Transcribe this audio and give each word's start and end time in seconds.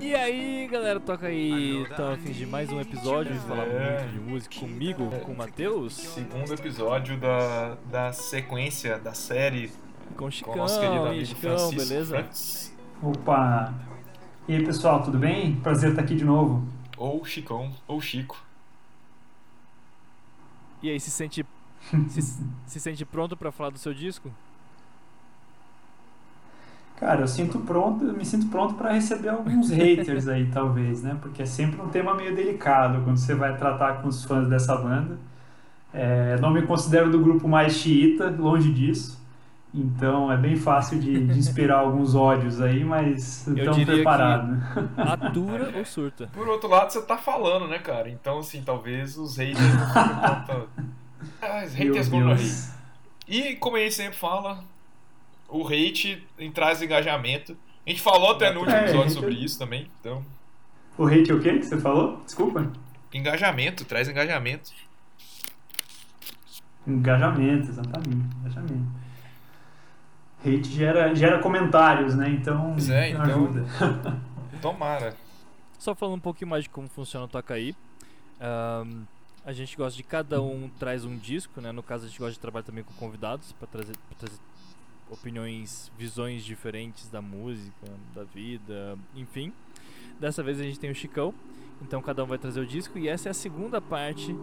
E 0.00 0.14
aí, 0.14 0.66
galera, 0.68 0.98
toca 0.98 1.26
aí. 1.26 1.82
Estamos 1.82 2.14
a 2.14 2.16
fim 2.16 2.32
de 2.32 2.46
mais 2.46 2.70
um 2.70 2.80
episódio 2.80 3.34
de 3.34 3.40
falar 3.40 3.64
É. 3.66 4.00
muito 4.00 4.12
de 4.12 4.20
música 4.20 4.58
comigo, 4.58 5.10
com 5.20 5.32
o 5.32 5.36
Matheus, 5.36 5.94
Segundo 5.94 6.52
episódio 6.54 7.18
da, 7.18 7.76
da 7.90 8.12
sequência 8.12 8.98
da 8.98 9.12
série 9.12 9.68
com 9.68 10.14
o 10.14 10.16
com 10.16 10.24
o 10.26 10.30
Chicão. 10.30 10.56
nosso 10.56 10.80
querido 10.80 11.02
aí, 11.04 11.08
amigo 11.10 11.26
Chicão, 11.26 11.40
Francisco 11.40 11.76
beleza? 11.88 12.16
Frantz, 12.16 12.74
Opa! 13.02 13.74
E 14.48 14.54
aí 14.56 14.64
pessoal, 14.64 15.02
tudo 15.02 15.18
bem? 15.18 15.56
Prazer 15.56 15.90
estar 15.90 16.02
aqui 16.02 16.14
de 16.16 16.24
novo. 16.24 16.66
ou 16.96 17.24
Chicão, 17.24 17.70
ou 17.86 18.00
Chico. 18.00 18.42
E 20.82 20.88
aí, 20.90 20.98
se 20.98 21.10
sente, 21.10 21.44
se, 22.08 22.22
se 22.66 22.80
sente 22.80 23.04
pronto 23.04 23.36
pra 23.36 23.52
falar 23.52 23.68
do 23.70 23.78
seu 23.78 23.92
disco? 23.92 24.30
Cara, 27.00 27.22
eu 27.22 27.28
sinto 27.28 27.58
pronto, 27.60 28.04
eu 28.04 28.12
me 28.12 28.24
sinto 28.26 28.46
pronto 28.48 28.74
para 28.74 28.92
receber 28.92 29.30
alguns 29.30 29.70
haters 29.72 30.28
aí, 30.28 30.46
talvez, 30.50 31.02
né? 31.02 31.16
Porque 31.20 31.42
é 31.42 31.46
sempre 31.46 31.80
um 31.80 31.88
tema 31.88 32.14
meio 32.14 32.36
delicado 32.36 33.02
quando 33.02 33.16
você 33.16 33.34
vai 33.34 33.56
tratar 33.56 34.02
com 34.02 34.08
os 34.08 34.22
fãs 34.24 34.46
dessa 34.48 34.76
banda. 34.76 35.18
É, 35.94 36.36
não 36.40 36.50
me 36.50 36.62
considero 36.62 37.10
do 37.10 37.18
grupo 37.18 37.48
mais 37.48 37.72
xiita, 37.72 38.28
longe 38.30 38.70
disso. 38.72 39.18
Então 39.72 40.30
é 40.30 40.36
bem 40.36 40.56
fácil 40.56 40.98
de, 41.00 41.26
de 41.26 41.38
inspirar 41.38 41.78
alguns 41.78 42.14
ódios 42.14 42.60
aí, 42.60 42.84
mas 42.84 43.46
Eu 43.46 43.54
estamos 43.56 43.76
diria 43.78 43.86
que- 43.94 44.02
preparados. 44.02 44.58
Atura 44.98 45.72
ou 45.78 45.84
surta? 45.86 46.28
Por 46.34 46.48
outro 46.48 46.68
lado, 46.68 46.92
você 46.92 47.00
tá 47.02 47.16
falando, 47.16 47.66
né, 47.66 47.78
cara? 47.78 48.10
Então, 48.10 48.40
assim, 48.40 48.62
talvez 48.62 49.16
os 49.16 49.36
haters 49.38 49.58
não. 49.58 50.66
Ah, 51.42 51.64
os 51.64 51.72
haters 51.74 52.08
vão 52.08 52.20
morrer. 52.20 52.50
E, 53.28 53.54
como 53.56 53.76
a 53.76 53.80
gente 53.80 53.94
sempre 53.94 54.18
fala, 54.18 54.64
o 55.50 55.66
hate 55.66 56.26
traz 56.54 56.80
engajamento. 56.82 57.56
A 57.86 57.90
gente 57.90 58.00
falou 58.02 58.32
até 58.32 58.52
no 58.52 58.60
último 58.60 58.76
É, 58.76 58.82
episódio 58.84 59.04
hate- 59.06 59.14
sobre 59.14 59.34
isso 59.34 59.58
também. 59.58 59.90
Então, 60.00 60.24
O 60.98 61.06
hate 61.06 61.30
é 61.30 61.34
o 61.34 61.40
quê 61.40 61.58
que 61.58 61.64
você 61.64 61.80
falou? 61.80 62.20
Desculpa. 62.24 62.70
engajamento, 63.12 63.84
traz 63.84 64.08
engajamento. 64.08 64.70
Engajamento, 66.86 67.68
exatamente. 67.68 68.36
Engajamento. 68.40 69.00
Hate 70.40 70.68
gera, 70.70 71.14
gera 71.14 71.38
comentários, 71.40 72.14
né? 72.14 72.30
Então, 72.30 72.72
Pois 72.72 72.88
é, 72.88 73.10
então- 73.10 73.22
ajuda. 73.22 73.64
Tomara. 74.62 75.14
Só 75.78 75.94
falando 75.94 76.16
um 76.16 76.20
pouquinho 76.20 76.50
mais 76.50 76.64
de 76.64 76.70
como 76.70 76.88
funciona 76.88 77.26
o 77.26 77.28
Toca 77.28 77.54
aí. 77.54 77.74
ahn, 78.40 79.04
a 79.44 79.52
gente 79.52 79.76
gosta 79.76 79.96
de 79.96 80.02
cada 80.02 80.40
um 80.42 80.68
traz 80.78 81.04
um 81.04 81.16
disco, 81.16 81.60
né? 81.60 81.72
No 81.72 81.82
caso 81.82 82.04
a 82.04 82.08
gente 82.08 82.18
gosta 82.18 82.32
de 82.34 82.38
trabalhar 82.40 82.64
também 82.64 82.84
com 82.84 82.92
convidados 82.94 83.52
para 83.52 83.66
trazer, 83.66 83.92
pra 84.08 84.18
trazer 84.18 84.38
opiniões, 85.10 85.90
visões 85.98 86.44
diferentes 86.44 87.08
da 87.08 87.20
música, 87.20 87.86
da 88.14 88.24
vida, 88.24 88.98
enfim. 89.14 89.52
Dessa 90.18 90.42
vez 90.42 90.60
a 90.60 90.62
gente 90.62 90.78
tem 90.78 90.90
o 90.90 90.94
Chicão, 90.94 91.34
então 91.82 92.00
cada 92.00 92.22
um 92.22 92.26
vai 92.26 92.38
trazer 92.38 92.60
o 92.60 92.66
disco 92.66 92.98
e 92.98 93.08
essa 93.08 93.28
é 93.28 93.30
a 93.30 93.34
segunda 93.34 93.80
parte 93.80 94.34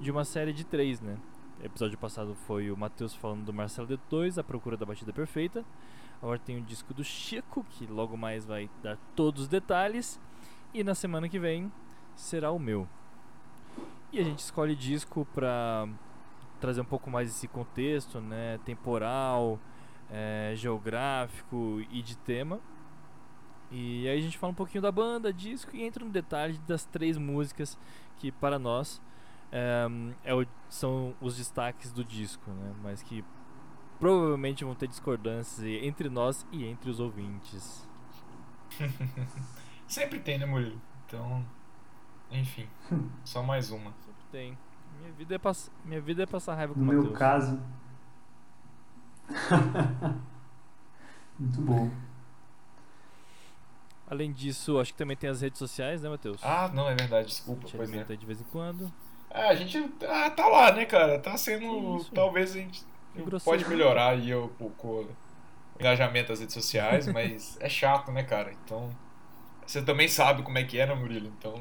de 0.00 0.10
uma 0.10 0.24
série 0.24 0.52
de 0.52 0.64
três, 0.64 1.00
né? 1.00 1.18
O 1.60 1.64
episódio 1.64 1.96
passado 1.98 2.34
foi 2.46 2.70
o 2.70 2.76
Matheus 2.76 3.14
falando 3.14 3.44
do 3.44 3.52
Marcelo 3.52 3.88
D2, 3.88 4.38
A 4.38 4.44
Procura 4.44 4.76
da 4.76 4.86
Batida 4.86 5.12
Perfeita. 5.12 5.64
Agora 6.20 6.38
tem 6.38 6.58
o 6.58 6.62
disco 6.62 6.94
do 6.94 7.02
Chico, 7.02 7.64
que 7.70 7.86
logo 7.86 8.16
mais 8.16 8.44
vai 8.44 8.70
dar 8.82 8.96
todos 9.16 9.42
os 9.42 9.48
detalhes. 9.48 10.20
E 10.74 10.84
na 10.84 10.94
semana 10.94 11.28
que 11.28 11.38
vem 11.38 11.70
será 12.14 12.50
o 12.50 12.58
meu. 12.58 12.88
E 14.12 14.18
a 14.18 14.24
gente 14.24 14.40
escolhe 14.40 14.76
disco 14.76 15.26
pra 15.34 15.88
trazer 16.60 16.80
um 16.80 16.84
pouco 16.84 17.10
mais 17.10 17.28
esse 17.28 17.48
contexto, 17.48 18.20
né? 18.20 18.58
Temporal, 18.64 19.58
eh, 20.12 20.52
geográfico 20.54 21.80
e 21.90 22.02
de 22.02 22.16
tema. 22.18 22.60
E 23.70 24.06
aí 24.06 24.18
a 24.18 24.22
gente 24.22 24.36
fala 24.38 24.50
um 24.52 24.54
pouquinho 24.54 24.82
da 24.82 24.92
banda, 24.92 25.32
disco 25.32 25.74
e 25.74 25.82
entra 25.82 26.04
no 26.04 26.10
detalhe 26.10 26.58
das 26.68 26.84
três 26.84 27.16
músicas 27.16 27.78
que 28.18 28.30
para 28.30 28.58
nós 28.58 29.00
eh, 29.50 29.88
é 30.24 30.34
o- 30.34 30.46
são 30.68 31.14
os 31.20 31.36
destaques 31.36 31.90
do 31.92 32.04
disco, 32.04 32.50
né? 32.50 32.72
Mas 32.82 33.02
que 33.02 33.24
provavelmente 33.98 34.64
vão 34.64 34.74
ter 34.74 34.88
discordâncias 34.88 35.66
entre 35.82 36.08
nós 36.10 36.46
e 36.52 36.64
entre 36.66 36.90
os 36.90 37.00
ouvintes. 37.00 37.88
Sempre 39.86 40.20
tem, 40.20 40.38
né, 40.38 40.46
Murilo? 40.46 40.80
Então, 41.06 41.44
enfim, 42.30 42.66
só 43.24 43.42
mais 43.42 43.70
uma. 43.70 43.92
Sempre 44.00 44.24
tem. 44.30 44.58
Minha 45.00 45.12
vida 45.12 45.34
é, 45.34 45.38
pass... 45.38 45.70
Minha 45.84 46.00
vida 46.00 46.22
é 46.22 46.26
passar 46.26 46.54
raiva 46.54 46.74
com 46.74 46.80
No 46.80 46.84
o 46.84 46.88
meu 46.88 46.96
Matheus. 47.02 47.18
caso. 47.18 47.60
Muito 51.38 51.60
bom. 51.60 51.90
Além 54.12 54.30
disso, 54.30 54.78
acho 54.78 54.92
que 54.92 54.98
também 54.98 55.16
tem 55.16 55.30
as 55.30 55.40
redes 55.40 55.58
sociais, 55.58 56.02
né, 56.02 56.08
Matheus? 56.08 56.38
Ah, 56.42 56.70
não, 56.72 56.88
é 56.88 56.94
verdade, 56.94 57.24
a 57.24 57.28
desculpa, 57.28 57.62
gente 57.62 57.76
pois 57.76 57.92
é. 57.92 58.16
de 58.16 58.26
vez 58.26 58.40
em 58.40 58.44
quando. 58.44 58.92
Ah, 59.30 59.48
a 59.48 59.54
gente 59.54 59.78
ah, 60.06 60.30
tá 60.30 60.46
lá, 60.46 60.72
né, 60.72 60.84
cara? 60.84 61.18
Tá 61.18 61.36
sendo. 61.36 61.96
Isso. 61.96 62.12
Talvez 62.12 62.54
a 62.54 62.58
gente 62.58 62.84
pode 63.42 63.66
melhorar 63.66 64.10
aí 64.10 64.34
um 64.34 64.48
pouco 64.48 64.88
o 64.88 65.80
engajamento 65.80 66.28
das 66.28 66.40
redes 66.40 66.52
sociais, 66.54 67.06
mas 67.12 67.56
é 67.60 67.68
chato, 67.68 68.12
né, 68.12 68.22
cara? 68.22 68.52
Então. 68.64 68.90
Você 69.66 69.80
também 69.80 70.08
sabe 70.08 70.42
como 70.42 70.58
é 70.58 70.64
que 70.64 70.78
é, 70.78 70.86
né, 70.86 70.94
Murilo? 70.94 71.32
Então. 71.38 71.58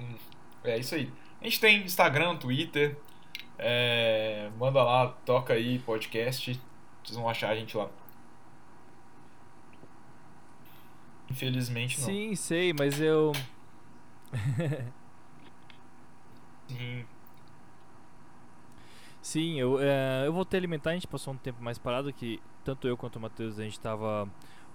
É 0.64 0.78
isso 0.78 0.94
aí. 0.94 1.12
A 1.40 1.46
gente 1.46 1.60
tem 1.62 1.84
Instagram, 1.84 2.36
Twitter. 2.36 2.98
é, 3.58 4.50
manda 4.60 4.84
lá, 4.84 5.08
toca 5.26 5.54
aí, 5.54 5.80
podcast. 5.80 6.60
Vocês 7.04 7.18
vão 7.18 7.28
achar 7.30 7.50
a 7.50 7.56
gente 7.56 7.76
lá. 7.78 7.90
Infelizmente 11.30 12.00
não. 12.00 12.06
Sim, 12.08 12.36
sei, 12.36 12.74
mas 12.74 13.00
eu. 13.00 13.32
Sim. 16.68 17.06
Sim, 19.22 19.60
eu, 19.60 19.80
é, 19.80 20.24
eu 20.26 20.34
voltei 20.34 20.58
a 20.58 20.62
alimentar, 20.62 20.90
a 20.92 20.94
gente 20.94 21.08
passou 21.08 21.34
um 21.34 21.38
tempo 21.38 21.62
mais 21.64 21.78
parado, 21.78 22.12
que 22.12 22.42
tanto 22.64 22.88
eu 22.88 22.98
quanto 22.98 23.18
o 23.18 23.20
Matheus 23.20 23.60
a 23.60 23.64
gente 23.64 23.80
tava 23.80 24.28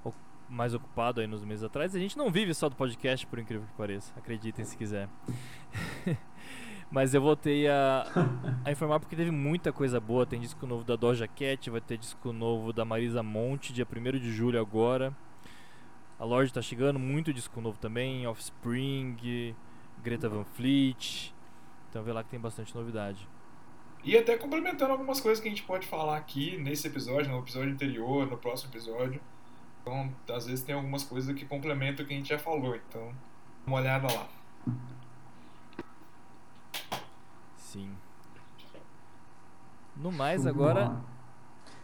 o- 0.04 0.12
mais 0.48 0.72
ocupado 0.72 1.20
aí 1.20 1.26
nos 1.26 1.44
meses 1.44 1.64
atrás. 1.64 1.94
A 1.94 1.98
gente 1.98 2.16
não 2.16 2.30
vive 2.30 2.54
só 2.54 2.68
do 2.68 2.76
podcast, 2.76 3.26
por 3.26 3.38
incrível 3.38 3.66
que 3.66 3.72
pareça, 3.74 4.12
acreditem 4.16 4.64
se 4.64 4.76
quiser. 4.76 5.08
Mas 6.90 7.14
eu 7.14 7.20
voltei 7.20 7.68
a, 7.68 8.06
a 8.64 8.70
informar 8.70 9.00
porque 9.00 9.16
teve 9.16 9.30
muita 9.30 9.72
coisa 9.72 10.00
boa. 10.00 10.24
Tem 10.24 10.40
disco 10.40 10.66
novo 10.66 10.84
da 10.84 10.96
Doja 10.96 11.26
Cat, 11.26 11.68
vai 11.70 11.80
ter 11.80 11.98
disco 11.98 12.32
novo 12.32 12.72
da 12.72 12.84
Marisa 12.84 13.22
Monte, 13.22 13.72
dia 13.72 13.86
1 13.86 14.18
de 14.18 14.32
julho 14.32 14.60
agora. 14.60 15.14
A 16.18 16.24
Lorde 16.24 16.52
tá 16.52 16.62
chegando, 16.62 16.98
muito 16.98 17.32
disco 17.32 17.60
novo 17.60 17.78
também, 17.78 18.26
Offspring, 18.26 19.54
Greta 20.02 20.28
Van 20.28 20.44
Fleet. 20.44 21.34
Então 21.90 22.02
vê 22.02 22.12
lá 22.12 22.22
que 22.22 22.30
tem 22.30 22.40
bastante 22.40 22.74
novidade. 22.74 23.28
E 24.02 24.16
até 24.16 24.36
complementando 24.36 24.92
algumas 24.92 25.20
coisas 25.20 25.42
que 25.42 25.48
a 25.48 25.50
gente 25.50 25.64
pode 25.64 25.86
falar 25.86 26.16
aqui 26.16 26.56
nesse 26.58 26.86
episódio, 26.86 27.30
no 27.30 27.40
episódio 27.40 27.72
anterior, 27.72 28.26
no 28.30 28.38
próximo 28.38 28.70
episódio. 28.70 29.20
Então, 29.82 30.12
às 30.34 30.46
vezes 30.46 30.64
tem 30.64 30.74
algumas 30.74 31.04
coisas 31.04 31.34
que 31.34 31.44
complementam 31.44 32.04
o 32.04 32.08
que 32.08 32.14
a 32.14 32.16
gente 32.16 32.28
já 32.28 32.38
falou. 32.38 32.76
Então, 32.76 33.12
uma 33.66 33.78
olhada 33.78 34.06
lá. 34.12 34.28
Sim. 37.76 37.90
No 39.96 40.10
mais, 40.10 40.42
Show 40.42 40.50
agora. 40.50 40.96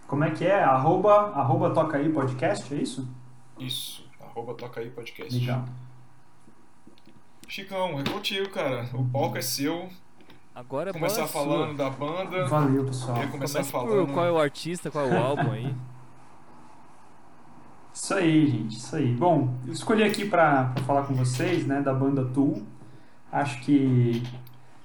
Como 0.07 0.25
é 0.25 0.31
que 0.31 0.47
é? 0.47 0.63
Arroba, 0.63 1.33
arroba 1.35 1.71
Toca 1.71 1.99
aí 1.99 2.11
podcast, 2.11 2.73
é 2.75 2.79
isso? 2.79 3.07
Isso. 3.59 4.09
Arroba 4.21 4.55
Toca 4.55 4.81
aí 4.81 4.91
podcast. 4.91 5.39
Legal. 5.39 5.65
Chicão, 7.47 8.01
é 8.01 8.05
contigo, 8.11 8.49
cara. 8.51 8.89
O 8.95 9.05
palco 9.05 9.37
é 9.37 9.43
seu. 9.43 9.91
Agora 10.55 10.91
é 10.91 10.93
Começar 10.93 11.27
falando 11.27 11.77
sua. 11.77 11.85
da 11.85 11.91
banda. 11.91 12.47
Valeu, 12.47 12.85
pessoal. 12.87 13.29
Começar 13.29 13.61
por 13.61 13.71
falando. 13.71 14.13
qual 14.13 14.27
é 14.27 14.33
o 14.33 14.39
artista, 14.39 14.91
qual 14.91 15.07
é 15.07 15.11
o 15.15 15.23
álbum 15.23 15.51
aí. 15.53 15.75
Isso 17.93 18.15
aí, 18.15 18.47
gente, 18.47 18.77
isso 18.77 18.97
aí. 18.97 19.15
Bom, 19.15 19.55
eu 19.67 19.73
escolhi 19.73 20.03
aqui 20.03 20.27
pra 20.27 20.65
pra 20.75 20.83
falar 20.85 21.03
com 21.05 21.15
vocês, 21.15 21.67
né, 21.67 21.83
da 21.83 21.93
banda 21.93 22.25
Tool. 22.25 22.63
Acho 23.31 23.61
que 23.61 24.23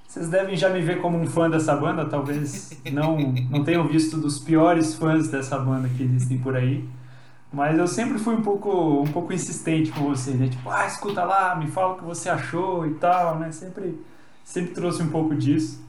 vocês 0.08 0.30
devem 0.30 0.56
já 0.56 0.70
me 0.70 0.80
ver 0.80 1.02
como 1.02 1.18
um 1.18 1.26
fã 1.26 1.50
dessa 1.50 1.76
banda, 1.76 2.06
talvez 2.06 2.72
não, 2.90 3.18
não 3.50 3.62
tenham 3.62 3.86
visto 3.86 4.16
dos 4.16 4.38
piores 4.38 4.94
fãs 4.94 5.28
dessa 5.28 5.58
banda 5.58 5.86
que 5.86 6.02
existem 6.02 6.38
por 6.38 6.56
aí. 6.56 6.82
Mas 7.52 7.78
eu 7.78 7.86
sempre 7.86 8.18
fui 8.18 8.34
um 8.34 8.40
pouco, 8.40 9.02
um 9.02 9.06
pouco 9.12 9.34
insistente 9.34 9.90
com 9.92 10.04
você, 10.04 10.30
né? 10.30 10.48
Tipo, 10.48 10.70
ah, 10.70 10.86
escuta 10.86 11.22
lá, 11.24 11.54
me 11.56 11.66
fala 11.66 11.92
o 11.92 11.96
que 11.98 12.04
você 12.04 12.30
achou 12.30 12.86
e 12.86 12.94
tal, 12.94 13.38
né? 13.38 13.52
Sempre, 13.52 14.02
sempre 14.42 14.72
trouxe 14.72 15.02
um 15.02 15.10
pouco 15.10 15.34
disso. 15.34 15.86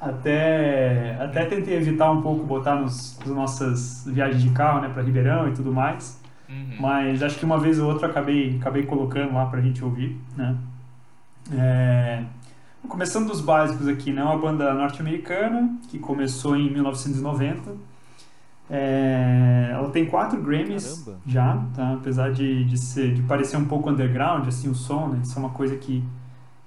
Até, 0.00 1.16
até 1.20 1.44
tentei 1.44 1.76
evitar 1.76 2.10
um 2.10 2.22
pouco 2.22 2.44
botar 2.44 2.74
nos, 2.74 3.16
nas 3.20 3.28
nossas 3.28 4.04
viagens 4.04 4.42
de 4.42 4.50
carro, 4.50 4.80
né, 4.80 4.88
para 4.88 5.02
Ribeirão 5.02 5.48
e 5.48 5.52
tudo 5.52 5.72
mais. 5.72 6.20
Uhum. 6.48 6.76
Mas 6.80 7.22
acho 7.22 7.38
que 7.38 7.44
uma 7.44 7.58
vez 7.58 7.78
ou 7.78 7.88
outra 7.88 8.08
acabei, 8.08 8.56
acabei 8.60 8.82
colocando 8.82 9.32
lá 9.32 9.46
pra 9.46 9.60
gente 9.60 9.82
ouvir, 9.84 10.20
né? 10.36 10.56
É, 11.52 12.24
Começando 12.88 13.28
dos 13.28 13.40
básicos 13.40 13.88
aqui, 13.88 14.12
né? 14.12 14.22
Uma 14.22 14.38
banda 14.38 14.72
norte-americana 14.74 15.78
que 15.88 15.98
começou 15.98 16.56
em 16.56 16.70
1990. 16.70 17.72
É, 18.70 19.70
ela 19.72 19.90
tem 19.90 20.06
quatro 20.06 20.40
Grammys 20.40 21.00
Caramba. 21.04 21.20
já, 21.26 21.66
tá? 21.74 21.92
Apesar 21.94 22.32
de, 22.32 22.64
de, 22.64 22.78
ser, 22.78 23.14
de 23.14 23.22
parecer 23.22 23.56
um 23.56 23.66
pouco 23.66 23.90
underground, 23.90 24.46
assim, 24.48 24.68
o 24.68 24.74
som, 24.74 25.08
né? 25.08 25.20
Isso 25.22 25.36
é 25.36 25.40
uma 25.40 25.50
coisa 25.50 25.76
que, 25.76 26.02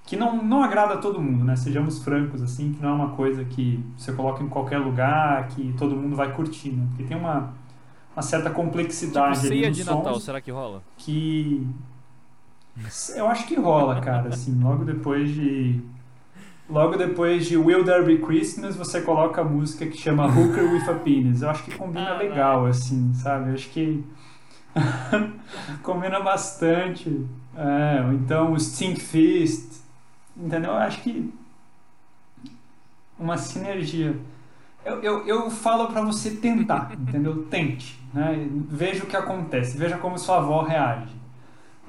que 0.06 0.16
não, 0.16 0.44
não 0.44 0.64
agrada 0.64 0.96
a 0.96 0.98
todo 0.98 1.20
mundo, 1.20 1.44
né? 1.44 1.56
Sejamos 1.56 2.04
francos, 2.04 2.42
assim, 2.42 2.74
que 2.74 2.82
não 2.82 2.90
é 2.90 2.94
uma 2.94 3.10
coisa 3.10 3.44
que 3.46 3.84
você 3.98 4.12
coloca 4.14 4.44
em 4.44 4.50
qualquer 4.50 4.78
lugar, 4.80 5.48
que 5.50 5.74
todo 5.78 5.96
mundo 5.96 6.16
vai 6.16 6.32
curtir, 6.34 6.70
né? 6.72 6.86
Porque 6.90 7.04
tem 7.04 7.18
uma, 7.18 7.54
uma 8.16 8.22
certa 8.22 8.50
Tipo, 8.50 8.62
complexidade 8.62 9.40
ali 9.40 9.48
ceia 9.48 9.72
de 9.72 9.84
Natal, 9.84 10.20
será 10.20 10.42
que 10.42 10.52
rola? 10.52 10.84
que 10.98 11.68
eu 13.16 13.28
acho 13.28 13.48
que 13.48 13.56
rola, 13.56 14.00
cara, 14.02 14.30
assim, 14.30 14.60
logo 14.62 14.86
depois 14.86 15.34
de 15.34 15.82
logo 16.70 16.98
depois 16.98 17.46
de 17.48 17.58
Will 17.58 17.84
There 17.84 18.04
Be 18.04 18.18
Christmas, 18.26 18.76
você 18.76 19.02
coloca 19.02 19.42
a 19.42 19.44
música 19.44 19.86
que 19.86 19.98
chama 19.98 20.26
Hooker 20.28 20.64
with 20.72 20.90
a 20.90 20.94
Penis. 20.96 21.42
Eu 21.42 21.50
acho 21.50 21.64
que 21.64 21.76
combina 21.76 22.12
Ah, 22.12 22.18
legal, 22.18 22.66
assim, 22.66 23.14
sabe? 23.14 23.50
Eu 23.50 23.54
acho 23.56 23.70
que 23.70 24.04
combina 25.84 26.20
bastante. 26.20 27.26
É, 27.56 28.04
ou 28.06 28.14
então 28.14 28.52
o 28.54 28.60
Stink 28.60 29.00
Fist, 29.02 29.82
entendeu? 30.36 30.72
Eu 30.72 30.78
acho 30.78 31.02
que 31.02 31.34
uma 33.20 33.38
sinergia. 33.38 34.16
Eu, 34.86 35.02
eu, 35.02 35.28
eu 35.28 35.50
falo 35.50 35.88
pra 35.88 36.02
você 36.02 36.32
tentar, 36.32 36.92
entendeu? 36.98 37.44
Tente, 37.46 38.00
né? 38.14 38.48
Veja 38.70 39.04
o 39.04 39.08
que 39.08 39.18
acontece, 39.18 39.78
veja 39.78 39.98
como 39.98 40.18
sua 40.18 40.38
avó 40.38 40.62
reage. 40.62 41.17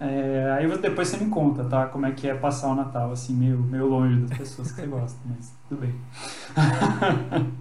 É, 0.01 0.53
aí 0.57 0.79
depois 0.79 1.09
você 1.09 1.17
me 1.17 1.29
conta, 1.29 1.65
tá? 1.65 1.87
Como 1.87 2.07
é 2.07 2.13
que 2.13 2.29
é 2.29 2.35
passar 2.35 2.69
o 2.69 2.75
Natal, 2.75 3.11
assim, 3.11 3.35
meio, 3.35 3.59
meio 3.59 3.87
longe 3.87 4.21
das 4.21 4.39
pessoas 4.39 4.71
que 4.71 4.81
você 4.83 4.87
gosta, 4.87 5.19
mas 5.27 5.53
tudo 5.69 5.81
bem. 5.81 5.95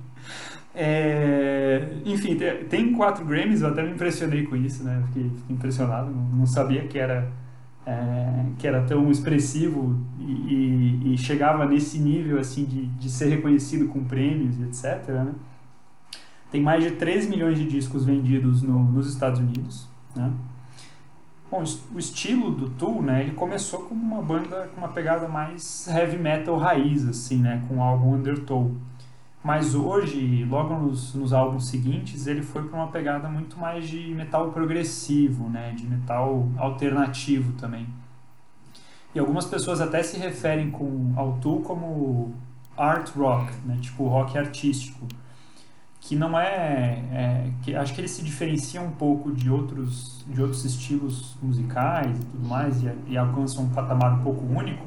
É, 0.80 1.90
enfim, 2.06 2.36
te- 2.38 2.66
tem 2.70 2.94
quatro 2.94 3.26
Grammys, 3.26 3.62
eu 3.62 3.70
até 3.70 3.82
me 3.82 3.92
impressionei 3.92 4.46
com 4.46 4.56
isso, 4.56 4.84
né? 4.84 5.02
Fiquei, 5.08 5.24
fiquei 5.30 5.56
impressionado, 5.56 6.12
não 6.12 6.46
sabia 6.46 6.88
que 6.88 7.00
era, 7.00 7.32
é, 7.86 8.46
que 8.60 8.68
era 8.68 8.84
tão 8.84 9.10
expressivo 9.10 10.00
e, 10.20 10.32
e- 11.04 11.14
e 11.14 11.18
chegava 11.18 11.66
nesse 11.66 11.98
nível, 12.00 12.40
assim, 12.40 12.66
de, 12.66 12.86
de 12.88 13.10
ser 13.10 13.28
reconhecido 13.30 13.88
com 13.88 14.04
prêmios 14.04 14.60
e 14.60 14.64
etc, 14.64 15.08
né? 15.10 15.34
Tem 16.52 16.62
mais 16.62 16.84
de 16.84 16.92
3 16.92 17.28
milhões 17.28 17.58
de 17.58 17.66
discos 17.68 18.06
vendidos 18.06 18.62
no- 18.62 18.84
nos 18.92 19.08
Estados 19.10 19.40
Unidos, 19.40 19.88
né? 20.16 20.32
Bom, 21.50 21.64
o 21.96 21.98
estilo 21.98 22.52
do 22.52 22.70
Tool, 22.72 23.02
né, 23.02 23.22
ele 23.22 23.32
começou 23.32 23.84
como 23.84 24.02
uma 24.02 24.22
banda 24.22 24.70
com 24.76 24.82
uma 24.82 24.90
pegada 24.90 25.30
mais 25.30 25.88
heavy 25.88 26.18
metal 26.18 26.58
raiz, 26.58 27.08
assim, 27.08 27.38
né, 27.38 27.64
com 27.70 27.78
o 27.78 27.82
álbum 27.82 28.16
Undertow. 28.16 28.76
Mas 29.42 29.74
hoje, 29.74 30.44
logo 30.44 30.78
nos, 30.78 31.14
nos 31.14 31.32
álbuns 31.32 31.70
seguintes, 31.70 32.28
ele 32.28 32.42
foi 32.42 32.68
para 32.68 32.78
uma 32.78 32.90
pegada 32.90 33.30
muito 33.30 33.58
mais 33.58 33.88
de 33.88 34.14
metal 34.14 34.52
progressivo, 34.52 35.48
né, 35.48 35.72
de 35.72 35.86
metal 35.86 36.50
alternativo 36.58 37.54
também. 37.54 37.88
E 39.16 39.20
algumas 39.20 39.46
pessoas 39.46 39.80
até 39.80 40.04
se 40.04 40.18
referem 40.18 40.70
com, 40.70 41.14
ao 41.16 41.38
Tool 41.38 41.62
como 41.62 42.36
art 42.76 43.10
rock, 43.16 43.54
né, 43.66 43.78
tipo 43.80 44.06
rock 44.06 44.38
artístico 44.38 45.08
que 46.08 46.16
não 46.16 46.40
é, 46.40 47.04
é, 47.12 47.52
que 47.62 47.76
acho 47.76 47.94
que 47.94 48.00
ele 48.00 48.08
se 48.08 48.24
diferencia 48.24 48.82
um 48.82 48.92
pouco 48.92 49.30
de 49.30 49.52
outros 49.52 50.24
de 50.26 50.42
outros 50.42 50.64
estilos 50.64 51.36
musicais 51.42 52.18
e 52.18 52.24
tudo 52.24 52.48
mais 52.48 52.82
e, 52.82 52.90
e 53.08 53.18
alcançam 53.18 53.66
um 53.66 53.70
patamar 53.70 54.14
um 54.14 54.24
pouco 54.24 54.46
único 54.46 54.86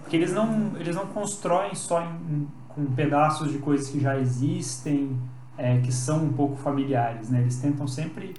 porque 0.00 0.14
eles 0.14 0.32
não 0.32 0.76
eles 0.78 0.94
não 0.94 1.06
constroem 1.06 1.74
só 1.74 2.00
em, 2.02 2.46
com 2.68 2.84
pedaços 2.86 3.50
de 3.50 3.58
coisas 3.58 3.90
que 3.90 3.98
já 3.98 4.16
existem 4.16 5.18
é, 5.58 5.78
que 5.78 5.90
são 5.90 6.22
um 6.24 6.32
pouco 6.32 6.54
familiares 6.54 7.30
né? 7.30 7.40
Eles 7.40 7.56
tentam 7.56 7.88
sempre 7.88 8.34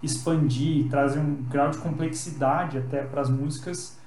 expandir 0.00 0.88
trazer 0.88 1.18
um 1.18 1.34
grau 1.50 1.68
de 1.68 1.78
complexidade 1.78 2.78
até 2.78 3.02
para 3.02 3.22
as 3.22 3.28
músicas 3.28 3.98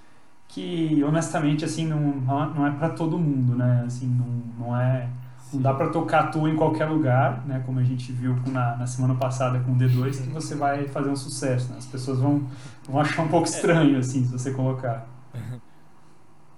que 0.47 1.03
honestamente 1.03 1.65
assim 1.65 1.85
não 1.85 1.99
não 1.99 2.65
é 2.65 2.71
para 2.71 2.91
todo 2.91 3.17
mundo 3.17 3.53
né? 3.53 3.83
Assim 3.85 4.07
não, 4.07 4.67
não 4.67 4.79
é 4.79 5.09
não 5.53 5.61
dá 5.61 5.73
pra 5.73 5.89
tocar 5.89 6.31
tu 6.31 6.47
em 6.47 6.55
qualquer 6.55 6.85
lugar, 6.85 7.45
né? 7.45 7.61
Como 7.65 7.79
a 7.79 7.83
gente 7.83 8.11
viu 8.11 8.35
na, 8.47 8.75
na 8.77 8.87
semana 8.87 9.15
passada 9.15 9.59
com 9.59 9.71
o 9.71 9.75
D2, 9.75 10.23
que 10.23 10.29
você 10.29 10.55
vai 10.55 10.87
fazer 10.87 11.09
um 11.09 11.15
sucesso, 11.15 11.71
né? 11.71 11.77
As 11.77 11.85
pessoas 11.85 12.19
vão, 12.19 12.47
vão 12.87 12.99
achar 13.01 13.21
um 13.23 13.27
pouco 13.27 13.47
estranho, 13.47 13.97
assim, 13.97 14.23
se 14.25 14.31
você 14.31 14.53
colocar. 14.53 15.07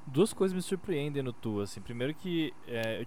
Duas 0.07 0.33
coisas 0.33 0.53
me 0.53 0.61
surpreendem 0.61 1.23
no 1.23 1.31
Tu, 1.31 1.61
assim. 1.61 1.79
Primeiro 1.79 2.13
que 2.13 2.53
é, 2.67 3.01
eu 3.01 3.05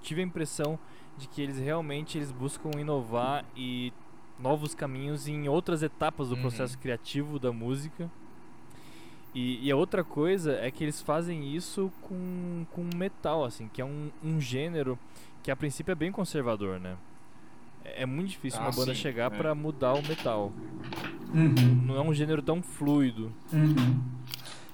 tive 0.00 0.20
a 0.20 0.24
impressão 0.24 0.78
de 1.16 1.26
que 1.28 1.42
eles 1.42 1.58
realmente 1.58 2.18
eles 2.18 2.30
buscam 2.30 2.70
inovar 2.78 3.44
e 3.56 3.92
novos 4.38 4.74
caminhos 4.74 5.26
em 5.26 5.48
outras 5.48 5.82
etapas 5.82 6.28
do 6.28 6.34
Uhum. 6.36 6.42
processo 6.42 6.78
criativo 6.78 7.38
da 7.38 7.52
música. 7.52 8.10
E, 9.34 9.66
e 9.66 9.70
a 9.70 9.76
outra 9.76 10.04
coisa 10.04 10.52
é 10.60 10.70
que 10.70 10.84
eles 10.84 11.00
fazem 11.02 11.54
isso 11.54 11.90
com, 12.02 12.64
com 12.72 12.88
metal, 12.96 13.44
assim, 13.44 13.68
que 13.72 13.82
é 13.82 13.84
um, 13.84 14.10
um 14.22 14.40
gênero 14.40 14.98
que 15.42 15.50
a 15.50 15.56
princípio 15.56 15.90
é 15.92 15.94
bem 15.94 16.12
conservador, 16.12 16.78
né? 16.78 16.94
É, 17.84 18.02
é 18.02 18.06
muito 18.06 18.28
difícil 18.30 18.60
Ah, 18.60 18.64
uma 18.64 18.70
banda 18.72 18.94
sim, 18.94 19.00
chegar 19.00 19.32
é. 19.32 19.36
pra 19.36 19.54
mudar 19.54 19.94
o 19.94 20.02
metal. 20.06 20.52
Uhum. 21.34 21.82
Não 21.86 21.96
é 21.96 22.00
um 22.00 22.14
gênero 22.14 22.40
tão 22.42 22.62
fluido. 22.62 23.32
Uhum. 23.52 24.00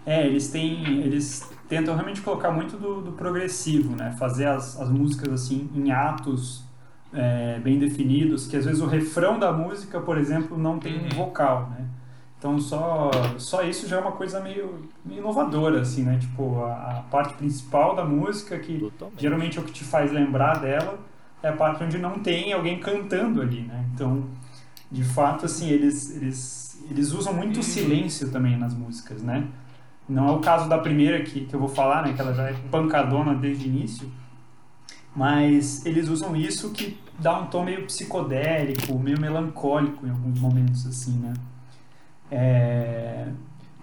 É, 0.05 0.27
eles 0.27 0.49
têm. 0.51 1.01
Eles 1.01 1.49
tentam 1.69 1.95
realmente 1.95 2.21
colocar 2.21 2.51
muito 2.51 2.77
do, 2.77 3.01
do 3.01 3.13
progressivo, 3.13 3.95
né? 3.97 4.13
Fazer 4.19 4.47
as, 4.47 4.79
as 4.81 4.91
músicas 4.91 5.33
assim 5.33 5.71
em 5.75 5.91
atos 5.91 6.65
é, 7.13 7.59
bem 7.61 7.79
definidos, 7.79 8.47
que 8.47 8.57
às 8.57 8.65
vezes 8.67 8.81
o 8.83 8.87
refrão 8.87 9.39
da 9.39 9.53
música, 9.53 10.01
por 10.01 10.19
exemplo, 10.19 10.59
não 10.59 10.79
tem 10.79 10.99
um 10.99 11.03
Uhum. 11.05 11.09
vocal, 11.11 11.71
né? 11.71 11.87
Então 12.41 12.59
só, 12.59 13.11
só 13.37 13.63
isso 13.63 13.87
já 13.87 13.99
é 13.99 14.01
uma 14.01 14.13
coisa 14.13 14.41
meio, 14.41 14.89
meio 15.05 15.21
inovadora, 15.21 15.83
assim, 15.83 16.05
né? 16.05 16.17
Tipo, 16.19 16.65
a, 16.65 16.73
a 16.73 17.03
parte 17.11 17.35
principal 17.35 17.95
da 17.95 18.03
música, 18.03 18.59
que 18.59 18.79
Totalmente. 18.79 19.21
geralmente 19.21 19.59
é 19.59 19.61
o 19.61 19.65
que 19.65 19.73
te 19.73 19.85
faz 19.85 20.11
lembrar 20.11 20.59
dela, 20.59 20.99
é 21.43 21.49
a 21.49 21.53
parte 21.53 21.85
onde 21.85 21.99
não 21.99 22.19
tem 22.19 22.51
alguém 22.55 22.81
cantando 22.81 23.43
ali, 23.43 23.61
né? 23.61 23.85
Então, 23.93 24.25
de 24.91 25.05
fato, 25.05 25.45
assim, 25.45 25.69
eles, 25.69 26.17
eles, 26.17 26.83
eles 26.91 27.13
usam 27.13 27.35
muito 27.35 27.63
silêncio 27.63 28.31
também 28.31 28.57
nas 28.57 28.73
músicas, 28.73 29.23
né? 29.23 29.47
Não 30.09 30.27
é 30.27 30.33
o 30.33 30.39
caso 30.41 30.67
da 30.67 30.79
primeira 30.79 31.23
que, 31.23 31.45
que 31.45 31.55
eu 31.55 31.61
vou 31.61 31.69
falar, 31.69 32.07
né? 32.07 32.15
Que 32.15 32.23
ela 32.23 32.33
já 32.33 32.45
é 32.45 32.55
pancadona 32.71 33.35
desde 33.35 33.67
o 33.67 33.69
início. 33.69 34.11
Mas 35.15 35.85
eles 35.85 36.09
usam 36.09 36.35
isso 36.35 36.71
que 36.71 36.99
dá 37.19 37.39
um 37.39 37.47
tom 37.47 37.65
meio 37.65 37.85
psicodélico, 37.85 38.99
meio 38.99 39.21
melancólico 39.21 40.07
em 40.07 40.11
alguns 40.11 40.41
momentos, 40.41 40.87
assim, 40.87 41.19
né? 41.19 41.35
É... 42.31 43.27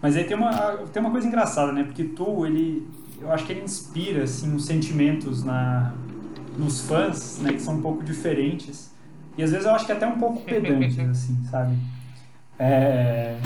Mas 0.01 0.15
aí 0.15 0.23
tem 0.23 0.37
uma, 0.37 0.51
tem 0.93 1.01
uma 1.01 1.11
coisa 1.11 1.27
engraçada, 1.27 1.71
né? 1.71 1.83
Porque 1.83 2.03
Tu, 2.03 2.45
ele... 2.45 2.87
Eu 3.19 3.31
acho 3.31 3.45
que 3.45 3.51
ele 3.51 3.63
inspira, 3.63 4.23
assim, 4.23 4.55
os 4.55 4.65
sentimentos 4.65 5.43
na, 5.43 5.93
nos 6.57 6.81
fãs, 6.87 7.39
né? 7.41 7.53
Que 7.53 7.61
são 7.61 7.75
um 7.75 7.81
pouco 7.81 8.03
diferentes. 8.03 8.93
E 9.37 9.43
às 9.43 9.51
vezes 9.51 9.65
eu 9.65 9.73
acho 9.73 9.85
que 9.85 9.91
até 9.91 10.05
um 10.05 10.17
pouco 10.17 10.41
pedantes, 10.41 10.99
assim, 11.09 11.43
sabe? 11.49 11.75
É... 12.59 13.37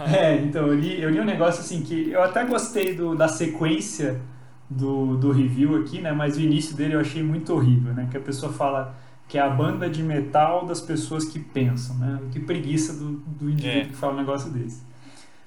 É, 0.00 0.36
então, 0.42 0.66
eu 0.66 0.74
li, 0.74 1.00
eu 1.00 1.08
li 1.08 1.20
um 1.20 1.24
negócio 1.24 1.60
assim 1.60 1.82
que 1.82 2.10
eu 2.10 2.22
até 2.22 2.44
gostei 2.44 2.94
do, 2.96 3.14
da 3.14 3.28
sequência 3.28 4.20
do, 4.68 5.16
do 5.16 5.30
review 5.30 5.76
aqui, 5.76 6.00
né? 6.00 6.12
Mas 6.12 6.36
o 6.36 6.40
início 6.40 6.76
dele 6.76 6.94
eu 6.94 7.00
achei 7.00 7.22
muito 7.22 7.52
horrível, 7.54 7.94
né? 7.94 8.08
Que 8.10 8.16
a 8.16 8.20
pessoa 8.20 8.52
fala 8.52 8.94
que 9.28 9.38
é 9.38 9.40
a 9.40 9.48
banda 9.48 9.88
de 9.88 10.02
metal 10.02 10.64
das 10.66 10.80
pessoas 10.80 11.24
que 11.24 11.38
pensam, 11.38 11.96
né? 11.96 12.20
Que 12.32 12.40
preguiça 12.40 12.92
do, 12.92 13.12
do 13.18 13.50
indivíduo 13.50 13.80
É. 13.82 13.84
que 13.86 13.96
fala 13.96 14.12
um 14.14 14.16
negócio 14.18 14.50
desse. 14.50 14.82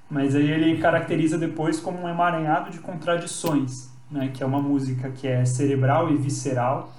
Mas 0.09 0.35
aí 0.35 0.49
ele 0.49 0.77
caracteriza 0.77 1.37
depois 1.37 1.79
como 1.79 1.99
um 2.01 2.07
emaranhado 2.09 2.71
de 2.71 2.79
contradições, 2.79 3.89
né? 4.09 4.29
Que 4.33 4.41
é 4.43 4.45
uma 4.45 4.61
música 4.61 5.09
que 5.11 5.27
é 5.27 5.45
cerebral 5.45 6.11
e 6.11 6.17
visceral, 6.17 6.93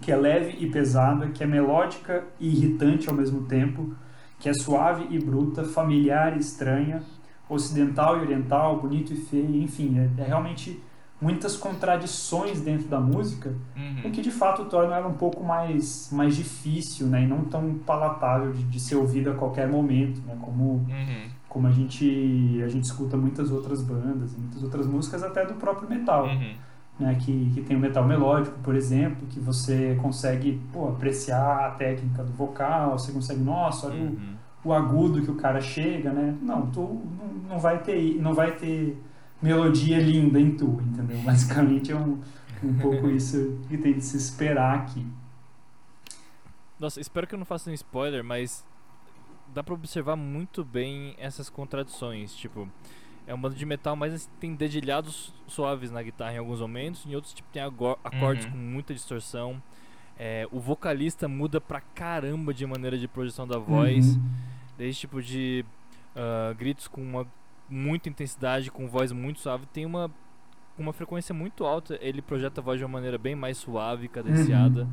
que 0.00 0.10
é 0.12 0.16
leve 0.16 0.56
e 0.60 0.68
pesada, 0.70 1.28
que 1.28 1.42
é 1.42 1.46
melódica 1.46 2.24
e 2.40 2.48
irritante 2.48 3.08
ao 3.08 3.14
mesmo 3.14 3.42
tempo, 3.46 3.94
que 4.40 4.48
é 4.48 4.52
suave 4.54 5.06
e 5.10 5.18
bruta, 5.18 5.64
familiar 5.64 6.36
e 6.36 6.40
estranha, 6.40 7.02
ocidental 7.48 8.18
e 8.18 8.20
oriental, 8.22 8.80
bonito 8.80 9.12
e 9.12 9.16
feio, 9.16 9.54
enfim, 9.56 9.96
é, 9.98 10.22
é 10.22 10.26
realmente 10.26 10.80
muitas 11.20 11.56
contradições 11.56 12.60
dentro 12.60 12.88
da 12.88 13.00
música, 13.00 13.50
o 13.76 14.06
Uhum. 14.06 14.12
que 14.12 14.20
de 14.20 14.30
fato 14.30 14.64
torna 14.66 14.96
ela 14.96 15.08
um 15.08 15.14
pouco 15.14 15.42
mais, 15.42 16.10
mais 16.12 16.36
difícil, 16.36 17.06
né, 17.06 17.22
e 17.22 17.26
não 17.26 17.44
tão 17.44 17.74
palatável 17.78 18.52
de, 18.52 18.62
de 18.64 18.80
ser 18.80 18.96
ouvida 18.96 19.30
a 19.30 19.34
qualquer 19.34 19.68
momento, 19.68 20.20
né, 20.26 20.36
como, 20.40 20.64
Uhum. 20.88 21.28
como 21.48 21.66
a 21.66 21.70
gente 21.70 22.60
a 22.64 22.68
gente 22.68 22.84
escuta 22.84 23.16
muitas 23.16 23.50
outras 23.50 23.80
bandas, 23.82 24.36
muitas 24.36 24.62
outras 24.62 24.86
músicas 24.86 25.22
até 25.22 25.46
do 25.46 25.54
próprio 25.54 25.88
metal 25.88 26.26
Uhum. 26.26 26.52
né, 26.98 27.16
que, 27.20 27.50
que 27.54 27.60
tem 27.62 27.76
o 27.76 27.80
metal 27.80 28.04
melódico, 28.06 28.58
por 28.62 28.74
exemplo, 28.74 29.26
que 29.28 29.40
você 29.40 29.98
consegue 30.02 30.60
pô, 30.72 30.88
apreciar 30.88 31.66
a 31.66 31.70
técnica 31.70 32.22
do 32.22 32.32
vocal, 32.32 32.98
você 32.98 33.10
consegue, 33.12 33.40
nossa, 33.40 33.86
olha 33.86 33.96
o- 34.00 34.04
Uhum. 34.06 34.34
o, 34.64 34.72
agudo 34.72 35.22
que 35.22 35.30
o 35.30 35.34
cara 35.36 35.60
chega, 35.60 36.12
né? 36.12 36.34
Não, 36.42 36.66
tu 36.66 36.80
não, 37.18 37.50
não 37.54 37.58
vai 37.58 37.78
ter 37.82 38.20
não 38.20 38.32
vai 38.34 38.52
ter 38.52 39.02
melodia 39.44 39.98
linda 39.98 40.40
em 40.40 40.56
tu, 40.56 40.80
entendeu? 40.80 41.18
Basicamente 41.22 41.92
é 41.92 41.96
um, 41.96 42.18
um 42.62 42.74
pouco 42.78 43.10
isso 43.10 43.60
que 43.68 43.76
tem 43.76 43.92
de 43.92 44.02
se 44.02 44.16
esperar 44.16 44.78
aqui. 44.78 45.06
Nossa, 46.80 47.00
espero 47.00 47.26
que 47.26 47.34
eu 47.34 47.38
não 47.38 47.44
faça 47.44 47.70
um 47.70 47.74
spoiler, 47.74 48.24
mas 48.24 48.66
dá 49.52 49.62
pra 49.62 49.74
observar 49.74 50.16
muito 50.16 50.64
bem 50.64 51.14
essas 51.18 51.50
contradições. 51.50 52.34
Tipo, 52.34 52.68
é 53.26 53.34
uma 53.34 53.42
banda 53.42 53.54
de 53.54 53.66
metal, 53.66 53.94
mas 53.94 54.14
assim, 54.14 54.28
tem 54.40 54.54
dedilhados 54.54 55.32
suaves 55.46 55.90
na 55.90 56.02
guitarra 56.02 56.34
em 56.34 56.38
alguns 56.38 56.60
momentos, 56.60 57.04
em 57.06 57.14
outros 57.14 57.34
tipo, 57.34 57.48
tem 57.52 57.62
acordes 57.62 58.46
uhum. 58.46 58.52
com 58.52 58.56
muita 58.56 58.94
distorção. 58.94 59.62
É, 60.18 60.48
o 60.50 60.58
vocalista 60.58 61.28
muda 61.28 61.60
pra 61.60 61.80
caramba 61.80 62.54
de 62.54 62.64
maneira 62.66 62.96
de 62.96 63.06
projeção 63.06 63.46
da 63.46 63.58
voz. 63.58 64.16
Uhum. 64.16 64.22
Desde 64.78 65.00
tipo 65.02 65.22
de 65.22 65.64
uh, 66.16 66.54
gritos 66.54 66.88
com 66.88 67.00
uma 67.00 67.26
muita 67.68 68.08
intensidade, 68.08 68.70
com 68.70 68.86
voz 68.88 69.12
muito 69.12 69.40
suave. 69.40 69.66
Tem 69.66 69.86
uma, 69.86 70.10
uma 70.78 70.92
frequência 70.92 71.34
muito 71.34 71.64
alta. 71.64 71.98
Ele 72.00 72.22
projeta 72.22 72.60
a 72.60 72.64
voz 72.64 72.78
de 72.78 72.84
uma 72.84 72.92
maneira 72.92 73.18
bem 73.18 73.34
mais 73.34 73.58
suave, 73.58 74.08
cadenciada. 74.08 74.82
Uhum. 74.82 74.88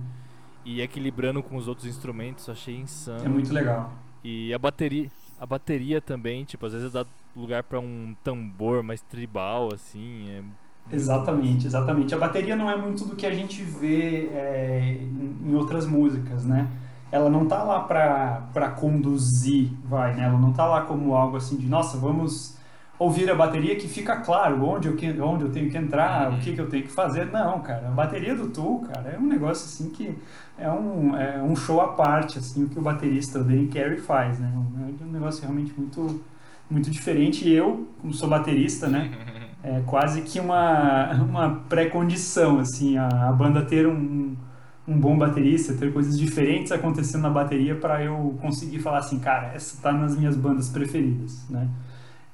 E 0.64 0.82
equilibrando 0.82 1.42
com 1.42 1.56
os 1.56 1.68
outros 1.68 1.88
instrumentos. 1.88 2.50
Achei 2.50 2.76
insano. 2.76 3.26
É 3.26 3.30
muito 3.30 3.52
legal. 3.54 3.92
E 4.24 4.54
a 4.54 4.60
bateria, 4.60 5.10
a 5.40 5.46
bateria 5.46 6.00
também, 6.00 6.44
tipo, 6.44 6.66
às 6.66 6.74
vezes 6.74 6.92
dá 6.92 7.06
lugar 7.36 7.64
para 7.64 7.80
um 7.80 8.16
tambor 8.24 8.84
mais 8.84 9.02
tribal, 9.02 9.74
assim. 9.74 10.30
É 10.30 10.44
Exatamente, 10.90 11.68
exatamente. 11.68 12.14
A 12.14 12.18
bateria 12.18 12.56
não 12.56 12.70
é 12.70 12.76
muito 12.76 13.06
do 13.06 13.16
que 13.16 13.26
a 13.26 13.34
gente 13.34 13.64
vê 13.64 14.30
é, 14.34 14.98
em 15.46 15.56
outras 15.56 15.86
músicas, 15.86 16.44
né? 16.46 16.68
Ela 17.12 17.30
não 17.30 17.46
tá 17.46 17.62
lá 17.64 17.82
para 17.82 18.70
conduzir, 18.72 19.72
vai, 19.86 20.16
né? 20.16 20.24
Ela 20.24 20.38
não 20.38 20.54
tá 20.54 20.66
lá 20.66 20.82
como 20.82 21.14
algo 21.14 21.38
assim 21.38 21.58
de, 21.58 21.68
nossa, 21.68 21.98
vamos 21.98 22.58
ouvir 23.02 23.32
a 23.32 23.34
bateria 23.34 23.76
que 23.76 23.88
fica 23.88 24.18
claro 24.18 24.64
onde 24.64 24.88
eu, 24.88 25.26
onde 25.26 25.44
eu 25.44 25.52
tenho 25.52 25.72
que 25.72 25.78
entrar, 25.78 26.30
uhum. 26.30 26.38
o 26.38 26.40
que, 26.40 26.54
que 26.54 26.62
eu 26.62 26.70
tenho 26.70 26.84
que 26.84 26.92
fazer. 26.92 27.26
Não, 27.32 27.60
cara, 27.60 27.88
a 27.88 27.92
bateria 27.92 28.36
do 28.36 28.50
Tool, 28.50 28.82
cara, 28.82 29.10
é 29.10 29.18
um 29.18 29.26
negócio 29.26 29.66
assim 29.66 29.90
que 29.90 30.16
é 30.56 30.70
um, 30.70 31.18
é 31.18 31.42
um 31.42 31.56
show 31.56 31.82
à 31.82 31.94
parte, 31.94 32.38
assim, 32.38 32.64
o 32.64 32.70
que 32.70 32.78
o 32.78 32.82
baterista, 32.82 33.44
Danny 33.44 33.68
Carey, 33.70 33.98
faz, 33.98 34.38
né? 34.38 34.52
É 34.54 35.04
um 35.04 35.12
negócio 35.12 35.42
realmente 35.42 35.74
muito, 35.76 36.22
muito 36.70 36.92
diferente. 36.92 37.50
E 37.50 37.54
eu, 37.54 37.88
como 38.00 38.14
sou 38.14 38.30
baterista, 38.30 38.88
né? 38.88 39.12
É 39.64 39.80
quase 39.86 40.24
que 40.24 40.40
uma, 40.40 41.12
uma 41.14 41.50
pré-condição, 41.70 42.58
assim, 42.58 42.98
a, 42.98 43.30
a 43.30 43.32
banda 43.32 43.62
ter 43.62 43.86
um, 43.86 44.36
um 44.88 45.00
bom 45.00 45.16
baterista, 45.16 45.76
ter 45.76 45.94
coisas 45.94 46.18
diferentes 46.18 46.72
acontecendo 46.72 47.22
na 47.22 47.30
bateria 47.30 47.76
para 47.76 48.04
eu 48.04 48.36
conseguir 48.42 48.80
falar 48.80 48.98
assim, 48.98 49.20
cara, 49.20 49.52
essa 49.54 49.80
tá 49.80 49.92
nas 49.92 50.18
minhas 50.18 50.36
bandas 50.36 50.68
preferidas, 50.68 51.48
né? 51.48 51.70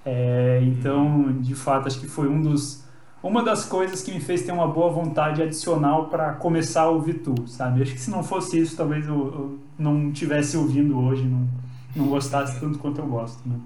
É, 0.09 0.61
então, 0.63 1.33
de 1.41 1.53
fato, 1.53 1.87
acho 1.87 1.99
que 1.99 2.07
foi 2.07 2.29
um 2.29 2.41
dos 2.41 2.87
uma 3.21 3.43
das 3.43 3.65
coisas 3.65 4.01
que 4.01 4.13
me 4.13 4.21
fez 4.21 4.43
ter 4.43 4.53
uma 4.53 4.65
boa 4.65 4.89
vontade 4.89 5.41
adicional 5.41 6.07
para 6.07 6.33
começar 6.35 6.83
a 6.83 6.89
ouvir 6.89 7.15
tu, 7.15 7.35
sabe? 7.45 7.81
Acho 7.81 7.91
que 7.91 7.99
se 7.99 8.09
não 8.09 8.23
fosse 8.23 8.57
isso, 8.57 8.77
talvez 8.77 9.05
eu, 9.05 9.15
eu 9.15 9.59
não 9.77 10.09
tivesse 10.13 10.55
ouvindo 10.55 10.97
hoje, 10.97 11.23
não, 11.23 11.45
não 11.93 12.07
gostasse 12.07 12.57
tanto 12.57 12.79
quanto 12.79 13.01
eu 13.01 13.07
gosto, 13.07 13.45
né? 13.49 13.59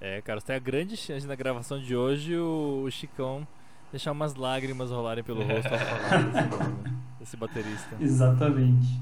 É, 0.00 0.22
cara, 0.22 0.40
você 0.40 0.46
tem 0.46 0.56
a 0.56 0.60
grande 0.60 0.96
chance 0.96 1.26
na 1.26 1.34
gravação 1.34 1.78
de 1.78 1.94
hoje 1.94 2.34
o, 2.34 2.84
o 2.86 2.90
Chicão 2.90 3.46
deixar 3.90 4.12
umas 4.12 4.34
lágrimas 4.34 4.90
rolarem 4.90 5.22
pelo 5.22 5.42
rosto 5.42 5.68
ao 5.70 5.78
falar 5.78 6.22
desse, 6.22 6.72
desse 7.20 7.36
baterista. 7.36 7.96
Exatamente. 8.00 8.98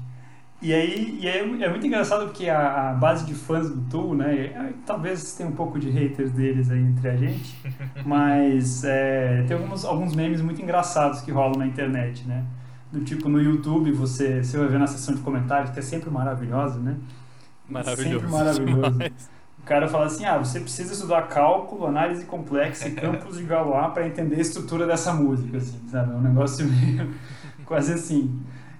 E 0.63 0.73
aí, 0.73 1.19
e 1.21 1.27
aí 1.27 1.39
é 1.61 1.69
muito 1.69 1.85
engraçado 1.85 2.27
porque 2.27 2.47
a, 2.47 2.91
a, 2.91 2.93
base 2.93 3.25
de 3.25 3.35
fãs 3.35 3.69
do 3.69 3.81
Tool, 3.89 4.15
né? 4.15 4.33
É, 4.45 4.73
talvez 4.85 5.35
tenha 5.35 5.49
um 5.49 5.51
pouco 5.51 5.77
de 5.77 5.89
haters 5.89 6.31
deles 6.31 6.71
aí 6.71 6.79
entre 6.79 7.09
a 7.09 7.17
gente, 7.17 7.59
mas 8.05 8.85
é, 8.85 9.43
tem 9.45 9.57
alguns, 9.57 9.83
alguns 9.83 10.15
memes 10.15 10.39
muito 10.39 10.61
engraçados 10.61 11.19
que 11.19 11.31
rolam 11.31 11.59
na 11.59 11.67
internet, 11.67 12.25
né? 12.25 12.45
Do 12.93 13.01
tipo, 13.01 13.27
no 13.27 13.41
YouTube 13.41 13.91
você, 13.91 14.41
você 14.41 14.57
vai 14.57 14.69
ver 14.69 14.79
na 14.79 14.87
seção 14.87 15.13
de 15.13 15.19
comentários, 15.19 15.71
que 15.71 15.79
é 15.79 15.81
sempre 15.81 16.09
maravilhosa, 16.09 16.79
né? 16.79 16.95
Maravilhoso. 17.67 18.21
Sempre 18.21 18.31
maravilhoso. 18.31 18.99
O 19.59 19.65
cara 19.65 19.85
fala 19.89 20.05
assim: 20.05 20.23
ah, 20.23 20.37
você 20.37 20.61
precisa 20.61 20.93
estudar 20.93 21.23
cálculo, 21.23 21.87
análise 21.87 22.23
complexa 22.23 22.87
e 22.87 22.91
campos 22.95 23.37
de 23.37 23.43
Galois 23.43 23.91
para 23.91 24.07
entender 24.07 24.37
a 24.37 24.41
estrutura 24.41 24.87
dessa 24.87 25.11
música, 25.13 25.57
assim, 25.57 25.77
sabe? 25.89 26.13
É 26.13 26.15
um 26.15 26.21
negócio 26.21 26.65
meio 26.65 27.13
quase 27.65 27.91
assim. 27.91 28.39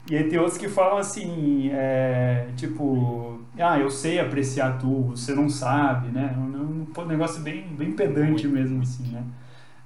E 0.09 0.17
aí 0.17 0.27
tem 0.27 0.37
outros 0.37 0.57
que 0.57 0.67
falam 0.67 0.97
assim, 0.97 1.69
é, 1.71 2.49
tipo, 2.57 3.39
ah, 3.57 3.79
eu 3.79 3.89
sei 3.89 4.19
apreciar 4.19 4.77
tu, 4.77 5.03
você 5.11 5.33
não 5.33 5.47
sabe, 5.49 6.09
né? 6.09 6.35
Um, 6.37 6.85
um 6.99 7.05
negócio 7.05 7.41
bem, 7.41 7.67
bem 7.67 7.93
pedante 7.93 8.47
mesmo, 8.47 8.81
assim, 8.81 9.03
né? 9.07 9.23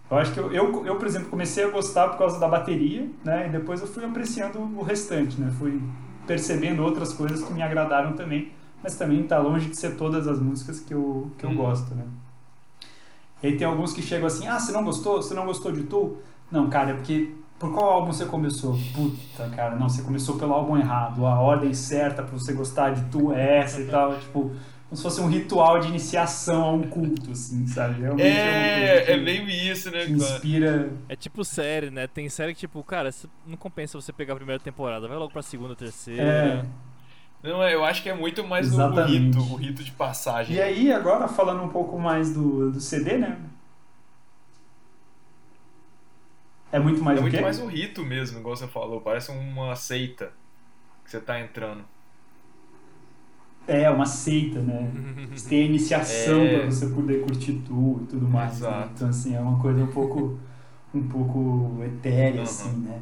Eu 0.10 0.18
acho 0.18 0.34
que 0.34 0.40
eu, 0.40 0.52
eu, 0.52 0.86
eu, 0.86 0.96
por 0.96 1.06
exemplo, 1.06 1.30
comecei 1.30 1.66
a 1.66 1.70
gostar 1.70 2.08
por 2.10 2.18
causa 2.18 2.40
da 2.40 2.48
bateria, 2.48 3.08
né? 3.24 3.48
E 3.48 3.50
depois 3.50 3.82
eu 3.82 3.88
fui 3.88 4.04
apreciando 4.06 4.60
o 4.60 4.82
restante, 4.82 5.40
né? 5.40 5.52
Fui 5.60 5.82
percebendo 6.26 6.82
outras 6.82 7.14
coisas 7.14 7.44
que 7.44 7.54
me 7.54 7.62
agradaram 7.62 8.14
também, 8.14 8.52
mas 8.82 8.96
também 8.96 9.22
tá 9.24 9.38
longe 9.38 9.70
de 9.70 9.78
ser 9.78 9.96
todas 9.98 10.28
as 10.28 10.40
músicas 10.40 10.80
que 10.80 10.94
eu, 10.94 11.30
que 11.38 11.46
eu 11.46 11.50
hum. 11.52 11.56
gosto, 11.56 11.94
né? 11.94 12.06
E 13.44 13.48
aí 13.48 13.58
tem 13.58 13.68
alguns 13.68 13.94
que 13.94 14.02
chegam 14.02 14.26
assim, 14.26 14.48
ah, 14.48 14.60
você 14.60 14.72
não 14.72 14.84
gostou? 14.84 15.22
Você 15.22 15.34
não 15.34 15.46
gostou 15.46 15.72
de 15.72 15.84
tu? 15.84 16.18
Não, 16.52 16.70
cara, 16.70 16.92
é 16.92 16.94
porque 16.94 17.36
por 17.60 17.74
qual 17.74 17.90
álbum 17.90 18.14
você 18.14 18.26
começou? 18.26 18.78
Puta, 18.94 19.50
cara, 19.56 19.76
não, 19.76 19.90
você 19.90 20.04
começou 20.04 20.38
pelo 20.38 20.54
álbum 20.54 20.78
errado. 20.78 21.26
A 21.26 21.40
ordem 21.40 21.74
certa 21.74 22.22
pra 22.22 22.38
você 22.38 22.54
gostar 22.54 22.92
de 22.92 23.04
tu 23.10 23.34
é 23.34 23.60
essa 23.60 23.82
e 23.82 23.88
tal. 23.88 24.18
Tipo, 24.20 24.52
como 24.88 24.96
se 24.96 25.04
fosse 25.04 25.20
um 25.20 25.28
ritual 25.28 25.80
de 25.80 25.90
iniciação 25.90 26.64
a 26.64 26.72
um 26.72 26.84
culto, 26.84 27.32
assim, 27.32 27.68
sabe? 27.68 28.02
Realmente 28.02 28.28
é, 28.28 29.06
é, 29.08 29.12
é 29.12 29.18
meio 29.18 29.50
isso, 29.50 29.92
né? 29.92 30.06
inspira. 30.06 30.92
É 31.10 31.16
tipo 31.16 31.44
série, 31.44 31.90
né? 31.90 32.08
Tem 32.08 32.30
série 32.30 32.54
que, 32.54 32.60
tipo, 32.62 32.82
cara, 32.84 33.10
não 33.46 33.58
compensa 33.58 34.00
você 34.00 34.14
pegar 34.14 34.34
a 34.34 34.38
primeira 34.38 34.62
temporada, 34.62 35.08
vai 35.08 35.18
logo 35.18 35.34
pra 35.34 35.42
segunda, 35.42 35.76
terceira. 35.76 36.24
É. 36.24 36.66
Não, 37.44 37.62
é, 37.62 37.74
eu 37.74 37.84
acho 37.84 38.02
que 38.02 38.10
é 38.10 38.16
muito 38.16 38.46
mais 38.46 38.74
o 38.74 39.04
rito, 39.04 39.40
o 39.40 39.56
rito 39.56 39.84
de 39.84 39.92
passagem. 39.92 40.56
E 40.56 40.62
aí, 40.62 40.92
agora 40.92 41.28
falando 41.28 41.64
um 41.64 41.70
pouco 41.70 42.00
mais 42.00 42.34
do, 42.34 42.72
do 42.72 42.80
CD, 42.80 43.18
né? 43.18 43.38
É 46.72 46.80
muito 46.80 47.04
mais 47.04 47.18
É 47.18 47.22
muito 47.22 47.36
quê? 47.36 47.42
mais 47.42 47.60
um 47.60 47.68
rito 47.68 48.04
mesmo, 48.04 48.40
igual 48.40 48.56
você 48.56 48.68
falou. 48.68 49.02
Parece 49.02 49.32
uma 49.32 49.76
seita 49.76 50.32
que 51.04 51.12
você 51.12 51.20
tá 51.20 51.40
entrando. 51.40 51.84
É, 53.68 53.90
uma 53.90 54.06
seita, 54.06 54.62
né? 54.62 54.90
Você 55.36 55.50
tem 55.50 55.64
a 55.64 55.66
iniciação 55.66 56.42
é... 56.42 56.60
pra 56.60 56.66
você 56.68 56.88
poder 56.88 57.22
curtir 57.26 57.62
tudo 57.68 58.04
e 58.04 58.08
tudo 58.08 58.26
mais. 58.26 58.62
Né? 58.62 58.90
Então, 58.96 59.10
assim, 59.10 59.36
é 59.36 59.42
uma 59.42 59.60
coisa 59.60 59.84
um 59.84 59.88
pouco, 59.88 60.40
um 60.96 61.06
pouco 61.06 61.84
etérea, 61.84 62.38
uhum. 62.38 62.44
assim, 62.44 62.78
né? 62.78 63.02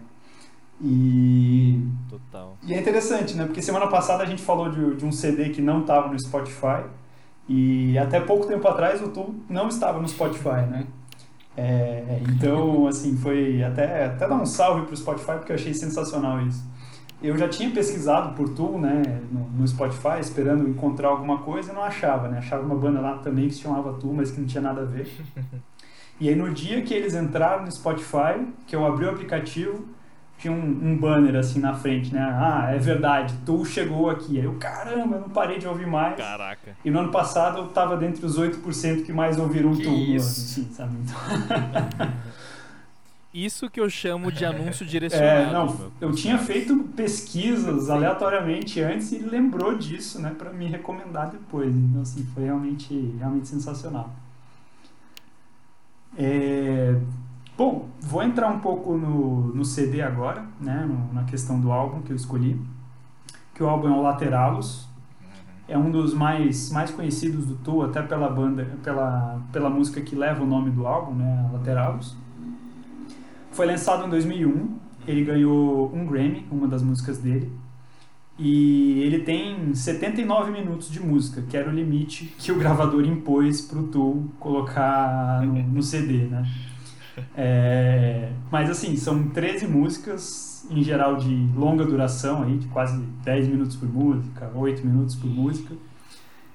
E... 0.82 1.88
Total. 2.10 2.58
E 2.64 2.74
é 2.74 2.80
interessante, 2.80 3.36
né? 3.36 3.46
Porque 3.46 3.62
semana 3.62 3.88
passada 3.88 4.24
a 4.24 4.26
gente 4.26 4.42
falou 4.42 4.70
de, 4.72 4.96
de 4.96 5.06
um 5.06 5.12
CD 5.12 5.50
que 5.50 5.62
não 5.62 5.82
estava 5.82 6.12
no 6.12 6.20
Spotify. 6.20 6.84
E 7.48 7.96
até 8.00 8.20
pouco 8.20 8.48
tempo 8.48 8.68
atrás 8.68 9.04
o 9.04 9.10
Tu 9.10 9.36
não 9.48 9.68
estava 9.68 10.02
no 10.02 10.08
Spotify, 10.08 10.66
né? 10.68 10.88
É, 11.58 12.22
então, 12.30 12.88
assim, 12.88 13.16
foi 13.18 13.64
até, 13.64 14.06
até 14.06 14.28
dar 14.28 14.36
um 14.36 14.46
salve 14.46 14.86
pro 14.86 14.96
Spotify, 14.96 15.34
porque 15.34 15.52
eu 15.52 15.56
achei 15.56 15.74
sensacional 15.74 16.42
isso. 16.42 16.64
Eu 17.24 17.38
já 17.38 17.48
tinha 17.48 17.72
pesquisado 17.72 18.36
por 18.36 18.50
tu, 18.50 18.78
né, 18.78 19.02
no, 19.32 19.50
no, 19.50 19.68
Spotify, 19.68 20.20
esperando 20.20 20.68
encontrar 20.68 21.08
alguma 21.08 21.40
coisa 21.40 21.72
e 21.72 21.76
não 21.76 21.82
achava, 21.82 22.28
né? 22.28 22.40
Achava 22.40 22.64
uma 22.64 22.76
banda 22.76 23.00
lá 23.00 23.18
também 23.20 23.48
que 23.48 23.56
se 23.56 23.62
chamava 23.62 23.94
Tu, 23.94 24.14
mas 24.14 24.32
que 24.32 24.40
não 24.40 24.48
tinha 24.48 24.62
nada 24.62 24.82
a 24.82 24.86
ver. 24.86 25.10
E 26.18 26.30
aí 26.30 26.36
no 26.36 26.50
dia 26.54 26.82
que 26.82 26.94
eles 26.94 27.14
entraram 27.14 27.66
no 27.66 27.72
Spotify, 27.72 28.48
que 28.66 28.74
eu 28.74 28.86
abri 28.86 29.04
o 29.04 29.10
aplicativo, 29.10 29.86
tinha 30.46 30.54
um, 30.54 30.92
um, 30.92 30.98
banner 30.98 31.36
assim 31.36 31.60
na 31.60 31.74
frente, 31.74 32.14
né? 32.14 32.22
Ah, 32.22 32.70
é 32.72 32.78
verdade, 32.78 33.34
tu 33.46 33.66
chegou 33.66 34.10
aqui. 34.10 34.38
Aí 34.38 34.46
eu, 34.46 34.54
caramba, 34.56 35.16
eu 35.16 35.22
não 35.22 35.30
parei 35.30 35.58
de 35.58 35.68
ouvir 35.68 35.88
mais. 35.88 36.16
Caraca. 36.18 36.76
E 36.86 36.92
no 36.92 37.00
ano 37.00 37.12
passado 37.12 37.60
eu 37.60 37.68
tava 37.70 37.98
dentre 37.98 38.24
os 38.26 38.38
8% 38.38 39.04
que 39.04 39.12
mais 39.12 39.40
ouviram 39.40 39.76
que 39.76 39.84
tu. 39.84 39.90
Isso. 39.90 40.62
Assim, 40.62 40.70
sabe? 40.72 40.96
Então... 41.02 42.14
Isso 43.34 43.70
que 43.70 43.82
eu 43.82 43.90
chamo 43.90 44.32
de 44.32 44.46
anúncio 44.46 44.86
direcionado. 44.88 45.50
É, 45.50 45.52
não, 45.52 45.92
eu 46.00 46.14
tinha 46.14 46.38
feito 46.38 46.74
pesquisas 46.96 47.90
aleatoriamente 47.90 48.80
antes 48.80 49.12
e 49.12 49.18
lembrou 49.18 49.78
disso, 49.78 50.22
né, 50.22 50.34
para 50.38 50.54
me 50.54 50.68
recomendar 50.68 51.30
depois. 51.32 51.76
Então, 51.76 52.02
assim, 52.02 52.24
foi 52.34 52.46
realmente, 52.46 53.14
realmente 53.20 53.50
sensacional. 53.50 54.10
É, 56.18 56.96
Bom, 57.58 57.88
vou 58.02 58.22
entrar 58.22 58.50
um 58.50 58.60
pouco 58.60 58.98
no, 58.98 59.56
no 59.56 59.64
CD 59.64 60.02
agora, 60.02 60.46
né, 60.60 60.86
no, 60.86 61.14
na 61.14 61.24
questão 61.24 61.58
do 61.58 61.72
álbum 61.72 62.02
que 62.02 62.12
eu 62.12 62.16
escolhi, 62.16 62.60
que 63.54 63.64
o 63.64 63.70
álbum 63.70 63.88
é 63.88 63.92
o 63.92 64.02
Lateralos, 64.02 64.90
uhum. 65.22 65.28
é 65.70 65.78
um 65.78 65.90
dos 65.90 66.14
mais, 66.14 66.70
mais 66.70 66.92
conhecidos 66.92 67.46
do 67.46 67.56
Tu, 67.56 67.82
até 67.82 68.02
pela 68.02 68.30
banda, 68.30 68.78
pela, 68.84 69.40
pela 69.54 69.70
música 69.70 70.02
que 70.02 70.16
leva 70.16 70.44
o 70.44 70.46
nome 70.46 70.70
do 70.70 70.86
álbum, 70.86 71.14
né, 71.14 71.50
Lateralos. 71.54 72.18
Foi 73.52 73.66
lançado 73.66 74.06
em 74.06 74.10
2001, 74.10 74.78
ele 75.08 75.24
ganhou 75.24 75.96
um 75.96 76.06
Grammy, 76.06 76.46
uma 76.52 76.68
das 76.68 76.84
músicas 76.84 77.20
dele, 77.20 77.50
e 78.38 79.00
ele 79.00 79.20
tem 79.20 79.74
79 79.74 80.52
minutos 80.52 80.92
de 80.92 81.00
música, 81.00 81.42
que 81.42 81.56
era 81.56 81.70
o 81.70 81.74
limite 81.74 82.36
que 82.38 82.52
o 82.52 82.60
gravador 82.60 83.06
impôs 83.06 83.62
para 83.62 83.80
o 83.80 83.88
Tu 83.88 84.26
colocar 84.42 85.42
no, 85.42 85.54
no 85.54 85.82
CD, 85.82 86.26
né. 86.26 86.46
É, 87.38 88.32
mas 88.52 88.70
assim, 88.70 88.96
são 88.96 89.28
13 89.30 89.68
músicas, 89.68 90.66
em 90.70 90.84
geral 90.84 91.16
de 91.18 91.34
longa 91.56 91.86
duração, 91.86 92.44
aí, 92.44 92.58
de 92.58 92.68
quase 92.68 92.98
10 93.24 93.48
minutos 93.48 93.76
por 93.76 93.88
música, 93.88 94.50
8 94.54 94.86
minutos 94.86 95.16
por 95.16 95.28
música. 95.30 95.76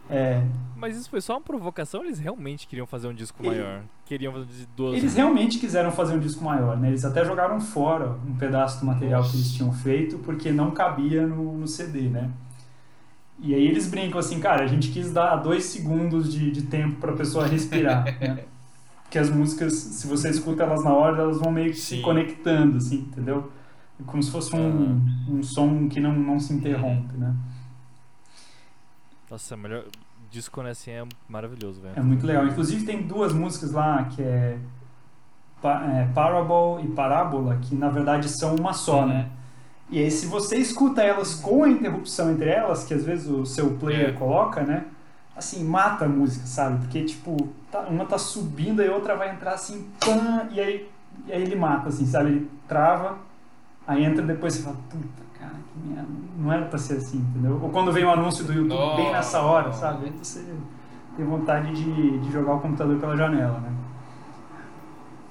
É, 0.08 0.42
Mas 0.74 0.96
isso 0.96 1.08
foi 1.08 1.20
só 1.20 1.34
uma 1.34 1.40
provocação, 1.40 2.02
eles 2.02 2.18
realmente 2.18 2.66
queriam 2.66 2.86
fazer 2.86 3.06
um 3.06 3.14
disco 3.14 3.38
Ele- 3.42 3.50
maior. 3.50 3.82
Queriam 4.04 4.32
fazer 4.32 4.46
de. 4.46 4.82
Eles 4.96 5.14
realmente 5.14 5.60
quiseram 5.60 5.92
fazer 5.92 6.14
um 6.14 6.18
disco 6.18 6.42
maior, 6.42 6.76
né? 6.76 6.88
Eles 6.88 7.04
até 7.04 7.24
jogaram 7.24 7.60
fora 7.60 8.16
um 8.26 8.34
pedaço 8.34 8.80
do 8.80 8.86
material 8.86 9.22
que 9.22 9.36
eles 9.36 9.52
tinham 9.52 9.72
feito 9.72 10.18
porque 10.18 10.50
não 10.50 10.72
cabia 10.72 11.24
no, 11.24 11.56
no 11.58 11.66
CD, 11.68 12.08
né? 12.08 12.28
E 13.38 13.54
aí 13.54 13.64
eles 13.66 13.88
brincam 13.88 14.18
assim, 14.18 14.40
cara, 14.40 14.64
a 14.64 14.66
gente 14.66 14.90
quis 14.90 15.12
dar 15.12 15.36
dois 15.36 15.64
segundos 15.64 16.32
de, 16.32 16.50
de 16.50 16.62
tempo 16.62 16.96
pra 17.00 17.12
pessoa 17.12 17.46
respirar, 17.46 18.04
né? 18.20 18.44
Porque 19.10 19.18
as 19.18 19.28
músicas, 19.28 19.72
se 19.72 20.06
você 20.06 20.30
escuta 20.30 20.62
elas 20.62 20.84
na 20.84 20.92
hora, 20.92 21.22
elas 21.22 21.36
vão 21.40 21.50
meio 21.50 21.72
que 21.72 21.78
se 21.80 21.96
Sim. 21.96 22.02
conectando, 22.02 22.76
assim, 22.76 22.98
entendeu? 22.98 23.50
É 24.00 24.04
Como 24.06 24.22
se 24.22 24.30
fosse 24.30 24.54
um, 24.54 25.04
um 25.28 25.42
som 25.42 25.88
que 25.88 25.98
não, 25.98 26.12
não 26.12 26.38
se 26.38 26.52
interrompe, 26.52 27.16
né? 27.16 27.34
Nossa, 29.28 29.56
melhor. 29.56 29.82
Disco 30.30 30.62
né, 30.62 30.70
assim 30.70 30.92
é 30.92 31.04
maravilhoso, 31.28 31.80
velho. 31.80 31.94
É 31.96 32.00
muito 32.00 32.24
legal. 32.24 32.46
Inclusive 32.46 32.86
tem 32.86 33.02
duas 33.02 33.32
músicas 33.32 33.72
lá 33.72 34.04
que 34.04 34.22
é, 34.22 34.56
é 35.64 36.08
Parable 36.14 36.84
e 36.84 36.94
Parábola, 36.94 37.58
que 37.60 37.74
na 37.74 37.88
verdade 37.88 38.28
são 38.28 38.54
uma 38.54 38.72
só, 38.72 39.04
né? 39.04 39.28
E 39.90 39.98
aí 39.98 40.08
se 40.08 40.26
você 40.26 40.56
escuta 40.56 41.02
elas 41.02 41.34
com 41.34 41.64
a 41.64 41.68
interrupção 41.68 42.30
entre 42.30 42.48
elas, 42.48 42.84
que 42.84 42.94
às 42.94 43.04
vezes 43.04 43.26
o 43.26 43.44
seu 43.44 43.76
player 43.76 44.10
É. 44.10 44.12
coloca, 44.12 44.62
né? 44.62 44.84
Assim, 45.40 45.64
mata 45.64 46.04
a 46.04 46.08
música, 46.08 46.44
sabe? 46.44 46.80
Porque, 46.80 47.02
tipo, 47.02 47.48
tá- 47.72 47.80
uma 47.88 48.04
tá 48.04 48.18
subindo 48.18 48.82
e 48.82 48.86
a 48.88 48.94
outra 48.94 49.16
vai 49.16 49.30
entrar 49.32 49.54
assim, 49.54 49.88
pã, 49.98 50.46
e 50.50 50.60
aí, 50.60 50.86
e 51.26 51.32
aí 51.32 51.40
ele 51.40 51.56
mata, 51.56 51.88
assim, 51.88 52.04
sabe? 52.04 52.28
Ele 52.28 52.50
trava, 52.68 53.16
aí 53.86 54.04
entra 54.04 54.22
depois 54.22 54.52
você 54.52 54.62
fala, 54.64 54.76
puta, 54.90 55.22
cara, 55.38 55.54
que 55.54 55.88
merda. 55.88 56.08
Não 56.38 56.52
era 56.52 56.66
pra 56.66 56.78
ser 56.78 56.98
assim, 56.98 57.16
entendeu? 57.20 57.58
Ou 57.62 57.70
quando 57.70 57.90
vem 57.90 58.04
o 58.04 58.10
anúncio 58.10 58.44
do 58.44 58.52
YouTube 58.52 58.96
bem 58.96 59.10
nessa 59.12 59.40
hora, 59.40 59.72
sabe? 59.72 60.04
Aí 60.04 60.10
você 60.10 60.44
tem 61.16 61.24
vontade 61.24 61.72
de, 61.72 62.18
de 62.18 62.30
jogar 62.30 62.56
o 62.56 62.60
computador 62.60 62.98
pela 63.00 63.16
janela, 63.16 63.60
né? 63.60 63.72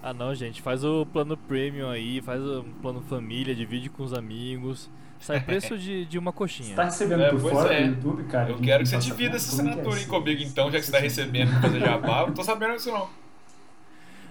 Ah 0.02 0.12
não, 0.14 0.34
gente, 0.34 0.60
faz 0.60 0.84
o 0.84 1.06
plano 1.06 1.38
premium 1.38 1.88
aí, 1.92 2.20
faz 2.20 2.42
o 2.42 2.66
plano 2.82 3.00
família, 3.02 3.54
divide 3.54 3.92
com 3.92 4.02
os 4.02 4.14
amigos. 4.14 4.90
Sai 5.20 5.40
preço 5.42 5.78
de, 5.78 6.06
de 6.06 6.18
uma 6.18 6.32
Você 6.32 6.38
coxinha. 6.38 6.76
tá 6.76 6.86
recebendo 6.86 7.24
É, 7.24 7.30
por 7.32 7.40
fora 7.42 7.74
é. 7.74 7.84
do 7.88 7.96
YouTube, 8.10 8.24
cara? 8.30 8.50
Eu 8.52 8.56
de- 8.56 8.64
quero 8.64 8.84
que 8.84 8.90
você 8.90 8.98
divida 8.98 9.36
essa 9.36 9.50
que 9.56 9.68
é 9.68 9.70
assinatura 9.70 9.96
aí 9.96 10.02
isso? 10.02 10.10
comigo 10.10 10.42
então, 10.44 10.72
já 10.72 10.80
que 10.80 10.86
você 10.86 10.92
tá 10.92 11.00
recebendo 11.00 11.52
pra 11.52 11.62
fazer 11.62 11.80
jabá. 11.82 12.22
Eu 12.22 12.28
não 12.28 12.34
tô 12.34 12.44
sabendo 12.44 12.74
disso 12.76 12.92
não. 12.92 13.10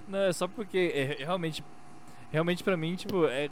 Não, 0.08 0.18
é 0.20 0.32
só 0.32 0.48
porque 0.48 0.90
é, 0.94 1.22
realmente. 1.24 1.62
Realmente 2.32 2.64
pra 2.64 2.76
mim, 2.78 2.96
tipo, 2.96 3.26
é. 3.26 3.50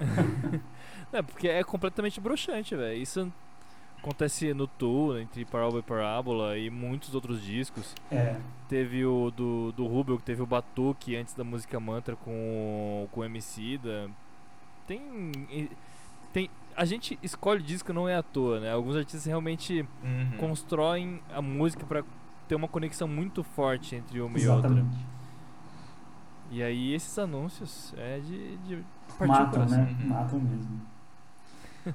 Não, 1.12 1.24
porque 1.24 1.48
é 1.48 1.62
completamente 1.64 2.20
broxante, 2.20 2.74
velho. 2.76 3.00
Isso 3.00 3.32
acontece 4.02 4.52
no 4.54 4.66
Tool, 4.66 5.18
entre 5.18 5.44
Parábola 5.44 5.78
e 5.80 5.82
Parábola 5.82 6.58
e 6.58 6.70
muitos 6.70 7.14
outros 7.14 7.42
discos. 7.42 7.94
É, 8.10 8.36
Teve 8.68 9.04
o 9.04 9.30
do, 9.30 9.72
do 9.72 9.86
Rubel, 9.86 10.16
que 10.18 10.22
teve 10.24 10.42
o 10.42 10.46
Batuque 10.46 11.16
antes 11.16 11.34
da 11.34 11.42
música 11.44 11.78
Mantra 11.80 12.16
com, 12.16 13.08
com 13.12 13.20
o 13.20 13.24
MC 13.24 13.78
da. 13.78 14.08
Tem. 14.86 15.68
tem. 16.32 16.50
A 16.76 16.84
gente 16.84 17.18
escolhe 17.22 17.62
disco 17.62 17.92
não 17.92 18.08
é 18.08 18.16
à 18.16 18.22
toa, 18.22 18.60
né? 18.60 18.72
Alguns 18.72 18.96
artistas 18.96 19.24
realmente 19.24 19.84
Uhum. 20.02 20.36
constroem 20.38 21.20
a 21.34 21.42
música 21.42 21.84
pra 21.84 22.02
ter 22.48 22.54
uma 22.54 22.68
conexão 22.68 23.06
muito 23.08 23.42
forte 23.42 23.96
entre 23.96 24.20
uma 24.20 24.38
e 24.38 24.48
outra. 24.48 24.68
exatamente. 24.70 24.96
E 26.52 26.62
aí 26.62 26.94
esses 26.94 27.16
anúncios 27.18 27.92
é 27.96 28.18
de, 28.20 28.56
de 28.58 28.84
partir 29.18 29.26
Matam, 29.42 29.66
né? 29.66 29.96
Uhum. 30.00 30.08
Matam 30.08 30.40
mesmo. 30.40 30.80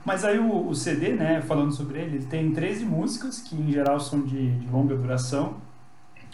Mas 0.03 0.25
aí 0.25 0.39
o, 0.39 0.67
o 0.67 0.75
CD, 0.75 1.13
né, 1.13 1.41
falando 1.41 1.71
sobre 1.71 1.99
ele, 1.99 2.17
ele 2.17 2.25
tem 2.25 2.51
13 2.51 2.85
músicas, 2.85 3.39
que 3.39 3.55
em 3.55 3.71
geral 3.71 3.99
são 3.99 4.21
de, 4.21 4.59
de 4.59 4.67
longa 4.67 4.95
duração. 4.95 5.55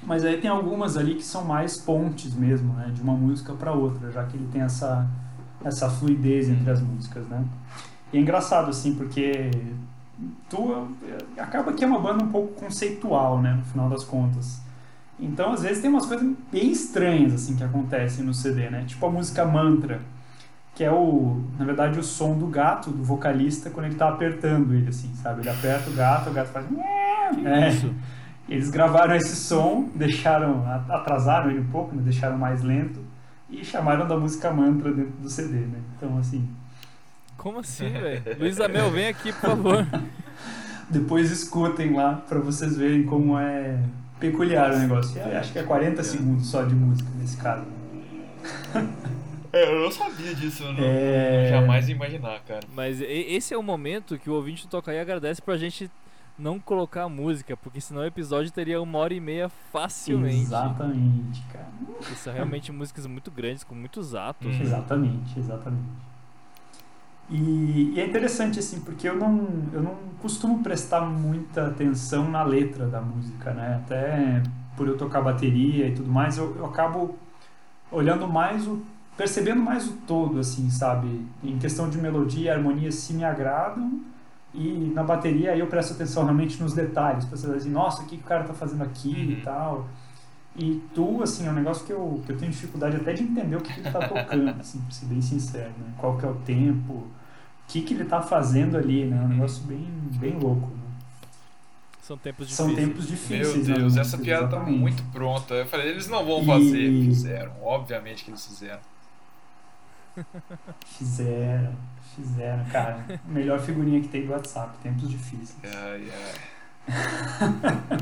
Mas 0.04 0.26
aí 0.26 0.40
tem 0.40 0.50
algumas 0.50 0.98
ali 0.98 1.16
que 1.16 1.24
são 1.24 1.46
mais 1.46 1.78
pontes 1.78 2.34
mesmo, 2.34 2.74
né, 2.74 2.92
de 2.94 3.02
uma 3.02 3.14
música 3.14 3.54
para 3.54 3.72
outra, 3.72 4.12
já 4.12 4.24
que 4.26 4.36
ele 4.36 4.48
tem 4.52 4.62
essa, 4.62 5.08
essa 5.64 5.90
fluidez 5.90 6.50
entre 6.50 6.70
as 6.72 6.82
músicas, 6.82 7.28
né. 7.28 7.44
E 8.12 8.18
é 8.18 8.22
engraçado, 8.22 8.70
assim, 8.70 8.96
porque 8.96 9.52
tu, 10.50 10.88
acaba 11.38 11.74
que 11.74 11.84
é 11.84 11.88
uma 11.88 12.00
banda 12.00 12.24
um 12.24 12.30
pouco 12.30 12.54
conceitual, 12.54 13.40
né, 13.42 13.54
no 13.54 13.64
final 13.64 13.90
das 13.90 14.04
contas. 14.04 14.60
Então, 15.20 15.54
às 15.54 15.62
vezes, 15.62 15.82
tem 15.82 15.90
umas 15.90 16.08
coisas 16.08 16.28
bem 16.52 16.72
estranhas, 16.72 17.34
assim, 17.34 17.56
que 17.56 17.64
acontecem 17.64 18.26
no 18.26 18.34
CD, 18.34 18.70
né, 18.72 18.84
tipo 18.88 19.06
a 19.06 19.10
música 19.10 19.46
Mantra, 19.46 20.02
que 20.74 20.84
é 20.84 20.92
o, 20.92 21.44
na 21.60 21.66
verdade, 21.66 22.00
o 22.00 22.04
som 22.04 22.38
do 22.38 22.48
gato, 22.48 22.90
do 22.90 23.04
vocalista, 23.04 23.70
quando 23.70 23.88
ele 23.88 23.96
tá 23.96 24.10
apertando 24.10 24.74
ele, 24.74 24.90
assim, 24.90 25.14
sabe? 25.16 25.42
Ele 25.42 25.50
aperta 25.50 25.90
o 25.90 25.94
gato, 25.94 26.30
o 26.30 26.34
gato 26.34 26.48
faz... 26.48 26.66
É. 27.46 27.70
Isso. 27.70 27.94
Eles 28.48 28.70
gravaram 28.70 29.16
esse 29.16 29.36
som, 29.36 29.90
deixaram, 29.96 30.66
atrasaram 30.90 31.52
ele 31.52 31.62
um 31.62 31.68
pouco, 31.68 31.96
né? 31.96 32.02
deixaram 32.04 32.38
mais 32.38 32.62
lento 32.62 33.00
e 33.50 33.64
chamaram 33.64 34.08
da 34.08 34.18
música 34.18 34.52
Mantra 34.52 34.92
dentro 34.92 35.14
do 35.22 35.30
CD, 35.30 35.60
né? 35.60 35.80
Então, 35.96 36.18
assim, 36.18 36.50
Como 37.38 37.60
assim, 37.60 37.90
velho? 37.90 38.22
Luiz 38.40 38.60
Amel, 38.60 38.90
vem 38.92 39.08
aqui, 39.08 39.32
por 39.32 39.42
favor. 39.42 39.88
depois 40.90 41.32
escutem 41.32 41.94
lá 41.94 42.22
pra 42.28 42.40
vocês 42.40 42.76
verem 42.76 43.04
como 43.04 43.38
é 43.40 43.80
peculiar 44.20 44.74
o 44.74 44.80
negócio. 44.80 45.20
Eu 45.20 45.38
acho 45.38 45.52
que 45.52 45.60
é 45.60 45.64
40 45.64 46.04
segundos 46.04 46.48
só 46.48 46.64
de 46.64 46.76
música 46.76 47.10
nesse 47.18 47.38
caso. 47.38 47.66
É, 49.54 49.66
eu 49.74 49.82
não 49.82 49.92
sabia 49.92 50.34
disso, 50.34 50.64
eu 50.64 50.74
não, 50.74 50.80
É... 50.84 51.50
jamais 51.50 51.90
ia 51.90 51.96
imaginar, 51.96 52.40
cara. 52.42 52.62
Mas 52.74 53.02
esse 53.02 53.54
é 53.54 53.58
o 53.58 53.64
momento 53.64 54.18
que 54.18 54.30
o 54.30 54.34
ouvinte 54.34 54.66
do 54.66 54.70
Toca 54.70 54.92
aí 54.92 55.00
agradece 55.00 55.42
pra 55.42 55.58
gente 55.58 55.90
não 56.40 56.60
colocar 56.60 57.04
a 57.04 57.10
música, 57.10 57.56
porque 57.58 57.80
senão 57.82 58.02
o 58.02 58.06
episódio 58.06 58.52
teria 58.52 58.82
uma 58.82 58.98
hora 58.98 59.14
e 59.14 59.20
meia 59.20 59.50
facilmente. 59.72 60.42
Exatamente, 60.42 61.42
cara. 61.52 61.68
Porque 61.98 62.16
são 62.16 62.34
realmente 62.34 62.72
músicas 62.72 63.06
muito 63.06 63.30
grandes, 63.30 63.64
com 63.64 63.76
muitos 63.76 64.16
atos. 64.16 64.48
Hum. 64.48 64.62
Exatamente, 64.62 65.38
exatamente. 65.38 66.12
E, 67.30 67.94
e 67.96 68.00
é 68.00 68.06
interessante 68.06 68.60
assim, 68.60 68.82
porque 68.82 69.08
eu 69.08 69.16
não, 69.16 69.48
eu 69.72 69.82
não 69.82 69.96
costumo 70.22 70.62
prestar 70.62 71.02
muita 71.02 71.68
atenção 71.68 72.30
na 72.30 72.44
letra 72.44 72.88
da 72.88 73.00
música, 73.02 73.54
né? 73.54 73.82
Até 73.84 74.44
por 74.76 74.88
eu 74.88 74.98
tocar 74.98 75.22
bateria 75.22 75.88
e 75.88 75.94
tudo 75.94 76.12
mais, 76.12 76.38
eu, 76.38 76.56
eu 76.58 76.66
acabo 76.66 77.18
olhando 77.92 78.28
mais 78.28 78.68
o 78.68 78.82
percebendo 79.18 79.62
mais 79.62 79.88
o 79.88 79.94
todo, 80.08 80.40
assim, 80.40 80.70
sabe? 80.70 81.26
Em 81.44 81.58
questão 81.60 81.90
de 81.90 81.98
melodia 81.98 82.46
e 82.46 82.50
harmonia 82.50 82.92
se 82.92 83.14
me 83.14 83.24
agradam 83.24 84.00
e 84.54 84.92
na 84.94 85.04
bateria 85.04 85.52
aí 85.52 85.60
eu 85.60 85.68
presto 85.68 85.94
atenção 85.94 86.24
realmente 86.24 86.62
nos 86.62 86.74
detalhes, 86.74 87.26
pra 87.26 87.38
saber 87.38 87.58
assim, 87.58 87.70
nossa, 87.70 88.02
o 88.04 88.06
que, 88.06 88.18
que 88.18 88.24
o 88.24 88.28
cara 88.28 88.44
tá 88.44 88.54
fazendo 88.54 88.84
aqui 88.84 89.12
e 89.14 89.36
Uhum. 89.36 89.42
tal. 89.44 89.88
E 90.56 90.82
tu, 90.94 91.24
assim, 91.24 91.48
é 91.48 91.50
um 91.50 91.54
negócio 91.54 91.86
que 91.86 91.94
eu, 91.94 92.22
que 92.26 92.32
eu 92.34 92.38
tenho 92.38 92.52
dificuldade 92.52 92.98
até 92.98 93.14
de 93.14 93.24
entender 93.24 93.56
o 93.56 93.62
que, 93.62 93.74
que 93.74 93.80
ele 93.80 93.90
tá 93.90 94.06
tocando, 94.06 94.50
assim, 94.60 94.82
pra 94.82 94.92
ser 94.92 95.06
bem 95.06 95.22
sincero, 95.22 95.70
né? 95.78 95.94
Qual 95.98 96.18
que 96.18 96.26
é 96.26 96.30
o 96.30 96.34
tempo, 96.36 96.92
o 96.94 97.08
que, 97.70 97.82
que 97.82 97.94
ele 97.94 98.04
tá 98.04 98.22
fazendo 98.22 98.76
ali, 98.78 99.06
né? 99.06 99.18
É 99.18 99.22
um 99.26 99.30
negócio 99.30 99.64
bem, 99.64 99.88
bem 100.20 100.38
louco, 100.38 100.68
né? 100.68 100.82
São 102.02 102.18
tempos 102.18 102.52
São 102.54 102.68
difíceis. 102.68 102.88
tempos 102.90 103.06
Meu 103.10 103.16
difíceis. 103.40 103.68
né, 103.70 103.76
Deus, 103.76 103.96
essa 103.96 104.18
piada 104.18 104.48
tá 104.48 104.56
exatamente. 104.58 104.80
muito 104.80 105.04
pronta. 105.14 105.54
Eu 105.54 105.66
falei, 105.68 105.88
eles 105.88 106.10
não 106.10 106.26
vão 106.26 106.42
E- 106.42 106.46
fazer. 106.46 106.92
Fizeram, 107.06 107.52
obviamente 107.64 108.26
que 108.26 108.32
eles 108.32 108.46
fizeram. 108.46 108.80
Fizeram, 110.86 111.74
fizeram, 112.16 112.66
cara. 112.66 113.04
Melhor 113.28 113.60
figurinha 113.60 114.02
que 114.02 114.08
tem 114.10 114.26
do 114.26 114.32
WhatsApp, 114.32 114.78
tempos 114.84 115.10
difíceis. 115.10 115.56
Ai, 115.64 116.08
ai. 116.12 117.98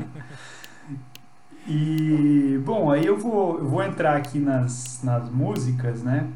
E, 1.68 2.58
bom, 2.64 2.90
aí 2.90 3.04
eu 3.06 3.16
vou, 3.18 3.58
eu 3.58 3.68
vou 3.68 3.82
entrar 3.82 4.16
aqui 4.16 4.38
nas, 4.38 5.02
nas 5.04 5.30
músicas, 5.30 6.02
né? 6.02 6.26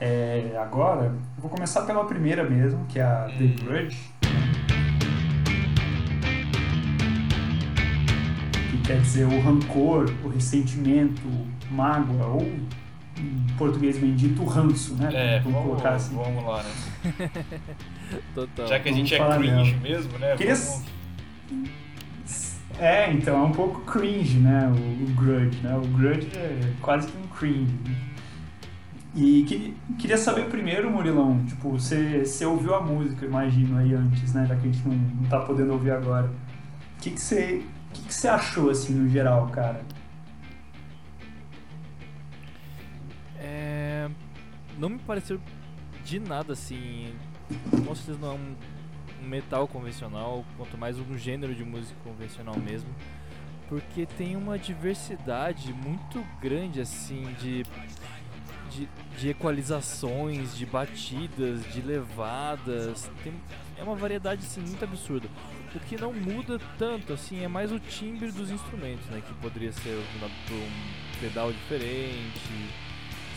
É, 0.00 0.58
agora, 0.60 1.04
eu 1.36 1.40
vou 1.42 1.50
começar 1.50 1.82
pela 1.82 2.04
primeira 2.04 2.42
mesmo, 2.48 2.84
que 2.86 2.98
é 2.98 3.02
a 3.04 3.26
The 3.26 3.44
Hum. 3.44 3.56
Grudge. 3.62 4.10
Que 8.70 8.78
quer 8.78 9.00
dizer 9.00 9.26
o 9.26 9.40
rancor, 9.40 10.10
o 10.24 10.28
ressentimento, 10.28 11.22
mágoa, 11.70 12.26
ou 12.26 12.50
português 13.56 13.98
bem 13.98 14.14
dito, 14.14 14.42
o 14.42 14.46
ranço, 14.46 14.94
né? 14.94 15.08
É, 15.12 15.38
vamos 15.40 15.52
vamos, 15.58 15.68
colocar 15.70 15.94
assim. 15.94 16.14
vamos 16.16 16.44
lá, 16.44 16.62
né? 16.62 16.70
Total. 18.34 18.66
Já 18.66 18.78
que 18.80 18.88
a 18.88 18.92
vamos 18.92 18.96
gente 19.08 19.14
é 19.14 19.18
falar 19.18 19.38
cringe 19.38 19.72
dela. 19.74 19.82
mesmo, 19.82 20.18
né? 20.18 20.36
Queria- 20.36 20.54
Vamos... 20.54 20.82
É, 22.78 23.12
então 23.12 23.36
é 23.38 23.42
um 23.42 23.52
pouco 23.52 23.80
cringe, 23.82 24.38
né? 24.38 24.66
O, 24.68 25.04
o 25.04 25.14
Grudge, 25.14 25.60
né? 25.62 25.76
O 25.76 25.86
Grudge 25.88 26.28
é 26.34 26.72
quase 26.80 27.06
que 27.06 27.16
um 27.16 27.26
cringe. 27.28 27.72
né? 27.84 27.94
E 29.14 29.44
que- 29.46 29.76
queria 29.98 30.16
saber 30.16 30.46
primeiro, 30.46 30.90
Murilão, 30.90 31.44
tipo, 31.46 31.70
você, 31.70 32.24
você 32.24 32.46
ouviu 32.46 32.74
a 32.74 32.80
música, 32.80 33.26
imagino, 33.26 33.76
aí 33.78 33.92
antes, 33.94 34.32
né? 34.32 34.46
Já 34.48 34.56
que 34.56 34.66
a 34.68 34.72
gente 34.72 34.88
não, 34.88 34.94
não 34.96 35.24
tá 35.28 35.40
podendo 35.40 35.72
ouvir 35.74 35.90
agora. 35.90 36.26
O 36.98 37.02
que, 37.02 37.10
que, 37.10 37.20
você, 37.20 37.62
o 37.90 37.92
que, 37.92 38.02
que 38.04 38.14
você 38.14 38.26
achou, 38.28 38.70
assim, 38.70 38.94
no 38.94 39.08
geral, 39.08 39.48
cara? 39.48 39.82
Não 44.78 44.88
me 44.90 44.98
pareceu 44.98 45.40
de 46.04 46.18
nada 46.18 46.52
assim. 46.52 47.14
Com 47.70 47.94
certeza 47.94 48.18
não 48.20 48.32
é 48.32 48.34
um, 48.34 48.56
um 49.22 49.28
metal 49.28 49.68
convencional, 49.68 50.44
quanto 50.56 50.76
mais 50.78 50.98
um 50.98 51.16
gênero 51.16 51.54
de 51.54 51.64
música 51.64 51.98
convencional 52.02 52.56
mesmo, 52.58 52.88
porque 53.68 54.06
tem 54.06 54.36
uma 54.36 54.58
diversidade 54.58 55.72
muito 55.72 56.24
grande 56.40 56.80
assim 56.80 57.24
de 57.40 57.64
de, 58.72 58.88
de 59.18 59.28
equalizações, 59.28 60.56
de 60.56 60.64
batidas, 60.64 61.62
de 61.72 61.82
levadas, 61.82 63.10
tem, 63.22 63.34
é 63.76 63.82
uma 63.82 63.94
variedade 63.94 64.44
assim 64.44 64.60
muito 64.60 64.82
absurda. 64.82 65.28
O 65.74 65.80
que 65.80 66.00
não 66.00 66.12
muda 66.12 66.58
tanto 66.78 67.12
assim 67.12 67.42
é 67.44 67.48
mais 67.48 67.70
o 67.72 67.78
timbre 67.78 68.30
dos 68.32 68.50
instrumentos, 68.50 69.06
né, 69.06 69.22
que 69.26 69.34
poderia 69.34 69.72
ser 69.72 70.02
por 70.46 70.54
um 70.54 71.20
pedal 71.20 71.52
diferente, 71.52 72.70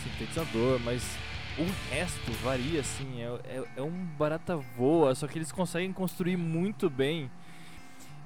sintetizador, 0.10 0.80
mas 0.80 1.18
o 1.58 1.65
resto 1.94 2.32
varia 2.44 2.82
assim, 2.82 3.22
é, 3.22 3.39
é, 3.46 3.63
é, 3.78 3.82
um 3.82 4.06
barata 4.18 4.58
voa, 4.78 5.15
só 5.15 5.28
que 5.28 5.38
eles 5.38 5.52
conseguem 5.52 5.91
construir 5.91 6.38
muito 6.38 6.89
bem 6.89 7.30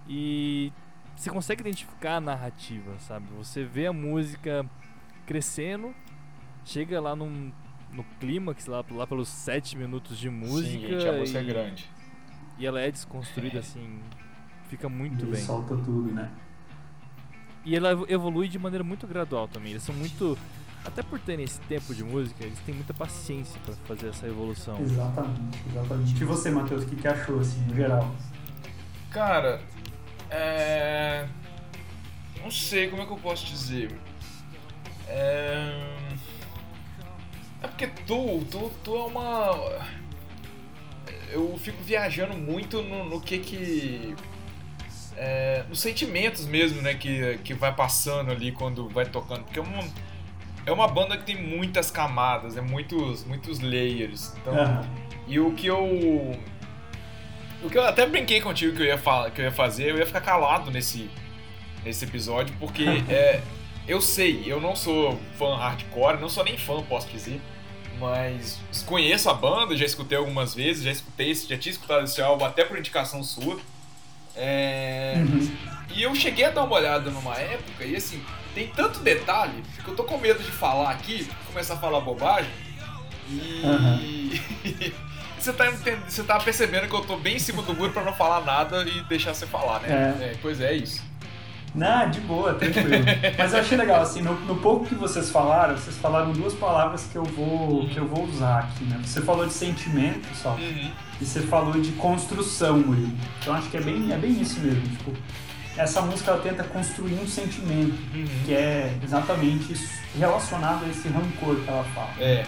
e 0.08 0.72
você 1.16 1.30
consegue 1.30 1.62
identificar 1.62 2.16
a 2.16 2.22
narrativa, 2.22 2.98
sabe? 3.00 3.28
Você 3.38 3.64
vê 3.64 3.88
a 3.88 3.94
música 3.94 4.66
crescendo, 5.26 5.94
chega 6.66 7.00
lá 7.00 7.16
num, 7.16 7.52
no 7.92 8.04
clímax, 8.20 8.66
lá, 8.66 8.84
lá 8.92 9.06
pelos 9.06 9.28
sete 9.28 9.78
minutos 9.78 10.18
de 10.18 10.30
música. 10.30 10.88
Sim, 10.88 10.88
gente, 10.88 11.08
a 11.08 11.14
música 11.14 11.40
é 11.40 11.44
e, 11.44 11.46
é 11.46 11.48
grande. 11.48 11.90
E 12.58 12.66
ela 12.66 12.82
é 12.82 12.90
desconstruída 12.90 13.60
assim, 13.60 14.00
fica 14.70 14.90
muito 14.90 15.24
Ele 15.26 15.34
bem. 15.34 15.42
solta 15.42 15.76
tudo, 15.78 16.12
né? 16.12 16.32
E 17.64 17.76
ela 17.76 17.92
evolui 18.08 18.48
de 18.48 18.58
maneira 18.58 18.84
muito 18.84 19.06
gradual 19.06 19.48
também. 19.48 19.72
Eles 19.72 19.84
são 19.84 19.94
muito 19.94 20.38
até 20.86 21.04
por 21.04 21.20
terem 21.20 21.46
esse 21.46 21.60
tempo 21.62 21.94
de 21.94 22.04
música, 22.04 22.44
eles 22.44 22.60
têm 22.60 22.76
muita 22.76 22.94
paciência 22.94 23.60
para 23.66 23.76
fazer 23.88 24.10
essa 24.10 24.28
evolução. 24.28 24.80
Exatamente, 24.80 25.60
exatamente. 25.70 26.22
E 26.22 26.26
você, 26.26 26.50
Matheus, 26.50 26.84
o 26.84 26.88
que, 26.88 26.96
que 26.96 27.08
achou, 27.08 27.40
assim, 27.40 27.60
no 27.62 27.76
geral? 27.76 28.14
Cara, 29.12 29.62
é. 30.30 31.28
Não 32.42 32.52
sei 32.52 32.88
como 32.88 33.02
é 33.02 33.06
que 33.06 33.12
eu 33.12 33.18
posso 33.18 33.46
dizer. 33.46 33.92
É. 35.08 36.00
É 37.62 37.68
porque 37.68 37.88
tu, 37.88 38.46
tu, 38.50 38.72
tu 38.84 38.96
é 38.96 39.04
uma. 39.06 39.90
Eu 41.32 41.58
fico 41.58 41.84
viajando 41.84 42.36
muito 42.36 42.82
no, 42.82 43.06
no 43.06 43.20
que 43.20 43.40
que. 43.40 44.16
É, 45.18 45.66
nos 45.68 45.82
sentimentos 45.82 46.46
mesmo, 46.46 46.82
né? 46.82 46.94
Que, 46.94 47.38
que 47.40 47.54
vai 47.54 47.76
passando 47.76 48.32
ali 48.32 48.52
quando 48.54 48.88
vai 48.88 49.06
tocando. 49.06 49.44
Porque 49.44 49.60
é 49.60 49.62
uma, 49.62 49.84
é 50.70 50.74
uma 50.74 50.88
banda 50.88 51.18
que 51.18 51.26
tem 51.26 51.36
muitas 51.36 51.90
camadas, 51.90 52.56
é 52.56 52.62
muitos, 52.62 53.26
muitos 53.26 53.60
layers. 53.60 54.34
Então, 54.38 54.54
uhum. 54.54 54.82
E 55.28 55.40
o 55.40 55.54
que 55.54 55.68
eu. 55.68 56.38
O 57.62 57.70
que 57.70 57.78
eu 57.78 57.84
até 57.84 58.06
brinquei 58.06 58.40
contigo 58.40 58.76
que 58.76 58.84
eu 58.84 58.86
ia, 58.86 58.98
que 59.32 59.42
eu 59.42 59.46
ia 59.46 59.52
fazer, 59.52 59.90
eu 59.90 59.98
ia 59.98 60.06
ficar 60.06 60.22
calado 60.22 60.72
nesse, 60.72 61.10
nesse 61.84 62.06
episódio, 62.06 62.56
porque 62.58 62.86
é, 63.10 63.42
eu 63.88 64.00
sei, 64.00 64.44
eu 64.46 64.62
não 64.62 64.76
sou 64.76 65.20
fã 65.38 65.58
hardcore, 65.58 66.22
não 66.22 66.30
sou 66.30 66.44
nem 66.44 66.58
fã, 66.58 66.82
posso 66.84 67.10
dizer, 67.10 67.42
mas 68.00 68.62
conheço 68.86 69.30
a 69.30 69.34
banda, 69.34 69.76
já 69.76 69.86
escutei 69.86 70.18
algumas 70.18 70.56
vezes, 70.56 70.84
já 70.84 70.92
escutei, 70.92 71.34
já 71.36 71.58
tinha 71.58 71.72
escutado 71.72 72.06
esse 72.06 72.22
álbum 72.22 72.46
até 72.46 72.64
por 72.64 72.78
indicação 72.78 73.22
sua. 73.24 73.60
É, 74.36 75.16
uhum. 75.18 75.52
E 75.96 76.04
eu 76.04 76.14
cheguei 76.16 76.46
a 76.46 76.50
dar 76.50 76.64
uma 76.64 76.76
olhada 76.76 77.10
numa 77.10 77.36
época 77.36 77.84
e 77.84 77.96
assim, 77.96 78.24
tem 78.54 78.68
tanto 78.68 79.00
detalhe 79.00 79.64
que 79.84 79.88
eu 79.88 79.96
tô 79.96 80.04
com 80.04 80.18
medo 80.18 80.42
de 80.42 80.52
falar 80.52 80.92
aqui, 80.92 81.28
começar 81.48 81.76
a 81.76 81.78
falar 81.78 82.00
bobagem. 82.00 82.52
E. 83.30 83.62
Uhum. 83.64 84.92
você, 85.38 85.54
tá, 85.54 85.72
você 86.08 86.24
tá 86.24 86.40
percebendo 86.40 86.88
que 86.88 86.96
eu 86.96 87.02
tô 87.02 87.18
bem 87.18 87.36
em 87.36 87.40
cima 87.40 87.62
do 87.62 87.74
muro 87.74 87.92
pra 87.92 88.04
não 88.04 88.14
falar 88.14 88.42
nada 88.46 88.84
e 88.84 89.02
deixar 89.04 89.34
você 89.34 89.46
falar, 89.46 89.80
né? 89.82 90.16
É. 90.20 90.24
É, 90.26 90.36
pois 90.42 90.60
é, 90.62 90.72
é 90.72 90.76
isso. 90.76 91.09
Não, 91.74 92.10
de 92.10 92.20
boa, 92.22 92.54
tranquilo. 92.56 92.90
Mas 93.38 93.54
eu 93.54 93.60
achei 93.60 93.78
legal, 93.78 94.02
assim, 94.02 94.22
no, 94.22 94.34
no, 94.42 94.56
pouco 94.58 94.86
que 94.86 94.96
vocês 94.96 95.30
falaram, 95.30 95.78
vocês 95.78 95.98
falaram 95.98 96.32
duas 96.32 96.54
palavras 96.54 97.08
que 97.12 97.16
eu 97.16 97.24
vou, 97.24 97.88
que 97.88 97.98
eu 97.98 98.08
vou 98.08 98.26
usar 98.26 98.60
aqui, 98.60 98.84
né? 98.86 99.00
Você 99.04 99.22
falou 99.22 99.46
de 99.46 99.54
sentimento 99.54 100.28
só, 100.36 100.52
uhum. 100.54 100.92
e 101.22 101.26
você 101.26 101.42
falou 101.42 101.74
de 101.74 101.92
construção, 101.94 102.80
Murilo. 102.80 103.14
Então 103.40 103.54
acho 103.54 103.70
que 103.70 103.78
é 103.78 103.82
bem, 103.82 104.12
é 104.12 104.18
bem 104.18 104.32
isso 104.42 104.60
mesmo, 104.60 104.82
tipo, 104.82 105.14
essa 105.78 106.02
música 106.02 106.32
ela 106.32 106.42
tenta 106.42 106.64
construir 106.64 107.14
um 107.14 107.28
sentimento 107.28 107.96
uhum. 108.14 108.28
que 108.46 108.54
é 108.54 108.98
exatamente 109.04 109.74
relacionado 110.18 110.86
a 110.86 110.90
esse 110.90 111.08
rancor 111.08 111.56
que 111.56 111.70
ela 111.70 111.84
fala. 111.96 112.10
É. 112.20 112.46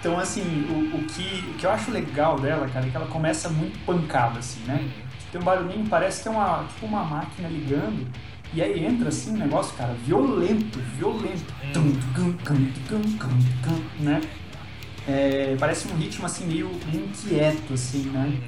Então, 0.00 0.18
assim, 0.18 0.42
o, 0.68 0.96
o, 0.96 1.04
que, 1.04 1.44
o 1.50 1.54
que 1.54 1.64
eu 1.64 1.70
acho 1.70 1.90
legal 1.90 2.36
dela, 2.38 2.66
cara, 2.68 2.86
é 2.86 2.90
que 2.90 2.96
ela 2.96 3.06
começa 3.06 3.48
muito 3.48 3.78
pancada, 3.84 4.40
assim, 4.40 4.60
né? 4.64 4.80
Uhum. 4.82 5.01
Tem 5.32 5.40
um 5.40 5.44
barulhinho, 5.44 5.88
parece 5.88 6.22
que 6.22 6.28
é 6.28 6.30
uma, 6.30 6.64
tipo 6.64 6.84
uma 6.84 7.02
máquina 7.02 7.48
ligando, 7.48 8.06
e 8.52 8.60
aí 8.60 8.84
entra, 8.84 9.08
assim, 9.08 9.30
um 9.30 9.38
negócio, 9.38 9.74
cara, 9.76 9.94
violento, 9.94 10.78
violento. 10.98 11.54
Uhum. 11.64 11.72
Né? 13.98 14.20
É, 15.08 15.56
parece 15.58 15.88
um 15.88 15.96
ritmo, 15.96 16.26
assim, 16.26 16.46
meio, 16.46 16.70
inquieto, 16.92 17.72
assim, 17.72 18.10
né? 18.10 18.26
Uhum. 18.26 18.40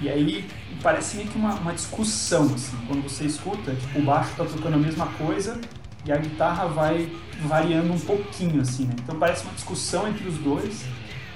E 0.00 0.08
aí 0.08 0.44
parece 0.82 1.16
meio 1.16 1.28
que 1.28 1.38
uma, 1.38 1.54
uma 1.54 1.72
discussão, 1.72 2.44
assim, 2.54 2.76
quando 2.88 3.02
você 3.04 3.24
escuta, 3.24 3.72
tipo, 3.74 4.00
o 4.00 4.02
baixo 4.02 4.32
tá 4.36 4.44
tocando 4.44 4.74
a 4.74 4.78
mesma 4.78 5.06
coisa 5.06 5.60
e 6.04 6.10
a 6.10 6.16
guitarra 6.16 6.66
vai 6.66 7.08
variando 7.42 7.92
um 7.92 8.00
pouquinho, 8.00 8.60
assim, 8.60 8.86
né? 8.86 8.94
Então 9.00 9.16
parece 9.16 9.44
uma 9.44 9.54
discussão 9.54 10.08
entre 10.08 10.26
os 10.26 10.36
dois 10.38 10.84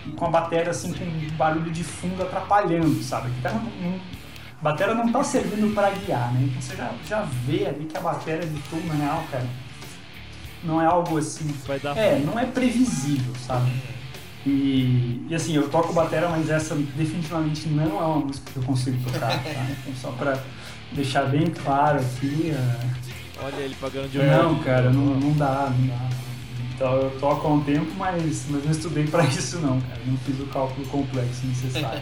e 0.07 0.11
com 0.11 0.27
a 0.27 0.31
bateria, 0.31 0.71
assim, 0.71 0.93
com 0.93 1.05
um 1.05 1.37
barulho 1.37 1.71
de 1.71 1.85
fundo 1.85 2.23
atrapalhando, 2.23 3.01
sabe? 3.03 3.29
A 3.29 3.31
guitarra 3.31 3.63
não, 3.81 4.01
a 4.61 4.65
bateria 4.65 4.95
não 4.95 5.11
tá 5.11 5.25
servindo 5.25 5.75
para 5.75 5.91
guiar, 5.91 6.33
né? 6.35 6.43
Então 6.43 6.61
você 6.61 6.77
já, 6.77 6.91
já 7.09 7.23
vê 7.23 7.67
ali 7.67 7.87
que 7.87 7.97
a 7.97 8.01
bateria 8.01 8.47
de 8.47 8.87
na 8.87 8.95
real, 8.95 9.25
cara, 9.31 9.47
não 10.63 10.83
é 10.83 10.87
algo 10.87 11.17
assim... 11.17 11.47
Vai 11.67 11.81
dar 11.81 11.97
é, 11.97 12.19
não 12.19 12.39
é 12.39 12.45
previsível, 12.45 13.33
sabe? 13.47 13.71
E, 14.47 15.27
e 15.29 15.35
assim, 15.35 15.55
eu 15.55 15.69
toco 15.71 15.95
bateria, 15.95 16.29
mas 16.29 16.51
essa 16.51 16.75
definitivamente 16.75 17.69
não 17.69 17.85
é 17.85 18.05
uma 18.05 18.19
música 18.19 18.51
que 18.53 18.59
eu 18.59 18.63
consigo 18.63 18.99
tocar, 19.11 19.31
tá? 19.31 19.39
Então, 19.81 19.95
só 19.99 20.11
pra 20.13 20.39
deixar 20.93 21.25
bem 21.25 21.47
claro 21.47 21.99
aqui. 21.99 22.53
Uh... 22.55 23.43
Olha 23.43 23.57
ele 23.57 23.75
pagando 23.81 24.11
de 24.11 24.19
Não, 24.19 24.59
cara, 24.59 24.91
não, 24.91 25.19
não 25.19 25.33
dá, 25.33 25.73
não 25.79 25.87
dá. 25.87 26.11
Então 26.75 26.97
eu 26.97 27.11
toco 27.19 27.47
há 27.47 27.51
um 27.51 27.65
tempo, 27.65 27.91
mas, 27.97 28.45
mas 28.51 28.65
não 28.65 28.71
estudei 28.71 29.07
pra 29.07 29.25
isso 29.29 29.59
não, 29.59 29.81
cara. 29.81 30.01
Não 30.07 30.17
fiz 30.19 30.39
o 30.39 30.47
cálculo 30.47 30.87
complexo 30.89 31.47
necessário. 31.47 32.01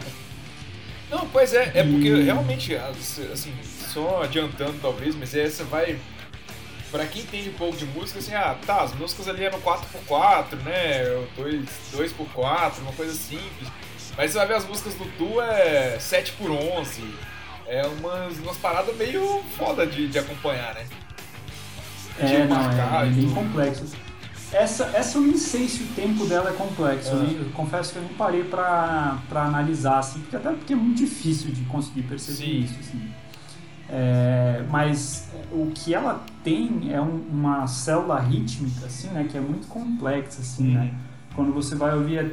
Não, 1.09 1.27
pois 1.27 1.53
é, 1.53 1.71
é 1.73 1.83
porque 1.83 2.07
e... 2.07 2.23
realmente, 2.23 2.75
assim, 2.75 3.53
só 3.91 4.23
adiantando 4.23 4.77
talvez, 4.81 5.15
mas 5.15 5.33
essa 5.35 5.63
vai 5.63 5.99
pra 6.91 7.05
quem 7.05 7.21
entende 7.21 7.49
um 7.49 7.53
pouco 7.53 7.77
de 7.77 7.85
música, 7.85 8.19
assim, 8.19 8.33
ah, 8.33 8.55
tá, 8.65 8.81
as 8.81 8.93
músicas 8.93 9.27
ali 9.27 9.43
eram 9.43 9.59
4x4, 9.61 10.55
né? 10.63 11.03
2, 11.35 11.65
2x4, 11.93 12.79
uma 12.79 12.93
coisa 12.93 13.13
simples. 13.13 13.69
Mas 14.17 14.31
você 14.31 14.37
vai 14.37 14.47
ver 14.47 14.55
as 14.55 14.67
músicas 14.67 14.95
do 14.95 15.05
Tu 15.17 15.41
é 15.41 15.97
7x11. 15.97 17.03
É 17.67 17.85
umas, 17.85 18.37
umas 18.39 18.57
paradas 18.57 18.95
meio 18.97 19.43
foda 19.55 19.85
de, 19.85 20.07
de 20.07 20.19
acompanhar, 20.19 20.73
né? 20.73 20.85
De 22.17 22.35
é, 22.35 22.45
não, 22.45 23.01
é, 23.01 23.07
é 23.07 23.09
bem 23.11 23.29
complexo. 23.29 23.85
Essa, 24.51 24.85
essa 24.95 25.17
eu 25.17 25.21
nem 25.21 25.37
sei 25.37 25.67
se 25.67 25.83
o 25.83 25.87
tempo 25.87 26.25
dela 26.25 26.49
é 26.49 26.53
complexo. 26.53 27.11
É. 27.11 27.13
Eu, 27.13 27.43
eu, 27.43 27.49
confesso 27.51 27.93
que 27.93 27.99
eu 27.99 28.03
não 28.03 28.13
parei 28.13 28.43
pra 28.43 29.19
analisar, 29.31 29.99
assim, 29.99 30.19
porque 30.21 30.35
até 30.35 30.51
porque 30.51 30.73
é 30.73 30.75
muito 30.75 30.97
difícil 30.97 31.51
de 31.51 31.61
conseguir 31.65 32.03
perceber 32.03 32.37
Sim. 32.37 32.59
isso, 32.59 32.75
assim. 32.79 33.11
É, 33.91 34.63
mas 34.69 35.29
o 35.51 35.71
que 35.73 35.95
ela 35.95 36.23
tem 36.43 36.91
é 36.91 37.01
um, 37.01 37.23
uma 37.31 37.65
célula 37.67 38.19
rítmica, 38.19 38.85
assim, 38.85 39.07
né? 39.09 39.27
Que 39.29 39.37
é 39.37 39.41
muito 39.41 39.67
complexa, 39.67 40.41
assim, 40.41 40.73
né? 40.73 40.93
Quando 41.35 41.53
você 41.53 41.75
vai 41.75 41.95
ouvir 41.95 42.17
é... 42.17 42.31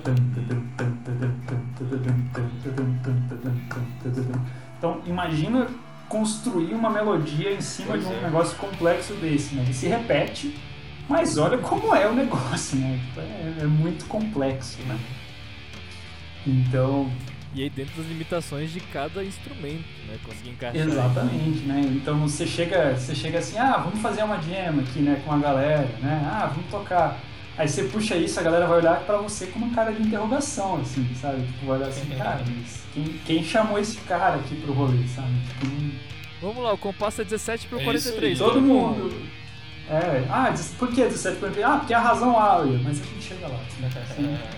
Então, 4.78 5.00
imagina 5.06 5.66
construir 6.08 6.74
uma 6.74 6.90
melodia 6.90 7.52
em 7.52 7.60
cima 7.60 7.88
pois 7.90 8.06
de 8.06 8.12
um 8.12 8.18
é. 8.18 8.22
negócio 8.22 8.56
complexo 8.58 9.14
desse, 9.14 9.54
né? 9.54 9.62
Ele 9.62 9.72
se 9.72 9.86
repete, 9.86 10.58
mas 11.08 11.38
olha 11.38 11.58
como 11.58 11.94
é 11.94 12.06
o 12.08 12.14
negócio, 12.14 12.76
né? 12.78 13.00
É, 13.16 13.62
é 13.62 13.66
muito 13.66 14.06
complexo, 14.06 14.78
né? 14.82 14.98
Então, 16.46 17.10
e 17.56 17.62
aí 17.62 17.70
dentro 17.70 17.96
das 17.96 18.06
limitações 18.06 18.70
de 18.70 18.80
cada 18.80 19.24
instrumento, 19.24 19.86
né? 20.06 20.18
Conseguir 20.22 20.50
encaixar. 20.50 20.86
Exatamente, 20.86 21.60
né? 21.60 21.80
Então 21.86 22.20
você 22.20 22.46
chega, 22.46 22.94
você 22.94 23.14
chega 23.14 23.38
assim, 23.38 23.56
ah, 23.56 23.78
vamos 23.78 24.00
fazer 24.00 24.22
uma 24.24 24.36
jam 24.42 24.78
aqui, 24.78 24.98
né, 24.98 25.22
com 25.24 25.32
a 25.32 25.38
galera, 25.38 25.88
né? 26.02 26.22
Ah, 26.30 26.52
vamos 26.54 26.70
tocar. 26.70 27.18
Aí 27.56 27.66
você 27.66 27.84
puxa 27.84 28.14
isso, 28.14 28.38
a 28.38 28.42
galera 28.42 28.66
vai 28.66 28.80
olhar 28.80 29.00
pra 29.00 29.16
você 29.16 29.46
com 29.46 29.58
uma 29.58 29.74
cara 29.74 29.90
de 29.90 30.02
interrogação, 30.02 30.76
assim, 30.82 31.08
sabe? 31.18 31.46
Tipo, 31.46 31.64
vai 31.64 31.78
olhar 31.78 31.88
assim, 31.88 32.06
cara, 32.14 32.44
mas 32.54 32.84
quem, 32.92 33.04
quem 33.24 33.42
chamou 33.42 33.78
esse 33.78 33.96
cara 34.02 34.36
aqui 34.36 34.54
pro 34.56 34.74
rolê, 34.74 35.02
sabe? 35.08 35.32
Tipo, 35.48 35.66
Vamos 36.42 36.62
lá, 36.62 36.74
o 36.74 36.78
compasso 36.78 37.22
é 37.22 37.24
17 37.24 37.68
pro 37.68 37.80
é 37.80 37.84
43. 37.84 38.38
Todo 38.38 38.60
mundo. 38.60 39.18
É, 39.88 40.26
ah, 40.28 40.52
por 40.78 40.88
que 40.88 41.04
17 41.04 41.38
pro 41.38 41.48
43? 41.48 41.64
Ah, 41.64 41.78
porque 41.78 41.92
é 41.92 41.96
a 41.96 42.00
razão 42.00 42.36
áurea, 42.38 42.78
mas 42.82 43.00
a 43.00 43.04
gente 43.04 43.22
chega 43.22 43.46
lá. 43.46 43.58
Né? 43.78 43.90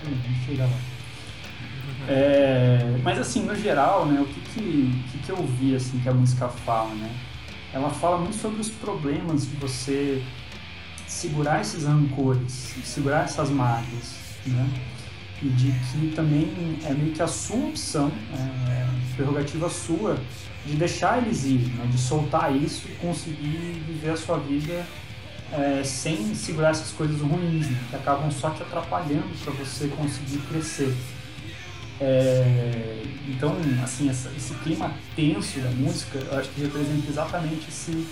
a 0.03 0.27
gente 0.27 0.45
chega 0.45 0.63
lá. 0.63 0.79
É, 2.07 2.99
mas 3.03 3.19
assim, 3.19 3.43
no 3.43 3.55
geral, 3.55 4.07
né, 4.07 4.19
o 4.19 4.25
que 4.25 4.39
que, 4.41 5.03
que 5.11 5.17
que 5.19 5.29
eu 5.29 5.45
vi 5.45 5.75
assim 5.75 5.99
que 5.99 6.09
a 6.09 6.13
música 6.13 6.47
fala, 6.47 6.93
né? 6.95 7.11
Ela 7.71 7.89
fala 7.91 8.17
muito 8.17 8.37
sobre 8.37 8.59
os 8.59 8.69
problemas 8.69 9.47
de 9.47 9.55
você 9.57 10.23
segurar 11.05 11.61
esses 11.61 11.83
rancores, 11.83 12.75
segurar 12.83 13.25
essas 13.25 13.51
mágoas, 13.51 14.15
né? 14.47 14.67
E 15.43 15.49
de 15.49 15.71
que 15.71 16.15
também 16.15 16.79
é 16.83 16.93
meio 16.93 17.13
que 17.13 17.21
a 17.21 17.27
sua 17.27 17.67
opção, 17.67 18.11
é, 18.33 18.87
prerrogativa 19.15 19.69
sua, 19.69 20.17
de 20.65 20.75
deixar 20.75 21.19
eles 21.19 21.45
ir, 21.45 21.59
né? 21.75 21.85
de 21.89 21.97
soltar 21.97 22.55
isso 22.55 22.87
e 22.89 22.95
conseguir 22.95 23.83
viver 23.87 24.11
a 24.11 24.17
sua 24.17 24.37
vida 24.37 24.85
é, 25.51 25.83
sem 25.83 26.33
segurar 26.35 26.71
essas 26.71 26.91
coisas 26.91 27.19
ruins, 27.21 27.69
né? 27.69 27.79
que 27.89 27.95
acabam 27.95 28.29
só 28.31 28.49
te 28.51 28.61
atrapalhando 28.61 29.29
para 29.43 29.53
você 29.53 29.87
conseguir 29.87 30.39
crescer. 30.49 30.95
É, 32.01 33.03
então, 33.27 33.55
assim, 33.83 34.09
essa, 34.09 34.29
esse 34.29 34.53
clima 34.55 34.93
tenso 35.15 35.59
da 35.59 35.69
música, 35.71 36.17
eu 36.17 36.37
acho 36.37 36.49
que 36.49 36.61
representa 36.61 37.09
exatamente 37.09 37.67
esse 37.67 38.07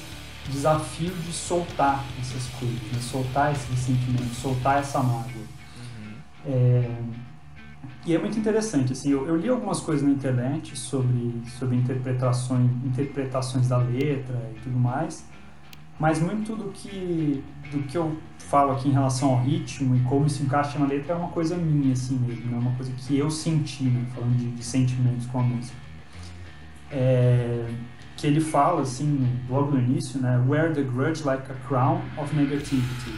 desafio 0.50 1.12
de 1.12 1.32
soltar 1.32 2.04
essas 2.19 2.47
coisas, 2.60 2.82
né? 2.91 3.00
soltar 3.02 3.52
esse 3.54 3.76
sentimento, 3.76 4.34
soltar 4.36 4.80
essa 4.80 5.00
mágoa. 5.00 5.26
Uhum. 5.26 6.13
É, 6.45 6.91
e 8.06 8.15
é 8.15 8.19
muito 8.19 8.39
interessante, 8.39 8.93
assim, 8.93 9.12
eu, 9.12 9.28
eu, 9.28 9.36
li 9.36 9.50
algumas 9.50 9.82
coisas 9.82 10.02
na 10.06 10.13
internet 10.13 10.78
sobre, 10.78 11.41
sobre 11.60 11.76
interpretações, 11.76 12.71
interpretações 12.86 13.67
da 13.67 13.78
letra 13.78 14.50
e 14.56 14.60
tudo 14.62 14.78
mais, 14.78 15.26
mas 16.00 16.20
muito 16.20 16.56
do 16.56 16.72
que, 16.72 17.44
do 17.72 17.84
que 17.84 17.98
eu 17.98 18.18
falo 18.38 18.72
aqui 18.74 18.88
em 18.88 18.94
relação 18.94 19.32
ao 19.32 19.42
ritmo 19.42 19.96
e 19.96 20.00
como 20.02 20.26
isso 20.26 20.44
encaixa 20.44 20.78
na 20.80 20.86
letra 20.86 21.14
é 21.14 21.16
uma 21.16 21.30
coisa 21.30 21.56
minha, 21.58 21.94
assim 21.94 22.18
mesmo, 22.18 22.56
é 22.56 22.60
uma 22.60 22.72
coisa 22.76 22.92
que 22.92 23.18
eu 23.18 23.30
senti, 23.30 23.84
né, 23.84 24.06
falando 24.14 24.38
de, 24.38 24.52
de 24.52 24.64
sentimentos 24.64 25.26
com 25.28 25.40
a 25.40 25.44
música. 25.44 25.78
É, 26.92 27.70
que 28.16 28.26
ele 28.26 28.40
fala, 28.40 28.82
assim, 28.82 29.28
logo 29.50 29.72
no 29.72 29.80
início, 29.80 30.20
né, 30.20 30.42
wear 30.48 30.74
the 30.74 30.82
grudge 30.82 31.24
like 31.24 31.52
a 31.52 31.56
crown 31.68 32.02
of 32.18 32.36
negativity. 32.36 33.14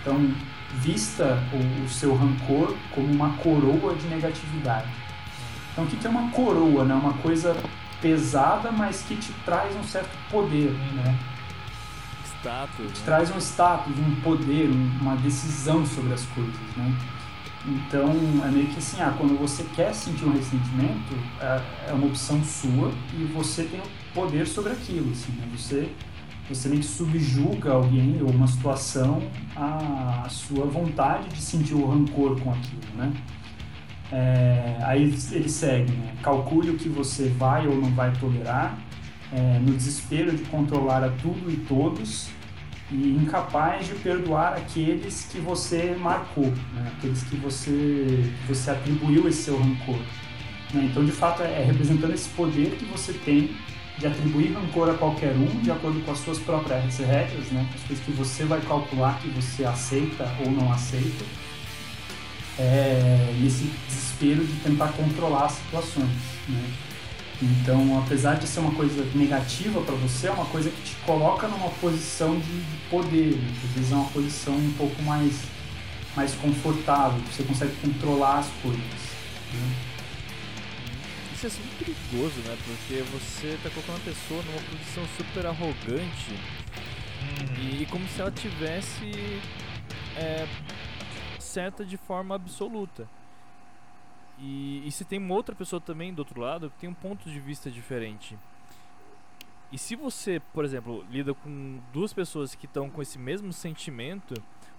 Então, 0.00 0.34
vista 0.80 1.38
o, 1.52 1.84
o 1.84 1.88
seu 1.88 2.14
rancor 2.16 2.74
como 2.94 3.12
uma 3.12 3.36
coroa 3.36 3.94
de 3.94 4.06
negatividade. 4.08 4.88
Então, 5.72 5.84
o 5.84 5.86
que 5.86 6.06
é 6.06 6.10
uma 6.10 6.30
coroa? 6.30 6.84
Né? 6.84 6.94
Uma 6.94 7.14
coisa 7.14 7.56
pesada, 8.00 8.72
mas 8.72 9.02
que 9.02 9.16
te 9.16 9.32
traz 9.44 9.74
um 9.76 9.84
certo 9.84 10.10
poder, 10.30 10.72
né? 10.94 11.16
Status. 12.42 12.86
Né? 12.86 13.04
traz 13.04 13.30
um 13.30 13.38
status, 13.38 13.94
um 13.96 14.20
poder, 14.20 14.68
uma 15.00 15.14
decisão 15.16 15.86
sobre 15.86 16.12
as 16.12 16.24
coisas, 16.26 16.76
né? 16.76 16.94
Então, 17.64 18.10
é 18.44 18.50
meio 18.50 18.66
que 18.66 18.78
assim, 18.78 19.00
ah, 19.00 19.14
quando 19.16 19.38
você 19.38 19.62
quer 19.76 19.94
sentir 19.94 20.24
um 20.24 20.32
ressentimento, 20.32 21.14
é, 21.40 21.62
é 21.90 21.92
uma 21.92 22.08
opção 22.08 22.42
sua 22.42 22.92
e 23.14 23.24
você 23.32 23.62
tem 23.62 23.78
o 23.78 23.84
poder 24.12 24.48
sobre 24.48 24.72
aquilo, 24.72 25.12
assim, 25.12 25.32
né? 25.32 25.46
Você 25.56 25.88
você 26.48 26.68
meio 26.68 26.80
que 26.80 26.86
subjuga 26.86 27.72
alguém 27.72 28.20
ou 28.20 28.30
uma 28.30 28.48
situação 28.48 29.22
à 29.54 30.26
sua 30.28 30.66
vontade 30.66 31.28
de 31.28 31.40
sentir 31.40 31.74
o 31.74 31.86
rancor 31.86 32.38
com 32.40 32.50
aquilo, 32.50 32.82
né? 32.96 33.12
É, 34.10 34.76
aí 34.82 35.02
ele 35.30 35.48
segue, 35.48 35.92
né? 35.92 36.14
Calcule 36.20 36.70
o 36.70 36.76
que 36.76 36.88
você 36.88 37.28
vai 37.28 37.66
ou 37.66 37.76
não 37.76 37.90
vai 37.92 38.12
tolerar, 38.14 38.76
é, 39.32 39.58
no 39.58 39.72
desespero 39.72 40.30
de 40.36 40.44
controlar 40.44 41.02
a 41.02 41.10
tudo 41.10 41.50
e 41.50 41.56
todos 41.56 42.28
e 42.90 43.16
incapaz 43.22 43.86
de 43.86 43.94
perdoar 43.94 44.54
aqueles 44.54 45.26
que 45.30 45.38
você 45.38 45.96
marcou, 45.98 46.52
né? 46.74 46.92
aqueles 46.96 47.22
que 47.22 47.36
você, 47.36 48.30
que 48.40 48.46
você 48.46 48.70
atribuiu 48.70 49.26
esse 49.28 49.44
seu 49.44 49.58
rancor. 49.58 49.98
Né? 50.74 50.88
Então, 50.90 51.04
de 51.04 51.12
fato, 51.12 51.42
é, 51.42 51.64
representando 51.64 52.12
esse 52.12 52.28
poder 52.30 52.76
que 52.76 52.84
você 52.84 53.14
tem 53.14 53.56
de 53.98 54.06
atribuir 54.06 54.52
rancor 54.52 54.90
a 54.90 54.94
qualquer 54.94 55.34
um 55.34 55.60
de 55.60 55.70
acordo 55.70 56.00
com 56.04 56.12
as 56.12 56.18
suas 56.18 56.38
próprias 56.38 56.98
regras, 56.98 57.46
né? 57.50 57.66
as 57.74 57.82
coisas 57.82 58.04
que 58.04 58.12
você 58.12 58.44
vai 58.44 58.60
calcular 58.60 59.18
que 59.20 59.28
você 59.28 59.64
aceita 59.64 60.30
ou 60.44 60.50
não 60.50 60.70
aceita, 60.70 61.24
é, 62.58 63.34
esse 63.44 63.70
desespero 63.88 64.44
de 64.44 64.52
tentar 64.60 64.88
controlar 64.88 65.46
as 65.46 65.52
situações. 65.52 66.10
Né? 66.48 66.70
Então, 67.42 67.98
apesar 67.98 68.34
de 68.34 68.46
ser 68.46 68.60
uma 68.60 68.72
coisa 68.72 69.04
negativa 69.16 69.80
para 69.80 69.96
você, 69.96 70.28
é 70.28 70.30
uma 70.30 70.46
coisa 70.46 70.70
que 70.70 70.82
te 70.82 70.94
coloca 71.04 71.48
numa 71.48 71.70
posição 71.70 72.38
de, 72.38 72.62
poder, 72.88 73.36
né? 73.36 73.52
às 73.64 73.70
vezes 73.72 73.90
é 73.90 73.94
uma 73.96 74.08
posição 74.10 74.54
um 74.54 74.72
pouco 74.74 75.02
mais, 75.02 75.40
mais 76.14 76.34
confortável, 76.34 77.20
que 77.22 77.34
você 77.34 77.42
consegue 77.42 77.74
controlar 77.82 78.38
as 78.38 78.48
coisas. 78.62 78.80
Né? 79.52 79.74
isso 81.34 81.46
é 81.46 81.50
sempre 81.50 81.84
perigoso, 81.84 82.40
né? 82.42 82.56
Porque 82.64 83.02
você 83.02 83.58
tá 83.60 83.70
colocando 83.70 83.96
a 83.96 84.04
pessoa 84.04 84.42
numa 84.44 84.62
posição 84.62 85.04
super 85.16 85.44
arrogante 85.44 86.30
uhum. 86.30 87.80
e 87.80 87.86
como 87.86 88.06
se 88.06 88.20
ela 88.20 88.30
tivesse 88.30 89.10
é, 90.16 90.46
certa 91.40 91.84
de 91.84 91.96
forma 91.96 92.36
absoluta. 92.36 93.08
E, 94.38 94.86
e 94.86 94.90
se 94.90 95.04
tem 95.04 95.18
uma 95.18 95.34
outra 95.34 95.54
pessoa 95.54 95.80
também 95.80 96.12
do 96.12 96.20
outro 96.20 96.40
lado 96.40 96.70
que 96.70 96.80
tem 96.80 96.90
um 96.90 96.94
ponto 96.94 97.28
de 97.28 97.38
vista 97.38 97.70
diferente. 97.70 98.38
E 99.70 99.78
se 99.78 99.96
você, 99.96 100.40
por 100.52 100.64
exemplo, 100.64 101.04
lida 101.10 101.32
com 101.32 101.78
duas 101.92 102.12
pessoas 102.12 102.54
que 102.54 102.66
estão 102.66 102.90
com 102.90 103.00
esse 103.00 103.18
mesmo 103.18 103.52
sentimento, 103.52 104.34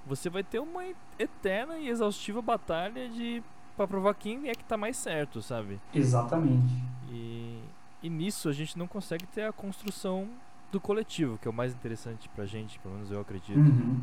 você 0.05 0.29
vai 0.29 0.43
ter 0.43 0.59
uma 0.59 0.83
eterna 1.17 1.77
e 1.77 1.89
exaustiva 1.89 2.41
batalha 2.41 3.09
de 3.09 3.41
para 3.75 3.87
provar 3.87 4.13
quem 4.13 4.49
é 4.49 4.53
que 4.53 4.63
tá 4.63 4.77
mais 4.77 4.95
certo, 4.97 5.41
sabe? 5.41 5.79
Exatamente. 5.93 6.73
E, 7.09 7.59
e 8.03 8.09
nisso 8.09 8.47
a 8.47 8.53
gente 8.53 8.77
não 8.77 8.87
consegue 8.87 9.25
ter 9.25 9.45
a 9.45 9.51
construção 9.51 10.29
do 10.71 10.79
coletivo, 10.79 11.37
que 11.37 11.47
é 11.47 11.51
o 11.51 11.53
mais 11.53 11.73
interessante 11.73 12.29
pra 12.29 12.45
gente, 12.45 12.77
pelo 12.79 12.95
menos 12.95 13.11
eu 13.11 13.19
acredito. 13.19 13.57
Uhum. 13.57 13.99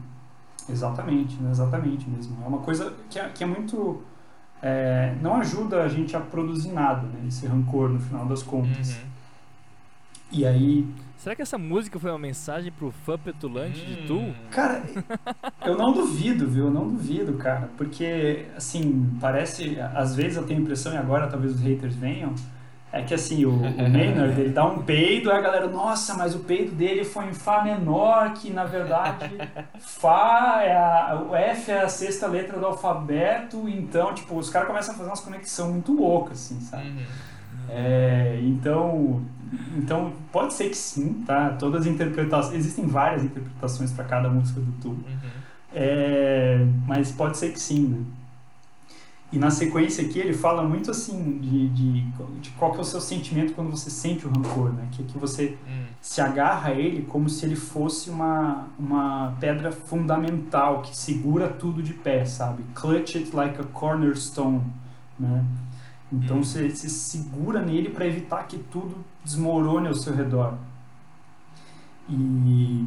Exatamente, 0.69 1.37
né? 1.37 1.51
exatamente 1.51 2.09
mesmo. 2.09 2.43
É 2.45 2.47
uma 2.47 2.61
coisa 2.61 2.95
que 3.09 3.19
é, 3.19 3.29
que 3.29 3.43
é 3.43 3.47
muito. 3.47 4.03
É, 4.63 5.15
não 5.23 5.37
ajuda 5.37 5.83
a 5.83 5.89
gente 5.89 6.15
a 6.17 6.21
produzir 6.21 6.73
nada, 6.73 7.03
né? 7.03 7.29
Esse 7.29 7.47
rancor 7.47 7.89
no 7.89 8.01
final 8.01 8.27
das 8.27 8.43
contas. 8.43 8.91
Uhum. 8.91 9.01
E 10.33 10.47
aí 10.47 10.87
Será 11.21 11.37
que 11.37 11.43
essa 11.43 11.59
música 11.59 11.99
foi 11.99 12.11
uma 12.11 12.19
mensagem 12.19 12.73
pro 12.73 12.91
fã 12.91 13.19
petulante 13.19 13.83
hum. 13.83 13.85
de 13.85 14.07
Tu? 14.07 14.15
Hum. 14.15 14.35
Cara, 14.51 14.83
eu 15.67 15.77
não 15.77 15.93
duvido, 15.93 16.49
viu? 16.49 16.67
Eu 16.67 16.71
não 16.71 16.89
duvido, 16.89 17.35
cara. 17.35 17.69
Porque, 17.77 18.47
assim, 18.57 19.19
parece. 19.21 19.79
Às 19.95 20.17
vezes 20.17 20.39
eu 20.39 20.45
tenho 20.45 20.61
a 20.61 20.63
impressão, 20.63 20.95
e 20.95 20.97
agora 20.97 21.27
talvez 21.27 21.57
os 21.57 21.61
haters 21.61 21.95
venham, 21.95 22.35
é 22.93 23.03
que 23.03 23.15
assim, 23.15 23.45
o, 23.45 23.51
o 23.51 23.61
Maynard, 23.89 24.41
ele 24.41 24.51
dá 24.51 24.65
um 24.65 24.83
peido, 24.83 25.31
aí 25.31 25.39
a 25.39 25.41
galera, 25.41 25.69
nossa, 25.69 26.15
mas 26.15 26.35
o 26.35 26.41
peido 26.41 26.73
dele 26.75 27.05
foi 27.05 27.27
em 27.27 27.33
Fá 27.33 27.63
menor, 27.63 28.33
que 28.35 28.51
na 28.51 28.65
verdade 28.65 29.31
Fá 29.79 30.61
é 30.63 30.77
a, 30.77 31.25
o 31.29 31.35
F 31.35 31.71
é 31.71 31.83
a 31.83 31.89
sexta 31.89 32.27
letra 32.27 32.59
do 32.59 32.67
alfabeto, 32.67 33.69
então, 33.69 34.13
tipo, 34.15 34.37
os 34.37 34.51
caras 34.51 34.69
começam 34.69 34.95
a 34.95 34.97
fazer 34.97 35.11
umas 35.11 35.21
conexões 35.21 35.71
muito 35.71 35.93
loucas, 35.93 36.39
assim, 36.39 36.61
sabe? 36.61 36.89
Uhum. 36.89 37.07
É, 37.69 38.41
então, 38.43 39.23
então, 39.77 40.13
pode 40.33 40.55
ser 40.55 40.69
que 40.69 40.77
sim, 40.77 41.25
tá? 41.27 41.51
Todas 41.51 41.83
as 41.83 41.87
interpretações. 41.87 42.55
Existem 42.55 42.87
várias 42.87 43.25
interpretações 43.25 43.93
para 43.93 44.05
cada 44.05 44.29
música 44.29 44.61
do 44.61 44.73
Tu. 44.81 44.89
Uhum. 44.89 45.05
É, 45.73 46.67
mas 46.87 47.13
pode 47.13 47.37
ser 47.37 47.53
que 47.53 47.61
sim, 47.61 47.87
né? 47.89 48.05
E 49.33 49.39
na 49.39 49.51
sequência 49.51 50.05
aqui 50.05 50.19
ele 50.19 50.33
fala 50.33 50.65
muito 50.65 50.91
assim 50.91 51.39
de, 51.39 51.69
de, 51.69 52.01
de, 52.41 52.51
qual 52.59 52.73
que 52.73 52.79
é 52.79 52.81
o 52.81 52.85
seu 52.85 53.01
sentimento 53.01 53.53
quando 53.55 53.71
você 53.71 53.89
sente 53.89 54.27
o 54.27 54.31
rancor, 54.31 54.73
né? 54.73 54.89
Que, 54.91 55.05
que 55.05 55.17
você 55.17 55.57
uhum. 55.69 55.85
se 56.01 56.21
agarra 56.21 56.71
a 56.71 56.75
ele 56.75 57.03
como 57.03 57.29
se 57.29 57.47
ele 57.47 57.55
fosse 57.55 58.11
uma, 58.11 58.67
uma 58.77 59.37
pedra 59.39 59.71
fundamental 59.71 60.83
que 60.83 60.97
segura 60.97 61.49
tudo 61.49 61.81
de 61.81 61.95
pé, 61.95 62.25
sabe? 62.25 62.65
Clutch 62.75 63.17
it 63.17 63.35
like 63.35 63.61
a 63.61 63.65
cornerstone, 63.65 64.63
né? 65.19 65.45
Então 66.13 66.39
hum. 66.39 66.43
você, 66.43 66.69
se 66.71 66.91
segura 66.91 67.63
nele 67.63 67.91
para 67.91 68.07
evitar 68.07 68.45
que 68.49 68.59
tudo 68.59 68.97
desmorone 69.25 69.87
ao 69.87 69.95
seu 69.95 70.15
redor. 70.15 70.55
E, 72.09 72.85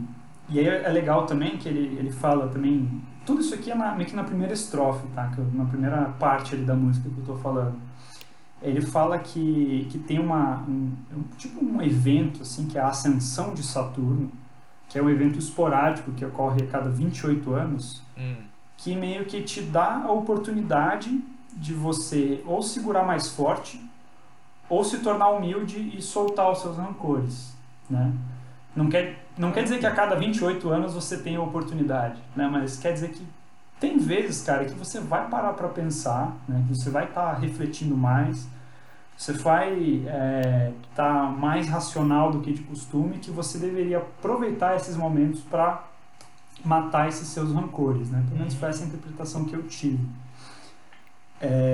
e 0.49 0.59
aí 0.59 0.67
é 0.67 0.89
legal 0.89 1.25
também 1.25 1.57
que 1.57 1.69
ele, 1.69 1.97
ele 1.97 2.11
fala 2.11 2.47
também. 2.49 3.01
Tudo 3.25 3.41
isso 3.41 3.53
aqui 3.55 3.71
é 3.71 3.75
na, 3.75 3.95
meio 3.95 4.09
que 4.09 4.15
na 4.15 4.23
primeira 4.23 4.53
estrofe, 4.53 5.07
tá? 5.15 5.31
Na 5.53 5.65
primeira 5.65 6.05
parte 6.19 6.55
ali 6.55 6.65
da 6.65 6.75
música 6.75 7.09
que 7.09 7.15
eu 7.15 7.21
estou 7.21 7.37
falando. 7.37 7.75
Ele 8.61 8.81
fala 8.81 9.19
que, 9.19 9.87
que 9.91 9.97
tem 9.97 10.19
uma, 10.19 10.63
um, 10.67 10.93
tipo 11.37 11.63
um 11.63 11.81
evento 11.81 12.41
assim, 12.41 12.67
que 12.67 12.77
é 12.77 12.81
a 12.81 12.87
Ascensão 12.87 13.53
de 13.53 13.61
Saturno, 13.61 14.31
que 14.87 14.97
é 14.97 15.01
um 15.01 15.09
evento 15.09 15.37
esporádico 15.37 16.11
que 16.11 16.23
ocorre 16.23 16.63
a 16.63 16.67
cada 16.67 16.89
28 16.89 17.53
anos, 17.53 18.01
hum. 18.17 18.35
que 18.77 18.95
meio 18.95 19.25
que 19.25 19.41
te 19.41 19.61
dá 19.61 20.03
a 20.05 20.11
oportunidade 20.11 21.21
de 21.53 21.73
você 21.73 22.41
ou 22.45 22.61
segurar 22.61 23.05
mais 23.05 23.29
forte 23.29 23.83
ou 24.69 24.83
se 24.83 24.99
tornar 24.99 25.29
humilde 25.29 25.91
e 25.95 26.01
soltar 26.01 26.51
os 26.51 26.61
seus 26.61 26.77
rancores, 26.77 27.53
né? 27.89 28.13
Não 28.75 28.89
quer, 28.89 29.22
não 29.37 29.51
quer 29.51 29.63
dizer 29.63 29.79
que 29.79 29.85
a 29.85 29.91
cada 29.91 30.15
28 30.15 30.69
anos 30.69 30.93
você 30.93 31.17
tem 31.17 31.35
a 31.35 31.41
oportunidade, 31.41 32.21
né? 32.35 32.47
Mas 32.47 32.77
quer 32.77 32.93
dizer 32.93 33.09
que 33.09 33.25
tem 33.79 33.97
vezes, 33.97 34.43
cara, 34.43 34.65
que 34.65 34.73
você 34.73 34.99
vai 34.99 35.27
parar 35.27 35.53
para 35.53 35.67
pensar, 35.67 36.35
né? 36.47 36.63
Que 36.67 36.75
você 36.75 36.89
vai 36.89 37.05
estar 37.05 37.33
tá 37.33 37.39
refletindo 37.39 37.97
mais, 37.97 38.47
você 39.17 39.33
vai 39.33 39.73
estar 39.73 40.11
é, 40.13 40.71
tá 40.95 41.13
mais 41.23 41.67
racional 41.67 42.31
do 42.31 42.39
que 42.41 42.53
de 42.53 42.61
costume, 42.61 43.17
que 43.17 43.31
você 43.31 43.57
deveria 43.57 43.97
aproveitar 43.97 44.75
esses 44.75 44.95
momentos 44.95 45.41
para 45.41 45.83
matar 46.63 47.09
esses 47.09 47.27
seus 47.27 47.51
rancores, 47.51 48.09
né? 48.09 48.23
Pelo 48.27 48.39
menos 48.39 48.53
foi 48.53 48.69
essa 48.69 48.83
a 48.83 48.87
interpretação 48.87 49.45
que 49.45 49.53
eu 49.53 49.63
tive. 49.63 50.05
É, 51.41 51.72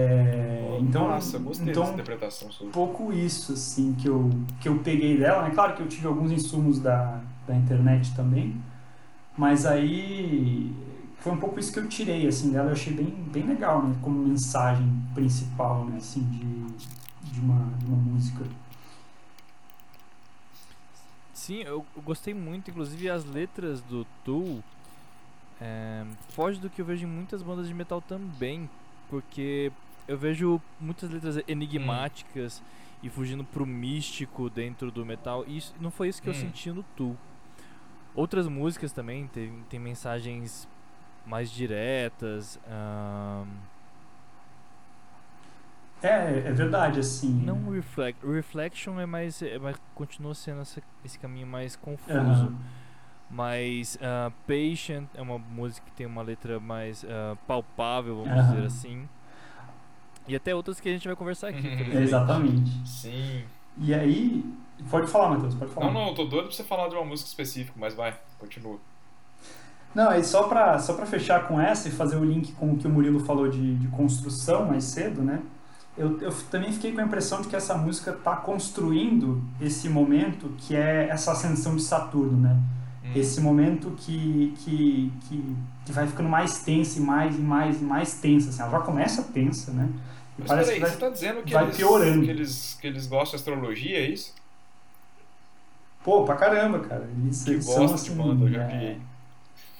então, 1.28 1.40
Nossa, 1.40 1.40
gostei 1.40 1.70
então, 1.70 1.84
dessa 1.84 1.94
interpretação. 1.94 2.52
Sobre. 2.52 2.68
Um 2.68 2.72
pouco 2.72 3.14
isso, 3.14 3.54
assim, 3.54 3.94
que 3.94 4.08
eu, 4.08 4.30
que 4.60 4.70
eu 4.70 4.80
peguei 4.80 5.18
dela, 5.18 5.44
né? 5.44 5.52
Claro 5.52 5.76
que 5.76 5.82
eu 5.82 5.88
tive 5.88 6.08
alguns 6.08 6.32
insumos 6.32 6.80
da, 6.80 7.22
da 7.48 7.56
internet 7.56 8.16
também, 8.16 8.62
mas 9.38 9.66
aí 9.66 10.74
foi 11.20 11.34
um 11.34 11.38
pouco 11.38 11.60
isso 11.60 11.72
que 11.72 11.80
eu 11.80 11.88
tirei, 11.88 12.28
assim, 12.28 12.52
dela. 12.52 12.70
Eu 12.70 12.74
achei 12.74 12.94
bem, 12.94 13.08
bem 13.32 13.46
legal, 13.46 13.84
né? 13.84 13.96
Como 14.02 14.28
mensagem 14.28 14.88
principal, 15.14 15.86
né? 15.86 15.98
Assim, 15.98 16.22
de, 16.24 17.32
de, 17.32 17.40
uma, 17.40 17.78
de 17.78 17.86
uma 17.86 17.98
música. 17.98 18.46
Sim, 21.34 21.62
eu, 21.62 21.86
eu 21.96 22.02
gostei 22.02 22.34
muito, 22.34 22.70
inclusive 22.70 23.10
as 23.10 23.26
letras 23.26 23.82
do 23.82 24.06
Tool 24.24 24.64
é, 25.62 26.06
foge 26.30 26.60
do 26.60 26.70
que 26.70 26.82
eu 26.82 26.86
vejo 26.86 27.06
em 27.06 27.10
muitas 27.10 27.42
bandas 27.42 27.68
de 27.68 27.74
metal 27.74 28.02
também, 28.02 28.70
porque 29.10 29.72
eu 30.10 30.18
vejo 30.18 30.60
muitas 30.80 31.08
letras 31.08 31.38
enigmáticas 31.48 32.60
hum. 32.60 33.00
e 33.04 33.10
fugindo 33.10 33.44
pro 33.44 33.64
místico 33.64 34.50
dentro 34.50 34.92
do 34.92 35.06
metal. 35.06 35.46
E 35.48 35.58
isso, 35.58 35.74
não 35.80 35.92
foi 35.92 36.10
isso 36.10 36.20
que 36.20 36.28
hum. 36.28 36.34
eu 36.34 36.40
senti 36.40 36.72
no 36.72 36.82
Tool. 36.98 37.16
Outras 38.16 38.48
músicas 38.48 38.92
também 38.92 39.28
tem, 39.28 39.64
tem 39.70 39.80
mensagens 39.80 40.68
mais 41.28 41.52
diretas. 41.52 42.60
Um... 42.68 43.46
É, 46.02 46.40
é 46.48 46.52
verdade, 46.54 47.00
assim. 47.00 47.32
Não 47.32 47.70
reflect, 47.70 48.26
reflection 48.26 49.00
é 49.00 49.06
mais, 49.06 49.44
é 49.44 49.60
mais 49.60 49.78
continua 49.94 50.34
sendo 50.34 50.62
essa, 50.62 50.82
esse 51.06 51.20
caminho 51.20 51.46
mais 51.46 51.76
confuso. 51.76 52.48
Uhum. 52.48 52.58
Mas 53.30 53.96
uh, 53.98 54.34
Patient 54.48 55.08
é 55.14 55.22
uma 55.22 55.38
música 55.38 55.86
que 55.86 55.92
tem 55.92 56.08
uma 56.08 56.24
letra 56.24 56.60
mais 56.60 57.04
uh, 57.04 57.38
palpável, 57.46 58.24
vamos 58.24 58.34
uhum. 58.34 58.56
dizer 58.56 58.66
assim. 58.66 59.08
E 60.30 60.36
até 60.36 60.54
outras 60.54 60.80
que 60.80 60.88
a 60.88 60.92
gente 60.92 61.08
vai 61.08 61.16
conversar 61.16 61.50
aqui. 61.50 61.68
Uhum. 61.68 62.02
Exatamente. 62.02 62.88
Sim. 62.88 63.44
E 63.80 63.94
aí. 63.94 64.46
Pode 64.90 65.08
falar, 65.08 65.30
Matheus, 65.30 65.56
pode 65.56 65.72
falar. 65.74 65.88
Não, 65.88 65.94
não, 65.94 66.08
eu 66.10 66.16
tô 66.16 66.26
doido 66.26 66.48
pra 66.48 66.56
você 66.56 66.64
falar 66.64 66.88
de 66.88 66.96
uma 66.96 67.04
música 67.04 67.28
específica, 67.28 67.74
mas 67.78 67.96
vai, 67.96 68.16
continua. 68.38 68.78
Não, 69.94 70.12
é 70.12 70.22
só 70.22 70.44
pra, 70.44 70.78
só 70.80 70.94
pra 70.94 71.06
fechar 71.06 71.48
com 71.48 71.60
essa 71.60 71.90
e 71.90 71.92
fazer 71.92 72.16
o 72.16 72.24
link 72.24 72.54
com 72.54 72.74
o 72.74 72.78
que 72.78 72.88
o 72.88 72.90
Murilo 72.90 73.20
falou 73.20 73.50
de, 73.50 73.76
de 73.76 73.88
construção 73.88 74.66
mais 74.66 74.84
cedo, 74.86 75.22
né? 75.22 75.42
Eu, 75.98 76.22
eu 76.22 76.32
também 76.50 76.72
fiquei 76.72 76.94
com 76.94 77.02
a 77.02 77.04
impressão 77.04 77.42
de 77.42 77.50
que 77.50 77.56
essa 77.56 77.76
música 77.78 78.14
tá 78.14 78.36
construindo 78.36 79.44
esse 79.60 79.90
momento 79.90 80.50
que 80.60 80.76
é 80.76 81.10
essa 81.10 81.32
ascensão 81.34 81.76
de 81.76 81.82
Saturno, 81.82 82.38
né? 82.38 82.58
Hum. 83.04 83.12
Esse 83.16 83.42
momento 83.42 83.92
que, 83.98 84.54
que, 84.60 85.12
que, 85.28 85.56
que, 85.86 85.92
vai 85.92 86.08
ficando 86.08 86.30
mais 86.30 86.60
tensa 86.60 87.00
e 87.00 87.02
mais 87.02 87.36
e 87.36 87.42
mais 87.42 87.82
e 87.82 87.84
mais 87.84 88.14
tensa. 88.14 88.50
Assim. 88.50 88.62
Ela 88.62 88.72
já 88.72 88.80
começa 88.80 89.24
tensa, 89.24 89.72
né? 89.74 89.90
E 90.40 90.42
Mas 90.42 90.48
parece 90.48 90.70
peraí, 90.70 90.80
que 90.80 90.86
vai, 90.86 90.90
você 90.92 90.98
tá 90.98 91.10
dizendo 91.10 91.44
que, 91.44 91.54
vai 91.54 91.64
eles, 91.66 91.76
piorando. 91.76 92.24
Que, 92.24 92.32
eles, 92.32 92.78
que 92.80 92.88
eles 92.88 93.08
gostam 93.08 93.32
de 93.32 93.36
astrologia, 93.36 93.98
é 93.98 94.06
isso? 94.10 94.34
Pô, 96.02 96.24
pra 96.24 96.36
caramba, 96.36 96.80
cara. 96.80 97.10
Eles, 97.22 97.44
que 97.44 97.50
eles 97.52 97.66
são 97.66 97.86
assim, 97.94 98.16
banda, 98.16 98.46
eu 98.46 98.50
já 98.50 98.64
é, 98.64 98.98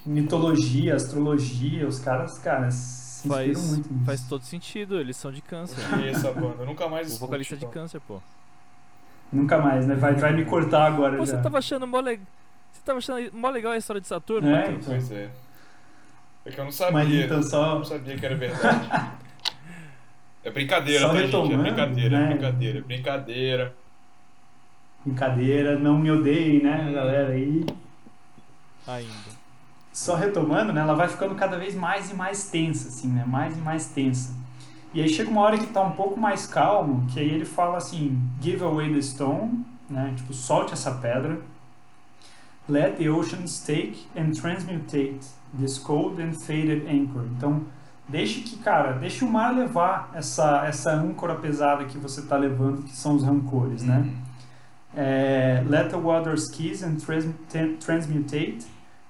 mitologia, 0.04 0.94
astrologia, 0.94 1.88
os 1.88 1.98
caras, 1.98 2.38
cara, 2.38 2.70
se 2.70 3.26
faz, 3.26 3.70
muito 3.70 3.90
nisso. 3.90 4.04
Faz 4.04 4.22
todo 4.28 4.42
sentido, 4.44 5.00
eles 5.00 5.16
são 5.16 5.32
de 5.32 5.40
câncer. 5.40 5.78
essa 6.06 6.30
banda, 6.30 6.56
eu 6.62 6.66
nunca 6.66 6.86
mais 6.88 7.16
O 7.16 7.18
vocalista 7.18 7.54
é 7.54 7.56
de 7.56 7.64
então. 7.64 7.72
câncer, 7.72 8.00
pô. 8.06 8.20
Nunca 9.32 9.58
mais, 9.58 9.86
né? 9.86 9.94
Vai, 9.94 10.14
vai 10.14 10.34
me 10.34 10.44
cortar 10.44 10.86
agora 10.86 11.16
Pô, 11.16 11.24
já. 11.24 11.36
Você 11.36 11.42
tava 11.42 11.56
achando 11.58 11.86
mó 11.86 12.00
legal. 12.00 12.26
Você 12.70 12.80
tava 12.84 12.98
achando 12.98 13.32
mó 13.32 13.48
legal 13.48 13.72
a 13.72 13.78
história 13.78 14.00
de 14.00 14.06
Saturno? 14.08 14.48
É, 14.54 14.72
então. 14.72 14.82
Pois 14.84 15.10
é. 15.10 15.30
É 16.44 16.50
que 16.50 16.58
eu 16.60 16.64
não 16.64 16.72
sabia. 16.72 16.92
Mas 16.92 17.12
então 17.12 17.42
só- 17.42 17.72
Eu 17.72 17.78
não 17.78 17.84
sabia 17.84 18.18
que 18.18 18.26
era 18.26 18.34
verdade. 18.36 18.88
é 20.44 20.50
brincadeira, 20.50 21.00
Só 21.00 21.08
tá, 21.08 21.14
gente? 21.14 21.22
É 21.22 21.26
retomando, 21.26 21.62
brincadeira, 21.62 22.18
né? 22.18 22.24
é 22.24 22.28
brincadeira, 22.28 22.78
é 22.78 22.82
brincadeira. 22.82 23.74
Brincadeira, 25.04 25.78
não 25.78 25.98
me 25.98 26.10
odeiem, 26.10 26.62
né, 26.62 26.92
galera 26.92 27.32
aí. 27.32 27.64
Ainda. 28.86 29.40
Só 29.92 30.14
retomando, 30.14 30.72
né, 30.72 30.80
ela 30.80 30.94
vai 30.94 31.08
ficando 31.08 31.34
cada 31.34 31.58
vez 31.58 31.74
mais 31.74 32.10
e 32.10 32.14
mais 32.14 32.50
tensa, 32.50 32.88
assim, 32.88 33.08
né, 33.08 33.24
mais 33.26 33.56
e 33.56 33.60
mais 33.60 33.86
tensa. 33.86 34.34
E 34.92 35.00
aí 35.00 35.08
chega 35.08 35.30
uma 35.30 35.42
hora 35.42 35.58
que 35.58 35.66
tá 35.66 35.82
um 35.82 35.92
pouco 35.92 36.18
mais 36.18 36.46
calmo, 36.46 37.06
que 37.12 37.20
aí 37.20 37.28
ele 37.28 37.44
fala 37.44 37.76
assim, 37.78 38.20
give 38.42 38.62
away 38.62 38.92
the 38.92 39.00
stone, 39.00 39.64
né, 39.88 40.12
tipo, 40.16 40.32
solte 40.32 40.72
essa 40.72 40.92
pedra, 40.92 41.40
let 42.68 42.96
the 42.96 43.08
oceans 43.08 43.60
take 43.64 44.06
and 44.16 44.32
transmutate 44.32 45.20
this 45.58 45.78
cold 45.78 46.20
and 46.22 46.32
faded 46.32 46.86
anchor. 46.88 47.24
Então, 47.36 47.62
deixe 48.10 48.40
que, 48.40 48.56
cara, 48.58 48.92
deixe 48.92 49.24
o 49.24 49.30
mar 49.30 49.54
levar 49.54 50.10
essa, 50.14 50.66
essa 50.66 50.92
âncora 50.92 51.34
pesada 51.36 51.84
que 51.84 51.96
você 51.96 52.22
tá 52.22 52.36
levando, 52.36 52.82
que 52.82 52.94
são 52.94 53.14
os 53.14 53.22
rancores, 53.22 53.82
né. 53.82 54.08
É, 54.94 55.62
let 55.68 55.88
the 55.90 55.96
waters 55.96 56.48
kiss 56.48 56.84
and 56.84 56.96
trans 56.96 57.24
transmutate 57.78 58.66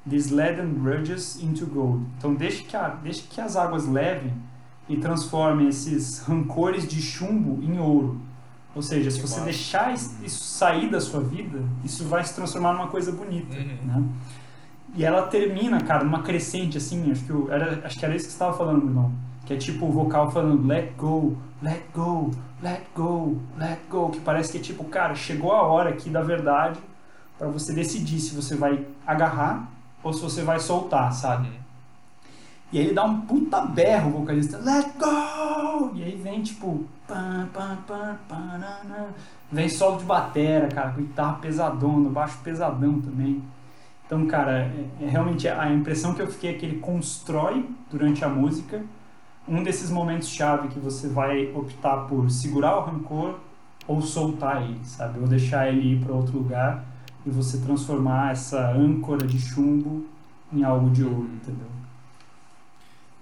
these 0.09 0.33
leaden 0.33 0.75
grudges 0.75 1.43
into 1.43 1.67
gold. 1.67 2.05
Então 2.19 2.35
deixe 2.35 2.65
que, 2.65 2.77
a, 2.77 2.89
deixe 2.89 3.23
que 3.23 3.41
as 3.41 3.57
águas 3.57 3.87
levem 3.87 4.33
e 4.89 4.97
transformem 4.97 5.69
esses 5.69 6.21
rancores 6.21 6.87
de 6.87 7.01
chumbo 7.01 7.63
em 7.63 7.79
ouro. 7.79 8.21
Ou 8.75 8.83
seja, 8.83 9.11
se 9.11 9.21
você 9.21 9.41
deixar 9.41 9.93
isso 9.95 10.45
sair 10.45 10.91
da 10.91 11.01
sua 11.01 11.21
vida, 11.21 11.61
isso 11.85 12.05
vai 12.05 12.23
se 12.25 12.35
transformar 12.35 12.73
numa 12.73 12.89
coisa 12.89 13.11
bonita. 13.11 13.57
Uhum. 13.57 13.79
Né? 13.85 14.05
E 14.95 15.05
ela 15.05 15.23
termina, 15.23 15.81
cara, 15.81 16.05
numa 16.05 16.23
crescente 16.23 16.77
assim, 16.77 17.11
acho 17.13 17.25
que, 17.25 17.31
eu, 17.31 17.53
era, 17.53 17.87
acho 17.87 17.99
que 17.99 18.05
era 18.05 18.15
isso 18.15 18.27
que 18.27 18.33
você 18.33 18.37
estava 18.37 18.57
falando, 18.57 18.81
Bruno. 18.81 19.15
Que 19.47 19.55
é 19.55 19.57
tipo 19.57 19.87
o 19.87 19.93
vocal 19.93 20.31
falando 20.31 20.67
let 20.67 20.93
go, 20.97 21.37
let 21.63 21.83
go, 21.95 22.31
let 22.63 22.83
go, 22.95 23.37
let 23.57 23.79
go. 23.89 24.11
Que 24.11 24.21
parece 24.21 24.53
que 24.53 24.59
é 24.59 24.61
tipo, 24.61 24.85
cara, 24.85 25.15
chegou 25.15 25.53
a 25.53 25.63
hora 25.63 25.91
aqui 25.91 26.11
da 26.11 26.23
verdade 26.23 26.79
para 27.39 27.49
você 27.49 27.73
decidir 27.73 28.21
se 28.21 28.35
você 28.35 28.57
vai 28.57 28.85
agarrar 29.07 29.69
ou 30.03 30.13
se 30.13 30.21
você 30.21 30.43
vai 30.43 30.59
soltar, 30.61 31.13
sabe? 31.13 31.49
Uhum. 31.49 31.61
E 32.73 32.79
aí 32.79 32.85
ele 32.85 32.95
dá 32.95 33.05
um 33.05 33.23
puta 33.23 33.63
berro, 33.63 34.11
o 34.11 34.21
vocalista, 34.21 34.59
let 34.59 34.87
go! 34.97 35.91
E 35.95 36.05
aí 36.05 36.17
vem 36.23 36.41
tipo, 36.43 36.85
pam, 37.09 37.49
pam, 37.53 37.79
pam, 37.87 38.17
pam, 38.29 39.09
vem 39.51 39.69
solo 39.69 39.99
de 39.99 40.05
batera, 40.05 40.69
cara, 40.69 40.91
com 40.91 41.03
guitarra 41.03 41.39
pesadona, 41.41 42.09
baixo 42.09 42.39
pesadão 42.45 43.01
também. 43.01 43.43
Então, 44.11 44.27
cara, 44.27 44.63
é, 44.63 45.05
é 45.05 45.09
realmente 45.09 45.47
a 45.47 45.73
impressão 45.73 46.13
que 46.15 46.21
eu 46.21 46.27
fiquei 46.27 46.51
é 46.51 46.55
que 46.55 46.67
ele 46.67 46.81
constrói 46.81 47.65
durante 47.89 48.25
a 48.25 48.29
música 48.29 48.85
um 49.47 49.63
desses 49.63 49.89
momentos 49.89 50.29
chave 50.29 50.67
que 50.67 50.81
você 50.81 51.09
vai 51.09 51.53
optar 51.55 52.09
por 52.09 52.29
segurar 52.29 52.77
o 52.79 52.81
rancor 52.87 53.39
ou 53.87 54.03
soltar 54.03 54.65
ele, 54.65 54.85
sabe? 54.85 55.21
Ou 55.21 55.29
deixar 55.29 55.69
ele 55.69 55.95
ir 55.95 56.05
para 56.05 56.13
outro 56.13 56.39
lugar 56.39 56.85
e 57.25 57.31
você 57.31 57.59
transformar 57.59 58.33
essa 58.33 58.73
âncora 58.73 59.25
de 59.25 59.39
chumbo 59.39 60.05
em 60.53 60.65
algo 60.65 60.91
de 60.91 61.05
ouro, 61.05 61.31
entendeu? 61.33 61.69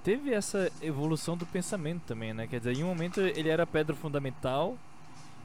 Teve 0.02 0.32
essa 0.32 0.72
evolução 0.80 1.36
do 1.36 1.44
pensamento 1.44 2.00
também, 2.06 2.32
né? 2.32 2.46
Quer 2.46 2.60
dizer, 2.60 2.78
em 2.78 2.82
um 2.82 2.86
momento 2.86 3.20
ele 3.20 3.50
era 3.50 3.66
pedra 3.66 3.94
fundamental, 3.94 4.74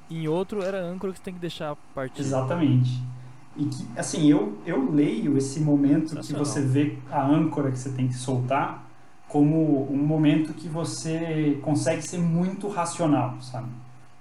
em 0.10 0.26
outro 0.26 0.64
era 0.64 0.82
âncora 0.82 1.12
que 1.12 1.20
você 1.20 1.26
tem 1.26 1.34
que 1.34 1.42
deixar 1.42 1.76
partir. 1.94 2.22
Exatamente. 2.22 3.04
E 3.56 3.66
que, 3.66 3.88
assim, 3.96 4.28
eu, 4.28 4.58
eu 4.66 4.92
leio 4.92 5.38
esse 5.38 5.60
momento 5.60 6.16
que 6.20 6.34
você 6.34 6.62
vê 6.62 6.98
a 7.12 7.24
âncora 7.24 7.72
que 7.72 7.78
você 7.78 7.89
tem 7.89 8.08
que 8.08 8.16
soltar 8.16 8.84
como 9.28 9.91
um 9.91 9.97
momento 9.97 10.54
que 10.54 10.68
você 10.68 11.60
consegue 11.64 12.01
ser 12.01 12.20
muito 12.20 12.68
racional, 12.68 13.39
sabe? 13.41 13.68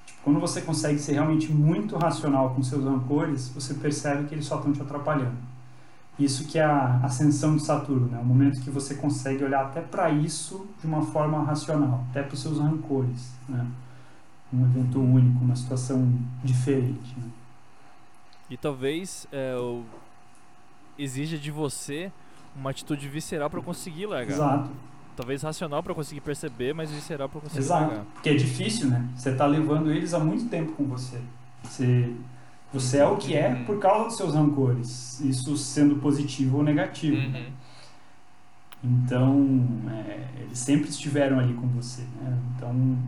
Tipo, 0.07 0.19
quando 0.25 0.41
você 0.41 0.63
consegue 0.63 0.99
ser 0.99 1.13
realmente 1.13 1.53
muito 1.53 1.97
racional 1.97 2.55
com 2.55 2.63
seus 2.63 2.85
rancores, 2.85 3.49
você 3.51 3.75
percebe 3.75 4.27
que 4.27 4.35
eles 4.35 4.47
só 4.47 4.57
estão 4.57 4.73
te 4.73 4.81
atrapalhando. 4.81 5.37
Isso 6.19 6.47
que 6.47 6.59
é 6.59 6.65
a 6.65 7.01
ascensão 7.03 7.57
de 7.57 7.65
Saturno, 7.65 8.07
né? 8.07 8.19
O 8.21 8.25
momento 8.25 8.61
que 8.61 8.71
você 8.71 8.95
consegue 8.95 9.45
olhar 9.45 9.67
até 9.67 9.81
para 9.81 10.11
isso 10.11 10.67
de 10.81 10.87
uma 10.87 11.03
forma 11.03 11.43
racional, 11.43 12.05
até 12.11 12.23
para 12.23 12.35
os 12.35 12.41
seus 12.41 12.59
rancores, 12.59 13.33
né? 13.49 13.67
Um 14.53 14.65
evento 14.65 15.01
único, 15.01 15.43
uma 15.43 15.57
situação 15.57 16.11
diferente. 16.45 17.15
Né? 17.19 17.25
E 18.53 18.57
talvez 18.59 19.27
é, 19.33 19.57
o... 19.57 19.83
exija 20.99 21.39
de 21.39 21.51
você 21.51 22.13
uma 22.55 22.69
atitude 22.69 23.09
visceral 23.09 23.49
para 23.49 23.63
conseguir 23.63 24.05
largar. 24.05 24.35
Exato. 24.35 24.71
Talvez 25.17 25.41
racional 25.41 25.83
para 25.83 25.95
conseguir 25.95 26.21
perceber, 26.21 26.75
mas 26.75 26.91
visceral 26.91 27.31
para 27.31 27.41
conseguir 27.41 27.61
Exato. 27.61 27.85
largar. 27.87 28.05
Porque 28.13 28.29
é 28.29 28.35
difícil, 28.35 28.91
né? 28.91 29.09
Você 29.17 29.35
tá 29.35 29.47
levando 29.47 29.91
eles 29.91 30.13
há 30.13 30.19
muito 30.19 30.51
tempo 30.51 30.73
com 30.73 30.85
você. 30.85 31.19
Você, 31.63 32.13
você 32.71 32.99
é 32.99 33.07
o 33.07 33.17
que 33.17 33.35
é 33.35 33.49
Uhum. 33.49 33.65
por 33.65 33.79
causa 33.79 34.09
dos 34.09 34.19
seus 34.19 34.35
rancores. 34.35 35.19
Isso 35.21 35.57
sendo 35.57 35.97
positivo 35.97 36.59
ou 36.59 36.63
negativo. 36.63 37.17
Uhum. 37.17 37.47
Então, 38.85 39.65
é, 39.91 40.29
eles 40.43 40.59
sempre 40.59 40.91
estiveram 40.91 41.39
ali 41.39 41.55
com 41.55 41.67
você. 41.69 42.03
Né? 42.21 42.39
Então, 42.55 42.99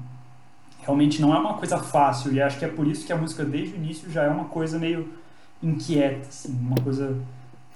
realmente 0.80 1.20
não 1.20 1.34
é 1.34 1.38
uma 1.38 1.52
coisa 1.58 1.76
fácil 1.76 2.32
e 2.32 2.40
acho 2.40 2.58
que 2.58 2.64
é 2.64 2.68
por 2.68 2.86
isso 2.86 3.04
que 3.04 3.12
a 3.12 3.16
música 3.16 3.44
desde 3.44 3.74
o 3.74 3.76
início 3.76 4.10
já 4.10 4.22
é 4.22 4.30
uma 4.30 4.44
coisa 4.46 4.78
meio 4.78 5.22
inquieta, 5.66 6.28
assim, 6.28 6.52
uma 6.58 6.76
coisa 6.76 7.16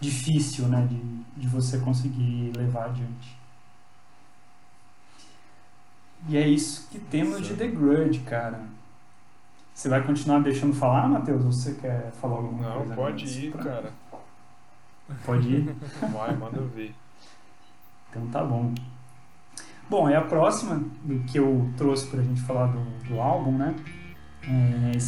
difícil, 0.00 0.68
né, 0.68 0.86
de, 0.88 1.40
de 1.40 1.48
você 1.48 1.78
conseguir 1.78 2.52
levar 2.56 2.86
adiante. 2.86 3.36
E 6.28 6.36
é 6.36 6.46
isso 6.46 6.88
que 6.90 6.98
temos 6.98 7.46
de 7.46 7.54
The 7.54 7.68
Grudge, 7.68 8.20
cara. 8.20 8.60
Você 9.72 9.88
vai 9.88 10.02
continuar 10.02 10.40
deixando 10.40 10.74
falar, 10.74 11.08
Matheus? 11.08 11.44
Ou 11.44 11.52
você 11.52 11.74
quer 11.74 12.10
falar 12.20 12.36
alguma 12.36 12.62
Não, 12.62 12.72
coisa? 12.78 12.88
Não, 12.88 12.96
pode 12.96 13.24
ir, 13.46 13.52
pra- 13.52 13.64
cara. 13.64 13.92
Pode 15.24 15.48
ir? 15.48 15.76
Vai, 16.12 16.36
manda 16.36 16.60
ver. 16.60 16.94
Então 18.10 18.26
tá 18.28 18.44
bom. 18.44 18.74
Bom, 19.88 20.10
e 20.10 20.14
a 20.14 20.20
próxima 20.20 20.82
do 21.02 21.20
que 21.24 21.38
eu 21.38 21.70
trouxe 21.78 22.08
pra 22.08 22.22
gente 22.22 22.42
falar 22.42 22.66
do, 22.66 22.80
do 23.08 23.20
álbum, 23.20 23.52
né? 23.56 23.74
É. 24.42 24.98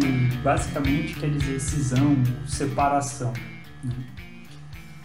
Que 0.00 0.36
basicamente 0.38 1.14
quer 1.14 1.30
dizer 1.30 1.60
cisão, 1.60 2.16
separação. 2.46 3.32
né? 3.82 3.94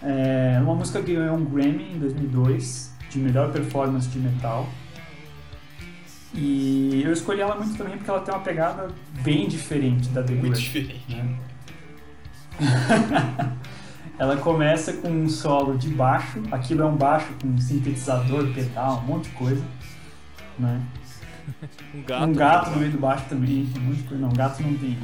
É 0.03 0.59
uma 0.61 0.73
música 0.75 1.01
que 1.01 1.13
ganhou 1.13 1.37
um 1.37 1.45
Grammy 1.45 1.93
em 1.93 1.99
2002 1.99 2.91
de 3.09 3.19
melhor 3.19 3.51
performance 3.51 4.09
de 4.09 4.17
metal. 4.19 4.67
E 6.33 7.01
eu 7.03 7.11
escolhi 7.11 7.41
ela 7.41 7.55
muito 7.55 7.77
também 7.77 7.97
porque 7.97 8.09
ela 8.09 8.21
tem 8.21 8.33
uma 8.33 8.41
pegada 8.41 8.87
bem 9.21 9.47
diferente 9.47 10.09
da 10.09 10.23
The 10.23 10.33
Muito 10.33 10.43
Grudge, 10.47 10.61
diferente. 10.61 11.15
né? 11.15 11.37
ela 14.17 14.37
começa 14.37 14.93
com 14.93 15.09
um 15.09 15.27
solo 15.29 15.77
de 15.77 15.89
baixo, 15.89 16.41
aquilo 16.51 16.83
é 16.83 16.85
um 16.85 16.95
baixo 16.95 17.27
com 17.41 17.57
sintetizador, 17.57 18.47
pedal, 18.53 18.99
um 19.03 19.07
monte 19.07 19.25
de 19.25 19.35
coisa, 19.35 19.63
né? 20.57 20.81
Um 21.93 22.03
gato. 22.03 22.23
um 22.23 22.33
gato 22.33 22.69
no 22.71 22.77
meio 22.77 22.91
do 22.91 22.97
baixo 22.99 23.25
também, 23.27 23.69
monte 23.81 23.97
de 23.97 24.03
coisa. 24.03 24.21
Não, 24.21 24.29
gato 24.31 24.63
não 24.63 24.73
tem. 24.77 24.97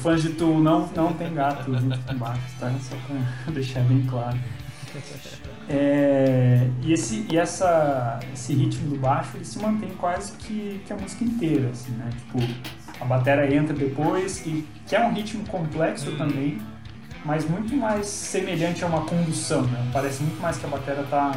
Fãs 0.00 0.22
de 0.22 0.30
Tu 0.30 0.46
não, 0.46 0.86
não 0.86 1.12
tem 1.12 1.34
gato 1.34 1.78
junto 1.78 1.98
com 1.98 2.14
baixo, 2.14 2.40
tá? 2.58 2.72
Só 2.80 2.96
pra 3.06 3.52
deixar 3.52 3.80
bem 3.84 4.02
claro. 4.06 4.38
É, 5.68 6.68
e 6.82 6.92
esse, 6.92 7.26
e 7.30 7.38
essa, 7.38 8.20
esse 8.32 8.52
ritmo 8.54 8.90
do 8.90 8.96
baixo 8.98 9.36
ele 9.36 9.44
se 9.44 9.58
mantém 9.58 9.90
quase 9.90 10.32
que, 10.32 10.82
que 10.86 10.92
a 10.92 10.96
música 10.96 11.24
inteira, 11.24 11.70
assim, 11.70 11.92
né? 11.92 12.10
Tipo, 12.10 12.38
a 13.00 13.04
bateria 13.04 13.56
entra 13.56 13.74
depois, 13.74 14.44
e 14.46 14.66
que 14.86 14.94
é 14.94 15.00
um 15.00 15.12
ritmo 15.12 15.46
complexo 15.46 16.12
também, 16.16 16.60
mas 17.24 17.48
muito 17.48 17.74
mais 17.76 18.06
semelhante 18.06 18.84
a 18.84 18.86
uma 18.86 19.02
condução, 19.02 19.62
né? 19.62 19.90
Parece 19.92 20.22
muito 20.22 20.40
mais 20.40 20.58
que 20.58 20.66
a 20.66 20.68
bateria 20.68 21.04
tá 21.04 21.32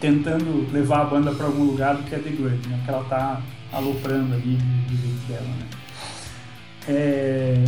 tentando 0.00 0.70
levar 0.72 1.02
a 1.02 1.04
banda 1.04 1.32
para 1.32 1.46
algum 1.46 1.64
lugar 1.64 1.96
do 1.96 2.02
que 2.04 2.14
a 2.14 2.18
The 2.18 2.30
Grudge, 2.30 2.68
né? 2.68 2.80
Que 2.84 2.90
ela 2.90 3.04
tá 3.04 3.42
aloprando 3.72 4.34
ali 4.34 4.56
do 4.56 4.96
jeito 4.96 5.26
dela, 5.26 5.48
né? 5.48 5.68
É, 6.88 7.64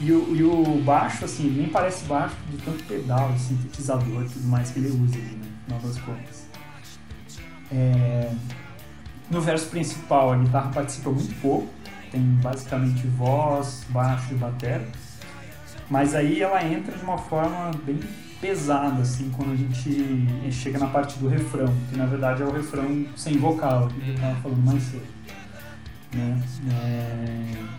e, 0.00 0.12
o, 0.12 0.36
e 0.36 0.42
o 0.42 0.82
baixo, 0.82 1.24
assim, 1.24 1.50
nem 1.50 1.68
parece 1.68 2.04
baixo 2.04 2.36
de 2.50 2.58
tanto 2.58 2.82
pedal, 2.84 3.32
de 3.32 3.40
sintetizador 3.40 4.24
e 4.24 4.28
tudo 4.28 4.46
mais 4.46 4.70
que 4.70 4.78
ele 4.78 4.88
usa 4.88 5.16
ali, 5.16 5.36
né? 5.36 5.46
No 5.68 6.00
contas. 6.00 6.48
É, 7.70 8.30
no 9.30 9.40
verso 9.40 9.68
principal, 9.68 10.32
a 10.32 10.38
guitarra 10.38 10.70
participa 10.70 11.10
muito 11.10 11.34
pouco, 11.40 11.68
tem 12.10 12.22
basicamente 12.42 13.06
voz, 13.06 13.84
baixo 13.90 14.32
e 14.32 14.36
bateria. 14.36 14.88
Mas 15.90 16.14
aí 16.14 16.42
ela 16.42 16.62
entra 16.64 16.96
de 16.96 17.02
uma 17.02 17.18
forma 17.18 17.70
bem 17.84 18.00
pesada, 18.40 19.02
assim, 19.02 19.30
quando 19.36 19.52
a 19.52 19.56
gente 19.56 20.52
chega 20.52 20.78
na 20.78 20.86
parte 20.86 21.18
do 21.18 21.28
refrão, 21.28 21.74
que 21.90 21.96
na 21.96 22.06
verdade 22.06 22.42
é 22.42 22.46
o 22.46 22.52
refrão 22.52 23.04
sem 23.16 23.36
vocal, 23.38 23.88
que 23.88 24.08
eu 24.08 24.14
estava 24.14 24.36
falando 24.36 24.64
mais 24.64 24.82
cedo. 24.82 25.06
Né? 26.14 26.42
É, 26.72 27.78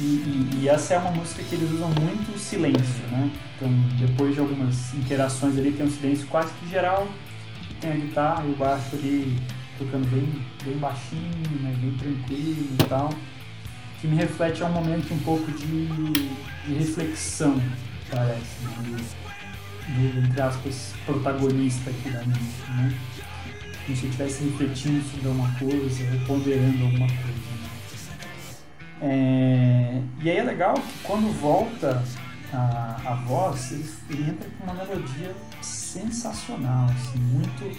E, 0.00 0.02
e- 0.02 0.50
e 0.62 0.68
essa 0.68 0.94
é 0.94 0.98
uma 0.98 1.10
música 1.10 1.42
que 1.42 1.56
eles 1.56 1.72
usam 1.72 1.88
muito 1.88 2.32
o 2.32 2.38
silêncio, 2.38 3.02
né? 3.10 3.28
Então, 3.56 3.68
depois 3.98 4.32
de 4.32 4.38
algumas 4.40 4.94
interações 4.94 5.58
ali, 5.58 5.72
tem 5.72 5.86
um 5.86 5.90
silêncio 5.90 6.24
quase 6.28 6.52
que 6.60 6.68
geral, 6.70 7.08
tem 7.80 7.90
a 7.90 7.96
guitarra 7.96 8.44
e 8.46 8.52
o 8.52 8.56
baixo 8.56 8.94
ali 8.94 9.36
tocando 9.76 10.08
bem, 10.08 10.40
bem 10.64 10.76
baixinho, 10.78 11.32
né? 11.62 11.74
bem 11.80 11.92
tranquilo 11.98 12.68
e 12.74 12.84
tal, 12.88 13.12
que 14.00 14.06
me 14.06 14.14
reflete 14.14 14.62
a 14.62 14.66
um 14.66 14.72
momento 14.72 15.12
um 15.12 15.18
pouco 15.18 15.50
de, 15.50 15.88
de 15.88 16.74
reflexão, 16.74 17.60
parece, 18.08 18.62
né? 18.62 19.00
Do, 19.88 20.24
entre 20.24 20.40
aspas, 20.40 20.92
protagonista 21.04 21.90
aqui 21.90 22.10
da 22.10 22.22
música, 22.24 22.72
né? 22.72 22.94
Como 23.84 23.96
se 23.96 24.04
eu 24.04 24.10
estivesse 24.10 24.44
refletindo 24.44 25.02
sobre 25.10 25.28
alguma 25.28 25.50
coisa, 25.58 26.04
ou 26.12 26.20
ponderando 26.26 26.84
alguma 26.84 27.06
coisa. 27.06 27.22
né? 27.22 27.68
É, 29.00 30.02
e 30.20 30.30
aí 30.30 30.36
é 30.36 30.42
legal 30.42 30.74
que 30.74 30.98
quando 31.04 31.32
volta 31.40 32.02
a, 32.52 33.00
a 33.04 33.14
voz, 33.26 33.72
ele, 33.72 33.90
ele 34.10 34.30
entra 34.30 34.50
com 34.50 34.64
uma 34.64 34.74
melodia 34.74 35.34
sensacional, 35.62 36.86
assim, 36.90 37.18
muito, 37.18 37.78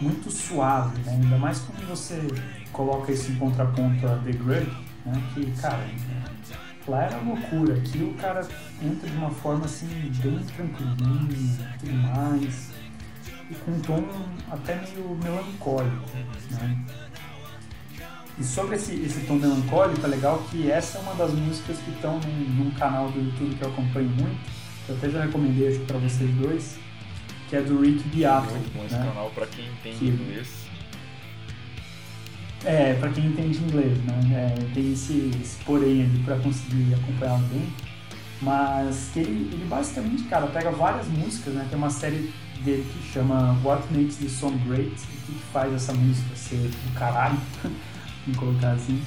muito 0.00 0.30
suave, 0.30 0.98
né? 1.00 1.12
ainda 1.12 1.38
mais 1.38 1.58
quando 1.60 1.88
você 1.88 2.20
coloca 2.72 3.12
isso 3.12 3.32
em 3.32 3.36
contraponto 3.36 4.06
a 4.06 4.16
The 4.16 4.32
Grudge, 4.32 4.70
né? 5.04 5.22
que, 5.34 5.50
cara, 5.60 5.84
lá 6.88 7.04
era 7.04 7.16
loucura, 7.18 7.74
aqui 7.74 7.98
o 8.02 8.14
cara 8.14 8.46
entra 8.82 9.08
de 9.08 9.16
uma 9.16 9.30
forma 9.30 9.64
assim, 9.64 9.86
bem 10.22 10.38
tranquilinha 10.56 11.76
tudo 11.78 11.92
mais, 11.94 12.70
e 13.50 13.54
com 13.54 13.70
um 13.72 13.80
tom 13.80 14.04
até 14.50 14.76
meio 14.76 15.18
melancólico. 15.22 16.04
Né? 16.50 16.84
E 18.38 18.44
sobre 18.44 18.76
esse, 18.76 18.94
esse 18.94 19.20
tom 19.26 19.34
melancólico, 19.34 20.04
é 20.04 20.08
legal 20.08 20.42
que 20.50 20.70
essa 20.70 20.98
é 20.98 21.00
uma 21.02 21.14
das 21.14 21.32
músicas 21.32 21.76
que 21.78 21.90
estão 21.90 22.18
num, 22.18 22.64
num 22.64 22.70
canal 22.72 23.10
do 23.10 23.18
YouTube 23.20 23.54
que 23.56 23.62
eu 23.62 23.68
acompanho 23.68 24.08
muito, 24.08 24.40
que 24.86 24.90
eu 24.90 24.96
até 24.96 25.10
já 25.10 25.24
recomendei 25.24 25.78
para 25.80 25.98
vocês 25.98 26.30
dois, 26.36 26.78
que 27.48 27.56
é 27.56 27.60
do 27.62 27.80
Rick 27.80 28.02
Beato. 28.08 28.50
Muito 28.50 28.72
bom 28.74 28.84
esse 28.86 28.94
né? 28.94 29.06
canal 29.06 29.30
pra 29.30 29.46
quem 29.46 29.66
entende 29.66 29.98
Que- 29.98 30.06
inglês. 30.06 30.61
É, 32.64 32.94
pra 32.94 33.08
quem 33.10 33.26
entende 33.26 33.58
inglês, 33.58 33.98
né? 34.04 34.20
É, 34.32 34.74
tem 34.74 34.92
esse, 34.92 35.30
esse 35.42 35.62
porém 35.64 36.02
ali 36.02 36.18
pra 36.24 36.36
conseguir 36.38 36.94
acompanhar 36.94 37.38
bem. 37.42 37.68
Mas 38.40 39.10
que 39.12 39.20
ele, 39.20 39.50
ele 39.52 39.64
basicamente, 39.66 40.24
cara, 40.24 40.46
pega 40.48 40.70
várias 40.70 41.06
músicas, 41.08 41.54
né? 41.54 41.66
Tem 41.68 41.78
uma 41.78 41.90
série 41.90 42.32
dele 42.64 42.84
que 42.92 43.12
chama 43.12 43.56
What 43.64 43.82
Makes 43.92 44.16
the 44.16 44.28
Song 44.28 44.56
Great, 44.66 44.90
o 44.90 45.26
que, 45.26 45.32
faz 45.52 45.72
essa 45.72 45.92
música 45.92 46.34
ser 46.34 46.56
do 46.56 46.94
caralho, 46.98 47.38
vamos 48.26 48.38
colocar 48.38 48.72
assim. 48.72 49.00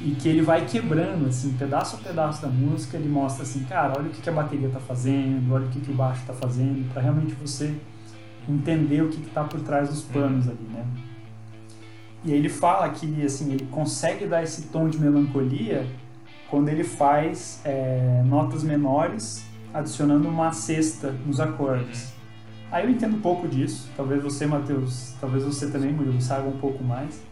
E 0.00 0.10
que 0.12 0.28
ele 0.28 0.42
vai 0.42 0.66
quebrando, 0.66 1.26
assim, 1.28 1.52
pedaço 1.54 1.96
a 1.96 1.98
pedaço 2.00 2.42
da 2.42 2.48
música, 2.48 2.96
ele 2.96 3.08
mostra 3.08 3.44
assim, 3.44 3.64
cara, 3.64 3.94
olha 3.96 4.08
o 4.08 4.10
que, 4.10 4.28
a 4.28 4.32
bateria 4.32 4.68
tá 4.68 4.80
fazendo, 4.80 5.52
olha 5.52 5.66
o 5.66 5.68
que, 5.70 5.90
o 5.90 5.94
baixo 5.94 6.22
tá 6.26 6.34
fazendo, 6.34 6.88
pra 6.92 7.00
realmente 7.00 7.34
você 7.34 7.74
entender 8.48 9.02
o 9.02 9.08
que, 9.08 9.20
que 9.20 9.30
tá 9.30 9.44
por 9.44 9.60
trás 9.60 9.88
dos 9.88 10.02
panos 10.02 10.48
ali, 10.48 10.66
né? 10.72 10.84
E 12.24 12.32
aí 12.32 12.38
ele 12.38 12.48
fala 12.48 12.88
que 12.90 13.22
assim 13.24 13.52
ele 13.52 13.66
consegue 13.70 14.26
dar 14.26 14.42
esse 14.42 14.62
tom 14.68 14.88
de 14.88 14.98
melancolia 14.98 15.86
quando 16.48 16.68
ele 16.68 16.84
faz 16.84 17.60
é, 17.64 18.22
notas 18.24 18.62
menores 18.62 19.44
adicionando 19.72 20.28
uma 20.28 20.52
sexta 20.52 21.10
nos 21.26 21.40
acordes. 21.40 22.12
Aí 22.70 22.84
eu 22.84 22.90
entendo 22.90 23.16
um 23.16 23.20
pouco 23.20 23.46
disso. 23.46 23.90
Talvez 23.96 24.22
você, 24.22 24.46
Matheus, 24.46 25.14
talvez 25.20 25.44
você 25.44 25.70
também, 25.70 25.92
Murilo, 25.92 26.20
saiba 26.20 26.48
um 26.48 26.58
pouco 26.58 26.82
mais. 26.82 27.22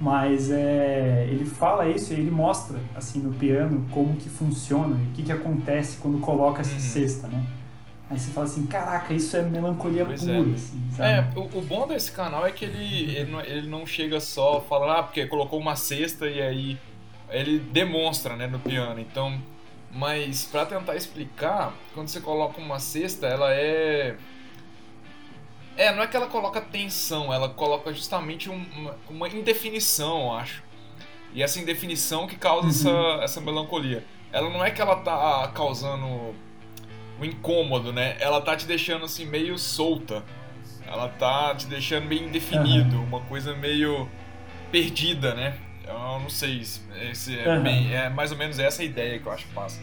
Mas 0.00 0.50
é, 0.50 1.26
ele 1.30 1.44
fala 1.44 1.88
isso 1.88 2.12
e 2.12 2.16
ele 2.16 2.30
mostra 2.30 2.78
assim 2.94 3.20
no 3.20 3.32
piano 3.32 3.86
como 3.90 4.16
que 4.16 4.28
funciona 4.28 4.96
e 5.00 5.06
o 5.08 5.10
que, 5.12 5.22
que 5.22 5.32
acontece 5.32 5.98
quando 5.98 6.18
coloca 6.18 6.60
essa 6.60 6.74
Uhum. 6.74 6.80
sexta, 6.80 7.28
né? 7.28 7.44
Aí 8.12 8.18
você 8.18 8.30
fala 8.30 8.44
assim, 8.46 8.66
caraca, 8.66 9.14
isso 9.14 9.34
é 9.38 9.42
melancolia 9.42 10.04
Pois 10.04 10.20
pura, 10.20 10.34
é. 10.34 10.40
assim? 10.40 10.82
É, 11.00 11.24
o, 11.34 11.58
o 11.58 11.62
bom 11.62 11.86
desse 11.86 12.12
canal 12.12 12.46
é 12.46 12.52
que 12.52 12.66
ele, 12.66 13.16
ele, 13.16 13.30
não, 13.30 13.40
ele 13.40 13.66
não 13.68 13.86
chega 13.86 14.20
só 14.20 14.60
falando, 14.60 14.90
ah, 14.98 15.02
porque 15.02 15.24
colocou 15.26 15.58
uma 15.58 15.74
cesta 15.76 16.28
e 16.28 16.42
aí 16.42 16.78
ele 17.30 17.58
demonstra, 17.58 18.36
né, 18.36 18.46
no 18.46 18.58
piano. 18.58 19.00
Então, 19.00 19.40
mas 19.90 20.44
pra 20.44 20.66
tentar 20.66 20.94
explicar, 20.94 21.72
quando 21.94 22.08
você 22.08 22.20
coloca 22.20 22.60
uma 22.60 22.78
cesta, 22.78 23.26
ela 23.26 23.54
é. 23.54 24.14
É, 25.74 25.90
não 25.94 26.02
é 26.02 26.06
que 26.06 26.14
ela 26.16 26.26
coloca 26.26 26.60
tensão, 26.60 27.32
ela 27.32 27.48
coloca 27.48 27.92
justamente 27.94 28.50
um- 28.50 28.66
uma, 28.76 28.96
uma 29.08 29.28
indefinição, 29.28 30.24
eu 30.26 30.32
acho. 30.32 30.62
E 31.32 31.42
essa 31.42 31.58
indefinição 31.58 32.26
que 32.26 32.36
causa 32.36 32.66
Uhum. 32.66 33.14
essa, 33.16 33.24
essa 33.24 33.40
melancolia. 33.40 34.04
Ela 34.30 34.50
não 34.50 34.62
é 34.62 34.70
que 34.70 34.82
ela 34.82 34.96
tá 34.96 35.50
causando 35.54 36.34
um 37.22 37.24
incômodo, 37.24 37.92
né? 37.92 38.16
Ela 38.20 38.40
tá 38.40 38.56
te 38.56 38.66
deixando 38.66 39.04
assim 39.04 39.24
meio 39.26 39.56
solta. 39.58 40.22
Ela 40.86 41.08
tá 41.08 41.54
te 41.54 41.66
deixando 41.66 42.06
meio 42.06 42.24
indefinido, 42.26 43.00
uma 43.02 43.20
coisa 43.20 43.54
meio 43.56 44.08
perdida, 44.70 45.34
né? 45.34 45.56
Eu 45.86 45.94
não 46.20 46.28
sei 46.30 46.62
se 46.64 47.38
é, 47.38 47.46
Aham. 47.48 47.62
bem- 47.62 47.94
é 47.94 48.08
mais 48.08 48.30
ou 48.32 48.38
menos 48.38 48.58
essa 48.58 48.82
a 48.82 48.84
ideia 48.84 49.18
que 49.18 49.26
eu 49.26 49.32
acho 49.32 49.46
que 49.46 49.52
passa. 49.54 49.80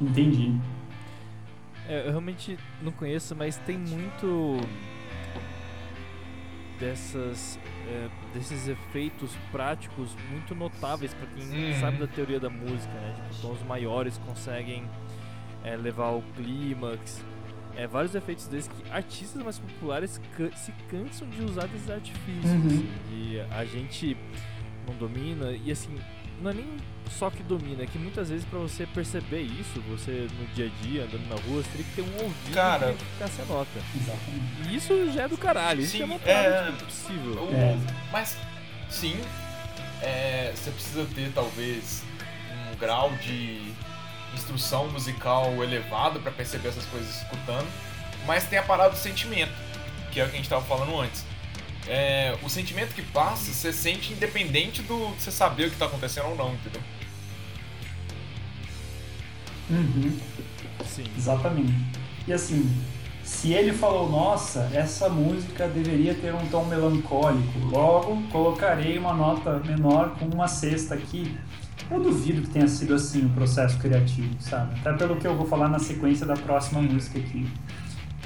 Entendi. 0.00 0.52
É, 1.88 2.00
eu 2.06 2.10
realmente 2.10 2.58
não 2.80 2.92
conheço, 2.92 3.34
mas 3.36 3.56
tem 3.58 3.76
muito 3.78 4.56
dessas 6.78 7.58
é, 7.88 8.08
desses 8.34 8.68
efeitos 8.68 9.30
práticos 9.50 10.16
muito 10.30 10.54
notáveis 10.54 11.12
para 11.14 11.26
quem 11.28 11.44
Uhum. 11.44 11.74
sabe 11.74 11.98
da 11.98 12.06
teoria 12.06 12.38
da 12.40 12.48
música, 12.50 12.92
né? 12.94 13.14
Tipo, 13.16 13.42
tons 13.42 13.62
maiores 13.66 14.18
conseguem 14.18 14.84
é, 15.64 15.76
levar 15.76 16.06
ao 16.06 16.22
clímax. 16.36 17.20
É, 17.74 17.86
vários 17.86 18.14
efeitos 18.14 18.46
desses 18.48 18.70
que 18.70 18.90
artistas 18.90 19.42
mais 19.42 19.58
populares 19.58 20.20
ca- 20.36 20.54
se 20.56 20.70
cansam 20.90 21.26
de 21.30 21.42
usar 21.42 21.66
desses 21.68 21.88
artifícios. 21.90 22.44
Uhum. 22.44 22.66
assim, 22.66 22.90
e 23.10 23.40
a 23.50 23.64
gente 23.64 24.14
não 24.86 24.94
domina 24.96 25.52
e 25.52 25.70
assim 25.72 25.98
não 26.42 26.50
é 26.50 26.54
nem 26.54 26.66
só 27.08 27.30
que 27.30 27.42
domina, 27.44 27.82
é 27.84 27.86
que 27.86 27.98
muitas 27.98 28.28
vezes 28.28 28.44
pra 28.44 28.58
você 28.58 28.84
perceber 28.86 29.40
isso, 29.42 29.80
você 29.88 30.26
no 30.38 30.46
dia 30.54 30.66
a 30.66 30.82
dia, 30.82 31.04
andando 31.04 31.28
na 31.28 31.36
rua, 31.36 31.62
você 31.62 31.70
teria 31.70 31.86
que 31.86 31.94
ter 31.94 32.02
um 32.02 32.24
ouvido 32.24 32.54
Cara. 32.54 32.86
que 32.86 32.92
identificasse 32.92 33.42
a 33.42 33.44
nota. 33.46 33.70
Exatamente. 33.96 34.68
E 34.68 34.74
isso 34.76 35.12
já 35.12 35.22
é 35.22 35.28
do 35.28 35.38
caralho, 35.38 35.80
isso 35.80 35.92
Sim, 35.92 36.02
é 36.02 36.04
uma 36.04 36.20
é- 36.26 36.64
tipo, 36.66 36.82
impossível. 36.82 37.42
O- 37.44 37.54
É. 37.54 37.78
Mas, 38.12 38.36
sim, 38.90 39.16
é, 40.02 40.52
você 40.54 40.70
precisa 40.72 41.06
ter 41.14 41.30
talvez 41.32 42.02
um 42.72 42.76
grau 42.76 43.10
de 43.22 43.62
instrução 44.34 44.88
musical 44.90 45.62
elevado 45.62 46.20
para 46.20 46.32
perceber 46.32 46.68
essas 46.68 46.84
coisas 46.86 47.22
escutando, 47.22 47.66
mas 48.26 48.44
tem 48.44 48.58
a 48.58 48.62
parada 48.62 48.90
do 48.90 48.98
sentimento, 48.98 49.52
que 50.10 50.20
é 50.20 50.24
o 50.24 50.26
que 50.26 50.32
a 50.32 50.36
gente 50.36 50.44
estava 50.44 50.64
falando 50.64 50.98
antes. 51.00 51.24
É, 51.86 52.36
o 52.42 52.48
sentimento 52.48 52.94
que 52.94 53.02
passa, 53.02 53.52
você 53.52 53.72
sente 53.72 54.12
independente 54.12 54.82
do 54.82 55.08
você 55.18 55.32
saber 55.32 55.64
o 55.64 55.68
que 55.68 55.74
está 55.74 55.86
acontecendo 55.86 56.28
ou 56.28 56.36
não, 56.36 56.54
entendeu? 56.54 56.80
Uhum. 59.70 60.18
Sim. 60.84 61.04
Exatamente. 61.16 61.74
E 62.26 62.32
assim, 62.32 62.70
se 63.24 63.52
ele 63.52 63.72
falou, 63.72 64.10
nossa, 64.10 64.70
essa 64.74 65.08
música 65.08 65.66
deveria 65.66 66.14
ter 66.14 66.34
um 66.34 66.46
tom 66.48 66.64
melancólico, 66.66 67.58
logo 67.70 68.22
colocarei 68.30 68.98
uma 68.98 69.12
nota 69.12 69.58
menor 69.60 70.10
com 70.18 70.26
uma 70.26 70.48
sexta 70.48 70.94
aqui. 70.94 71.36
Eu 71.90 72.02
duvido 72.02 72.42
que 72.42 72.48
tenha 72.48 72.68
sido 72.68 72.94
assim 72.94 73.26
o 73.26 73.28
processo 73.30 73.78
criativo, 73.78 74.34
sabe? 74.40 74.78
Até 74.80 74.92
pelo 74.94 75.16
que 75.16 75.26
eu 75.26 75.36
vou 75.36 75.46
falar 75.46 75.68
na 75.68 75.78
sequência 75.78 76.24
da 76.24 76.34
próxima 76.34 76.80
música 76.80 77.18
aqui. 77.18 77.46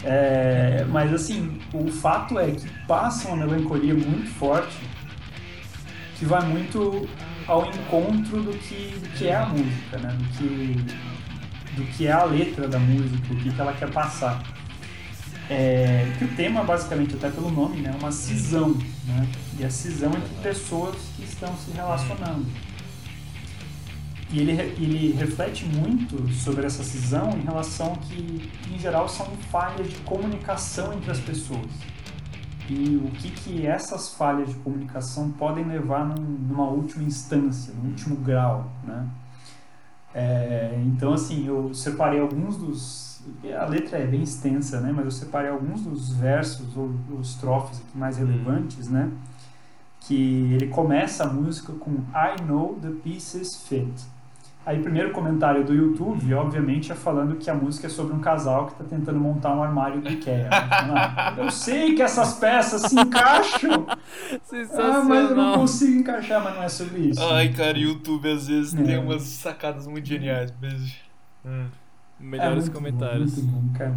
É, 0.05 0.85
mas 0.89 1.13
assim, 1.13 1.59
o 1.73 1.91
fato 1.91 2.39
é 2.39 2.51
que 2.51 2.69
passa 2.87 3.29
uma 3.29 3.47
melancolia 3.47 3.95
muito 3.95 4.31
forte 4.35 4.77
que 6.17 6.25
vai 6.25 6.43
muito 6.47 7.09
ao 7.47 7.67
encontro 7.67 8.43
do 8.43 8.53
que, 8.59 8.99
do 8.99 9.09
que 9.17 9.29
é 9.29 9.37
a 9.37 9.47
música, 9.47 9.99
né? 9.99 10.17
Do 10.19 10.25
que, 10.37 10.77
do 11.77 11.85
que 11.93 12.07
é 12.07 12.13
a 12.13 12.25
letra 12.25 12.67
da 12.67 12.79
música, 12.79 13.33
o 13.33 13.37
que, 13.37 13.53
que 13.53 13.61
ela 13.61 13.73
quer 13.73 13.91
passar. 13.91 14.43
É, 15.49 16.13
que 16.19 16.25
o 16.25 16.29
tema, 16.29 16.65
basicamente, 16.65 17.15
até 17.15 17.31
pelo 17.31 17.51
nome, 17.51 17.81
né, 17.81 17.93
é 17.95 17.99
uma 17.99 18.11
cisão, 18.11 18.77
né? 19.07 19.29
E 19.59 19.65
a 19.65 19.71
cisão 19.71 20.11
entre 20.11 20.35
pessoas 20.43 20.97
que 21.17 21.23
estão 21.23 21.55
se 21.57 21.71
relacionando. 21.71 22.47
E 24.31 24.41
ele, 24.41 24.53
ele 24.53 25.13
reflete 25.13 25.65
muito 25.65 26.29
sobre 26.33 26.67
essa 26.67 26.83
cisão 26.83 27.31
em 27.31 27.43
relação 27.43 27.95
que, 27.95 28.51
em 28.73 28.79
geral, 28.79 29.09
são 29.09 29.27
falhas 29.51 29.89
de 29.89 29.97
comunicação 29.99 30.93
entre 30.93 31.11
as 31.13 31.21
pessoas. 31.21 31.71
E 32.69 32.97
o 32.97 33.11
que, 33.13 33.31
que 33.31 33.65
essas 33.65 34.09
falhas 34.15 34.49
de 34.49 34.57
comunicação 34.57 35.31
podem 35.31 35.65
levar 35.65 36.05
num- 36.05 36.21
numa 36.49 36.69
última 36.69 37.05
instância, 37.05 37.73
num 37.73 37.91
último 37.91 38.17
grau, 38.17 38.69
né? 38.83 39.07
É, 40.13 40.83
então, 40.85 41.13
assim, 41.13 41.47
eu 41.47 41.73
separei 41.73 42.19
alguns 42.19 42.57
dos... 42.57 43.21
A 43.57 43.67
letra 43.67 43.99
é 43.99 44.07
bem 44.07 44.23
extensa, 44.23 44.81
né? 44.81 44.91
Mas 44.93 45.05
eu 45.05 45.11
separei 45.13 45.51
alguns 45.51 45.83
dos 45.83 46.13
versos 46.13 46.77
ou 46.77 46.91
os 47.17 47.31
estrofes 47.31 47.79
aqui 47.79 47.97
mais 47.97 48.17
relevantes, 48.17 48.89
né? 48.89 49.09
Que 50.01 50.53
ele 50.55 50.67
começa 50.67 51.25
a 51.25 51.33
música 51.33 51.73
com 51.75 51.93
I 52.13 52.43
know 52.45 52.79
the 52.81 52.91
pieces 53.05 53.57
fit. 53.69 53.93
Aí, 54.67 54.83
primeiro 54.83 55.13
comentário 55.13 55.65
do 55.65 55.73
YouTube, 55.73 56.35
obviamente, 56.35 56.91
é 56.91 56.95
falando 56.97 57.37
que 57.37 57.49
a 57.49 57.55
música 57.55 57.87
é 57.87 57.91
sobre 57.91 58.13
um 58.15 58.19
casal 58.19 58.67
que 58.67 58.73
está 58.73 58.83
tentando 58.85 59.21
montar 59.21 59.55
um 59.55 59.63
armário 59.63 60.01
do 60.01 60.09
Ikea. 60.09 60.49
Ah, 60.51 61.35
eu 61.39 61.49
sei 61.53 61.95
que 61.95 62.03
essas 62.03 62.33
peças 62.35 62.83
se 62.83 62.99
encaixam, 62.99 63.87
ah, 63.89 65.05
mas 65.07 65.31
eu 65.31 65.37
não 65.37 65.55
consigo 65.55 66.01
encaixar, 66.01 66.43
mas 66.43 66.57
não 66.57 66.63
é 66.65 66.69
sobre 66.69 66.99
isso. 67.11 67.23
Ai, 67.23 67.51
cara, 67.51 67.79
YouTube 67.79 68.29
às 68.29 68.49
vezes 68.49 68.75
É. 68.75 68.83
tem 68.83 68.99
umas 68.99 69.23
sacadas 69.23 69.87
muito 69.87 70.09
geniais 70.09 70.53
mesmo. 70.61 70.91
Hum. 71.45 71.67
Melhores 72.19 72.53
É 72.53 72.61
muito 72.63 72.73
comentários. 72.73 73.35
Bom, 73.39 73.43
muito 73.53 73.69
bom, 73.69 73.79
cara. 73.79 73.95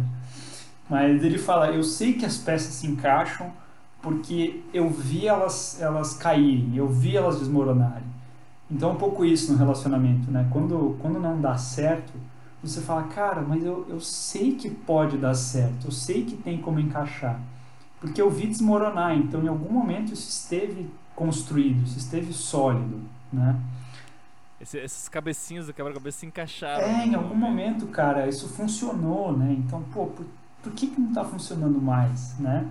Mas 0.88 1.24
ele 1.24 1.38
fala, 1.38 1.70
eu 1.70 1.82
sei 1.82 2.12
que 2.12 2.24
as 2.24 2.36
peças 2.36 2.74
se 2.74 2.86
encaixam 2.86 3.52
porque 4.00 4.62
eu 4.72 4.88
vi 4.88 5.26
elas, 5.26 5.80
elas 5.80 6.14
caírem, 6.14 6.76
eu 6.76 6.88
vi 6.88 7.16
elas 7.16 7.40
desmoronarem. 7.40 8.09
Então 8.70 8.90
é 8.90 8.92
um 8.92 8.96
pouco 8.96 9.24
isso 9.24 9.52
no 9.52 9.58
relacionamento, 9.58 10.30
né? 10.30 10.46
Quando, 10.52 10.96
quando 11.00 11.18
não 11.18 11.40
dá 11.40 11.56
certo, 11.58 12.12
você 12.62 12.80
fala, 12.80 13.04
cara, 13.04 13.42
mas 13.42 13.64
eu, 13.64 13.86
eu 13.88 14.00
sei 14.00 14.54
que 14.54 14.70
pode 14.70 15.16
dar 15.16 15.34
certo, 15.34 15.86
eu 15.86 15.90
sei 15.92 16.24
que 16.24 16.36
tem 16.36 16.58
como 16.58 16.78
encaixar. 16.78 17.40
Porque 18.00 18.20
eu 18.20 18.30
vi 18.30 18.46
desmoronar, 18.46 19.16
então 19.16 19.42
em 19.42 19.48
algum 19.48 19.72
momento 19.72 20.12
isso 20.12 20.28
esteve 20.28 20.88
construído, 21.16 21.84
isso 21.84 21.98
esteve 21.98 22.32
sólido, 22.32 23.00
né? 23.32 23.56
Esse- 24.60 24.78
esses 24.78 25.08
cabecinhos 25.08 25.66
do 25.66 25.72
quebra-cabeça 25.74 26.18
se 26.20 26.26
encaixaram. 26.26 26.84
É, 26.86 27.06
em 27.06 27.14
algum 27.14 27.34
momento, 27.34 27.86
cara, 27.86 28.28
isso 28.28 28.48
funcionou, 28.48 29.36
né? 29.36 29.54
Então, 29.58 29.82
pô, 29.92 30.06
por, 30.06 30.26
por 30.62 30.72
que, 30.72 30.86
que 30.86 31.00
não 31.00 31.12
tá 31.12 31.24
funcionando 31.24 31.80
mais, 31.80 32.38
né? 32.38 32.66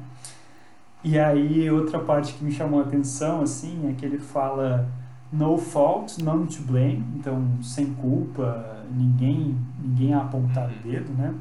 E 1.03 1.17
aí, 1.17 1.69
outra 1.71 1.99
parte 1.99 2.33
que 2.33 2.43
me 2.43 2.51
chamou 2.51 2.79
a 2.81 2.83
atenção, 2.83 3.41
assim, 3.41 3.89
é 3.89 3.93
que 3.93 4.05
ele 4.05 4.19
fala 4.19 4.87
no 5.31 5.57
fault, 5.57 6.21
none 6.23 6.47
to 6.47 6.61
blame, 6.63 7.03
então, 7.15 7.43
sem 7.61 7.93
culpa, 7.93 8.83
ninguém, 8.91 9.55
ninguém 9.81 10.13
a 10.13 10.21
apontar 10.21 10.69
o 10.69 10.87
dedo, 10.87 11.11
né? 11.13 11.33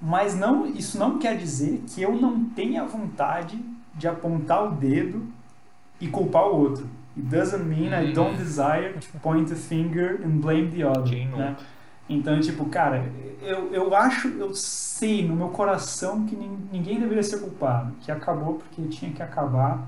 Mas 0.00 0.36
não, 0.36 0.66
isso 0.66 0.98
não 0.98 1.18
quer 1.18 1.36
dizer 1.36 1.82
que 1.88 2.02
eu 2.02 2.14
não 2.14 2.44
tenha 2.50 2.84
vontade 2.84 3.58
de 3.94 4.06
apontar 4.06 4.64
o 4.66 4.70
dedo 4.76 5.26
e 6.00 6.06
culpar 6.06 6.44
o 6.46 6.56
outro. 6.56 6.86
It 7.16 7.26
doesn't 7.28 7.64
mean 7.64 7.86
I 7.92 8.12
don't 8.12 8.36
desire 8.36 8.92
to 8.94 9.18
point 9.18 9.52
a 9.52 9.56
finger 9.56 10.20
and 10.24 10.38
blame 10.40 10.70
the 10.70 10.84
other. 10.86 11.02
Né? 11.36 11.56
Então, 12.08 12.38
tipo, 12.40 12.64
cara, 12.66 13.10
eu, 13.42 13.72
eu 13.72 13.94
acho, 13.94 14.28
eu 14.28 14.54
sei 14.54 15.26
no 15.26 15.34
meu 15.34 15.48
coração 15.48 16.24
que 16.26 16.36
nin- 16.36 16.68
ninguém 16.72 17.00
deveria 17.00 17.22
ser 17.22 17.38
culpado, 17.40 17.92
que 18.00 18.12
acabou 18.12 18.54
porque 18.54 18.82
tinha 18.82 19.10
que 19.10 19.22
acabar. 19.22 19.84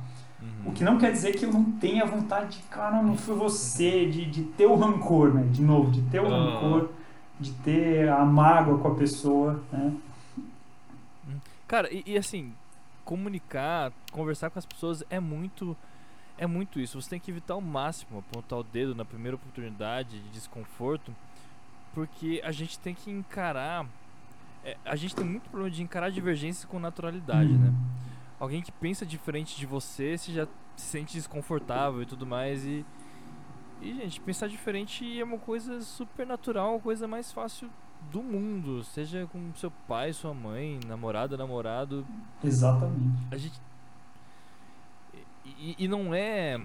Uhum. 0.65 0.71
O 0.71 0.75
que 0.75 0.85
não 0.85 0.99
quer 0.99 1.13
dizer 1.13 1.37
que 1.37 1.45
eu 1.45 1.53
não 1.53 1.65
tenha 1.65 2.05
vontade 2.05 2.59
de, 2.59 2.63
cara, 2.65 3.03
não 3.03 3.17
foi 3.17 3.35
você, 3.35 4.07
de, 4.07 4.27
de 4.27 4.43
ter 4.43 4.67
o 4.67 4.77
rancor, 4.77 5.35
né? 5.35 5.47
De 5.51 5.63
novo, 5.63 5.91
de 5.91 6.03
ter 6.03 6.21
o 6.21 6.29
rancor, 6.29 6.91
de 7.39 7.53
ter 7.53 8.09
a 8.09 8.25
mágoa 8.25 8.79
com 8.79 8.89
a 8.89 8.95
pessoa, 8.95 9.63
né? 9.73 9.95
Cara, 11.67 11.93
e, 11.93 12.03
e 12.05 12.19
assim, 12.19 12.53
comunicar, 13.05 13.93
conversar 14.13 14.51
com 14.51 14.59
as 14.59 14.67
pessoas 14.67 15.03
é 15.11 15.19
muito. 15.19 15.77
É 16.37 16.47
muito 16.47 16.81
isso. 16.81 17.01
Você 17.01 17.11
tem 17.11 17.21
que 17.21 17.31
evitar 17.31 17.55
ao 17.55 17.61
máximo 17.61 18.19
apontar 18.19 18.59
o 18.59 18.63
dedo 18.63 18.95
na 18.95 19.05
primeira 19.05 19.35
oportunidade 19.37 20.19
de 20.19 20.29
desconforto, 20.31 21.15
porque 21.93 22.41
a 22.43 22.51
gente 22.51 22.79
tem 22.79 22.95
que 22.95 23.11
encarar. 23.11 23.87
é, 24.65 24.77
a 24.85 24.97
gente 24.97 25.15
tem 25.15 25.25
muito 25.25 25.51
problema 25.51 25.71
de 25.71 25.83
encarar 25.83 26.11
divergências 26.11 26.65
com 26.65 26.79
naturalidade, 26.79 27.53
né? 27.53 27.73
Alguém 28.41 28.63
que 28.63 28.73
pensa 28.73 29.05
diferente 29.07 29.57
de 29.57 29.67
você, 29.67 30.17
você 30.19 30.33
já 30.33 30.47
se 30.75 30.87
sente 30.87 31.13
desconfortável 31.15 32.01
e 32.03 32.07
tudo 32.07 32.27
mais. 32.27 32.65
E, 32.65 32.85
e 33.83 33.95
gente, 33.95 34.19
pensar 34.21 34.49
diferente 34.49 35.21
é 35.21 35.23
uma 35.23 35.39
coisa 35.39 35.81
super 35.83 36.27
natural, 36.27 36.71
uma 36.73 36.81
coisa 36.81 37.07
mais 37.07 37.31
fácil 37.31 37.69
do 38.11 38.23
mundo. 38.23 38.83
Seja 38.83 39.29
com 39.31 39.53
seu 39.55 39.71
pai, 39.87 40.13
sua 40.15 40.33
mãe, 40.33 40.81
namorada, 40.87 41.37
namorado. 41.37 42.07
Exatamente. 42.43 43.27
A 43.31 43.37
gente. 43.37 43.61
E, 45.45 45.77
e 45.79 45.89
não 45.89 46.15
é 46.15 46.59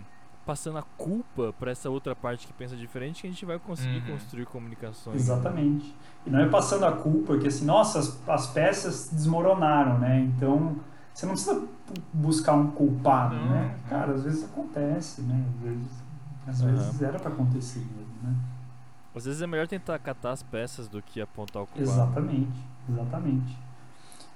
passando 0.46 0.78
a 0.78 0.84
culpa 0.84 1.54
pra 1.60 1.72
essa 1.72 1.90
outra 1.90 2.16
parte 2.16 2.46
que 2.46 2.54
pensa 2.54 2.76
diferente 2.76 3.22
que 3.22 3.28
a 3.28 3.30
gente 3.32 3.46
vai 3.46 3.58
conseguir 3.58 3.98
Uhum. 3.98 4.14
construir 4.14 4.46
comunicações. 4.46 5.16
Exatamente. 5.18 5.94
E 6.26 6.30
não 6.30 6.40
é 6.40 6.48
passando 6.48 6.86
a 6.86 6.92
culpa 6.92 7.38
que 7.38 7.48
assim, 7.48 7.66
nossa, 7.66 8.00
as, 8.00 8.30
as 8.30 8.48
peças 8.48 9.10
desmoronaram, 9.12 9.98
né? 9.98 10.20
Então, 10.20 10.76
você 11.16 11.26
não 11.26 11.34
precisa 11.34 11.66
buscar 12.14 12.54
um 12.54 12.72
culpado, 12.72 13.36
Não, 13.36 13.46
né? 13.50 13.76
não. 13.82 13.90
Cara, 13.90 14.12
às 14.14 14.24
vezes 14.24 14.44
acontece, 14.44 15.22
né? 15.22 15.46
Às 15.56 15.62
vezes, 15.62 15.88
às 16.48 16.62
Aham. 16.62 16.72
vezes 16.72 17.02
era 17.02 17.18
pra 17.20 17.32
acontecer 17.32 17.80
mesmo, 17.80 18.14
né? 18.22 18.36
Às 19.16 19.24
vezes 19.24 19.42
é 19.42 19.48
melhor 19.48 19.66
tentar 19.66 19.98
catar 19.98 20.32
as 20.32 20.44
peças 20.44 20.90
do 20.90 21.02
que 21.02 21.22
apontar 21.22 21.64
o 21.64 21.68
culpado. 21.68 21.90
Exatamente, 21.90 22.60
exatamente. 22.90 23.58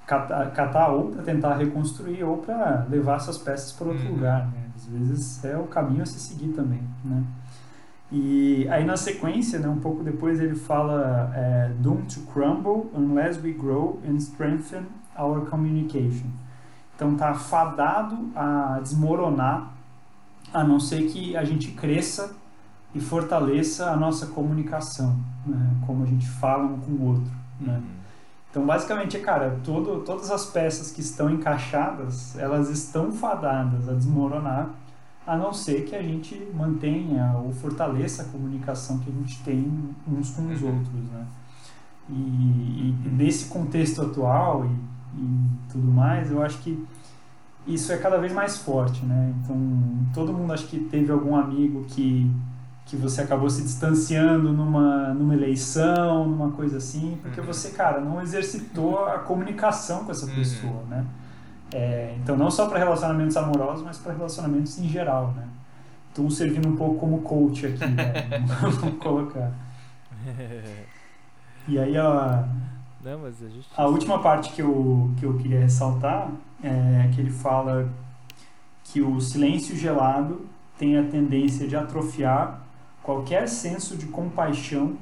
Catar, 0.07 0.51
catar 0.51 0.87
ou 0.93 1.11
para 1.11 1.21
tentar 1.23 1.55
reconstruir 1.57 2.23
ou 2.23 2.37
para 2.37 2.87
levar 2.89 3.17
essas 3.17 3.37
peças 3.37 3.73
para 3.73 3.89
outro 3.89 4.05
Uhum. 4.05 4.13
lugar, 4.13 4.47
né? 4.47 4.69
Às 4.75 4.85
vezes 4.85 5.43
é 5.43 5.57
o 5.57 5.67
caminho 5.67 6.01
a 6.01 6.05
se 6.05 6.17
seguir 6.17 6.53
também, 6.53 6.81
né? 7.03 7.23
E 8.11 8.67
aí 8.69 8.85
na 8.85 8.95
sequência, 8.97 9.59
né, 9.59 9.67
um 9.67 9.79
pouco 9.79 10.01
depois 10.03 10.39
ele 10.39 10.55
fala 10.55 11.31
é, 11.35 11.71
Doomed 11.77 12.07
to 12.15 12.21
crumble 12.31 12.89
unless 12.95 13.39
we 13.39 13.51
grow 13.51 14.01
and 14.07 14.15
strengthen 14.17 14.85
our 15.19 15.45
communication. 15.47 16.31
Então 16.99 17.15
tá 17.15 17.33
fadado 17.33 18.29
a 18.35 18.81
desmoronar 18.83 19.71
a 20.53 20.65
não 20.65 20.81
ser 20.81 21.09
que 21.09 21.33
a 21.37 21.45
gente 21.45 21.71
cresça 21.71 22.35
e 22.93 22.99
fortaleça 22.99 23.89
a 23.89 23.95
nossa 23.95 24.27
comunicação, 24.27 25.17
né, 25.45 25.75
como 25.87 26.03
a 26.03 26.05
gente 26.05 26.27
fala 26.27 26.65
um 26.65 26.77
com 26.77 26.91
o 26.91 27.05
outro, 27.07 27.31
né. 27.57 27.77
Uhum. 27.77 27.99
Então, 28.51 28.65
basicamente, 28.65 29.17
cara, 29.19 29.59
todo, 29.63 30.01
todas 30.01 30.29
as 30.29 30.47
peças 30.47 30.91
que 30.91 30.99
estão 30.99 31.29
encaixadas, 31.29 32.37
elas 32.37 32.69
estão 32.69 33.13
fadadas 33.13 33.87
a 33.87 33.93
desmoronar 33.93 34.71
a 35.25 35.37
não 35.37 35.53
ser 35.53 35.85
que 35.85 35.95
a 35.95 36.01
gente 36.01 36.35
mantenha 36.53 37.33
ou 37.37 37.53
fortaleça 37.53 38.23
a 38.23 38.25
comunicação 38.25 38.97
que 38.97 39.09
a 39.09 39.13
gente 39.13 39.41
tem 39.43 39.95
uns 40.05 40.31
com 40.31 40.51
os 40.51 40.61
uhum. 40.61 40.75
outros, 40.75 41.03
né? 41.13 41.25
E, 42.09 42.13
e, 42.13 43.09
nesse 43.11 43.45
contexto 43.45 44.01
atual 44.01 44.65
e, 44.65 44.88
e, 45.15 45.71
tudo 45.71 45.91
mais, 45.91 46.31
eu 46.31 46.41
acho 46.41 46.59
que 46.59 46.85
isso 47.67 47.91
é 47.91 47.97
cada 47.97 48.17
vez 48.17 48.33
mais 48.33 48.57
forte, 48.57 49.05
né? 49.05 49.33
Então, 49.43 49.57
todo 50.13 50.33
mundo 50.33 50.53
acho 50.53 50.67
que 50.67 50.79
teve 50.79 51.11
algum 51.11 51.35
amigo 51.35 51.85
que 51.85 52.31
que 52.89 52.95
você 52.95 53.21
acabou 53.21 53.47
se 53.47 53.61
distanciando 53.61 54.51
numa, 54.51 55.13
numa 55.13 55.35
eleição, 55.35 56.27
numa 56.27 56.49
coisa 56.49 56.77
assim, 56.77 57.19
porque 57.21 57.39
uhum. 57.39 57.45
você, 57.45 57.69
cara, 57.69 58.01
não 58.01 58.19
exercitou 58.19 59.05
a 59.05 59.19
comunicação 59.19 60.05
com 60.05 60.11
essa 60.11 60.25
uhum. 60.25 60.33
pessoa, 60.33 60.83
né? 60.89 61.05
É, 61.71 62.15
então, 62.17 62.35
não 62.35 62.49
só 62.49 62.67
para 62.67 62.79
relacionamentos 62.79 63.37
amorosos, 63.37 63.83
mas 63.85 63.99
para 63.99 64.13
relacionamentos 64.13 64.79
em 64.79 64.87
geral, 64.87 65.31
né? 65.37 65.47
Estou 66.09 66.31
servindo 66.31 66.67
um 66.67 66.75
pouco 66.75 66.99
como 66.99 67.21
coach 67.21 67.67
aqui, 67.67 67.85
né? 67.85 68.43
vamos 68.81 68.97
colocar. 68.97 69.51
E 71.67 71.77
aí, 71.77 71.95
a, 71.95 72.47
não, 73.03 73.19
mas 73.19 73.41
a, 73.41 73.47
gente... 73.47 73.67
a 73.75 73.87
última 73.87 74.19
parte 74.21 74.51
que 74.53 74.61
eu, 74.61 75.11
que 75.19 75.25
eu 75.25 75.37
queria 75.37 75.59
ressaltar 75.59 76.29
é 76.63 77.09
que 77.13 77.21
ele 77.21 77.31
fala 77.31 77.89
que 78.83 79.01
o 79.01 79.19
silêncio 79.21 79.75
gelado 79.75 80.45
tem 80.77 80.97
a 80.97 81.03
tendência 81.03 81.67
de 81.67 81.75
atrofiar 81.75 82.61
qualquer 83.03 83.47
senso 83.47 83.97
de 83.97 84.07
compaixão 84.07 84.97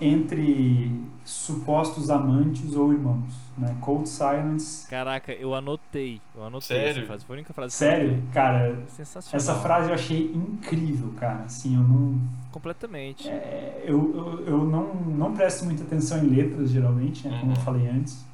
entre 0.00 0.90
supostos 1.24 2.10
amantes 2.10 2.74
ou 2.74 2.92
irmãos, 2.92 3.32
né? 3.56 3.76
Cold 3.80 4.08
silence. 4.08 4.88
Caraca, 4.88 5.32
eu 5.32 5.54
anotei, 5.54 6.20
eu 6.34 6.44
anotei 6.44 6.76
Sério? 6.76 6.98
essa 6.98 7.06
frase, 7.06 7.24
foi 7.24 7.36
a 7.36 7.38
única 7.38 7.52
frase. 7.52 7.74
Sério, 7.74 8.22
cara. 8.32 8.82
Sensacional. 8.88 9.36
Essa 9.36 9.54
frase 9.54 9.88
eu 9.88 9.94
achei 9.94 10.32
incrível, 10.34 11.12
cara. 11.16 11.44
Assim, 11.44 11.76
eu 11.76 11.82
não. 11.82 12.18
Completamente. 12.52 13.28
É, 13.28 13.82
eu, 13.84 14.14
eu, 14.14 14.46
eu 14.46 14.64
não, 14.64 14.94
não 14.94 15.34
presto 15.34 15.64
muita 15.64 15.82
atenção 15.82 16.18
em 16.18 16.28
letras 16.28 16.70
geralmente, 16.70 17.26
né? 17.26 17.38
Como 17.40 17.52
eu 17.52 17.56
uhum. 17.56 17.64
falei 17.64 17.88
antes. 17.88 18.24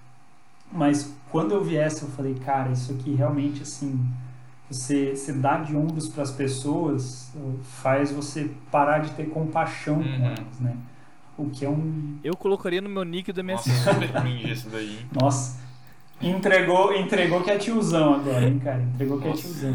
Mas 0.71 1.15
quando 1.31 1.53
eu 1.53 1.65
vi 1.65 1.77
essa, 1.77 2.05
eu 2.05 2.11
falei, 2.11 2.35
cara, 2.35 2.71
isso 2.73 2.93
aqui 2.93 3.15
realmente 3.15 3.63
assim 3.63 4.07
você, 4.71 5.17
você 5.17 5.33
dar 5.33 5.65
de 5.65 5.75
ombros 5.75 6.09
para 6.09 6.23
as 6.23 6.31
pessoas 6.31 7.33
faz 7.63 8.13
você 8.13 8.51
parar 8.71 8.99
de 8.99 9.13
ter 9.13 9.31
compaixão 9.31 9.97
uhum. 9.97 10.03
com 10.03 10.25
elas, 10.25 10.61
né? 10.61 10.77
O 11.39 11.49
que 11.49 11.65
é 11.65 11.71
um. 11.71 12.19
Eu 12.23 12.37
colocaria 12.37 12.81
no 12.81 12.89
meu 12.89 13.05
nick 13.05 13.33
do 13.33 13.43
MSN. 13.43 13.53
Nossa, 13.53 13.71
super 13.95 14.13
cringe 14.21 14.53
isso 14.53 14.69
daí. 14.69 14.99
Nossa. 15.13 15.69
Entregou, 16.21 16.93
entregou 16.93 17.43
que 17.43 17.51
é 17.51 17.57
tiozão 17.57 18.15
agora, 18.15 18.45
hein, 18.45 18.59
cara? 18.59 18.83
Entregou 18.83 19.21
que 19.21 19.29
é 19.29 19.33
tiozão. 19.33 19.75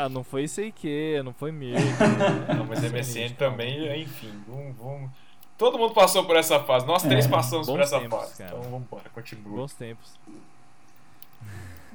Ah, 0.00 0.08
não 0.08 0.22
foi 0.22 0.46
aí 0.58 0.70
que, 0.70 1.20
não 1.24 1.32
foi 1.32 1.50
mesmo. 1.50 1.90
não, 2.56 2.64
mas 2.66 2.80
MSN 2.80 3.34
também, 3.36 4.00
enfim, 4.00 4.32
vamos, 4.46 4.76
vamos. 4.76 5.10
Todo 5.56 5.76
mundo 5.76 5.92
passou 5.92 6.24
por 6.24 6.36
essa 6.36 6.60
fase. 6.60 6.86
Nós 6.86 7.04
é, 7.04 7.08
três 7.08 7.26
passamos 7.26 7.66
por 7.66 7.80
essa 7.80 7.98
tempos, 7.98 8.16
fase. 8.16 8.38
Cara. 8.38 8.50
Então 8.50 8.62
vamos 8.70 8.86
embora, 8.86 9.10
continua. 9.12 9.56
Bons 9.56 9.74
tempos. 9.74 10.14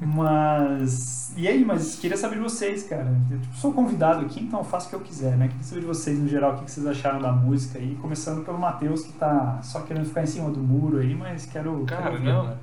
Mas. 0.02 1.34
E 1.38 1.48
aí, 1.48 1.64
mas 1.64 1.96
queria 1.96 2.18
saber 2.18 2.36
de 2.36 2.42
vocês, 2.42 2.84
cara. 2.84 3.08
Eu 3.32 3.40
tipo, 3.40 3.56
sou 3.56 3.72
convidado 3.72 4.26
aqui, 4.26 4.42
então 4.42 4.60
eu 4.60 4.66
faço 4.66 4.88
o 4.88 4.90
que 4.90 4.96
eu 4.98 5.00
quiser, 5.00 5.38
né? 5.38 5.48
Queria 5.48 5.64
saber 5.64 5.80
de 5.80 5.88
vocês, 5.88 6.20
no 6.20 6.28
geral, 6.28 6.56
o 6.56 6.58
que 6.58 6.70
vocês 6.70 6.86
acharam 6.86 7.22
da 7.22 7.32
música 7.32 7.80
aí. 7.80 7.96
Começando 8.02 8.44
pelo 8.44 8.60
Matheus, 8.60 9.04
que 9.04 9.14
tá 9.14 9.62
só 9.64 9.80
querendo 9.80 10.06
ficar 10.06 10.24
em 10.24 10.28
cima 10.28 10.50
do 10.50 10.60
muro 10.60 10.98
aí, 10.98 11.16
mas 11.16 11.46
quero. 11.46 11.86
Cara, 11.86 12.12
quero 12.12 12.20
não. 12.22 12.48
Né? 12.48 12.58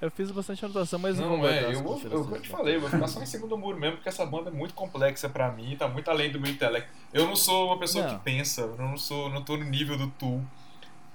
Eu 0.00 0.10
fiz 0.10 0.30
bastante 0.30 0.64
anotação, 0.64 0.98
mas 0.98 1.18
não, 1.18 1.38
não 1.38 1.48
é, 1.48 1.72
eu, 1.72 1.82
vou, 1.82 2.00
eu, 2.04 2.34
eu 2.34 2.40
te 2.40 2.48
falei, 2.48 2.76
eu 2.76 2.80
vou 2.80 2.90
ficar 2.90 3.06
só 3.06 3.22
em 3.22 3.26
cima 3.26 3.46
do 3.46 3.56
muro 3.56 3.78
mesmo, 3.78 3.96
porque 3.96 4.08
essa 4.08 4.26
banda 4.26 4.50
é 4.50 4.52
muito 4.52 4.74
complexa 4.74 5.28
pra 5.28 5.50
mim, 5.50 5.76
tá 5.76 5.88
muito 5.88 6.10
além 6.10 6.30
do 6.30 6.40
meu 6.40 6.50
intelecto. 6.50 6.90
Eu 7.12 7.26
não 7.26 7.36
sou 7.36 7.68
uma 7.68 7.78
pessoa 7.78 8.04
não. 8.06 8.18
que 8.18 8.24
pensa, 8.24 8.62
eu 8.62 8.76
não 8.76 8.98
sou, 8.98 9.30
não 9.30 9.42
tô 9.42 9.56
no 9.56 9.64
nível 9.64 9.96
do 9.96 10.08
tu. 10.08 10.42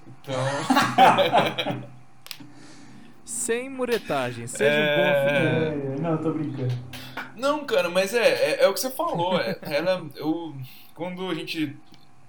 Então. 0.07 0.33
Sem 3.29 3.69
muretagem, 3.69 4.47
seja 4.47 4.71
é... 4.71 5.69
um 5.69 5.79
bom 5.79 5.93
é, 5.93 5.99
Não, 5.99 6.17
tô 6.17 6.33
brincando. 6.33 6.73
Não, 7.35 7.63
cara, 7.63 7.87
mas 7.87 8.13
é, 8.13 8.27
é, 8.27 8.63
é 8.63 8.67
o 8.67 8.73
que 8.73 8.79
você 8.79 8.89
falou. 8.89 9.39
É, 9.39 9.57
ela, 9.61 10.03
eu, 10.15 10.55
quando 10.95 11.29
a 11.29 11.35
gente. 11.35 11.77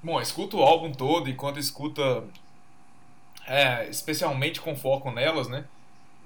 Bom, 0.03 0.21
escuta 0.21 0.57
o 0.57 0.63
álbum 0.63 0.93
todo 0.93 1.31
e 1.31 1.35
quando 1.35 1.59
escuta. 1.59 2.23
É, 3.47 3.89
especialmente 3.89 4.61
com 4.61 4.77
foco 4.77 5.11
nelas, 5.11 5.49
né? 5.49 5.65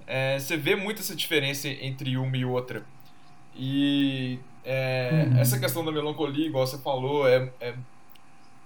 É, 0.06 0.38
você 0.38 0.56
vê 0.56 0.76
muito 0.76 1.00
essa 1.00 1.14
diferença 1.14 1.68
entre 1.68 2.16
uma 2.16 2.36
e 2.36 2.44
outra. 2.44 2.84
E 3.56 4.38
é, 4.64 5.26
uhum. 5.28 5.38
essa 5.38 5.58
questão 5.58 5.84
da 5.84 5.92
melancolia, 5.92 6.46
igual 6.46 6.66
você 6.66 6.78
falou, 6.78 7.28
é, 7.28 7.50
é 7.60 7.74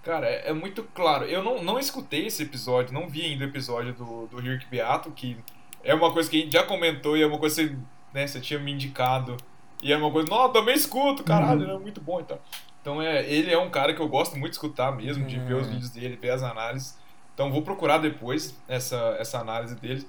cara, 0.02 0.26
é, 0.26 0.48
é, 0.48 0.52
muito 0.52 0.82
claro. 0.94 1.24
Eu 1.24 1.42
não, 1.42 1.62
não 1.62 1.78
escutei 1.78 2.26
esse 2.26 2.42
episódio, 2.42 2.94
não 2.94 3.08
vi 3.08 3.22
ainda 3.22 3.44
o 3.44 3.48
episódio 3.48 3.92
do, 3.92 4.26
do 4.26 4.38
Rick 4.38 4.66
Beato, 4.66 5.10
que 5.10 5.36
é 5.84 5.94
uma 5.94 6.12
coisa 6.12 6.30
que 6.30 6.38
a 6.38 6.40
gente 6.40 6.52
já 6.52 6.62
comentou 6.62 7.16
e 7.16 7.22
é 7.22 7.26
uma 7.26 7.38
coisa 7.38 7.68
que 7.68 7.76
né, 8.12 8.26
você 8.26 8.40
tinha 8.40 8.58
me 8.58 8.72
indicado. 8.72 9.36
E 9.82 9.92
é 9.92 9.96
uma 9.96 10.10
coisa, 10.10 10.28
não, 10.28 10.50
também 10.52 10.74
escuto, 10.74 11.22
caralho, 11.22 11.66
uhum. 11.66 11.76
é 11.76 11.78
muito 11.78 12.00
bom 12.00 12.20
então. 12.20 12.38
Então 12.80 13.02
é, 13.02 13.28
ele 13.30 13.52
é 13.52 13.58
um 13.58 13.70
cara 13.70 13.92
que 13.92 14.00
eu 14.00 14.08
gosto 14.08 14.32
muito 14.32 14.50
de 14.50 14.56
escutar 14.56 14.92
mesmo, 14.92 15.26
de 15.26 15.38
ver 15.38 15.54
os 15.54 15.66
uhum. 15.66 15.72
vídeos 15.74 15.90
dele, 15.90 16.16
ver 16.16 16.30
as 16.30 16.42
análises. 16.42 16.98
Então 17.34 17.52
vou 17.52 17.62
procurar 17.62 17.98
depois 17.98 18.56
essa, 18.66 19.16
essa 19.20 19.38
análise 19.38 19.74
dele. 19.76 20.06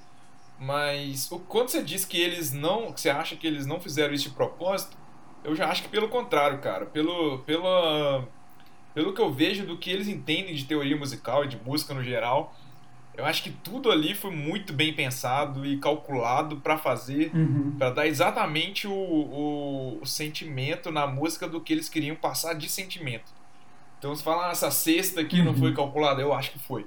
Mas 0.60 1.32
o, 1.32 1.40
quando 1.40 1.70
você 1.70 1.82
diz 1.82 2.04
que 2.04 2.20
eles 2.20 2.52
não. 2.52 2.92
que 2.92 3.00
você 3.00 3.10
acha 3.10 3.36
que 3.36 3.48
eles 3.48 3.66
não 3.66 3.80
fizeram 3.80 4.14
isso 4.14 4.26
de 4.26 4.36
propósito, 4.36 4.98
eu 5.44 5.56
já 5.56 5.70
acho 5.70 5.84
que 5.84 5.90
pelo 5.90 6.10
contrário, 6.10 6.60
cara. 6.60 6.86
Pelo, 6.86 7.40
pela, 7.40 8.28
pelo 8.94 9.14
que 9.14 9.22
eu 9.22 9.32
vejo 9.32 9.66
do 9.66 9.78
que 9.78 9.90
eles 9.90 10.08
entendem 10.08 10.54
de 10.54 10.66
teoria 10.66 10.98
musical 10.98 11.46
e 11.46 11.48
de 11.48 11.58
música 11.58 11.94
no 11.94 12.04
geral, 12.04 12.54
eu 13.20 13.26
acho 13.26 13.44
que 13.44 13.52
tudo 13.52 13.92
ali 13.92 14.16
foi 14.16 14.32
muito 14.32 14.72
bem 14.72 14.94
pensado 14.94 15.66
e 15.66 15.78
calculado 15.78 16.58
para 16.58 16.78
fazer, 16.78 17.32
uhum. 17.34 17.76
para 17.78 17.90
dar 17.90 18.08
exatamente 18.08 18.88
o, 18.88 18.94
o, 18.94 20.00
o, 20.02 20.06
sentimento 20.06 20.90
na 20.90 21.06
música 21.06 21.48
do 21.48 21.60
que 21.60 21.74
eles 21.74 21.90
queriam 21.90 22.16
passar 22.16 22.54
de 22.54 22.70
sentimento. 22.70 23.32
Então, 23.98 24.16
se 24.16 24.24
falar, 24.24 24.48
ah, 24.48 24.52
essa 24.52 24.72
sexta 24.72 25.20
aqui 25.20 25.40
uhum. 25.40 25.46
não 25.46 25.54
foi 25.54 25.74
calculada, 25.74 26.22
eu 26.22 26.34
acho 26.34 26.52
que 26.52 26.60
foi. 26.60 26.86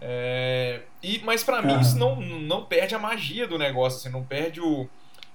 É, 0.00 0.82
e, 1.02 1.20
mas 1.24 1.44
para 1.44 1.62
mim 1.62 1.80
isso 1.80 1.96
não, 1.98 2.20
não 2.20 2.64
perde 2.64 2.94
a 2.94 2.98
magia 2.98 3.46
do 3.46 3.56
negócio, 3.56 3.98
assim, 3.98 4.08
não 4.10 4.24
perde 4.24 4.60
o, 4.60 4.88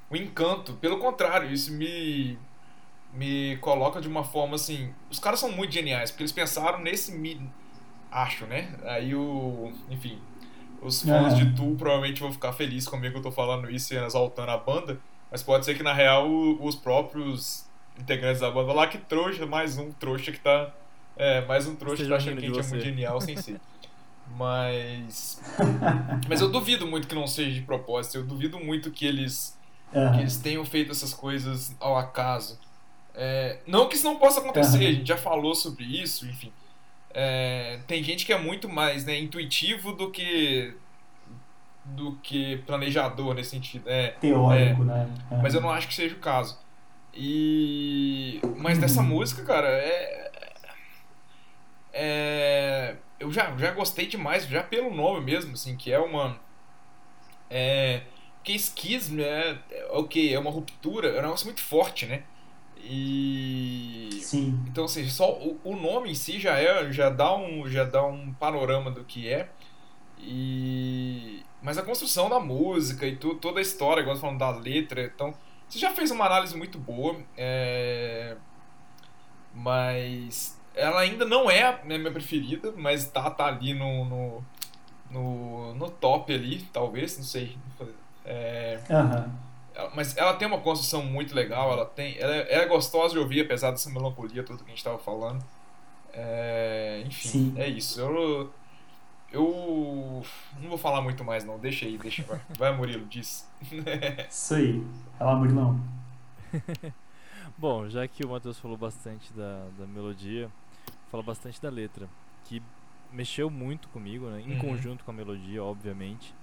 o 0.10 0.16
encanto. 0.16 0.74
Pelo 0.74 0.98
contrário, 0.98 1.52
isso 1.52 1.74
me, 1.74 2.38
me 3.14 3.58
coloca 3.58 4.02
de 4.02 4.08
uma 4.08 4.24
forma 4.24 4.56
assim. 4.56 4.94
Os 5.10 5.20
caras 5.20 5.40
são 5.40 5.52
muito 5.52 5.74
geniais, 5.74 6.12
porque 6.12 6.24
eles 6.24 6.32
pensaram 6.32 6.80
nesse 6.80 7.12
acho, 8.12 8.46
né? 8.46 8.76
Aí 8.84 9.16
o. 9.16 9.72
Enfim. 9.90 10.20
Os 10.82 11.04
fãs 11.04 11.36
de 11.36 11.54
Tu 11.56 11.76
provavelmente 11.78 12.22
vão 12.22 12.32
ficar 12.32 12.54
felizes 12.54 12.88
comigo 12.88 13.12
que 13.12 13.20
eu 13.20 13.24
tô 13.24 13.32
falando 13.32 13.70
isso 13.70 13.94
e 13.94 13.98
exaltando 13.98 14.52
a 14.52 14.58
banda. 14.58 14.98
Mas 15.30 15.44
pode 15.44 15.66
ser 15.66 15.76
que 15.76 15.84
na 15.84 15.94
real 15.94 16.30
os 16.62 16.74
próprios 16.74 17.66
integrantes 18.00 18.40
da 18.40 18.50
banda 18.50 18.72
lá 18.72 18.88
que 18.88 18.98
trouxa, 18.98 19.46
mais 19.46 19.78
um 19.78 19.92
trouxa 19.92 20.32
que 20.32 20.40
tá. 20.40 20.72
É, 21.18 21.46
mais 21.46 21.68
um 21.68 21.76
trouxa 21.76 22.04
que 22.04 22.10
tá 22.10 22.16
achando 22.16 22.40
que 22.40 22.46
a 22.46 22.48
gente 22.48 22.60
é 22.60 22.64
muito 22.64 22.84
genial 22.84 23.20
sem 23.20 23.36
ser. 23.38 23.60
Mas. 24.36 25.42
Mas 26.28 26.42
eu 26.42 26.50
duvido 26.50 26.88
muito 26.88 27.08
que 27.08 27.16
não 27.16 27.28
seja 27.28 27.52
de 27.52 27.62
propósito. 27.62 28.18
Eu 28.18 28.24
duvido 28.24 28.60
muito 28.60 28.92
que 28.92 29.06
eles. 29.06 29.58
Uhum. 29.94 30.12
Que 30.12 30.20
eles 30.20 30.38
tenham 30.38 30.64
feito 30.64 30.92
essas 30.92 31.14
coisas 31.14 31.76
ao 31.80 31.98
acaso. 31.98 32.60
É, 33.16 33.60
não 33.68 33.90
que 33.90 33.96
isso 33.96 34.06
não 34.06 34.18
possa 34.18 34.40
acontecer, 34.40 34.78
uhum. 34.78 34.88
a 34.88 34.92
gente 34.92 35.08
já 35.08 35.18
falou 35.18 35.54
sobre 35.54 35.84
isso, 35.84 36.26
enfim. 36.26 36.54
É, 37.12 37.80
tem 37.88 38.04
gente 38.04 38.26
que 38.26 38.32
é 38.32 38.38
muito 38.38 38.70
mais 38.70 39.04
né, 39.04 39.20
intuitivo 39.20 39.94
do 39.94 40.12
que 40.12 40.74
do 41.84 42.14
que 42.22 42.58
planejador 42.68 43.34
nesse 43.34 43.50
sentido. 43.50 43.84
É, 43.88 44.10
Teórico, 44.22 44.84
é, 44.84 44.86
né? 44.86 45.10
É. 45.32 45.38
Mas 45.38 45.56
eu 45.56 45.62
não 45.62 45.72
acho 45.72 45.88
que 45.88 45.94
seja 45.94 46.16
o 46.16 46.20
caso. 46.20 46.58
E 47.14 48.40
mas 48.58 48.76
uhum. 48.76 48.82
dessa 48.82 49.02
música, 49.02 49.44
cara, 49.44 49.68
é, 49.68 50.32
é 51.92 52.96
eu 53.20 53.32
já, 53.32 53.56
já 53.58 53.72
gostei 53.72 54.08
demais, 54.08 54.48
já 54.48 54.64
pelo 54.64 54.94
nome 54.94 55.22
mesmo, 55.26 55.54
assim, 55.54 55.76
que 55.76 55.92
é 55.92 56.00
uma 56.00 56.40
é 57.50 58.04
que 58.44 58.54
esquismo 58.54 59.22
é, 59.22 59.60
é 59.70 59.88
ok, 59.92 60.34
é 60.34 60.40
uma 60.40 60.50
ruptura, 60.52 61.10
é 61.10 61.20
um 61.20 61.24
negócio 61.24 61.46
muito 61.46 61.62
forte, 61.62 62.06
né? 62.06 62.24
E 62.82 64.10
Sim. 64.22 64.64
então 64.68 64.86
assim, 64.86 65.08
só 65.10 65.34
o, 65.34 65.60
o 65.64 65.76
nome 65.76 66.12
em 66.12 66.16
si 66.16 66.40
já 66.40 66.58
é 66.58 66.92
já 66.92 67.10
dá 67.10 67.36
um 67.36 67.68
já 67.68 67.84
dá 67.84 68.06
um 68.06 68.34
panorama 68.34 68.90
do 68.90 69.04
que 69.04 69.28
é. 69.28 69.50
E 70.18 71.44
mas 71.62 71.78
a 71.78 71.84
construção 71.84 72.30
da 72.30 72.40
música 72.40 73.06
e 73.06 73.16
tu, 73.18 73.36
toda 73.36 73.60
a 73.60 73.62
história, 73.62 74.02
igual 74.02 74.16
você 74.16 74.22
falando 74.22 74.40
da 74.40 74.50
letra, 74.52 75.04
então 75.04 75.34
você 75.68 75.78
já 75.78 75.92
fez 75.92 76.10
uma 76.12 76.26
análise 76.26 76.56
muito 76.58 76.80
boa, 76.80 77.18
é... 77.38 78.36
mas 79.54 80.59
ela 80.76 81.02
ainda 81.02 81.26
não 81.26 81.50
é 81.50 81.64
a 81.64 81.84
minha 81.84 82.12
preferida, 82.12 82.74
mas 82.76 83.06
tá, 83.10 83.30
tá 83.30 83.46
ali 83.48 83.74
no, 83.74 84.06
no, 84.06 84.44
no, 85.12 85.74
no 85.76 85.90
top 85.92 86.34
ali, 86.34 86.62
talvez, 86.74 87.18
não 87.18 87.26
sei. 87.26 87.58
É... 88.26 88.80
Aham. 88.90 89.32
Ela- 89.74 89.92
Mas 89.96 90.18
ela 90.18 90.34
tem 90.34 90.48
uma 90.48 90.60
construção 90.60 91.04
muito 91.04 91.34
legal, 91.34 91.72
ela 91.72 91.86
tem. 91.86 92.18
Ela 92.20 92.36
é, 92.36 92.54
ela 92.54 92.64
é 92.64 92.68
gostosa 92.68 93.14
de 93.14 93.20
ouvir, 93.20 93.42
apesar 93.42 93.72
dessa 93.72 93.90
melancolia, 93.90 94.44
tudo 94.44 94.60
que 94.64 94.72
a 94.72 94.76
gente 94.76 94.84
tava 94.84 94.98
falando. 94.98 95.44
É, 96.14 97.04
enfim, 97.06 97.30
Sim. 97.30 97.54
é 97.56 97.68
isso. 97.68 98.00
Eu, 98.02 98.52
eu 99.32 100.24
não 100.60 100.70
vou 100.70 100.78
falar 100.78 101.02
muito 101.02 101.24
mais, 101.24 101.46
não. 101.46 101.58
Deixa 101.58 101.86
aí, 101.86 101.98
deixa. 101.98 102.24
Vai, 102.24 102.40
vai 102.58 102.76
Murilo, 102.76 103.06
diz. 103.06 103.48
Isso 104.30 104.56
aí. 104.56 104.84
Vai 105.18 105.28
lá, 105.28 105.36
Murilão. 105.36 105.80
Bom, 107.60 107.90
já 107.90 108.08
que 108.08 108.24
o 108.24 108.30
Matheus 108.30 108.58
falou 108.58 108.78
bastante 108.78 109.34
da, 109.34 109.66
da 109.78 109.86
melodia, 109.86 110.50
fala 111.12 111.22
bastante 111.22 111.62
da 111.62 111.70
letra, 111.70 112.08
que 112.46 112.62
mexeu 113.12 113.50
muito 113.50 113.90
comigo, 113.90 114.30
né? 114.30 114.40
Em 114.42 114.52
Uhum. 114.52 114.56
conjunto 114.56 115.04
com 115.04 115.12
a 115.12 115.14
melodia, 115.14 115.62
obviamente, 115.62 116.34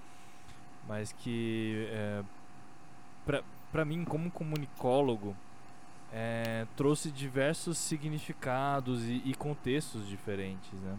mas 0.87 1.13
que 1.13 1.89
é, 1.91 2.23
pra, 3.25 3.43
pra 3.73 3.85
mim, 3.85 4.05
como 4.05 4.31
comunicólogo, 4.31 5.35
é, 6.13 6.67
trouxe 6.77 7.11
diversos 7.11 7.79
significados 7.79 9.03
e, 9.05 9.23
e 9.25 9.35
contextos 9.35 10.07
diferentes, 10.07 10.79
né? 10.81 10.99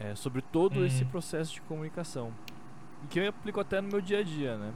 É, 0.00 0.14
sobre 0.14 0.40
todo 0.40 0.86
esse 0.86 1.04
Uhum. 1.04 1.10
processo 1.10 1.52
de 1.52 1.60
comunicação. 1.60 2.32
E 3.04 3.08
que 3.08 3.18
eu 3.20 3.28
aplico 3.28 3.60
até 3.60 3.78
no 3.78 3.88
meu 3.88 4.00
dia 4.00 4.20
a 4.20 4.22
dia, 4.22 4.56
né? 4.56 4.72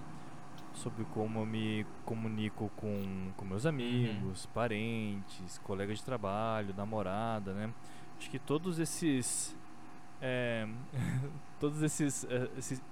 Sobre 0.76 1.04
como 1.06 1.40
eu 1.40 1.46
me 1.46 1.86
comunico 2.04 2.70
com, 2.76 3.32
com 3.36 3.44
meus 3.46 3.64
amigos, 3.66 4.46
parentes, 4.46 5.58
colegas 5.58 5.98
de 5.98 6.04
trabalho, 6.04 6.74
namorada, 6.76 7.52
né? 7.54 7.72
Acho 8.18 8.30
que 8.30 8.38
todos 8.38 8.78
esses. 8.78 9.56
é, 10.20 10.68
todos 11.60 11.82
esses. 11.82 12.24
é, 12.24 12.48
esses 12.58 12.82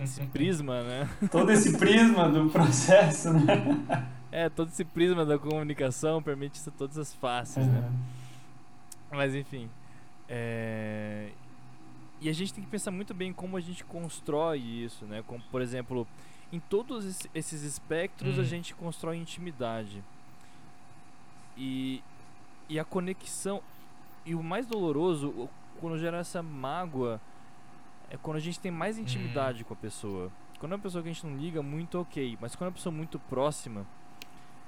esse 0.00 0.22
prisma, 0.28 0.82
né? 0.82 1.08
Todo 1.30 1.50
esse 1.50 1.78
prisma 1.78 2.28
do 2.28 2.50
processo, 2.50 3.32
né? 3.32 3.66
É, 4.30 4.48
todo 4.50 4.68
esse 4.68 4.84
prisma 4.84 5.24
da 5.24 5.38
comunicação 5.38 6.22
permite 6.22 6.56
isso 6.56 6.70
todas 6.72 6.98
as 6.98 7.14
faces, 7.14 7.66
né? 7.68 7.90
Mas 9.10 9.34
enfim. 9.34 9.70
é, 10.28 11.32
E 12.20 12.28
a 12.28 12.32
gente 12.32 12.52
tem 12.54 12.64
que 12.64 12.70
pensar 12.70 12.90
muito 12.90 13.14
bem 13.14 13.32
como 13.32 13.56
a 13.56 13.60
gente 13.60 13.84
constrói 13.84 14.58
isso, 14.60 15.04
né? 15.06 15.22
Como, 15.26 15.42
por 15.50 15.60
exemplo, 15.62 16.06
em 16.52 16.60
todos 16.60 17.04
esse- 17.04 17.30
esses 17.34 17.62
espectros 17.62 18.38
a 18.38 18.42
Hum. 18.42 18.44
gente 18.44 18.74
constrói 18.74 19.16
intimidade. 19.16 20.02
E, 21.56 22.02
e 22.68 22.78
a 22.78 22.84
conexão. 22.84 23.62
E 24.24 24.34
o 24.34 24.42
mais 24.42 24.66
doloroso, 24.66 25.48
quando 25.80 25.98
gera 25.98 26.18
essa 26.18 26.42
mágoa, 26.42 27.20
é 28.10 28.16
quando 28.16 28.36
a 28.36 28.40
gente 28.40 28.58
tem 28.60 28.70
mais 28.70 28.98
intimidade 28.98 29.64
com 29.64 29.72
a 29.72 29.76
pessoa. 29.76 30.30
Quando 30.58 30.72
é 30.72 30.74
uma 30.76 30.82
pessoa 30.82 31.02
que 31.02 31.08
a 31.08 31.12
gente 31.12 31.26
não 31.26 31.36
liga, 31.36 31.62
muito 31.62 31.98
ok. 32.00 32.36
Mas 32.40 32.54
quando 32.54 32.66
é 32.66 32.68
uma 32.70 32.74
pessoa 32.74 32.92
muito 32.94 33.18
próxima, 33.18 33.86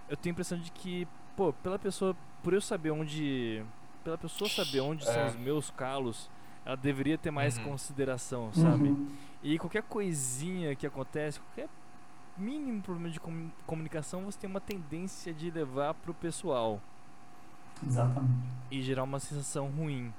eu 0.09 0.16
tenho 0.16 0.33
a 0.33 0.35
impressão 0.35 0.59
de 0.59 0.70
que, 0.70 1.07
pô, 1.37 1.53
pela 1.53 1.79
pessoa, 1.79 2.16
por 2.43 2.53
eu 2.53 2.61
saber 2.61 2.91
onde. 2.91 3.62
Pela 4.05 4.16
pessoa 4.18 4.49
saber 4.49 4.81
onde 4.81 5.05
são 5.05 5.12
É. 5.14 5.26
os 5.29 5.37
meus 5.37 5.70
calos, 5.70 6.31
ela 6.64 6.76
deveria 6.76 7.18
ter 7.18 7.31
mais 7.31 7.59
Uhum. 7.59 7.64
consideração, 7.64 8.53
sabe? 8.55 8.89
Uhum. 8.89 9.11
E 9.43 9.59
qualquer 9.59 9.82
coisinha 9.82 10.74
que 10.74 10.86
acontece, 10.86 11.39
qualquer 11.41 11.68
mínimo 12.36 12.82
problema 12.82 13.11
de 13.11 13.20
comu- 13.20 13.53
comunicação, 13.66 14.24
você 14.24 14.39
tem 14.39 14.51
uma 14.51 14.61
tendência 14.61 15.32
de 15.32 15.51
levar 15.51 15.95
pro 15.95 16.14
pessoal 16.14 16.80
Exatamente. 17.84 18.32
e 18.70 18.82
gerar 18.82 19.05
uma 19.05 19.20
sensação 19.20 19.68
ruim. 19.68 20.12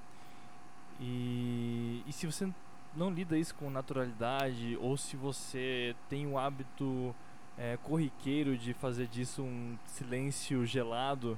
E, 0.99 2.03
e 2.05 2.11
se 2.11 2.25
você 2.25 2.49
não 2.95 3.09
lida 3.09 3.37
isso 3.37 3.55
com 3.55 3.69
naturalidade, 3.69 4.77
ou 4.81 4.97
se 4.97 5.15
você 5.15 5.95
tem 6.09 6.27
o 6.27 6.37
hábito 6.37 7.15
é, 7.57 7.77
corriqueiro 7.83 8.57
de 8.57 8.73
fazer 8.73 9.07
disso 9.07 9.41
um 9.41 9.77
silêncio 9.85 10.65
gelado, 10.65 11.37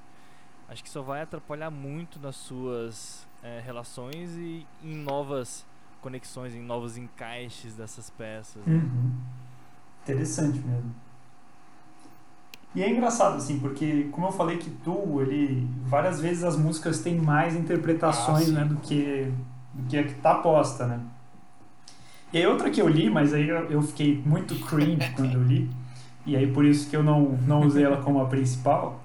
acho 0.67 0.83
que 0.83 0.89
só 0.89 1.01
vai 1.01 1.21
atrapalhar 1.21 1.69
muito 1.69 2.19
nas 2.19 2.35
suas 2.35 3.27
é, 3.43 3.59
relações 3.59 4.35
e 4.37 4.65
em 4.83 4.95
novas 4.95 5.65
conexões, 6.01 6.53
em 6.53 6.61
novos 6.61 6.97
encaixes 6.97 7.75
dessas 7.75 8.09
peças. 8.09 8.61
né? 8.65 8.73
Uhum. 8.75 9.11
Interessante 10.03 10.59
mesmo. 10.59 10.91
E 12.73 12.81
é 12.81 12.89
engraçado, 12.89 13.35
assim, 13.35 13.59
porque, 13.59 14.07
como 14.11 14.27
eu 14.27 14.31
falei 14.31 14.57
que 14.57 14.69
tu, 14.69 15.19
ele. 15.21 15.67
Várias 15.85 16.21
vezes 16.21 16.43
as 16.43 16.55
músicas 16.55 16.99
têm 17.01 17.17
mais 17.19 17.53
interpretações, 17.55 18.49
Ah, 18.49 18.51
né, 18.51 18.65
do 18.65 18.77
que, 18.77 19.31
do 19.73 19.89
que 19.89 19.97
a 19.97 20.03
que 20.03 20.13
tá 20.15 20.35
posta, 20.35 20.87
né? 20.87 20.99
E 22.31 22.37
aí 22.37 22.47
outra 22.47 22.69
que 22.69 22.81
eu 22.81 22.87
li, 22.87 23.09
mas 23.09 23.33
aí 23.33 23.49
eu, 23.49 23.69
eu 23.69 23.81
fiquei 23.81 24.21
muito 24.25 24.55
cringe 24.65 25.11
quando 25.17 25.33
eu 25.33 25.43
li, 25.43 25.69
e 26.25 26.33
aí 26.37 26.49
por 26.49 26.63
isso 26.63 26.89
que 26.89 26.95
eu 26.95 27.03
não, 27.03 27.31
não 27.45 27.59
usei 27.61 27.83
ela 27.83 28.01
como 28.01 28.21
a 28.21 28.25
principal, 28.27 29.00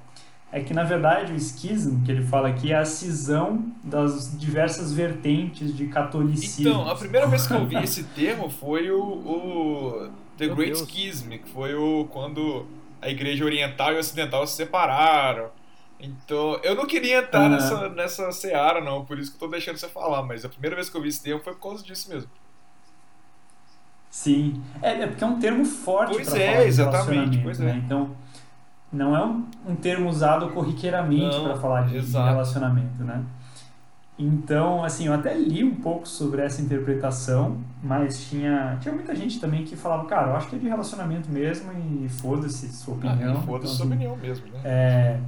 é 0.53 0.61
que 0.61 0.73
na 0.73 0.85
verdade 0.85 1.33
o 1.33 1.37
esquismo 1.37 2.05
que 2.05 2.11
ele 2.13 2.23
fala 2.25 2.49
aqui 2.49 2.73
é 2.73 2.77
a 2.77 2.85
cisão 2.85 3.65
das 3.83 4.39
diversas 4.39 4.93
vertentes 4.93 5.77
de 5.77 5.87
catolicismo. 5.89 6.69
Então, 6.71 6.89
a 6.89 6.95
primeira 6.95 7.27
vez 7.27 7.47
que 7.47 7.53
eu 7.53 7.67
vi 7.67 7.77
esse 7.83 8.05
termo 8.05 8.49
foi 8.49 8.91
o, 8.91 9.01
o 9.03 10.11
The 10.39 10.47
Meu 10.47 10.57
Great 10.57 10.73
Deus. 10.75 10.89
Schism, 10.89 11.31
que 11.31 11.49
foi 11.51 11.75
o 11.75 12.07
quando 12.11 12.67
a 13.03 13.09
igreja 13.11 13.45
oriental 13.45 13.93
e 13.93 13.99
ocidental 13.99 14.47
se 14.47 14.57
separaram. 14.57 15.49
Então, 15.99 16.61
eu 16.63 16.75
não 16.75 16.87
queria 16.87 17.19
entrar 17.21 17.47
Ah. 17.47 17.49
nessa, 17.49 17.89
nessa 17.89 18.33
seara, 18.33 18.81
não, 18.83 19.05
por 19.05 19.19
isso 19.19 19.31
que 19.31 19.37
eu 19.37 19.41
tô 19.41 19.49
deixando 19.49 19.79
você 19.79 19.89
falar, 19.89 20.23
mas 20.23 20.45
a 20.45 20.49
primeira 20.49 20.77
vez 20.77 20.89
que 20.91 20.97
eu 20.97 21.01
vi 21.03 21.09
esse 21.09 21.23
termo 21.23 21.41
foi 21.43 21.55
por 21.55 21.61
causa 21.63 21.83
disso 21.83 22.09
mesmo. 22.11 22.31
Sim. 24.11 24.63
É, 24.83 24.93
é 25.03 25.07
porque 25.07 25.23
é 25.25 25.27
um 25.27 25.39
termo 25.39 25.65
forte 25.65 26.15
Pois 26.15 26.29
para 26.29 26.39
é, 26.39 26.47
falar 26.53 26.63
de 26.63 26.69
exatamente, 26.69 27.03
relacionamento, 27.07 27.43
pois 27.43 27.59
né? 27.59 27.73
é. 27.73 27.77
Então, 27.77 28.17
não 28.93 29.17
é 29.17 29.25
um, 29.25 29.47
um 29.69 29.77
termo 29.77 30.09
usado 30.09 30.51
corriqueiramente 30.51 31.41
para 31.41 31.57
falar 31.57 31.87
de, 31.87 31.97
exato. 31.99 32.29
relacionamento, 32.29 33.05
né? 33.05 33.25
Então, 34.19 34.83
assim, 34.83 35.07
eu 35.09 35.13
até 35.13 35.35
li 35.37 35.63
um 35.63 35.75
pouco 35.75 36.09
sobre 36.09 36.41
essa 36.41 36.63
interpretação, 36.63 37.59
mas 37.83 38.29
tinha, 38.29 38.79
tinha 38.81 38.95
muita 38.95 39.15
gente 39.15 39.39
também 39.39 39.63
que 39.65 39.77
falava, 39.77 40.07
cara, 40.07 40.29
eu 40.31 40.37
acho 40.37 40.49
que 40.49 40.57
é 40.57 40.59
de 40.59 40.67
relacionamento 40.69 41.31
mesmo 41.31 41.71
e 41.73 42.09
foda-se 42.09 42.67
sua 42.73 42.95
opinião. 42.95 43.37
Ah, 43.39 43.43
foda-se 43.43 43.75
Então, 43.75 43.77
sua 43.77 43.85
assim, 43.85 43.95
opinião 43.95 44.17
mesmo, 44.17 44.47
né? 44.47 44.61
é, 44.65 45.21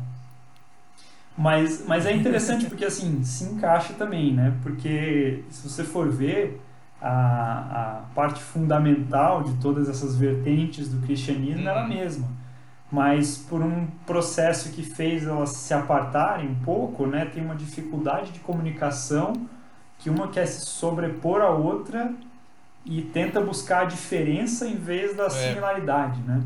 mas, 1.36 1.84
mas 1.86 2.04
é 2.06 2.12
interessante 2.12 2.66
porque 2.66 2.84
assim 2.84 3.22
se 3.22 3.44
encaixa 3.44 3.94
também, 3.94 4.32
né? 4.34 4.56
Porque 4.62 5.44
se 5.50 5.68
você 5.68 5.84
for 5.84 6.08
ver 6.10 6.60
a, 7.00 7.98
a 7.98 8.02
parte 8.14 8.42
fundamental 8.42 9.44
de 9.44 9.54
todas 9.58 9.88
essas 9.88 10.16
vertentes 10.16 10.88
do 10.88 11.00
cristianismo 11.06 11.68
era 11.68 11.80
a 11.80 11.82
Uhum. 11.84 11.88
mesma. 11.88 12.28
Mas 12.90 13.36
por 13.36 13.60
um 13.60 13.86
processo 14.06 14.70
que 14.70 14.82
fez 14.82 15.26
elas 15.26 15.50
se 15.50 15.74
apartarem 15.74 16.48
um 16.48 16.54
pouco, 16.56 17.06
né? 17.06 17.26
Tem 17.26 17.44
uma 17.44 17.54
dificuldade 17.54 18.30
de 18.32 18.40
comunicação 18.40 19.34
que 19.98 20.08
uma 20.08 20.28
quer 20.28 20.46
se 20.46 20.64
sobrepor 20.64 21.42
à 21.42 21.50
outra 21.50 22.12
e 22.86 23.02
tenta 23.02 23.40
buscar 23.40 23.82
a 23.82 23.84
diferença 23.84 24.66
em 24.66 24.76
vez 24.76 25.14
da 25.14 25.28
similaridade, 25.28 26.20
né? 26.22 26.40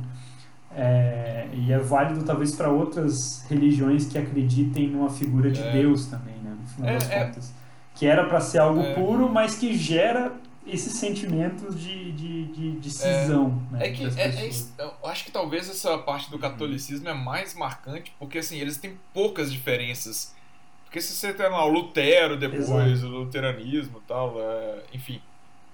É, 0.75 1.49
e 1.53 1.71
é 1.73 1.79
válido 1.79 2.25
talvez 2.25 2.55
para 2.57 2.71
outras 2.71 3.45
religiões 3.49 4.07
que 4.07 4.17
acreditem 4.19 4.89
numa 4.89 5.11
figura 5.11 5.51
de 5.51 5.61
É. 5.61 5.71
Deus 5.73 6.07
também, 6.07 6.35
né? 6.43 6.57
No 6.61 6.67
final 6.67 6.91
É, 6.91 6.95
das 6.95 7.11
é. 7.11 7.25
contas. 7.27 7.53
Que 7.95 8.07
era 8.07 8.25
para 8.25 8.41
ser 8.41 8.59
algo 8.59 8.81
É. 8.81 8.95
puro, 8.95 9.29
mas 9.29 9.55
que 9.55 9.75
gera 9.77 10.33
esses 10.67 10.93
sentimentos 10.95 11.79
de, 11.81 12.13
de, 12.13 12.45
de, 12.47 12.73
de 12.79 12.91
cisão. 12.91 13.63
né, 13.71 13.87
É 13.89 13.91
que 13.91 14.05
é, 14.05 14.29
é 14.47 14.51
eu 14.79 15.09
acho 15.09 15.25
que 15.25 15.31
talvez 15.31 15.69
essa 15.69 15.99
parte 15.99 16.31
do 16.31 16.39
catolicismo 16.39 17.09
é 17.09 17.15
mais 17.15 17.55
marcante, 17.55 18.15
porque 18.19 18.39
assim, 18.39 18.59
eles 18.59 18.77
têm 18.77 18.99
poucas 19.13 19.53
diferenças. 19.53 20.35
Porque 20.85 21.01
se 21.01 21.15
você 21.15 21.33
tem 21.33 21.49
lá 21.49 21.65
o 21.65 21.71
Lutero 21.71 22.37
depois, 22.37 23.03
o 23.03 23.09
luteranismo 23.09 23.99
e 23.99 24.07
tal, 24.07 24.35
é, 24.39 24.83
enfim. 24.93 25.21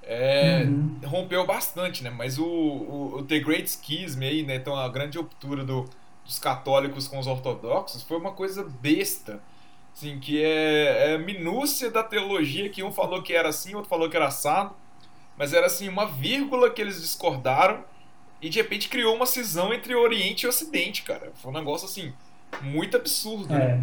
É, 0.02 0.64
Uhum. 0.64 0.98
rompeu 1.04 1.44
bastante, 1.46 2.02
né? 2.02 2.08
Mas 2.10 2.38
o, 2.38 2.46
o, 2.46 3.16
o 3.18 3.22
The 3.24 3.40
Great 3.40 3.68
Schism 3.68 4.22
aí, 4.22 4.42
né? 4.42 4.54
Então 4.56 4.74
a 4.74 4.88
grande 4.88 5.18
ruptura 5.18 5.64
do, 5.64 5.88
dos 6.24 6.38
católicos 6.38 7.06
com 7.08 7.18
os 7.18 7.26
ortodoxos 7.26 8.02
foi 8.02 8.16
uma 8.16 8.32
coisa 8.32 8.64
besta. 8.80 9.42
Assim, 9.98 10.20
que 10.20 10.40
é, 10.42 11.14
é 11.14 11.18
minúcia 11.18 11.90
da 11.90 12.04
teologia, 12.04 12.68
que 12.70 12.82
um 12.84 12.92
falou 12.92 13.20
que 13.22 13.32
era 13.32 13.48
assim, 13.48 13.74
outro 13.74 13.90
falou 13.90 14.08
que 14.08 14.16
era 14.16 14.28
assado. 14.28 14.74
Mas 15.36 15.52
era 15.52 15.66
assim, 15.66 15.88
uma 15.88 16.06
vírgula 16.06 16.70
que 16.70 16.80
eles 16.80 17.00
discordaram 17.00 17.84
e 18.40 18.48
de 18.48 18.58
repente 18.60 18.88
criou 18.88 19.14
uma 19.16 19.26
cisão 19.26 19.72
entre 19.74 19.94
Oriente 19.94 20.44
e 20.46 20.48
Ocidente, 20.48 21.02
cara. 21.02 21.32
Foi 21.36 21.50
um 21.50 21.54
negócio 21.54 21.86
assim, 21.86 22.12
muito 22.60 22.96
absurdo, 22.96 23.58
né? 23.58 23.76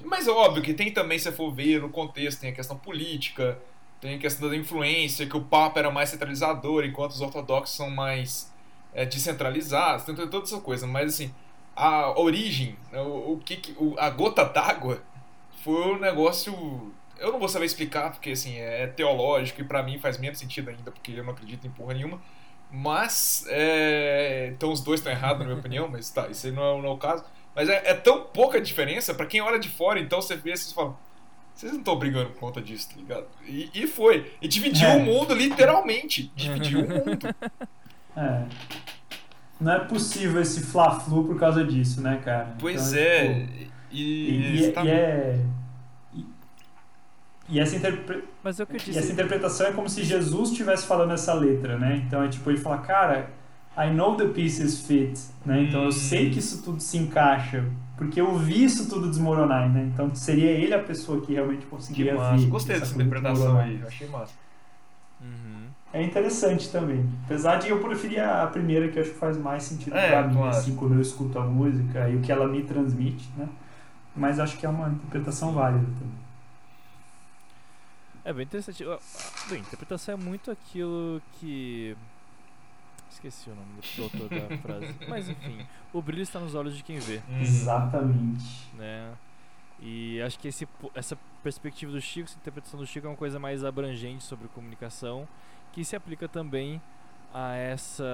É, 0.00 0.04
Mas 0.04 0.28
é 0.28 0.30
óbvio 0.32 0.62
que 0.62 0.74
tem 0.74 0.92
também, 0.92 1.18
se 1.18 1.30
for 1.32 1.52
ver 1.52 1.80
no 1.80 1.88
contexto, 1.90 2.40
tem 2.40 2.50
a 2.50 2.54
questão 2.54 2.76
política, 2.76 3.58
tem 4.00 4.14
a 4.16 4.18
questão 4.18 4.48
da 4.48 4.56
influência, 4.56 5.26
que 5.26 5.36
o 5.36 5.42
Papa 5.42 5.78
era 5.80 5.90
mais 5.90 6.10
centralizador, 6.10 6.84
enquanto 6.84 7.12
os 7.12 7.20
ortodoxos 7.20 7.76
são 7.76 7.90
mais 7.90 8.52
é, 8.94 9.04
descentralizados, 9.06 10.04
tem 10.04 10.14
toda 10.14 10.38
essa 10.44 10.60
coisa. 10.60 10.86
Mas 10.86 11.14
assim, 11.14 11.32
a 11.76 12.18
origem, 12.18 12.76
o, 12.92 13.34
o 13.34 13.38
que, 13.44 13.56
que- 13.56 13.74
o- 13.78 13.94
a 13.98 14.10
gota 14.10 14.44
d'água 14.44 15.02
foi 15.62 15.94
um 15.94 15.98
negócio. 15.98 16.92
Eu 17.18 17.32
não 17.32 17.38
vou 17.38 17.48
saber 17.48 17.66
explicar, 17.66 18.10
porque 18.12 18.30
assim, 18.30 18.56
é 18.58 18.86
teológico 18.86 19.60
e 19.60 19.64
pra 19.64 19.82
mim 19.82 19.98
faz 19.98 20.18
menos 20.18 20.38
sentido 20.38 20.70
ainda, 20.70 20.90
porque 20.90 21.12
eu 21.12 21.24
não 21.24 21.32
acredito 21.32 21.66
em 21.66 21.70
porra 21.70 21.94
nenhuma. 21.94 22.20
Mas, 22.72 23.44
é... 23.48 24.50
então 24.54 24.70
os 24.72 24.80
dois 24.80 25.00
estão 25.00 25.12
errados, 25.12 25.40
na 25.40 25.44
minha 25.46 25.58
opinião, 25.58 25.88
mas 25.88 26.08
tá, 26.10 26.28
isso 26.28 26.46
aí 26.46 26.52
não 26.52 26.62
é, 26.78 26.82
não 26.82 26.88
é 26.88 26.92
o 26.92 26.96
caso. 26.96 27.24
Mas 27.54 27.68
é, 27.68 27.82
é 27.90 27.94
tão 27.94 28.22
pouca 28.24 28.60
diferença 28.60 29.12
pra 29.12 29.26
quem 29.26 29.40
olha 29.40 29.58
de 29.58 29.68
fora, 29.68 29.98
então 29.98 30.22
você 30.22 30.36
vê 30.36 30.52
e 30.52 30.56
fala, 30.72 30.96
vocês 31.54 31.72
não 31.72 31.80
estão 31.80 31.96
brigando 31.96 32.30
por 32.30 32.38
conta 32.40 32.62
disso, 32.62 32.88
tá 32.90 32.96
ligado? 32.96 33.26
E, 33.44 33.68
e 33.74 33.86
foi. 33.86 34.32
E 34.40 34.48
dividiu 34.48 34.88
É. 34.88 34.96
o 34.96 35.00
mundo, 35.00 35.34
literalmente. 35.34 36.32
Dividiu 36.34 36.80
o 36.80 36.88
mundo. 36.88 37.34
é. 38.16 38.44
Não 39.60 39.72
é 39.74 39.80
possível 39.80 40.40
esse 40.40 40.62
fla-flu 40.62 41.24
por 41.26 41.38
causa 41.38 41.62
disso, 41.64 42.00
né, 42.00 42.18
cara? 42.24 42.54
Pois 42.58 42.92
Então, 42.94 43.02
é. 43.02 43.40
tipo, 43.46 43.72
E, 43.90 44.62
E, 44.68 44.72
tá- 44.72 44.84
e 44.84 44.88
é. 44.88 45.40
E, 46.14 46.24
e 47.48 47.60
essa 47.60 47.76
interpre- 47.76 48.24
Mas 48.42 48.60
é 48.60 48.62
o 48.62 48.66
que 48.66 48.72
eu 48.74 48.76
E 48.76 48.90
essa 48.90 49.00
disse. 49.00 49.12
interpretação 49.12 49.66
é 49.66 49.72
como 49.72 49.88
se 49.88 50.02
Jesus 50.04 50.50
estivesse 50.50 50.86
falando 50.86 51.12
essa 51.12 51.34
letra, 51.34 51.78
né? 51.78 52.02
Então 52.06 52.22
é 52.22 52.28
tipo 52.28 52.50
ele 52.50 52.58
fala, 52.58 52.78
cara, 52.78 53.30
I 53.76 53.90
know 53.92 54.16
the 54.16 54.26
pieces 54.28 54.86
fit, 54.86 55.18
né? 55.44 55.62
Então 55.64 55.84
eu 55.84 55.92
sei 55.92 56.30
que 56.30 56.38
isso 56.38 56.62
tudo 56.62 56.80
se 56.80 56.98
encaixa, 56.98 57.64
porque 57.96 58.20
eu 58.20 58.36
vi 58.36 58.64
isso 58.64 58.88
tudo 58.88 59.08
desmoronar, 59.08 59.68
né? 59.72 59.90
Então 59.92 60.14
seria 60.14 60.50
ele 60.50 60.74
a 60.74 60.78
pessoa 60.82 61.20
que 61.20 61.32
realmente 61.34 61.60
Que 61.64 61.66
conseguiria 61.66 62.14
massa. 62.14 62.36
ver. 62.36 62.46
Gostei 62.48 62.76
essa 62.76 62.84
dessa 62.86 62.94
interpretação 62.96 63.34
desmoronar. 63.34 63.64
aí. 63.68 63.82
Achei 63.86 64.08
massa. 64.08 64.32
Uhum. 65.20 65.60
É 65.92 66.02
interessante 66.02 66.68
também. 66.70 67.04
Apesar 67.24 67.56
de 67.56 67.68
eu 67.68 67.80
preferir 67.80 68.20
a 68.22 68.46
primeira, 68.46 68.88
que 68.88 68.98
eu 68.98 69.02
acho 69.02 69.10
que 69.12 69.18
faz 69.18 69.36
mais 69.36 69.64
sentido 69.64 69.96
É, 69.96 70.08
pra 70.10 70.28
mim, 70.28 70.34
claro. 70.36 70.48
assim, 70.56 70.76
quando 70.76 70.94
eu 70.94 71.00
escuto 71.00 71.36
a 71.38 71.42
música 71.44 72.08
e 72.08 72.16
o 72.16 72.20
que 72.20 72.30
ela 72.30 72.46
me 72.46 72.62
transmite, 72.62 73.28
né? 73.36 73.48
Mas 74.20 74.38
acho 74.38 74.58
que 74.58 74.66
é 74.66 74.68
uma 74.68 74.88
interpretação 74.90 75.52
válida 75.52 75.84
também. 75.86 76.20
É 78.24 78.32
bem 78.32 78.42
interessante. 78.44 78.84
Bem, 79.48 79.60
interpretação 79.60 80.14
é 80.14 80.16
muito 80.16 80.50
aquilo 80.50 81.22
que. 81.38 81.96
Esqueci 83.10 83.50
o 83.50 83.54
nome 83.54 83.68
do 83.96 84.02
autor 84.02 84.28
da 84.28 84.56
frase. 84.58 84.94
Mas 85.08 85.28
enfim, 85.28 85.66
o 85.92 86.00
brilho 86.02 86.22
está 86.22 86.38
nos 86.38 86.54
olhos 86.54 86.76
de 86.76 86.82
quem 86.82 86.98
vê, 86.98 87.20
Uhum. 87.28 87.40
Exatamente. 87.40 88.68
né? 88.74 89.12
E 89.82 90.20
acho 90.20 90.38
que 90.38 90.48
esse, 90.48 90.68
essa 90.94 91.16
perspectiva 91.42 91.90
do 91.90 92.00
Chico, 92.00 92.28
essa 92.28 92.36
interpretação 92.38 92.78
do 92.78 92.86
Chico 92.86 93.06
é 93.06 93.10
uma 93.10 93.16
coisa 93.16 93.38
mais 93.38 93.64
abrangente 93.64 94.22
sobre 94.22 94.46
comunicação, 94.48 95.26
que 95.72 95.82
se 95.84 95.96
aplica 95.96 96.28
também 96.28 96.80
a 97.32 97.54
essa 97.54 98.04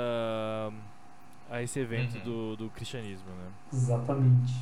a 1.50 1.62
esse 1.62 1.78
evento 1.80 2.16
Uhum. 2.18 2.24
do, 2.24 2.56
do 2.56 2.70
cristianismo, 2.70 3.28
né? 3.30 3.48
Exatamente. 3.72 4.54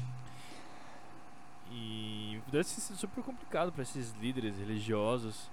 E 1.77 2.41
deve 2.53 2.65
sido 2.65 2.97
super 2.97 3.23
complicado 3.25 3.73
para 3.73 3.83
esses 3.83 4.15
líderes 4.21 4.57
religiosos. 4.59 5.51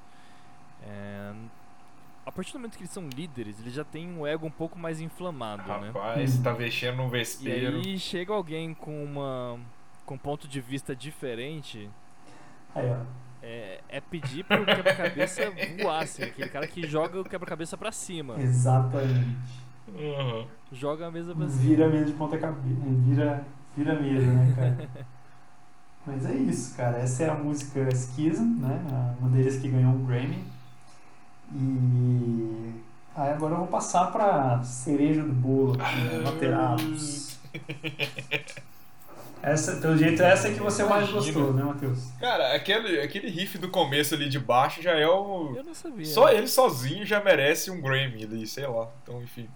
É, 0.84 1.34
a 2.26 2.32
partir 2.32 2.54
do 2.54 2.60
momento 2.60 2.74
que 2.78 2.84
eles 2.84 2.92
são 2.94 3.10
líderes, 3.10 3.60
eles 3.60 3.74
já 3.74 3.84
têm 3.84 4.08
um 4.08 4.26
ego 4.28 4.46
um 4.46 4.52
pouco 4.52 4.78
mais 4.78 5.02
inflamado, 5.02 5.64
né? 5.80 5.88
Rapaz, 5.88 6.38
tá 6.40 6.54
mexendo 6.54 6.98
num 6.98 7.08
E 7.08 7.12
vespeiro. 7.12 7.78
aí 7.78 7.98
chega 7.98 8.32
alguém 8.34 8.74
com 8.74 9.04
uma 9.04 9.60
com 10.06 10.16
um 10.16 10.18
ponto 10.18 10.48
de 10.48 10.60
vista 10.60 10.96
diferente, 10.96 11.90
Aí, 12.76 12.90
ó. 12.90 12.98
é, 13.42 13.80
é 13.88 14.02
pedir 14.02 14.44
pro 14.44 14.66
quebra-cabeça 14.66 15.42
voar, 15.82 16.02
assim, 16.04 16.24
aquele 16.24 16.50
cara 16.50 16.68
que 16.68 16.86
joga 16.86 17.22
o 17.22 17.24
quebra-cabeça 17.24 17.78
pra 17.78 17.92
cima, 17.92 18.40
Exatamente. 18.42 19.38
Uhum. 19.88 20.48
joga 20.72 21.08
a 21.08 21.12
mesa 21.12 21.34
pra 21.34 21.48
cima. 21.48 21.62
Vira 21.62 21.88
mesa 21.88 22.06
de 22.06 22.14
ponta 22.14 22.38
cabeça. 22.38 22.82
Vira, 23.06 23.46
vira 23.76 24.00
mesa, 24.00 24.26
né, 24.34 24.54
cara? 24.56 25.08
Mas 26.06 26.26
é 26.26 26.34
isso, 26.34 26.76
cara. 26.76 26.98
Essa 26.98 27.24
é 27.24 27.30
a 27.30 27.34
música 27.36 27.94
Schism, 27.96 28.60
né? 28.60 28.80
A- 28.92 29.14
Uma 29.20 29.30
deles 29.30 29.58
que 29.60 29.70
ganhou 29.70 29.92
um 29.94 30.06
Grammy. 30.06 30.44
E 31.54 32.74
aí 33.16 33.32
agora 33.32 33.54
eu 33.54 33.58
vou 33.60 33.68
passar 33.68 34.08
pra 34.12 34.64
cereja 34.64 35.22
do 35.22 35.34
bolo, 35.34 35.74
aqui, 35.82 35.96
né? 36.02 36.22
Laterados. 36.24 37.38
Essa, 39.44 39.78
pelo 39.78 39.98
jeito, 39.98 40.22
essa 40.22 40.50
é 40.50 40.54
que 40.54 40.60
você 40.60 40.84
mais 40.84 41.10
gostou, 41.10 41.52
né, 41.52 41.64
Matheus? 41.64 42.10
Cara, 42.20 42.56
aquele, 42.56 43.02
aquele 43.02 43.28
riff 43.28 43.58
do 43.58 43.70
começo 43.70 44.14
ali 44.14 44.30
de 44.30 44.40
baixo 44.40 44.82
já 44.84 44.92
é 44.92 45.08
o. 45.08 45.56
Eu 45.56 45.64
não 45.64 45.74
sabia. 45.74 46.06
Só 46.06 46.30
ele 46.32 46.48
sozinho 46.48 47.04
já 47.06 47.20
merece 47.24 47.72
um 47.72 47.82
Grammy 47.82 48.24
ali, 48.24 48.46
sei 48.46 48.68
lá. 48.68 48.88
Então, 49.02 49.22
enfim. 49.24 49.48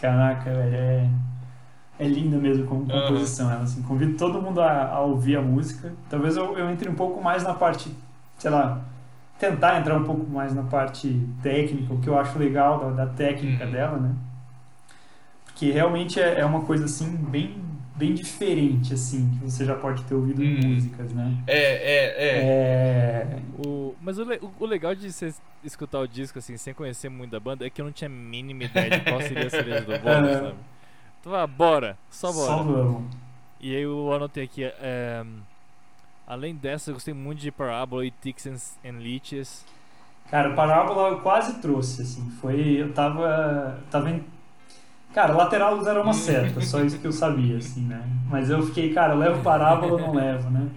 Caraca, 0.00 0.50
velho, 0.52 0.74
é, 0.74 1.08
é 2.02 2.08
linda 2.08 2.36
mesmo 2.38 2.66
como 2.66 2.86
composição. 2.86 3.50
Ela, 3.50 3.62
assim, 3.62 3.82
convido 3.82 4.16
todo 4.16 4.40
mundo 4.40 4.60
a, 4.60 4.86
a 4.88 5.00
ouvir 5.00 5.36
a 5.36 5.42
música. 5.42 5.92
Talvez 6.10 6.36
eu, 6.36 6.56
eu 6.58 6.70
entre 6.70 6.88
um 6.88 6.94
pouco 6.94 7.22
mais 7.22 7.42
na 7.42 7.54
parte, 7.54 7.90
sei 8.38 8.50
lá, 8.50 8.80
tentar 9.38 9.78
entrar 9.80 9.96
um 9.96 10.04
pouco 10.04 10.28
mais 10.30 10.54
na 10.54 10.62
parte 10.62 11.20
técnica, 11.42 11.92
o 11.94 12.00
que 12.00 12.08
eu 12.08 12.18
acho 12.18 12.38
legal 12.38 12.78
da, 12.80 13.04
da 13.04 13.12
técnica 13.12 13.64
Uhum. 13.64 13.70
dela, 13.72 13.96
né? 13.98 14.14
Porque 15.44 15.70
realmente 15.70 16.20
é, 16.20 16.40
é 16.40 16.44
uma 16.44 16.62
coisa 16.62 16.84
assim 16.86 17.06
bem, 17.16 17.56
bem 17.96 18.14
diferente, 18.14 18.94
assim, 18.94 19.30
que 19.38 19.50
você 19.50 19.64
já 19.64 19.74
pode 19.74 20.02
ter 20.04 20.14
ouvido 20.14 20.42
em 20.42 20.54
Uhum. 20.56 20.74
músicas, 20.74 21.12
né? 21.12 21.32
É, 21.46 21.58
é, 21.58 22.38
é. 22.38 22.42
É, 22.42 23.38
O, 23.58 23.94
mas 24.00 24.18
o, 24.18 24.24
le- 24.24 24.40
o- 24.60 24.66
legal 24.66 24.94
de 24.94 25.12
você 25.12 25.32
escutar 25.62 26.00
o 26.00 26.08
disco 26.08 26.38
assim, 26.38 26.56
sem 26.56 26.72
conhecer 26.74 27.08
muito 27.08 27.30
da 27.32 27.40
banda, 27.40 27.66
é 27.66 27.70
que 27.70 27.80
eu 27.80 27.84
não 27.84 27.92
tinha 27.92 28.08
a 28.08 28.12
mínima 28.12 28.64
ideia 28.64 28.90
de 28.90 29.00
qual 29.02 29.20
seria 29.20 29.46
a 29.46 29.50
cereja 29.50 29.84
do 29.84 29.94
bolo, 29.94 30.32
sabe? 30.40 30.56
Então, 31.22 31.32
ah, 31.36 31.46
bora, 31.46 31.96
só 32.10 32.32
bora. 32.32 32.46
só 32.46 32.62
vamos. 32.64 33.04
E 33.60 33.76
aí 33.76 33.82
eu 33.82 34.12
anotei 34.12 34.42
aqui, 34.42 34.64
é, 34.64 35.24
além 36.26 36.52
dessa, 36.52 36.90
eu 36.90 36.94
gostei 36.94 37.14
muito 37.14 37.38
de 37.38 37.52
Parabola 37.52 38.04
e 38.04 38.10
Ticks 38.10 38.46
and, 38.48 38.88
and 38.88 38.98
Leeches. 38.98 39.64
Cara, 40.28 40.52
Parábola 40.54 41.10
eu 41.10 41.20
quase 41.20 41.60
trouxe, 41.60 42.02
assim. 42.02 42.28
Foi. 42.40 42.58
Eu 42.58 42.92
tava. 42.92 43.78
Tava 43.88 44.10
em. 44.10 44.24
Cara, 45.14 45.32
lateral 45.32 45.86
era 45.86 46.02
uma 46.02 46.12
seta, 46.12 46.60
só 46.62 46.82
isso 46.82 46.98
que 46.98 47.06
eu 47.06 47.12
sabia, 47.12 47.58
assim, 47.58 47.82
né? 47.82 48.02
Mas 48.28 48.50
eu 48.50 48.62
fiquei, 48.66 48.92
cara, 48.92 49.12
eu 49.12 49.18
levo 49.18 49.42
Parábola 49.42 49.92
ou 49.92 50.00
não 50.00 50.14
levo, 50.14 50.50
né? 50.50 50.68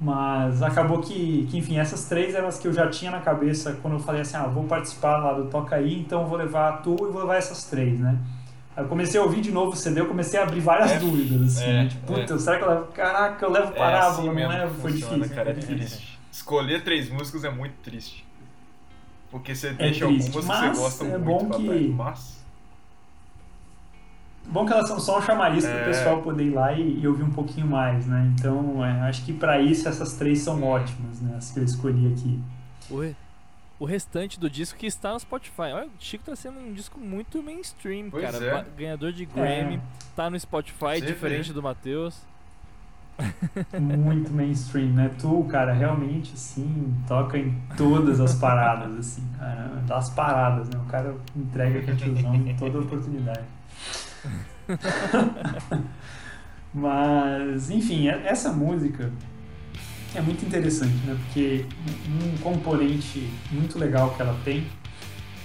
Mas 0.00 0.62
acabou 0.62 1.00
que, 1.00 1.46
que, 1.50 1.58
enfim, 1.58 1.76
essas 1.76 2.08
três 2.08 2.34
eram 2.34 2.48
as 2.48 2.58
que 2.58 2.66
eu 2.66 2.72
já 2.72 2.88
tinha 2.88 3.10
na 3.10 3.20
cabeça 3.20 3.78
quando 3.82 3.94
eu 3.94 4.00
falei 4.00 4.22
assim, 4.22 4.36
ah, 4.36 4.46
vou 4.46 4.64
participar 4.64 5.18
lá 5.18 5.34
do 5.34 5.50
Toca 5.50 5.76
Aí, 5.76 6.00
então 6.00 6.24
vou 6.24 6.38
levar 6.38 6.68
a 6.68 6.72
tua 6.78 7.08
e 7.08 7.12
vou 7.12 7.20
levar 7.20 7.36
essas 7.36 7.64
três, 7.64 8.00
né? 8.00 8.16
Aí 8.78 8.84
eu 8.84 8.88
comecei 8.88 9.18
a 9.18 9.24
ouvir 9.24 9.40
de 9.40 9.50
novo 9.50 9.72
o 9.72 9.76
CD, 9.76 10.00
eu 10.00 10.06
comecei 10.06 10.38
a 10.38 10.44
abrir 10.44 10.60
várias 10.60 10.92
É, 10.92 10.98
dúvidas, 11.00 11.56
assim, 11.56 11.64
é, 11.68 11.72
né? 11.82 11.88
Tipo, 11.88 12.06
puta, 12.14 12.38
será 12.38 12.58
que 12.58 12.62
eu 12.62 12.68
levo? 12.68 12.84
Caraca, 12.92 13.44
eu 13.44 13.50
levo 13.50 13.72
Parábola, 13.72 14.12
assim 14.12 14.26
não 14.26 14.32
mesmo 14.34 14.52
levo? 14.52 14.74
que 14.76 14.80
Foi 14.82 14.92
funciona, 14.92 15.14
difícil. 15.16 15.34
cara, 15.36 15.50
é 15.50 15.52
foi 15.54 15.60
difícil. 15.62 15.96
triste. 15.98 16.18
Escolher 16.30 16.84
três 16.84 17.10
músicas 17.10 17.42
é 17.42 17.50
muito 17.50 17.74
triste. 17.82 18.24
Porque 19.32 19.52
você 19.52 19.70
deixa 19.70 20.06
triste, 20.06 20.26
algumas 20.36 20.60
que 20.60 20.76
você 20.76 20.80
gosta 20.80 21.04
é 21.06 21.18
muito 21.18 21.44
bom 21.48 21.58
que- 21.58 21.66
trás. 21.66 21.90
Mas. 21.90 22.38
Bom 24.46 24.64
que 24.64 24.72
elas 24.72 24.88
são 24.88 24.98
só 25.00 25.18
um 25.18 25.22
chamariz 25.22 25.64
para 25.66 25.74
o 25.74 25.78
É. 25.80 25.84
pessoal 25.84 26.22
poder 26.22 26.44
ir 26.44 26.50
lá 26.50 26.72
e, 26.72 27.00
e 27.00 27.06
ouvir 27.08 27.24
um 27.24 27.30
pouquinho 27.30 27.66
mais, 27.66 28.06
né? 28.06 28.32
Então, 28.38 28.82
é, 28.84 29.00
acho 29.08 29.24
que 29.24 29.32
para 29.32 29.60
isso 29.60 29.86
essas 29.88 30.14
três 30.14 30.38
são 30.40 30.62
ótimas, 30.62 31.20
né? 31.20 31.34
As 31.36 31.50
que 31.50 31.58
eu 31.58 31.64
escolhi 31.64 32.10
aqui. 32.12 32.38
O, 32.88 33.00
re- 33.00 33.14
o 33.78 33.84
restante 33.84 34.38
do 34.40 34.50
disco 34.50 34.78
que 34.78 34.86
está 34.86 35.12
no 35.12 35.20
Spotify. 35.20 35.72
Olha, 35.74 35.86
o 35.86 35.90
Chico 35.98 36.24
tá 36.24 36.34
sendo 36.36 36.58
um 36.58 36.72
disco 36.72 36.98
muito 36.98 37.42
mainstream, 37.42 38.10
Pois 38.10 38.24
cara. 38.30 38.44
é. 38.44 38.64
Ganhador 38.76 39.12
de 39.12 39.24
Grammy, 39.24 39.80
tá 40.16 40.28
no 40.28 40.38
Spotify, 40.38 40.98
Você 40.98 41.06
diferente 41.06 41.48
vê. 41.48 41.52
do 41.54 41.62
Matheus. 41.62 42.20
Muito 43.80 44.30
mainstream, 44.32 44.90
né? 44.90 45.10
Tu, 45.18 45.44
cara, 45.50 45.72
realmente, 45.72 46.34
assim, 46.34 46.94
toca 47.08 47.36
em 47.36 47.52
todas 47.76 48.20
as 48.20 48.34
paradas, 48.36 48.96
assim, 48.96 49.26
cara. 49.36 49.82
Das 49.88 50.08
paradas, 50.10 50.68
né? 50.68 50.78
O 50.78 50.84
cara 50.88 51.16
entrega 51.34 51.82
que 51.82 51.90
é 51.90 51.94
tiozão 51.96 52.34
em 52.34 52.54
toda 52.56 52.78
oportunidade. 52.78 53.42
Mas, 56.72 57.70
enfim, 57.70 58.08
é- 58.08 58.22
essa 58.26 58.52
música 58.52 59.10
é 60.14 60.20
muito 60.20 60.44
interessante, 60.44 60.94
né? 61.06 61.16
Porque 61.24 61.64
um 62.08 62.38
componente 62.38 63.28
muito 63.50 63.78
legal 63.78 64.10
que 64.14 64.22
ela 64.22 64.38
tem 64.44 64.66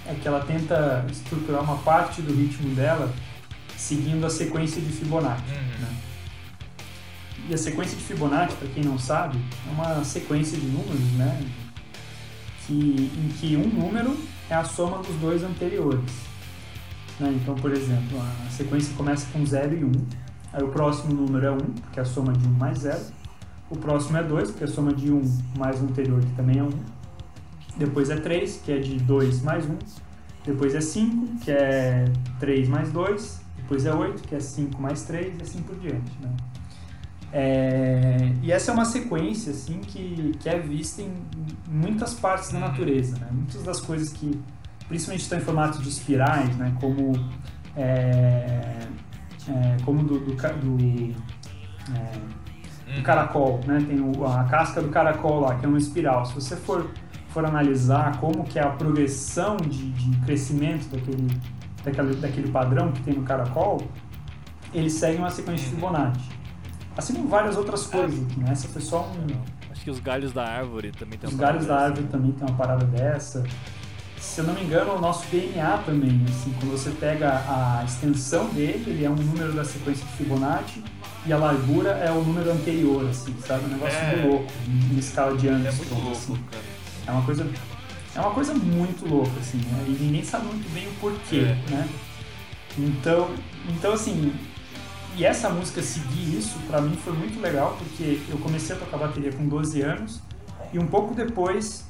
é 0.06 0.14
que 0.16 0.28
ela 0.28 0.42
tenta 0.44 1.06
estruturar 1.10 1.64
uma 1.64 1.78
parte 1.78 2.22
do 2.22 2.34
ritmo 2.34 2.74
dela 2.76 3.14
seguindo 3.78 4.26
a 4.26 4.30
sequência 4.30 4.82
de 4.82 4.90
Fibonacci, 4.92 5.44
Uhum. 5.50 5.82
né? 5.82 5.90
E 7.50 7.54
a 7.54 7.58
sequência 7.58 7.98
de 7.98 8.04
Fibonacci, 8.04 8.56
para 8.56 8.70
quem 8.70 8.84
não 8.84 8.98
sabe, 8.98 9.38
é 9.68 9.72
uma 9.72 10.04
sequência 10.04 10.58
de 10.58 10.66
números, 10.68 11.02
né? 11.18 11.42
Que, 12.66 12.74
em 12.74 13.30
que 13.40 13.58
um 13.58 13.68
número 13.68 14.18
é 14.50 14.56
a 14.56 14.64
soma 14.64 15.00
dos 15.00 15.16
dois 15.18 15.44
anteriores. 15.44 16.10
né? 17.20 17.32
Então, 17.42 17.54
por 17.56 17.72
exemplo, 17.74 18.20
a 18.48 18.50
sequência 18.50 18.94
começa 18.96 19.28
com 19.34 19.46
0 19.46 19.76
e 19.78 19.84
1, 19.84 19.92
Aí 20.54 20.64
o 20.64 20.68
próximo 20.70 21.14
número 21.14 21.46
é 21.48 21.52
1, 21.52 21.58
que 21.92 22.00
é 22.00 22.04
a 22.04 22.06
soma 22.06 22.32
de 22.32 22.48
1 22.48 22.52
mais 22.52 22.80
0. 22.80 23.00
O 23.74 23.78
próximo 23.78 24.18
é 24.18 24.24
2, 24.24 24.52
que 24.52 24.64
é 24.64 24.68
a 24.68 24.70
soma 24.70 24.94
de 24.94 25.12
1 25.12 25.42
mais 25.58 25.82
o 25.82 25.86
anterior, 25.86 26.22
que 26.22 26.32
também 26.36 26.60
é 26.60 26.64
1. 26.64 26.70
Depois 27.76 28.12
é 28.12 28.18
3, 28.18 28.62
que 28.64 28.72
é 28.72 28.78
de 28.78 29.00
2 29.00 29.42
mais 29.42 29.66
1. 29.66 29.76
Depois 30.46 30.76
é 30.76 30.82
5, 30.82 31.40
que 31.44 31.50
é 31.50 32.06
3 32.40 32.70
mais 32.70 32.92
2. 32.92 33.42
Depois 33.58 33.88
é 33.88 33.92
8, 33.94 34.28
que 34.28 34.36
é 34.36 34.40
5 34.40 34.80
mais 34.80 35.02
3, 35.06 35.40
e 35.40 35.42
assim 35.42 35.64
por 35.64 35.76
diante. 35.80 36.12
Né? 36.22 36.30
É, 37.32 38.32
e 38.44 38.52
essa 38.52 38.70
é 38.70 38.74
uma 38.76 38.86
sequência 38.86 39.52
assim 39.52 39.80
que, 39.80 40.34
que 40.40 40.48
é 40.48 40.60
vista 40.60 41.02
em 41.02 41.12
muitas 41.68 42.14
partes 42.14 42.52
da 42.52 42.60
natureza. 42.60 43.18
Né? 43.18 43.28
Muitas 43.32 43.64
das 43.64 43.82
coisas 43.82 44.14
que, 44.14 44.40
principalmente 44.88 45.24
estão 45.24 45.40
em 45.40 45.42
formato 45.42 45.82
de 45.82 45.90
espirais, 45.90 46.56
né? 46.58 46.78
como, 46.80 47.12
é, 47.76 48.88
é, 49.50 49.78
como 49.84 50.04
do, 50.04 50.20
do, 50.20 50.36
do, 50.36 51.16
é, 51.92 52.43
do 52.96 53.02
caracol. 53.02 53.60
Né? 53.66 53.84
Tem 53.88 54.00
o, 54.00 54.26
a 54.26 54.44
casca 54.46 54.82
do 54.82 54.90
caracol 54.90 55.42
lá, 55.42 55.56
que 55.56 55.66
é 55.66 55.70
uma 55.70 55.78
espiral. 55.78 56.26
Se 56.26 56.34
você 56.34 56.56
for, 56.56 56.90
for 57.30 57.46
analisar 57.46 58.20
como 58.20 58.44
que 58.44 58.60
é 58.60 58.64
a 58.64 58.70
progressão 58.70 59.58
de, 59.58 59.92
de 59.92 60.18
crescimento 60.20 60.88
daquele, 60.90 61.28
daquele, 61.84 62.16
daquele 62.16 62.52
padrão 62.52 62.92
que 62.92 63.02
tem 63.02 63.14
no 63.16 63.24
caracol, 63.24 63.82
ele 64.74 64.90
segue 64.90 65.18
uma 65.18 65.30
sequência 65.30 65.66
de 65.66 65.76
Fibonacci. 65.76 66.30
Assim 66.96 67.14
como 67.14 67.28
várias 67.28 67.58
outras 67.58 67.88
coisas, 67.88 68.20
né? 68.38 68.52
Essa 68.52 68.68
foi 68.68 68.82
só 68.82 69.02
um. 69.02 69.26
Acho 69.72 69.84
que 69.84 69.90
os 69.90 70.00
galhos 70.00 70.32
da 70.32 70.46
árvore 70.46 70.92
também 70.92 71.18
tem 71.18 71.28
Os 71.28 71.34
uma 71.34 71.42
galhos 71.42 71.66
da 71.66 71.74
parada 71.74 71.90
árvore 71.90 72.08
também 72.08 72.32
tem 72.32 72.48
uma 72.48 72.56
parada 72.56 72.86
dessa. 72.86 73.44
Se 74.18 74.40
eu 74.40 74.46
não 74.46 74.54
me 74.54 74.64
engano, 74.64 74.94
o 74.94 75.02
nosso 75.02 75.28
DNA 75.30 75.80
também, 75.80 76.24
assim, 76.30 76.54
quando 76.60 76.72
você 76.72 76.92
pega 76.92 77.44
a 77.48 77.84
extensão 77.84 78.48
dele, 78.50 78.84
ele 78.88 79.04
é 79.04 79.10
um 79.10 79.16
número 79.16 79.54
da 79.54 79.66
sequência 79.66 80.06
de 80.06 80.12
Fibonacci 80.14 80.84
e 81.26 81.32
a 81.34 81.38
largura 81.38 81.90
é 81.92 82.12
o 82.12 82.22
número 82.24 82.52
anterior, 82.52 83.08
assim, 83.10 83.34
sabe? 83.46 83.66
Um 83.66 83.70
negócio 83.70 83.98
É. 83.98 84.16
muito 84.16 84.28
louco, 84.30 84.52
em 84.94 84.98
escala 85.00 85.38
de 85.38 85.48
É 85.48 85.52
Armstrong, 85.54 85.78
muito 85.78 86.04
louco, 86.04 86.12
assim. 86.18 86.44
cara. 86.52 86.64
É 87.08 87.12
uma 87.12 87.22
coisa, 87.24 87.48
é 88.16 88.20
uma 88.20 88.32
coisa 88.32 88.54
muito 88.54 89.08
louca, 89.08 89.32
assim, 89.40 89.58
né? 89.58 89.86
E 89.88 89.92
ninguém 90.04 90.24
sabe 90.24 90.46
muito 90.48 90.70
bem 90.74 90.88
o 90.88 90.92
porquê, 91.00 91.38
É. 91.38 91.72
né? 91.72 91.90
Então, 92.78 93.30
então 93.70 93.94
assim, 93.94 94.34
e 95.16 95.24
essa 95.24 95.50
música 95.50 95.82
seguir 95.82 96.38
isso, 96.38 96.58
pra 96.68 96.82
mim 96.82 96.96
foi 97.04 97.14
muito 97.14 97.40
legal, 97.40 97.78
porque 97.78 98.20
eu 98.30 98.38
comecei 98.40 98.76
a 98.76 98.80
tocar 98.80 98.98
bateria 98.98 99.32
com 99.32 99.48
12 99.48 99.82
anos 99.82 100.22
e 100.74 100.80
um 100.80 100.88
pouco 100.88 101.14
depois 101.14 101.86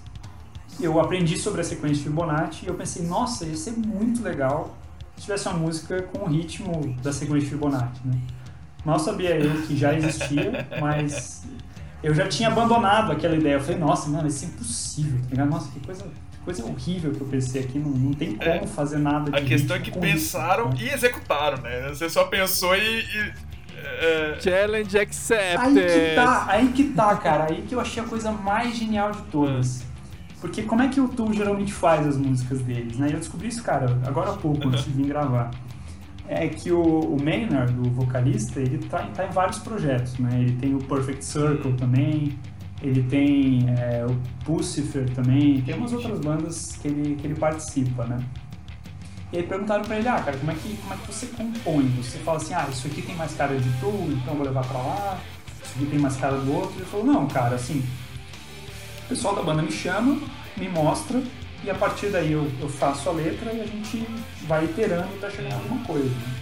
eu 0.80 1.00
aprendi 1.00 1.38
sobre 1.38 1.62
a 1.62 1.64
sequência 1.64 1.98
de 1.98 2.04
Fibonacci 2.04 2.66
e 2.66 2.68
eu 2.68 2.74
pensei, 2.74 3.06
nossa, 3.06 3.46
ia 3.46 3.56
ser 3.56 3.72
muito 3.78 4.22
legal 4.22 4.76
se 5.16 5.22
tivesse 5.24 5.48
uma 5.48 5.58
música 5.58 6.02
com 6.02 6.26
o 6.26 6.28
ritmo 6.28 6.96
da 7.02 7.14
sequência 7.14 7.42
de 7.46 7.50
Fibonacci, 7.52 8.02
né? 8.06 8.20
Mal 8.86 9.00
sabia 9.00 9.38
eu 9.38 9.62
que 9.64 9.76
já 9.78 9.94
existia, 9.94 10.68
mas 10.80 11.44
eu 12.04 12.14
já 12.14 12.28
tinha 12.28 12.50
abandonado 12.50 13.12
aquela 13.12 13.36
ideia. 13.36 13.54
Eu 13.56 13.62
falei, 13.62 13.78
nossa, 13.80 14.10
mano, 14.10 14.28
isso 14.28 14.44
é 14.46 14.48
impossível, 14.50 15.20
tá 15.22 15.28
ligado? 15.32 15.50
Nossa, 15.50 15.72
que 15.72 15.80
coisa, 15.80 16.04
que 16.04 16.38
coisa 16.44 16.66
horrível 16.66 17.12
que 17.12 17.22
eu 17.22 17.28
pensei 17.28 17.62
aqui, 17.64 17.80
não, 17.80 17.90
não 17.92 18.14
tem 18.14 18.36
como 18.36 18.50
É. 18.50 18.68
fazer 18.68 18.98
nada 18.98 19.32
de 19.32 19.38
A 19.38 19.42
questão 19.42 19.78
é 19.78 19.80
que 19.80 19.92
pensaram 19.92 20.70
ritmo, 20.70 20.86
né? 20.86 20.92
e 20.92 20.94
executaram, 20.96 21.62
né? 21.62 21.90
Você 21.90 22.10
só 22.10 22.26
pensou 22.26 22.76
e. 22.76 23.00
e, 23.00 23.34
é, 23.86 24.38
Challenge 24.42 24.98
accepted! 25.00 25.60
Aí 25.60 25.74
que 26.10 26.16
tá, 26.16 26.46
aí 26.50 26.68
que 26.70 26.84
tá, 26.90 27.16
cara. 27.16 27.48
Aí 27.50 27.62
que 27.62 27.74
eu 27.76 27.80
achei 27.80 28.04
a 28.04 28.06
coisa 28.06 28.32
mais 28.32 28.76
genial 28.76 29.12
de 29.12 29.22
todas. 29.24 29.84
Porque 30.42 30.64
como 30.64 30.82
é 30.82 30.90
que 30.90 31.00
o 31.00 31.08
Tool 31.08 31.32
geralmente 31.34 31.72
faz 31.72 32.06
as 32.06 32.18
músicas 32.18 32.60
deles, 32.62 32.98
né? 32.98 33.08
Eu 33.14 33.18
descobri 33.18 33.48
isso, 33.48 33.64
cara, 33.64 33.98
agora 34.06 34.32
há 34.32 34.34
pouco, 34.34 34.68
antes 34.68 34.84
de 34.84 34.92
vir 34.92 35.06
gravar. 35.08 35.52
É 36.36 36.48
que 36.48 36.72
o, 36.72 36.82
o 36.82 37.24
Maynard, 37.24 37.74
o 37.80 37.92
vocalista, 37.92 38.60
ele 38.60 38.78
tá, 38.88 39.08
tá 39.14 39.26
em 39.26 39.30
vários 39.30 39.60
projetos, 39.60 40.18
né? 40.18 40.30
Ele 40.42 40.54
tem 40.54 40.74
o 40.74 40.80
Perfect 40.80 41.24
Circle 41.24 41.74
também, 41.74 42.38
ele 42.82 43.04
tem 43.04 43.66
é, 43.70 44.06
o 44.06 44.16
Pucifer 44.44 45.10
também, 45.12 45.62
tem 45.62 45.76
umas 45.76 45.94
outras 45.94 46.20
bandas 46.20 46.76
que 46.82 46.88
ele, 46.88 47.16
que 47.16 47.28
ele 47.28 47.36
participa, 47.36 48.06
né? 48.06 48.24
E 49.32 49.38
aí 49.38 49.44
perguntaram 49.44 49.84
pra 49.84 49.98
ele, 49.98 50.08
ah, 50.08 50.22
cara, 50.22 50.38
como 50.38 50.52
é, 50.52 50.54
que, 50.54 50.78
como 50.78 50.94
é 50.94 50.98
que 50.98 51.08
você 51.08 51.26
compõe? 51.28 51.88
Você 51.98 52.20
fala 52.20 52.38
assim, 52.38 52.54
ah, 52.54 52.68
isso 52.72 52.86
aqui 52.86 53.02
tem 53.02 53.16
mais 53.16 53.34
cara 53.34 53.58
de 53.58 53.70
Tool, 53.80 54.10
então 54.12 54.34
eu 54.34 54.36
vou 54.36 54.46
levar 54.46 54.66
pra 54.66 54.78
lá, 54.78 55.20
isso 55.64 55.74
aqui 55.76 55.86
tem 55.88 56.00
mais 56.00 56.16
cara 56.18 56.38
do 56.38 56.54
outro. 56.54 56.76
Ele 56.76 56.86
falou, 56.86 57.06
não, 57.06 57.28
cara, 57.28 57.56
assim, 57.56 57.84
o 59.06 59.10
pessoal 59.10 59.36
da 59.36 59.42
banda 59.42 59.62
me 59.62 59.72
chama, 59.72 60.20
me 60.56 60.70
mostra, 60.70 61.24
e 61.64 61.70
a 61.70 61.76
partir 61.76 62.08
daí 62.08 62.32
eu, 62.32 62.52
eu 62.60 62.70
faço 62.70 63.10
a 63.10 63.14
letra 63.14 63.52
e 63.54 63.62
a 63.62 63.66
gente 63.66 64.06
vai 64.48 64.66
iterando 64.66 65.08
até 65.18 65.30
chegar 65.30 65.50
em 65.50 65.54
alguma 65.54 65.84
coisa. 65.86 66.10
né? 66.10 66.36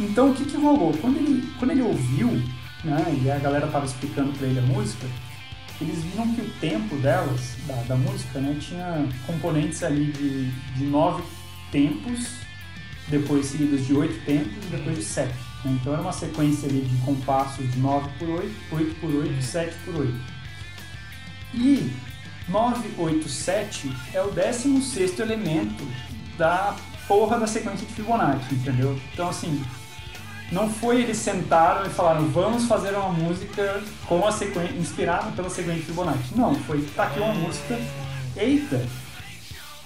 Então 0.00 0.30
o 0.30 0.34
que, 0.34 0.44
que 0.44 0.56
rolou? 0.56 0.92
Quando 1.00 1.16
ele, 1.18 1.48
quando 1.58 1.70
ele 1.70 1.82
ouviu, 1.82 2.28
né, 2.82 3.20
e 3.22 3.30
a 3.30 3.38
galera 3.38 3.66
tava 3.68 3.84
explicando 3.86 4.32
pra 4.32 4.46
ele 4.46 4.58
a 4.58 4.62
música, 4.62 5.06
eles 5.80 6.02
viram 6.04 6.32
que 6.34 6.40
o 6.40 6.50
tempo 6.60 6.96
delas, 6.96 7.56
da, 7.66 7.74
da 7.82 7.96
música, 7.96 8.40
né, 8.40 8.56
tinha 8.60 9.06
componentes 9.26 9.82
ali 9.82 10.06
de, 10.06 10.50
de 10.50 10.84
nove 10.84 11.22
tempos, 11.70 12.28
depois 13.08 13.46
seguidos 13.46 13.86
de 13.86 13.94
oito 13.94 14.24
tempos 14.24 14.52
e 14.64 14.76
depois 14.76 14.96
de 14.96 15.04
sete. 15.04 15.34
né? 15.64 15.76
Então 15.80 15.92
era 15.92 16.02
uma 16.02 16.12
sequência 16.12 16.68
ali 16.68 16.80
de 16.82 16.96
compassos 17.04 17.70
de 17.70 17.78
9 17.78 18.08
por 18.18 18.28
8, 18.28 18.50
8 18.72 18.94
por 19.00 19.14
8, 19.14 19.42
7 19.42 19.76
por 19.84 19.96
8. 19.96 20.14
E 21.54 21.92
987 22.52 23.90
é 24.12 24.22
o 24.22 24.30
16 24.30 25.18
elemento 25.18 25.84
da 26.36 26.76
porra 27.08 27.38
da 27.38 27.46
sequência 27.46 27.86
de 27.86 27.94
Fibonacci, 27.94 28.54
entendeu? 28.54 28.98
Então 29.12 29.28
assim, 29.30 29.64
não 30.52 30.68
foi 30.68 31.00
eles 31.00 31.16
sentaram 31.16 31.86
e 31.86 31.88
falaram 31.88 32.28
vamos 32.28 32.66
fazer 32.66 32.94
uma 32.94 33.08
música 33.08 33.82
com 34.06 34.26
a 34.26 34.30
sequência 34.30 34.76
inspirada 34.76 35.32
pela 35.32 35.48
sequência 35.48 35.80
de 35.80 35.86
Fibonacci. 35.86 36.36
Não, 36.36 36.54
foi 36.54 36.82
tá 36.94 37.04
aqui 37.04 37.18
uma 37.18 37.34
música. 37.34 37.78
Eita, 38.36 38.86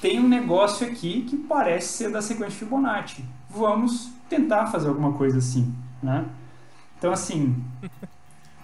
tem 0.00 0.18
um 0.18 0.28
negócio 0.28 0.86
aqui 0.86 1.22
que 1.22 1.36
parece 1.36 1.88
ser 1.88 2.10
da 2.10 2.20
sequência 2.20 2.50
de 2.50 2.58
Fibonacci. 2.58 3.24
Vamos 3.48 4.10
tentar 4.28 4.66
fazer 4.66 4.88
alguma 4.88 5.12
coisa 5.12 5.38
assim, 5.38 5.72
né? 6.02 6.24
Então 6.98 7.12
assim, 7.12 7.64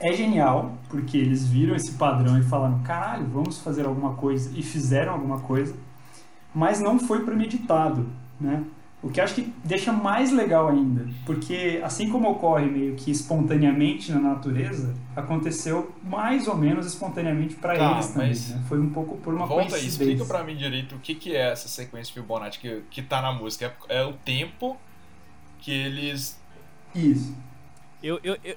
é 0.03 0.13
genial, 0.13 0.73
porque 0.89 1.17
eles 1.17 1.47
viram 1.47 1.75
esse 1.77 1.93
padrão 1.93 2.39
e 2.39 2.43
falaram, 2.43 2.81
caralho, 2.83 3.27
vamos 3.27 3.59
fazer 3.59 3.87
alguma 3.87 4.15
coisa, 4.15 4.51
e 4.59 4.63
fizeram 4.63 5.13
alguma 5.13 5.39
coisa, 5.41 5.75
mas 6.55 6.81
não 6.81 6.99
foi 6.99 7.25
premeditado, 7.25 8.07
né? 8.41 8.63
O 9.03 9.11
que 9.11 9.21
acho 9.21 9.35
que 9.35 9.53
deixa 9.65 9.93
mais 9.93 10.31
legal 10.31 10.69
ainda, 10.69 11.05
porque 11.27 11.81
assim 11.83 12.09
como 12.09 12.31
ocorre 12.31 12.67
meio 12.67 12.95
que 12.95 13.11
espontaneamente 13.11 14.13
na 14.13 14.21
natureza, 14.21 14.95
aconteceu 15.17 15.93
mais 16.05 16.47
ou 16.47 16.57
menos 16.57 16.87
espontaneamente 16.87 17.57
para 17.57 17.77
Tá, 17.77 17.93
eles 17.95 18.09
também, 18.11 18.29
mas- 18.29 18.51
né? 18.51 18.63
Foi 18.69 18.79
um 18.81 18.91
pouco 18.91 19.17
por 19.17 19.35
uma 19.35 19.45
Volta 19.47 19.65
aí, 19.65 19.71
coincidência. 19.71 20.03
explica 20.05 20.25
pra 20.25 20.45
mim 20.45 20.55
direito 20.57 20.95
o 20.95 20.99
que, 21.01 21.17
que 21.17 21.35
é 21.35 21.51
essa 21.51 21.67
sequência 21.67 22.15
Fibonacci 22.15 22.61
que, 22.61 22.83
que 22.93 23.03
tá 23.03 23.21
na 23.21 23.33
música. 23.33 23.75
É, 23.89 24.03
é 24.03 24.05
o 24.05 24.13
tempo 24.13 24.77
que 25.59 25.73
eles. 25.73 26.41
Isso. 26.95 27.35
Eu, 28.01 28.21
eu, 28.23 28.37
eu, 28.45 28.55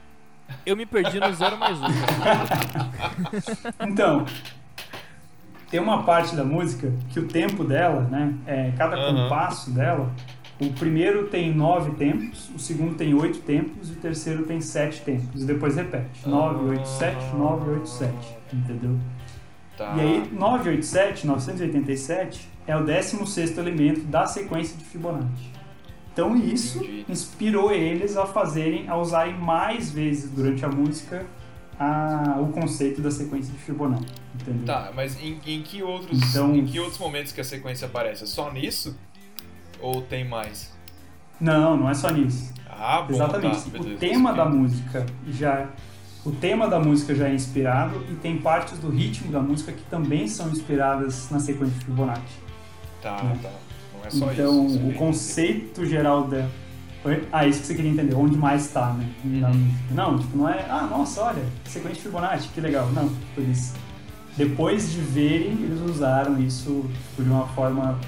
eu 0.66 0.76
me 0.76 0.86
perdi 0.86 1.20
no 1.20 1.34
0 1.34 1.58
mais 1.58 1.78
1. 1.80 1.86
Então, 3.88 4.26
tem 5.70 5.80
uma 5.80 6.04
parte 6.04 6.36
da 6.36 6.44
música 6.44 6.92
que 7.10 7.20
o 7.20 7.28
tempo 7.28 7.64
dela, 7.64 8.02
né? 8.02 8.34
É, 8.46 8.72
cada 8.78 8.96
Aham. 8.96 9.24
compasso 9.24 9.72
dela, 9.72 10.12
o 10.60 10.72
primeiro 10.72 11.28
tem 11.28 11.54
nove 11.54 11.92
tempos, 11.92 12.50
o 12.56 12.60
segundo 12.60 12.96
tem 12.96 13.14
oito 13.14 13.40
tempos 13.40 13.90
e 13.90 13.94
o 13.94 13.96
terceiro 13.96 14.44
tem 14.44 14.62
sete 14.62 15.02
tempos. 15.02 15.44
E 15.44 15.46
depois 15.46 15.76
repete. 15.76 16.28
9, 16.28 16.70
8, 16.70 16.88
7, 16.88 17.36
9, 17.36 17.70
8, 17.72 17.90
7. 17.90 18.14
Entendeu? 18.54 18.98
Tá. 19.78 19.94
E 19.98 20.00
aí, 20.00 20.30
987, 20.32 21.28
987 21.28 22.48
é 22.66 22.78
o 22.78 22.84
16 22.84 23.58
elemento 23.58 24.02
da 24.06 24.26
sequência 24.26 24.78
de 24.78 24.86
Fibonacci. 24.86 25.55
Então 26.16 26.34
isso 26.38 26.78
Entendi. 26.78 27.06
inspirou 27.10 27.74
eles 27.74 28.16
a 28.16 28.26
fazerem, 28.26 28.88
a 28.88 28.96
usarem 28.96 29.38
mais 29.38 29.92
vezes 29.92 30.32
durante 30.32 30.64
a 30.64 30.70
música 30.70 31.26
a- 31.78 32.38
o 32.40 32.54
conceito 32.54 33.02
da 33.02 33.12
sequência 33.12 33.52
de 33.52 33.60
Fibonacci. 33.60 34.06
Entendeu? 34.34 34.66
Tá, 34.66 34.94
mas 34.96 35.22
em, 35.22 35.38
em 35.46 35.62
que 35.62 35.84
outros. 35.84 36.18
Então- 36.30 36.56
Em 36.56 36.66
que 36.66 36.80
outros 36.80 36.98
momentos 37.00 37.34
que 37.34 37.42
a 37.42 37.44
sequência 37.44 37.86
aparece? 37.88 38.24
É 38.24 38.28
só 38.28 38.50
nisso? 38.50 38.98
Ou 39.82 40.02
tem 40.04 40.24
mais? 40.26 40.74
Não, 41.38 41.76
não 41.76 41.90
é 41.90 41.94
só 41.94 42.10
nisso. 42.10 42.54
Ah, 42.70 43.02
bom, 43.02 43.14
Exatamente. 43.14 43.70
tá, 43.70 43.80
o 43.82 43.98
tema 43.98 44.32
da 44.34 44.46
música 44.46 45.06
já 45.28 45.68
o 46.26 46.32
tema 46.32 46.68
da 46.68 46.80
música 46.80 47.14
já 47.14 47.28
é 47.28 47.34
inspirado 47.36 48.04
e 48.10 48.16
tem 48.16 48.38
partes 48.38 48.80
do 48.80 48.90
ritmo 48.90 49.32
da 49.32 49.40
música 49.42 49.72
que 49.74 49.84
também 49.84 50.28
são 50.30 50.50
inspiradas 50.50 51.30
na 51.30 51.40
sequência 51.40 51.78
de 51.78 51.86
Fibonacci. 51.86 52.40
Tá, 53.02 53.22
né? 53.22 53.38
tá. 53.44 53.52
É 54.06 54.10
só 54.10 54.32
então, 54.32 54.68
isso. 54.68 54.78
o 54.80 54.94
conceito 54.94 55.86
geral 55.86 56.28
da? 56.28 56.48
Ah, 57.32 57.46
isso 57.46 57.62
que 57.62 57.68
você 57.68 57.76
queria 57.76 57.92
entender, 57.92 58.16
onde 58.16 58.36
mais 58.36 58.68
tá, 58.68 58.94
né? 58.94 59.08
Uhum. 59.24 59.32
música. 59.32 59.94
Não, 59.94 60.18
tipo, 60.18 60.38
não 60.38 60.50
é, 60.50 60.66
ah, 60.68 60.88
nossa, 60.90 61.22
olha, 61.22 61.44
sequência 61.66 61.98
de 61.98 62.02
Fibonacci, 62.02 62.50
que 62.50 62.60
legal. 62.60 62.90
Não, 62.92 63.08
tipo, 63.08 63.42
eles, 63.42 63.76
depois 64.36 64.92
de 64.92 65.02
verem, 65.02 65.54
eles 65.62 65.80
usaram 65.82 66.40
isso 66.42 66.84
tipo, 67.10 67.24
de 67.24 67.30
uma 67.30 67.48
forma 67.50 68.00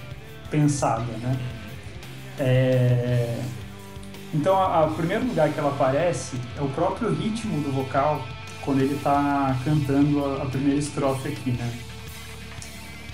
pensada, 0.49 1.05
né? 1.21 1.37
É, 2.39 3.39
Então, 4.33 4.55
o 4.55 4.95
primeiro 4.95 5.25
lugar 5.27 5.51
que 5.51 5.59
ela 5.59 5.69
aparece 5.69 6.37
é 6.57 6.61
o 6.61 6.69
próprio 6.69 7.13
ritmo 7.13 7.61
do 7.61 7.71
vocal 7.71 8.21
quando 8.61 8.81
ele 8.81 8.95
está 8.95 9.57
cantando 9.63 10.25
a, 10.25 10.43
a, 10.43 10.45
primeira 10.45 10.77
estrofe 10.77 11.29
aqui, 11.29 11.51
né? 11.51 11.71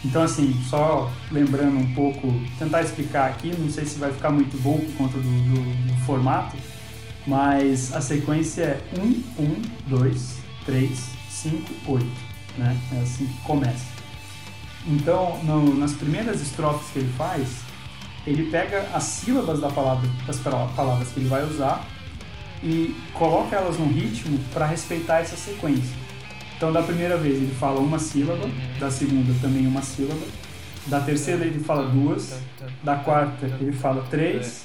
Então, 0.05 0.21
assim, 0.21 0.53
só 0.69 1.11
lembrando 1.31 1.77
um 1.77 1.93
pouco, 1.93 2.33
tentar 2.59 2.81
explicar 2.81 3.29
aqui, 3.29 3.55
não 3.57 3.69
sei 3.69 3.85
se 3.85 3.97
vai 3.97 4.11
ficar 4.11 4.31
muito 4.31 4.61
bom 4.61 4.77
por 4.77 4.93
conta 4.97 5.17
do, 5.17 5.23
do, 5.23 5.87
do 5.87 6.05
formato, 6.05 6.57
mas 7.25 7.93
a 7.93 8.01
sequência 8.01 8.63
é 8.63 8.81
1, 8.99 9.43
1, 9.43 9.61
2, 9.87 10.37
3, 10.65 11.09
5, 11.29 11.73
8, 11.87 12.05
né? 12.57 12.77
É 12.91 13.01
assim 13.01 13.25
que 13.25 13.41
começa. 13.43 13.85
Então, 14.85 15.41
no, 15.43 15.73
nas 15.75 15.93
primeiras 15.93 16.41
estrofes 16.41 16.91
que 16.91 16.99
ele 16.99 17.13
faz, 17.13 17.61
ele 18.27 18.49
pega 18.51 18.89
as 18.93 19.03
sílabas 19.03 19.61
da 19.61 19.69
palavra, 19.69 20.09
das 20.27 20.39
palavras 20.39 21.09
que 21.09 21.21
ele 21.21 21.29
vai 21.29 21.45
usar 21.45 21.87
e 22.61 22.95
coloca 23.13 23.55
elas 23.55 23.77
num 23.77 23.87
ritmo 23.87 24.37
para 24.53 24.65
respeitar 24.65 25.19
essa 25.19 25.37
sequência. 25.37 26.02
Então, 26.63 26.71
da 26.71 26.81
primeira 26.81 27.17
vez 27.17 27.35
ele 27.35 27.53
fala 27.55 27.81
uma 27.81 27.99
sílaba, 27.99 28.49
da 28.79 28.89
segunda 28.89 29.33
também 29.41 29.67
uma 29.67 29.81
sílaba, 29.81 30.25
da 30.87 31.01
terceira 31.01 31.43
ele 31.43 31.59
fala 31.59 31.89
duas, 31.89 32.39
da 32.81 32.95
quarta 32.95 33.47
ele 33.59 33.73
fala 33.73 34.01
três. 34.09 34.63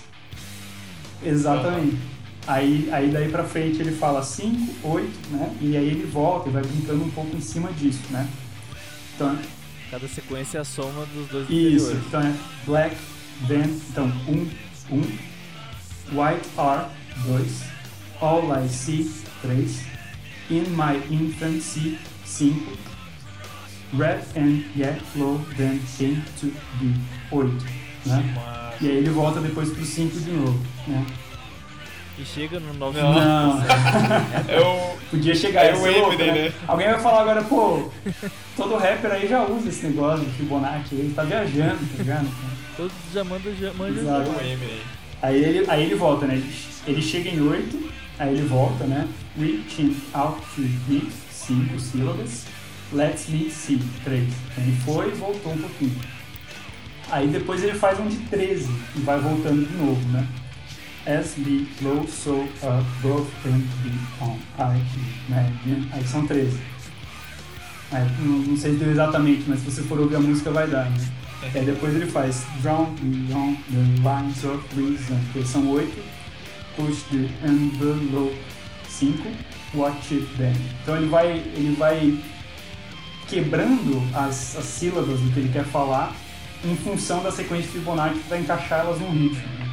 Exatamente. 1.20 1.98
Aí, 2.46 2.88
aí 2.92 3.10
daí 3.10 3.28
pra 3.28 3.42
frente 3.42 3.80
ele 3.80 3.90
fala 3.90 4.22
cinco, 4.22 4.72
oito, 4.90 5.28
né? 5.32 5.52
E 5.60 5.76
aí 5.76 5.88
ele 5.88 6.06
volta 6.06 6.48
e 6.48 6.52
vai 6.52 6.62
brincando 6.62 7.02
um 7.02 7.10
pouco 7.10 7.36
em 7.36 7.40
cima 7.40 7.72
disso, 7.72 8.04
né? 8.10 8.28
Então, 9.16 9.36
Cada 9.90 10.06
sequência 10.06 10.58
é 10.58 10.60
a 10.60 10.64
soma 10.64 11.04
dos 11.06 11.26
dois 11.26 11.50
Isso, 11.50 12.00
então 12.06 12.20
é 12.20 12.32
black, 12.64 12.96
then, 13.48 13.64
então 13.90 14.06
um, 14.28 14.48
um, 14.92 15.02
white 16.12 16.48
are, 16.56 16.90
dois, 17.26 17.64
all 18.20 18.44
I 18.56 18.68
see, 18.68 19.10
três, 19.42 19.97
in 20.50 20.64
my 20.74 20.96
infancy, 21.10 21.98
cinco, 22.24 22.72
red 23.94 24.22
and 24.36 24.64
yellow 24.74 25.38
then 25.56 25.80
came 25.96 26.22
to 26.40 26.46
be, 26.80 26.94
oito, 27.30 27.64
né? 28.06 28.74
E 28.80 28.88
aí 28.88 28.96
ele 28.98 29.10
volta 29.10 29.40
depois 29.40 29.70
pro 29.70 29.84
cinco 29.84 30.18
de 30.20 30.30
novo, 30.30 30.60
né? 30.86 31.06
E 32.18 32.24
chega 32.24 32.58
no 32.58 32.74
9 32.74 33.00
Não. 33.00 33.14
não. 33.14 33.62
é 34.48 34.60
o... 34.60 34.98
Podia 35.08 35.36
chegar 35.36 35.66
é 35.66 35.74
o 35.74 35.86
Eminem, 35.86 36.32
né? 36.32 36.42
né? 36.48 36.52
Alguém 36.66 36.88
vai 36.88 37.00
falar 37.00 37.22
agora, 37.22 37.42
pô, 37.44 37.90
todo 38.56 38.76
rapper 38.76 39.12
aí 39.12 39.28
já 39.28 39.44
usa 39.44 39.68
esse 39.68 39.86
negócio 39.86 40.24
de 40.24 40.32
Fibonacci, 40.32 40.96
ele 40.96 41.14
tá 41.14 41.22
viajando, 41.22 41.78
tá 41.78 41.98
ligado? 41.98 42.28
Todos 42.76 42.92
já 43.14 43.22
mandam 43.22 43.54
já 43.54 43.72
manja 43.74 44.00
Exato. 44.00 44.30
É. 44.40 44.56
Aí 45.22 45.44
ele, 45.44 45.64
aí 45.70 45.82
ele 45.84 45.94
volta, 45.94 46.26
né? 46.26 46.42
Ele 46.86 47.00
chega 47.00 47.30
em 47.30 47.40
8, 47.40 47.90
aí 48.18 48.32
ele 48.34 48.46
volta, 48.48 48.84
né? 48.84 49.06
Reaching 49.38 49.96
out 50.14 50.40
to 50.54 50.62
me, 50.88 51.10
5 51.30 51.78
sílabas. 51.78 52.46
Let's 52.92 53.28
me 53.28 53.50
see, 53.50 53.80
3. 54.04 54.28
Ele 54.56 54.76
foi 54.84 55.08
e 55.08 55.12
voltou 55.12 55.52
um 55.52 55.58
pouquinho. 55.58 56.00
Aí 57.10 57.28
depois 57.28 57.62
ele 57.62 57.78
faz 57.78 57.98
um 58.00 58.08
de 58.08 58.16
13 58.16 58.68
e 58.96 59.00
vai 59.00 59.18
voltando 59.20 59.66
de 59.66 59.76
novo, 59.76 60.08
né? 60.08 60.26
as, 61.08 61.34
be, 61.38 61.66
low, 61.80 62.06
so, 62.06 62.46
both, 63.02 63.30
and, 63.46 63.64
be, 63.82 63.90
on, 64.20 64.38
I, 64.58 64.78
imagine. 65.26 65.88
Aí 65.92 66.06
são 66.06 66.26
13. 66.26 66.58
Aí, 67.90 68.06
não, 68.20 68.38
não 68.40 68.56
sei 68.56 68.72
dizer 68.72 68.88
exatamente, 68.90 69.44
mas 69.48 69.60
se 69.60 69.70
você 69.70 69.82
for 69.82 69.98
ouvir 69.98 70.16
a 70.16 70.20
música 70.20 70.50
vai 70.50 70.68
dar, 70.68 70.90
né? 70.90 71.08
Aí 71.54 71.64
depois 71.64 71.94
ele 71.94 72.06
faz 72.06 72.44
Drown 72.60 72.94
beyond 73.00 73.58
the 73.70 73.78
lines 74.02 74.44
of 74.44 74.62
reason, 74.76 75.18
que 75.32 75.46
são 75.46 75.70
8. 75.70 75.90
Push 76.76 77.02
the 77.04 77.48
envelope 77.48 78.36
5. 78.98 79.28
Watch 79.74 80.14
it 80.14 80.26
then. 80.36 80.54
Então 80.82 80.96
ele 80.96 81.06
vai, 81.06 81.30
ele 81.30 81.76
vai 81.78 82.18
quebrando 83.28 84.02
as, 84.14 84.56
as 84.56 84.64
sílabas 84.64 85.20
do 85.20 85.30
que 85.32 85.40
ele 85.40 85.52
quer 85.52 85.64
falar 85.64 86.14
em 86.64 86.74
função 86.76 87.22
da 87.22 87.30
sequência 87.30 87.70
de 87.70 87.78
Fibonacci 87.78 88.20
para 88.26 88.38
encaixar 88.38 88.80
elas 88.80 88.98
num 89.00 89.10
ritmo. 89.10 89.46
Né? 89.58 89.68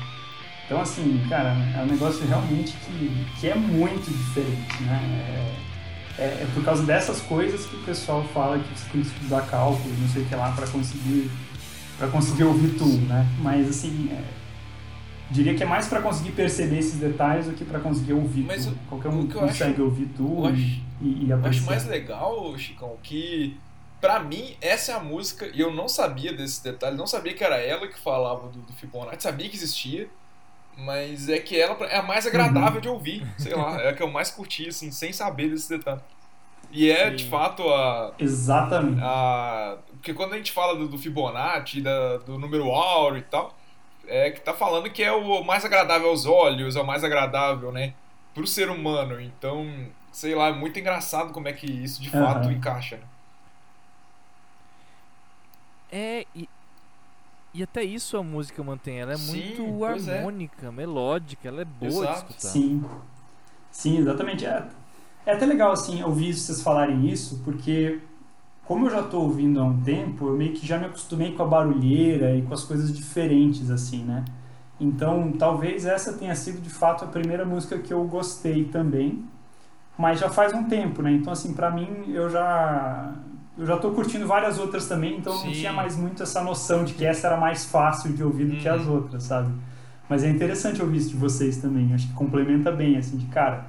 Então, 0.66 0.82
assim, 0.82 1.26
cara, 1.30 1.56
é 1.76 1.82
um 1.82 1.86
negócio 1.86 2.26
realmente 2.28 2.74
que, 2.86 3.26
que 3.40 3.48
é 3.48 3.56
muito 3.56 4.12
diferente, 4.12 4.84
né? 4.84 5.56
É, 6.18 6.24
é, 6.24 6.26
é, 6.26 6.48
por 6.54 6.64
causa 6.64 6.84
dessas 6.84 7.22
coisas 7.22 7.66
que 7.66 7.76
o 7.76 7.84
pessoal 7.84 8.24
fala 8.34 8.58
que 8.58 8.80
você 8.80 8.90
tem 8.90 9.02
que 9.02 9.08
estudar 9.08 9.42
cálculo, 9.48 9.94
não 10.00 10.08
sei 10.08 10.24
o 10.24 10.26
que 10.26 10.36
lá, 10.36 10.52
para 10.52 10.66
conseguir, 10.68 11.30
para 11.98 12.08
conseguir 12.08 12.46
ouvir 12.46 12.70
tudo, 12.78 13.06
né? 13.08 13.28
Mas, 13.40 13.70
assim, 13.70 14.10
é, 14.12 14.24
diria 15.32 15.56
que 15.56 15.64
é 15.64 15.66
mais 15.66 15.88
para 15.88 16.02
conseguir 16.02 16.32
perceber 16.32 16.80
esses 16.80 17.00
detalhes 17.00 17.48
do 17.48 17.54
que 17.54 17.66
para 17.66 17.80
conseguir 17.80 18.14
ouvir 18.14 18.44
Mas 18.44 18.66
tudo. 18.66 18.78
Qualquer 18.88 19.10
um 19.10 19.28
consegue 19.28 19.74
acho, 19.74 19.84
ouvir 19.84 20.08
tudo 20.16 20.48
acho, 20.48 20.82
e, 21.02 21.26
e. 21.26 21.30
Eu 21.30 21.46
acho 21.46 21.64
mais 21.64 21.86
legal, 21.86 22.58
Chicão, 22.58 22.96
que 23.02 23.58
Pra 24.06 24.20
mim, 24.20 24.56
essa 24.62 24.92
é 24.92 24.96
a 24.96 25.00
música, 25.00 25.50
e 25.52 25.60
eu 25.60 25.74
não 25.74 25.88
sabia 25.88 26.32
desse 26.32 26.64
detalhe, 26.64 26.96
não 26.96 27.08
sabia 27.08 27.34
que 27.34 27.44
era 27.44 27.58
ela 27.58 27.88
que 27.88 27.98
falava 27.98 28.50
do, 28.50 28.60
do 28.60 28.74
Fibonacci, 28.74 29.24
sabia 29.24 29.50
que 29.50 29.56
existia, 29.56 30.08
mas 30.78 31.28
é 31.28 31.40
que 31.40 31.60
ela 31.60 31.76
é 31.86 31.98
a 31.98 32.04
mais 32.04 32.28
agradável 32.28 32.76
uhum. 32.76 32.82
de 32.82 32.90
ouvir, 32.90 33.28
sei 33.38 33.56
lá, 33.56 33.82
é 33.82 33.90
a 33.90 33.94
que 33.94 34.04
eu 34.04 34.12
mais 34.12 34.30
curti, 34.30 34.68
assim, 34.68 34.92
sem 34.92 35.12
saber 35.12 35.50
desse 35.50 35.70
detalhe. 35.70 36.02
E 36.72 36.92
é, 36.92 37.10
Sim. 37.10 37.16
de 37.16 37.26
fato, 37.30 37.68
a... 37.68 38.14
Exatamente. 38.20 39.02
A, 39.02 39.78
porque 39.94 40.14
quando 40.14 40.34
a 40.34 40.38
gente 40.38 40.52
fala 40.52 40.76
do, 40.76 40.88
do 40.88 40.98
Fibonacci, 41.00 41.82
da, 41.82 42.18
do 42.18 42.38
número 42.38 42.70
áureo 42.70 43.20
e 43.20 43.24
tal, 43.24 43.58
é 44.08 44.32
que 44.32 44.42
tá 44.42 44.54
falando 44.54 44.90
que 44.90 45.04
é 45.04 45.12
o 45.12 45.44
mais 45.44 45.66
agradável 45.66 46.10
aos 46.10 46.26
olhos, 46.26 46.76
é 46.76 46.82
o 46.82 46.86
mais 46.86 47.04
agradável, 47.04 47.72
né, 47.72 47.94
pro 48.34 48.46
ser 48.48 48.70
humano. 48.70 49.20
Então, 49.20 49.68
sei 50.12 50.36
lá, 50.36 50.48
é 50.48 50.54
muito 50.54 50.80
engraçado 50.80 51.34
como 51.34 51.48
é 51.48 51.54
que 51.54 51.66
isso 51.66 52.02
de 52.02 52.16
uhum. 52.16 52.24
fato 52.24 52.52
encaixa, 52.52 52.98
né? 52.98 53.04
É, 55.92 56.26
e, 56.36 56.50
e 57.54 57.64
até 57.64 57.84
isso 57.84 58.18
a 58.18 58.24
música 58.24 58.62
mantém, 58.64 59.00
ela 59.00 59.14
é 59.14 59.18
Sim, 59.18 59.56
muito 59.62 59.86
é. 59.86 59.90
harmônica, 59.90 60.68
é. 60.68 60.72
melódica, 60.72 61.48
ela 61.48 61.62
é 61.62 61.66
boa 61.66 62.04
Exato. 62.04 62.12
de 62.12 62.30
escutar. 62.32 62.50
Sim. 62.50 62.86
Sim, 63.72 63.98
exatamente. 63.98 64.46
É, 64.46 64.66
é 65.26 65.34
até 65.34 65.46
legal 65.46 65.72
assim 65.72 66.02
ouvir 66.04 66.34
vocês 66.34 66.62
falarem 66.62 67.08
isso, 67.10 67.42
porque 67.44 68.00
como 68.66 68.88
eu 68.88 68.92
já 68.92 69.02
estou 69.02 69.24
ouvindo 69.24 69.60
há 69.60 69.64
um 69.64 69.82
tempo, 69.82 70.28
eu 70.28 70.34
meio 70.34 70.54
que 70.54 70.66
já 70.66 70.78
me 70.78 70.86
acostumei 70.86 71.34
com 71.34 71.44
a 71.44 71.46
barulheira 71.46 72.36
e 72.36 72.42
com 72.42 72.54
as 72.54 72.64
coisas 72.64 72.96
diferentes 72.96 73.70
assim, 73.70 74.04
né? 74.04 74.26
Então, 74.80 75.32
talvez 75.38 75.86
essa 75.86 76.14
tenha 76.14 76.36
sido 76.36 76.62
de 76.62 76.70
fato 76.70 77.06
a 77.06 77.08
primeira 77.08 77.46
música 77.46 77.78
que 77.78 77.94
eu 77.94 78.04
gostei 78.06 78.66
também, 78.66 79.24
mas 79.98 80.20
já 80.20 80.30
faz 80.30 80.54
um 80.54 80.66
tempo, 80.66 81.02
né? 81.02 81.12
Então, 81.12 81.32
assim, 81.32 81.54
para 81.54 81.72
mim, 81.72 82.06
eu 82.10 82.30
já 82.30 83.14
eu 83.58 83.66
já 83.66 83.76
estou 83.76 83.92
curtindo 83.92 84.28
várias 84.28 84.60
outras 84.60 84.86
também, 84.86 85.18
então 85.18 85.34
Sim. 85.38 85.46
não 85.46 85.54
tinha 85.54 85.72
mais 85.72 85.96
muito 85.96 86.22
essa 86.22 86.44
noção 86.44 86.84
de 86.84 86.94
que 86.94 87.06
essa 87.06 87.28
era 87.28 87.38
mais 87.38 87.64
fácil 87.64 88.12
de 88.12 88.22
ouvir 88.22 88.46
do 88.46 88.58
que 88.58 88.68
as 88.68 88.86
uhum. 88.86 88.96
outras, 88.96 89.24
sabe? 89.24 89.54
Mas 90.10 90.24
é 90.24 90.30
interessante 90.30 90.82
ouvir 90.82 90.98
isso 90.98 91.10
de 91.10 91.16
vocês 91.16 91.58
também, 91.58 91.94
acho 91.94 92.08
que 92.08 92.14
complementa 92.14 92.70
bem, 92.72 92.98
assim, 92.98 93.16
de 93.16 93.28
cara, 93.28 93.66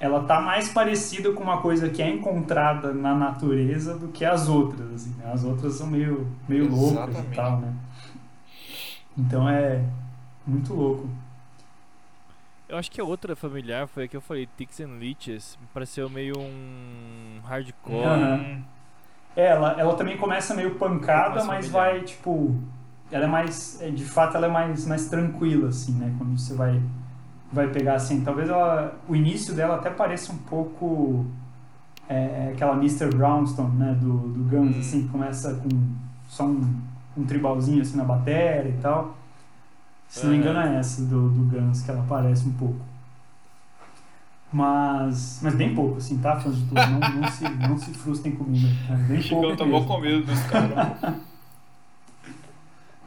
ela 0.00 0.24
tá 0.24 0.40
mais 0.40 0.68
parecida 0.68 1.32
com 1.32 1.42
uma 1.42 1.60
coisa 1.60 1.88
que 1.88 2.02
é 2.02 2.08
encontrada 2.08 2.92
na 2.92 3.14
natureza 3.14 3.96
do 3.98 4.08
que 4.08 4.24
as 4.24 4.48
outras, 4.48 4.94
assim, 4.94 5.14
né? 5.18 5.30
As 5.32 5.44
outras 5.44 5.74
são 5.74 5.86
meio, 5.86 6.26
meio 6.48 6.70
loucas 6.70 7.18
e 7.18 7.34
tal, 7.34 7.60
né? 7.60 7.74
Então 9.16 9.48
é 9.48 9.82
muito 10.46 10.72
louco. 10.72 11.08
Eu 12.68 12.76
acho 12.76 12.90
que 12.90 13.00
a 13.00 13.04
outra 13.04 13.34
familiar 13.34 13.88
foi 13.88 14.04
a 14.04 14.08
que 14.08 14.16
eu 14.16 14.20
falei, 14.20 14.46
Tix 14.56 14.80
and 14.80 14.98
Leeches, 15.00 15.56
me 15.60 15.66
pareceu 15.72 16.08
meio 16.10 16.38
um 16.38 17.40
hardcore. 17.42 18.06
Uhum. 18.06 18.62
Ela, 19.34 19.72
ela 19.80 19.94
também 19.94 20.16
começa 20.16 20.54
meio 20.54 20.74
pancada, 20.74 21.44
mas 21.44 21.68
vai, 21.68 22.02
tipo. 22.02 22.54
Ela 23.10 23.24
é 23.24 23.28
mais. 23.28 23.80
É, 23.80 23.90
de 23.90 24.04
fato, 24.04 24.36
ela 24.36 24.46
é 24.46 24.50
mais, 24.50 24.86
mais 24.86 25.08
tranquila, 25.08 25.68
assim, 25.68 25.92
né? 25.92 26.14
Quando 26.18 26.38
você 26.38 26.54
vai, 26.54 26.80
vai 27.52 27.68
pegar 27.68 27.94
assim. 27.94 28.22
Talvez 28.22 28.48
ela, 28.48 28.96
o 29.08 29.14
início 29.14 29.54
dela 29.54 29.76
até 29.76 29.90
pareça 29.90 30.32
um 30.32 30.38
pouco. 30.38 31.26
É, 32.08 32.52
aquela 32.54 32.74
Mr. 32.76 33.14
Brownstone, 33.14 33.76
né? 33.76 33.96
Do, 34.00 34.16
do 34.28 34.44
Guns, 34.44 34.76
hum. 34.76 34.80
assim, 34.80 35.08
começa 35.08 35.54
com 35.54 35.68
só 36.26 36.44
um, 36.44 36.74
um 37.16 37.24
tribalzinho 37.24 37.82
assim 37.82 37.96
na 37.96 38.04
bateria 38.04 38.70
e 38.70 38.78
tal. 38.80 39.16
Se 40.08 40.24
não 40.24 40.32
me 40.32 40.38
engano, 40.38 40.58
é 40.60 40.78
essa 40.78 41.02
do, 41.02 41.28
do 41.28 41.44
Guns 41.44 41.82
que 41.82 41.90
ela 41.90 42.00
aparece 42.00 42.48
um 42.48 42.52
pouco. 42.52 42.80
Mas, 44.50 45.40
mas 45.42 45.54
bem 45.54 45.74
pouco, 45.74 45.98
assim, 45.98 46.18
tá? 46.18 46.40
Fãs 46.40 46.56
de 46.56 46.64
tudo. 46.66 46.80
Não, 46.80 46.98
não, 46.98 47.30
se, 47.30 47.44
não 47.44 47.78
se 47.78 47.92
frustrem 47.92 48.34
comigo. 48.34 48.66
É 48.90 48.96
bem 48.96 49.22
pouco. 49.22 49.46
Eu 49.46 49.56
tô 49.56 49.66
com 49.84 50.00
medo 50.00 50.24
dos 50.24 50.42
caras. 50.44 50.72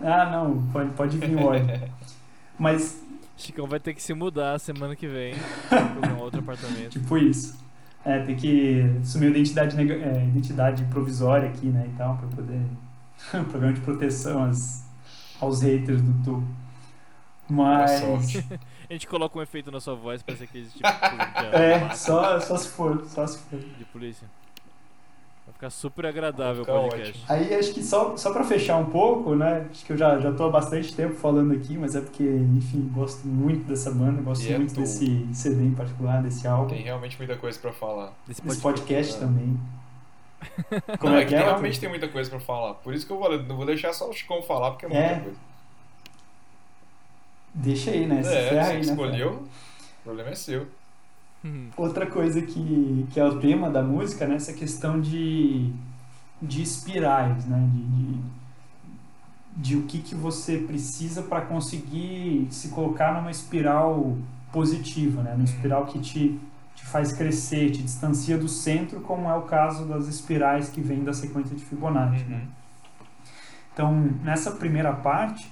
ah, 0.02 0.30
não, 0.32 0.62
pode, 0.72 0.90
pode 0.92 1.18
vir 1.18 1.36
o 1.36 1.46
ódio. 1.46 1.90
Mas. 2.60 3.01
Chicão 3.42 3.68
vai 3.68 3.80
ter 3.80 3.94
que 3.94 4.02
se 4.02 4.14
mudar 4.14 4.60
semana 4.60 4.96
que 4.96 5.08
vem 5.08 5.34
pra 5.70 6.14
um 6.14 6.20
outro 6.20 6.40
apartamento. 6.40 6.92
Tipo 6.92 7.18
isso. 7.18 7.60
É, 8.04 8.20
tem 8.20 8.36
que 8.36 8.82
assumir 9.02 9.30
identidade, 9.30 9.80
é, 9.80 10.26
identidade 10.26 10.84
provisória 10.86 11.50
aqui, 11.50 11.68
né, 11.68 11.88
e 11.88 11.98
tal, 11.98 12.18
pra 12.18 12.28
poder. 12.30 12.62
programa 13.52 13.74
de 13.74 13.82
proteção 13.82 14.46
aos, 14.46 14.84
aos 15.40 15.62
haters 15.62 16.02
do 16.02 16.24
Tu. 16.24 16.44
Mas. 17.50 18.02
A 18.90 18.94
gente 18.94 19.08
coloca 19.08 19.40
um 19.40 19.42
efeito 19.42 19.72
na 19.72 19.80
sua 19.80 19.96
voz 19.96 20.22
pra 20.22 20.36
ser 20.36 20.44
aquele 20.46 20.66
tipo 20.66 20.80
de 20.84 21.56
É, 21.56 21.90
só, 21.96 22.40
só 22.42 22.58
se 22.58 22.68
for, 22.68 23.06
só 23.08 23.26
se 23.26 23.40
for. 23.40 23.58
de 23.58 23.86
polícia. 23.86 24.28
Vai 25.62 25.70
ficar 25.70 25.70
super 25.70 26.06
agradável 26.08 26.64
o 26.64 26.66
Vai 26.66 26.76
ficar 26.86 26.90
podcast. 26.98 27.24
Aí 27.32 27.54
acho 27.54 27.72
que 27.74 27.84
só, 27.84 28.18
só 28.18 28.34
pra 28.34 28.44
fechar 28.44 28.78
um 28.78 28.86
pouco, 28.86 29.36
né? 29.36 29.68
Acho 29.70 29.86
que 29.86 29.94
eu 29.94 29.98
já, 29.98 30.18
já 30.20 30.32
tô 30.32 30.46
há 30.46 30.50
bastante 30.50 30.92
tempo 30.96 31.14
falando 31.14 31.54
aqui, 31.54 31.78
mas 31.78 31.96
é 31.96 32.02
porque, 32.02 32.24
enfim, 32.24 32.90
gosto 32.92 33.28
muito 33.28 33.66
dessa 33.68 33.92
banda, 33.92 34.20
gosto 34.24 34.44
E 34.44 34.54
é 34.54 34.58
muito 34.58 34.74
tu. 34.74 34.82
desse 34.82 35.28
CD 35.34 35.66
em 35.66 35.76
particular, 35.76 36.24
desse 36.24 36.48
álbum, 36.48 36.70
Tem 36.74 36.82
realmente 36.82 37.16
muita 37.16 37.36
coisa 37.38 37.60
pra 37.60 37.72
falar. 37.72 38.12
Desse 38.28 38.42
podcast. 38.42 38.64
podcast 38.64 39.14
né? 39.14 39.20
também. 39.20 39.60
Como 40.98 41.14
não, 41.14 41.20
é 41.20 41.26
que 41.26 41.30
tem- 41.30 41.38
é? 41.40 41.44
realmente 41.44 41.80
tem 41.80 41.90
muita 41.90 42.08
coisa 42.08 42.28
pra 42.28 42.40
falar. 42.40 42.74
Por 42.76 42.96
isso 42.96 43.06
que 43.06 43.14
eu 43.14 43.20
vou, 43.20 43.44
não 43.44 43.56
vou 43.56 43.66
deixar 43.68 43.94
só 43.94 44.10
o 44.10 44.14
Chicão 44.14 44.42
falar, 44.42 44.72
porque 44.72 44.88
é 44.88 44.90
muita 44.90 45.04
É. 45.04 45.20
coisa. 45.20 45.38
Deixa 47.54 47.92
aí, 47.92 48.08
né? 48.08 48.24
Se 48.24 48.30
É, 48.34 48.50
você 48.50 48.58
aí, 48.58 48.68
que 48.68 48.74
né, 48.88 48.92
escolheu, 48.94 49.30
cara? 49.30 49.42
o 49.44 50.04
problema 50.06 50.30
é 50.32 50.36
seu. 50.36 50.66
Outra 51.76 52.06
coisa 52.06 52.42
que, 52.42 53.08
que 53.12 53.20
é 53.20 53.26
o 53.26 53.40
tema 53.40 53.70
da 53.70 53.82
música, 53.82 54.28
né? 54.28 54.36
Essa 54.36 54.54
questão 54.54 55.02
de, 55.02 55.74
de 56.42 56.62
espirais, 56.62 57.46
né? 57.46 57.68
De, 57.72 57.82
de, 57.84 58.20
de 59.56 59.78
o 59.78 59.84
que, 59.84 60.00
que 60.00 60.14
você 60.14 60.58
precisa 60.58 61.24
para 61.24 61.42
conseguir 61.42 62.48
se 62.52 62.70
colocar 62.70 63.16
numa 63.16 63.32
espiral 63.32 64.18
positiva, 64.52 65.24
né? 65.24 65.32
Numa 65.34 65.46
espiral 65.46 65.86
que 65.88 66.00
te, 66.00 66.40
te 66.76 66.86
faz 66.86 67.12
crescer, 67.12 67.72
te 67.72 67.82
distancia 67.82 68.38
do 68.38 68.48
centro, 68.48 69.02
como 69.02 69.28
é 69.28 69.36
o 69.36 69.44
caso 69.44 69.86
das 69.86 70.08
espirais 70.08 70.70
que 70.70 70.82
vêm 70.82 71.04
da 71.04 71.14
sequência 71.14 71.56
de 71.56 71.66
Fibonacci, 71.66 72.24
né? 72.26 72.38
Uhum. 72.38 72.62
Então, 73.74 73.94
nessa 74.24 74.52
primeira 74.52 74.94
parte, 74.94 75.52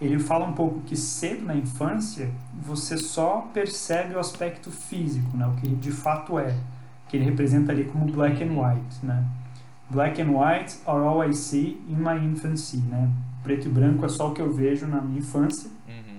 ele 0.00 0.18
fala 0.18 0.46
um 0.46 0.52
pouco 0.52 0.80
que 0.80 0.94
cedo 0.96 1.44
na 1.44 1.54
infância 1.54 2.30
você 2.62 2.98
só 2.98 3.48
percebe 3.54 4.14
o 4.14 4.18
aspecto 4.18 4.70
físico, 4.70 5.36
né, 5.36 5.46
o 5.46 5.52
que 5.54 5.68
de 5.68 5.90
fato 5.90 6.38
é, 6.38 6.54
que 7.08 7.16
ele 7.16 7.24
representa 7.24 7.72
ali 7.72 7.84
como 7.84 8.04
black 8.06 8.42
and 8.42 8.52
white, 8.60 9.04
né? 9.06 9.24
Black 9.88 10.20
and 10.20 10.30
white 10.32 10.76
are 10.86 10.98
all 11.04 11.22
I 11.24 11.32
see 11.32 11.80
in 11.88 11.94
my 11.94 12.16
infancy, 12.24 12.78
né? 12.78 13.08
Preto 13.44 13.68
e 13.68 13.70
branco 13.70 14.04
é 14.04 14.08
só 14.08 14.30
o 14.30 14.34
que 14.34 14.42
eu 14.42 14.52
vejo 14.52 14.86
na 14.88 15.00
minha 15.00 15.20
infância, 15.20 15.70
Uhum. 15.86 16.18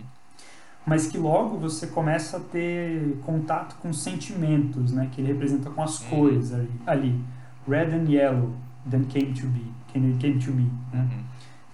mas 0.86 1.08
que 1.08 1.18
logo 1.18 1.58
você 1.58 1.88
começa 1.88 2.38
a 2.38 2.40
ter 2.40 3.20
contato 3.26 3.76
com 3.82 3.92
sentimentos, 3.92 4.94
né? 4.94 5.10
Que 5.12 5.20
ele 5.20 5.34
representa 5.34 5.70
com 5.70 5.84
as 5.84 6.00
Uhum. 6.04 6.10
cores 6.10 6.54
ali, 6.54 6.72
ali. 6.86 7.22
Red 7.68 7.94
and 7.94 8.10
yellow, 8.10 8.54
then 8.90 9.04
came 9.04 9.34
to 9.34 9.46
be, 9.48 9.66
came, 9.92 10.40
to 10.40 10.52
me, 10.52 10.72
né? 10.94 11.02
Uhum. 11.12 11.24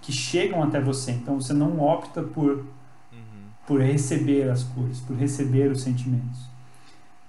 Que 0.04 0.12
chegam 0.12 0.62
até 0.62 0.80
você. 0.80 1.12
Então 1.12 1.40
você 1.42 1.54
não 1.54 1.80
opta 1.80 2.22
por, 2.22 2.58
uhum. 2.58 2.66
por 3.66 3.82
receber 3.82 4.50
as 4.50 4.62
cores, 4.64 5.00
por 5.00 5.16
receber 5.16 5.72
os 5.72 5.82
sentimentos. 5.82 6.52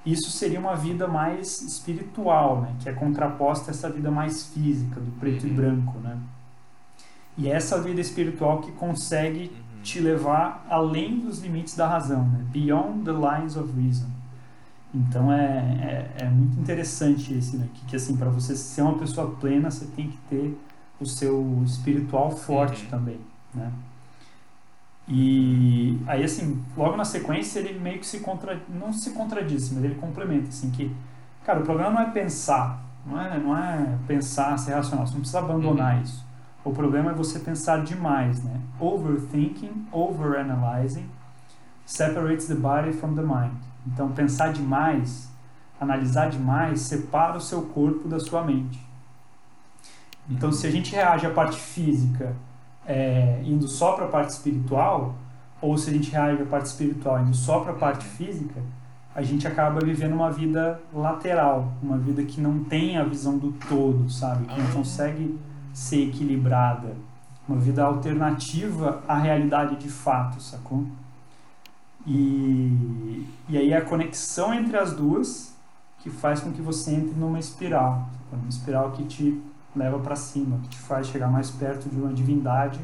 Isso 0.04 0.30
seria 0.30 0.60
uma 0.60 0.74
vida 0.74 1.08
mais 1.08 1.62
espiritual, 1.62 2.60
né? 2.60 2.74
que 2.80 2.88
é 2.88 2.92
contraposta 2.92 3.70
a 3.70 3.72
essa 3.72 3.88
vida 3.88 4.10
mais 4.10 4.48
física, 4.48 5.00
do 5.00 5.10
preto 5.18 5.46
e 5.46 5.50
Uhum. 5.50 5.56
branco. 5.56 5.98
Né? 6.00 6.18
E 7.38 7.48
é 7.48 7.52
essa 7.52 7.80
vida 7.80 8.00
espiritual 8.00 8.60
que 8.60 8.72
consegue 8.72 9.44
Uhum. 9.44 9.82
te 9.82 10.00
levar 10.00 10.66
além 10.68 11.20
dos 11.20 11.38
limites 11.38 11.74
da 11.76 11.88
razão, 11.88 12.24
né? 12.28 12.44
beyond 12.50 13.04
the 13.04 13.12
lines 13.12 13.56
of 13.56 13.72
reason. 13.80 14.08
Então 14.92 15.32
é, 15.32 16.10
é, 16.18 16.24
é 16.24 16.28
muito 16.28 16.60
interessante 16.60 17.32
esse, 17.32 17.56
né? 17.56 17.68
que, 17.72 17.86
que 17.86 17.96
assim, 17.96 18.16
para 18.16 18.30
você 18.30 18.54
ser 18.56 18.82
uma 18.82 18.98
pessoa 18.98 19.30
plena, 19.40 19.70
você 19.70 19.86
tem 19.86 20.08
que 20.08 20.18
ter 20.28 20.58
o 21.00 21.06
seu 21.06 21.62
espiritual 21.64 22.30
forte 22.30 22.84
Uhum. 22.84 22.90
também, 22.90 23.20
né? 23.54 23.72
E 25.06 26.00
aí 26.06 26.24
assim, 26.24 26.62
logo 26.76 26.96
na 26.96 27.04
sequência 27.04 27.58
ele 27.58 27.78
meio 27.78 27.98
que 27.98 28.06
se 28.06 28.20
contra, 28.20 28.58
não 28.68 28.92
se 28.92 29.10
contradiz, 29.10 29.70
mas 29.70 29.84
ele 29.84 29.96
complementa 29.96 30.48
assim 30.48 30.70
que, 30.70 30.94
cara, 31.44 31.60
o 31.60 31.62
problema 31.64 31.90
não 31.90 32.00
é 32.00 32.10
pensar, 32.10 32.82
não 33.04 33.20
é, 33.20 33.38
não 33.38 33.56
é 33.56 33.98
pensar, 34.06 34.56
ser 34.58 34.72
racional, 34.72 35.06
você 35.06 35.12
não 35.12 35.20
precisa 35.20 35.40
abandonar 35.40 35.96
Uhum. 35.96 36.02
isso. 36.02 36.24
O 36.64 36.72
problema 36.72 37.10
é 37.10 37.14
você 37.14 37.38
pensar 37.38 37.84
demais, 37.84 38.42
né? 38.42 38.58
Overthinking, 38.80 39.86
overanalyzing 39.92 41.06
separates 41.84 42.46
the 42.46 42.54
body 42.54 42.92
from 42.94 43.14
the 43.14 43.20
mind. 43.22 43.52
Então 43.86 44.10
pensar 44.12 44.50
demais, 44.54 45.28
analisar 45.78 46.30
demais 46.30 46.80
separa 46.80 47.36
o 47.36 47.40
seu 47.40 47.60
corpo 47.62 48.08
da 48.08 48.18
sua 48.18 48.42
mente. 48.42 48.80
Então, 50.28 50.50
se 50.52 50.66
a 50.66 50.70
gente 50.70 50.92
reage 50.92 51.26
à 51.26 51.30
parte 51.30 51.58
física 51.58 52.34
é, 52.86 53.40
indo 53.44 53.68
só 53.68 53.92
para 53.92 54.06
a 54.06 54.08
parte 54.08 54.30
espiritual, 54.30 55.14
ou 55.60 55.76
se 55.76 55.90
a 55.90 55.92
gente 55.92 56.10
reage 56.10 56.42
à 56.42 56.46
parte 56.46 56.66
espiritual 56.66 57.20
indo 57.20 57.34
só 57.34 57.60
para 57.60 57.72
a 57.72 57.76
parte 57.76 58.04
física, 58.04 58.60
a 59.14 59.22
gente 59.22 59.46
acaba 59.46 59.80
vivendo 59.80 60.12
uma 60.12 60.30
vida 60.30 60.80
lateral, 60.92 61.72
uma 61.82 61.96
vida 61.96 62.24
que 62.24 62.40
não 62.40 62.64
tem 62.64 62.96
a 62.96 63.04
visão 63.04 63.38
do 63.38 63.52
todo, 63.68 64.10
sabe? 64.10 64.44
Que 64.46 64.60
não 64.60 64.70
consegue 64.72 65.38
ser 65.72 66.08
equilibrada. 66.08 66.96
Uma 67.48 67.58
vida 67.58 67.84
alternativa 67.84 69.02
à 69.06 69.18
realidade 69.18 69.76
de 69.76 69.88
fato, 69.88 70.42
sacou? 70.42 70.84
E, 72.06 73.26
e 73.48 73.56
aí 73.56 73.72
a 73.72 73.82
conexão 73.82 74.52
entre 74.52 74.76
as 74.76 74.92
duas 74.92 75.54
que 76.00 76.10
faz 76.10 76.40
com 76.40 76.52
que 76.52 76.60
você 76.60 76.92
entre 76.92 77.14
numa 77.14 77.38
espiral, 77.38 78.08
uma 78.32 78.48
espiral 78.48 78.90
que 78.92 79.04
te 79.04 79.42
leva 79.76 79.98
para 79.98 80.16
cima, 80.16 80.58
que 80.60 80.68
te 80.70 80.78
faz 80.78 81.06
chegar 81.08 81.28
mais 81.28 81.50
perto 81.50 81.88
de 81.88 81.96
uma 81.96 82.12
divindade 82.12 82.80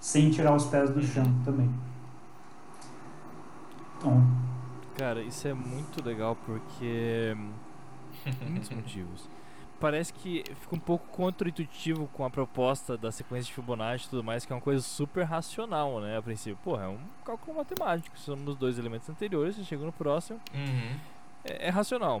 sem 0.00 0.30
tirar 0.30 0.54
os 0.54 0.64
pés 0.66 0.90
do 0.90 1.02
chão 1.02 1.24
também. 1.44 1.70
Então, 3.98 4.22
Cara, 4.96 5.22
isso 5.22 5.46
é 5.46 5.54
muito 5.54 6.04
legal 6.04 6.36
porque. 6.44 7.36
Por 8.38 8.48
muitos 8.50 8.70
motivos. 8.70 9.28
Parece 9.80 10.12
que 10.12 10.42
fica 10.60 10.74
um 10.74 10.78
pouco 10.80 11.06
contra-intuitivo 11.08 12.08
com 12.12 12.24
a 12.24 12.30
proposta 12.30 12.98
da 12.98 13.12
sequência 13.12 13.46
de 13.46 13.52
Fibonacci 13.52 14.06
e 14.06 14.10
tudo 14.10 14.24
mais, 14.24 14.44
que 14.44 14.52
é 14.52 14.56
uma 14.56 14.60
coisa 14.62 14.82
super 14.82 15.22
racional, 15.22 16.00
né? 16.00 16.18
A 16.18 16.22
princípio, 16.22 16.58
porra, 16.64 16.84
é 16.84 16.88
um 16.88 16.98
cálculo 17.24 17.58
matemático. 17.58 18.18
Somos 18.18 18.48
os 18.48 18.56
dois 18.56 18.76
elementos 18.76 19.08
anteriores, 19.08 19.54
você 19.54 19.62
chega 19.62 19.84
no 19.86 19.92
próximo, 19.92 20.40
Uhum. 20.52 20.96
é, 21.44 21.68
é 21.68 21.70
racional. 21.70 22.18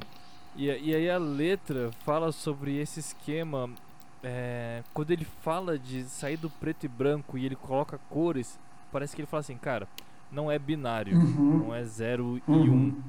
E, 0.54 0.66
e 0.66 0.94
aí 0.94 1.10
a 1.10 1.18
letra 1.18 1.90
fala 2.04 2.30
sobre 2.30 2.76
esse 2.76 3.00
esquema. 3.00 3.68
É, 4.22 4.82
quando 4.92 5.10
ele 5.10 5.24
fala 5.24 5.78
de 5.78 6.04
sair 6.04 6.36
do 6.36 6.50
preto 6.50 6.84
e 6.84 6.88
branco 6.88 7.38
e 7.38 7.46
ele 7.46 7.56
coloca 7.56 7.98
cores, 8.10 8.58
parece 8.92 9.14
que 9.14 9.22
ele 9.22 9.26
fala 9.26 9.40
assim, 9.40 9.56
cara, 9.56 9.88
não 10.30 10.50
é 10.50 10.58
binário, 10.58 11.18
uhum, 11.18 11.66
não 11.66 11.74
é 11.74 11.84
0 11.84 12.40
e 12.46 12.50
1. 12.50 12.54
Um, 12.54 12.70
uhum, 12.70 13.02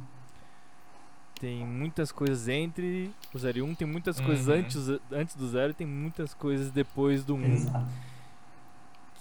tem 1.39 1.65
muitas 1.65 2.11
coisas 2.11 2.47
entre 2.47 3.11
o 3.33 3.39
0 3.39 3.57
e 3.57 3.61
1, 3.61 3.65
um, 3.65 3.75
tem 3.75 3.87
muitas 3.87 4.19
coisas 4.19 4.47
Uhum. 4.47 4.55
antes, 4.55 4.89
antes 5.11 5.35
do 5.35 5.47
0 5.47 5.71
e 5.71 5.73
tem 5.73 5.87
muitas 5.87 6.33
coisas 6.33 6.69
depois 6.69 7.23
do 7.23 7.35
1 7.35 7.37
um, 7.37 7.85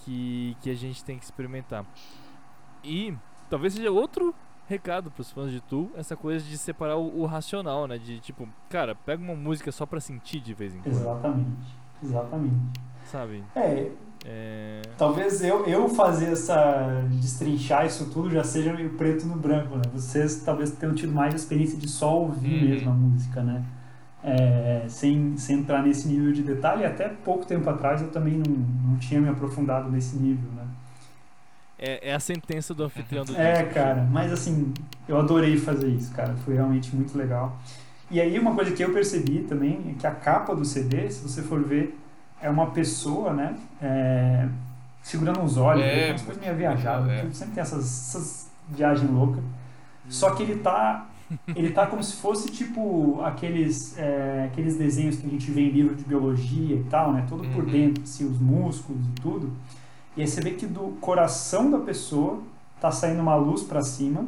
que, 0.03 0.57
que 0.61 0.69
a 0.69 0.75
gente 0.75 1.03
tem 1.03 1.17
que 1.17 1.23
experimentar. 1.25 1.85
E 2.83 3.15
talvez 3.49 3.73
seja 3.73 3.91
outro 3.91 4.33
recado 4.67 5.09
pros 5.09 5.31
fãs 5.31 5.51
de 5.51 5.59
Tu, 5.61 5.89
essa 5.95 6.15
coisa 6.15 6.45
de 6.45 6.57
separar 6.57 6.95
o, 6.97 7.21
o 7.21 7.25
racional, 7.25 7.87
né? 7.87 7.97
De 7.97 8.19
tipo, 8.19 8.47
cara, 8.69 8.93
pega 8.93 9.21
uma 9.21 9.35
música 9.35 9.71
só 9.71 9.85
pra 9.85 9.99
sentir 9.99 10.39
de 10.39 10.53
vez 10.53 10.75
em 10.75 10.81
quando, 10.81 10.97
Exatamente. 10.97 11.78
Exatamente. 12.03 12.55
sabe? 13.05 13.43
É, 13.55 13.89
É... 14.25 14.81
talvez 14.97 15.41
eu, 15.43 15.65
eu 15.65 15.87
fazer 15.89 16.31
essa. 16.33 17.03
destrinchar 17.11 17.85
isso 17.85 18.09
tudo 18.11 18.29
já 18.29 18.43
seja 18.43 18.73
meio 18.73 18.91
preto 18.91 19.25
no 19.25 19.35
branco, 19.35 19.75
né? 19.77 19.83
Vocês 19.93 20.41
talvez 20.43 20.71
tenham 20.71 20.93
tido 20.93 21.13
mais 21.13 21.33
experiência 21.33 21.77
de 21.77 21.87
só 21.87 22.19
ouvir 22.19 22.53
Uhum. 22.53 22.69
mesmo 22.69 22.89
a 22.89 22.93
música, 22.93 23.41
né? 23.41 23.63
É, 24.21 24.83
sem, 24.89 25.37
sem 25.37 25.59
entrar 25.59 25.81
nesse 25.81 26.07
nível 26.09 26.33
de 26.33 26.43
detalhe. 26.43 26.83
Até 26.85 27.07
pouco 27.07 27.45
tempo 27.45 27.69
atrás 27.69 28.01
eu 28.01 28.09
também 28.11 28.33
não, 28.33 28.53
não 28.91 28.97
tinha 28.97 29.21
me 29.21 29.29
aprofundado 29.29 29.89
nesse 29.89 30.17
nível, 30.17 30.51
né? 30.51 30.65
É, 31.81 32.09
é 32.09 32.13
a 32.13 32.19
sentença 32.19 32.73
do 32.73 32.83
anfitrião 32.83 33.23
do 33.23 33.33
É, 33.37 33.61
disco. 33.63 33.73
cara, 33.73 34.05
mas 34.11 34.33
assim, 34.33 34.73
eu 35.07 35.17
adorei 35.17 35.55
fazer 35.57 35.87
isso, 35.87 36.11
cara. 36.13 36.35
Foi 36.43 36.53
realmente 36.55 36.93
muito 36.93 37.17
legal. 37.17 37.57
E 38.11 38.19
aí 38.19 38.39
uma 38.39 38.55
coisa 38.55 38.71
que 38.71 38.83
eu 38.83 38.91
percebi 38.91 39.39
também 39.43 39.79
é 39.91 39.99
que 39.99 40.07
a 40.07 40.11
capa 40.11 40.55
do 40.55 40.65
CD, 40.65 41.09
se 41.11 41.21
você 41.21 41.41
for 41.41 41.61
ver, 41.63 41.97
é 42.41 42.49
uma 42.49 42.67
pessoa, 42.71 43.33
né? 43.33 43.55
é, 43.81 44.47
segurando 45.03 45.39
uns 45.41 45.57
olhos, 45.57 45.83
É, 45.83 46.09
umas 46.11 46.21
coisas 46.23 46.41
meio 46.43 46.55
viajadas. 46.55 47.09
é. 47.09 47.21
Sempre 47.31 47.53
tem 47.55 47.61
essas, 47.61 47.83
essas 47.85 48.49
viagens 48.69 49.09
loucas. 49.09 49.43
Só 50.09 50.31
que 50.31 50.43
ele 50.43 50.55
tá. 50.59 51.05
Ele 51.55 51.69
tá 51.69 51.85
como 51.85 52.03
se 52.03 52.15
fosse 52.15 52.49
tipo 52.49 53.21
aqueles, 53.23 53.95
é, 53.99 54.49
aqueles 54.51 54.75
desenhos 54.77 55.17
que 55.17 55.27
a 55.27 55.29
gente 55.29 55.51
vê 55.51 55.61
em 55.61 55.69
livro 55.69 55.93
de 55.95 56.03
biologia 56.03 56.75
e 56.75 56.83
tal, 56.85 57.13
né? 57.13 57.23
Todo 57.29 57.47
por 57.49 57.63
Uhum. 57.65 57.69
dentro, 57.69 58.01
assim, 58.03 58.25
os 58.27 58.39
músculos 58.39 59.05
e 59.05 59.21
tudo. 59.21 59.51
E 60.17 60.21
aí 60.21 60.27
você 60.27 60.41
vê 60.41 60.51
que 60.51 60.65
do 60.65 60.97
coração 60.99 61.69
da 61.69 61.77
pessoa 61.77 62.41
tá 62.81 62.89
saindo 62.91 63.21
uma 63.21 63.35
luz 63.35 63.61
para 63.61 63.83
cima. 63.83 64.25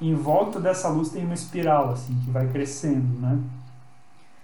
Em 0.00 0.14
volta 0.14 0.58
dessa 0.58 0.88
luz 0.88 1.10
tem 1.10 1.24
uma 1.24 1.34
espiral, 1.34 1.90
assim, 1.92 2.14
que 2.24 2.30
vai 2.30 2.48
crescendo, 2.48 3.20
né? 3.20 3.38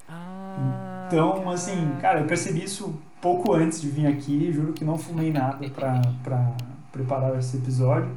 Ah, 0.09 1.07
Então, 1.09 1.49
assim, 1.51 1.97
cara, 2.01 2.21
eu 2.21 2.27
percebi 2.27 2.63
isso 2.65 2.95
pouco 3.21 3.53
antes 3.55 3.81
de 3.81 3.89
vir 3.89 4.07
aqui. 4.07 4.53
Juro 4.53 4.73
que 4.73 4.85
não 4.85 4.99
fumei 4.99 5.33
nada 5.33 5.69
pra, 5.71 6.03
pra 6.23 6.53
preparar 6.93 7.37
esse 7.39 7.57
episódio. 7.57 8.11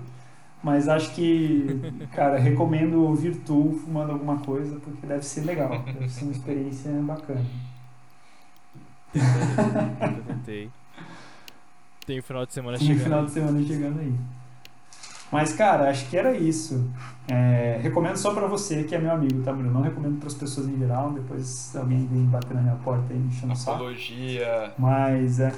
Mas 0.61 0.89
acho 0.89 1.13
que, 1.15 1.79
cara, 2.13 2.37
recomendo 2.37 3.01
ouvir 3.03 3.35
tu 3.45 3.79
fumando 3.85 4.11
alguma 4.11 4.37
coisa, 4.39 4.77
porque 4.81 5.07
deve 5.07 5.23
ser 5.25 5.41
legal, 5.45 5.69
deve 5.83 6.09
ser 6.09 6.23
uma 6.25 6.33
experiência 6.33 6.91
bacana. 7.01 7.45
Tentei. 10.27 10.69
Tem 12.05 12.19
o 12.19 12.23
final 12.23 12.45
de 12.45 12.53
semana 12.53 12.77
Tem 12.77 12.87
chegando. 12.87 13.03
final 13.03 13.25
de 13.25 13.31
semana 13.31 13.63
chegando 13.65 13.99
aí. 13.99 14.13
Mas, 15.31 15.53
cara, 15.53 15.89
acho 15.89 16.09
que 16.09 16.17
era 16.17 16.35
isso. 16.35 16.89
É, 17.27 17.79
recomendo 17.83 18.17
só 18.17 18.33
pra 18.33 18.47
você, 18.47 18.83
que 18.83 18.95
é 18.95 18.99
meu 18.99 19.11
amigo, 19.11 19.43
tá, 19.43 19.53
Bruno? 19.53 19.71
Não 19.71 19.81
recomendo 19.81 20.19
pras 20.19 20.33
pessoas 20.33 20.67
em 20.67 20.77
geral. 20.77 21.11
Depois 21.11 21.75
alguém 21.75 22.07
vem 22.07 22.23
bater 22.25 22.53
na 22.55 22.61
minha 22.61 22.75
porta 22.77 23.13
aí 23.13 23.19
me 23.19 23.29
o 23.29 23.55
saco. 23.55 23.77
Apologia. 23.77 24.73
Mas, 24.77 25.39
é. 25.39 25.53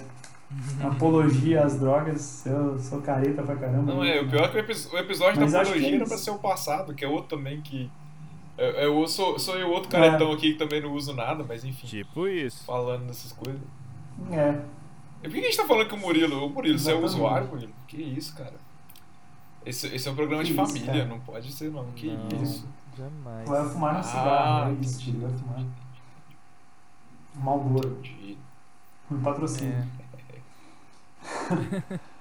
Apologia 0.83 1.63
às 1.63 1.79
drogas. 1.79 2.45
Eu 2.45 2.77
sou 2.79 3.01
careta 3.01 3.41
pra 3.43 3.55
caramba. 3.55 3.93
Não, 3.93 4.03
é, 4.03 4.19
o 4.21 4.27
pior 4.29 4.43
é 4.45 4.47
que 4.49 4.57
o, 4.57 4.59
epi- 4.59 4.87
o 4.93 4.97
episódio 4.97 5.39
Mas 5.41 5.51
da 5.53 5.61
apologia 5.61 5.91
é 5.91 5.95
era 5.95 6.05
pra 6.05 6.17
ser 6.17 6.31
o 6.31 6.39
passado, 6.39 6.93
que 6.93 7.05
é 7.05 7.07
outro 7.07 7.37
também 7.37 7.61
que. 7.61 7.89
É, 8.57 8.83
é, 8.83 8.85
eu 8.85 9.07
sou, 9.07 9.39
sou 9.39 9.55
eu 9.57 9.69
outro 9.69 9.89
caretão 9.89 10.31
aqui 10.33 10.51
que 10.53 10.59
também 10.59 10.81
não 10.81 10.91
uso 10.91 11.13
nada, 11.15 11.43
mas 11.47 11.63
enfim, 11.63 11.87
Tipo 11.87 12.27
isso. 12.27 12.65
falando 12.65 13.07
dessas 13.07 13.31
coisas. 13.31 13.61
É. 14.31 14.59
E 15.23 15.27
por 15.29 15.31
que 15.31 15.39
a 15.39 15.43
gente 15.43 15.57
tá 15.57 15.65
falando 15.65 15.87
que 15.87 15.95
o 15.95 15.97
Murilo. 15.97 16.43
Ô 16.45 16.49
Murilo, 16.49 16.77
você 16.77 16.89
é 16.89 16.93
Exatamente. 16.93 17.15
usuário, 17.15 17.47
Murilo? 17.47 17.71
Que 17.87 17.97
isso, 18.01 18.35
cara? 18.35 18.53
Esse, 19.65 19.87
esse 19.87 20.07
é 20.07 20.11
um 20.11 20.15
programa 20.15 20.43
Que 20.43 20.53
de 20.53 20.59
isso, 20.59 20.67
família, 20.67 20.91
cara? 20.93 21.05
não 21.05 21.19
pode 21.19 21.51
ser 21.51 21.71
não. 21.71 21.85
Que 21.91 22.07
Não. 22.11 22.41
isso? 22.43 22.67
Jamais. 22.97 23.47
Vai 23.47 23.69
fumar 23.69 23.93
no 23.93 23.99
Ah, 23.99 24.03
cigarro. 24.03 24.71
É 24.71 24.73
isso, 24.81 24.99
tio. 25.01 25.19
Vai 25.21 25.31
fumar. 25.31 25.63
Malboro. 27.35 27.97
Me 29.09 29.19
patrocina. 29.23 29.87
É. 31.59 31.99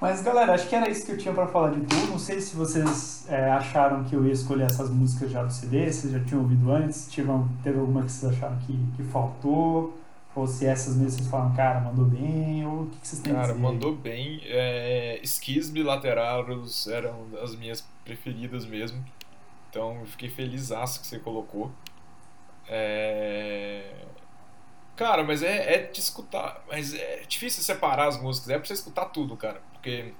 Mas 0.00 0.22
galera, 0.22 0.54
acho 0.54 0.68
que 0.68 0.74
era 0.76 0.88
isso 0.88 1.04
que 1.04 1.12
eu 1.12 1.18
tinha 1.18 1.34
pra 1.34 1.46
falar 1.48 1.70
de 1.72 1.80
tudo. 1.80 2.06
Não 2.12 2.18
sei 2.18 2.40
se 2.40 2.54
vocês 2.54 3.26
é, 3.28 3.50
acharam 3.50 4.04
que 4.04 4.14
eu 4.14 4.24
ia 4.24 4.32
escolher 4.32 4.64
essas 4.64 4.88
músicas 4.90 5.30
já 5.30 5.42
do 5.42 5.52
CD, 5.52 5.92
se 5.92 6.10
já 6.12 6.20
tinham 6.24 6.42
ouvido 6.42 6.70
antes, 6.70 7.10
tiveram, 7.10 7.48
teve 7.64 7.78
alguma 7.80 8.02
que 8.02 8.12
vocês 8.12 8.32
acharam 8.32 8.56
que, 8.58 8.78
que 8.96 9.02
faltou, 9.02 9.98
ou 10.40 10.46
se 10.46 10.66
essas 10.66 10.96
mesmo 10.96 11.10
vocês 11.18 11.28
falam, 11.28 11.54
cara, 11.54 11.80
mandou 11.80 12.04
bem, 12.04 12.66
ou 12.66 12.82
o 12.84 12.86
que, 12.90 12.98
que 13.00 13.08
vocês 13.08 13.22
têm 13.22 13.32
a 13.32 13.36
Cara, 13.36 13.54
dizer? 13.54 13.58
mandou 13.58 13.94
bem. 13.94 14.40
É, 14.44 15.20
Skis 15.22 15.70
bilaterais 15.70 16.86
eram 16.86 17.26
as 17.42 17.54
minhas 17.56 17.86
preferidas 18.04 18.64
mesmo. 18.66 19.04
Então 19.70 20.00
eu 20.00 20.06
fiquei 20.06 20.28
feliz 20.28 20.68
que 20.70 21.06
você 21.06 21.18
colocou. 21.18 21.70
É... 22.68 23.92
Cara, 24.96 25.22
mas 25.22 25.42
é, 25.42 25.74
é 25.74 25.82
de 25.86 26.00
escutar. 26.00 26.62
Mas 26.68 26.94
é 26.94 27.22
difícil 27.28 27.62
separar 27.62 28.08
as 28.08 28.20
músicas. 28.20 28.50
É 28.50 28.58
pra 28.58 28.66
você 28.66 28.74
escutar 28.74 29.06
tudo, 29.06 29.36
cara. 29.36 29.62
Porque 29.72 30.12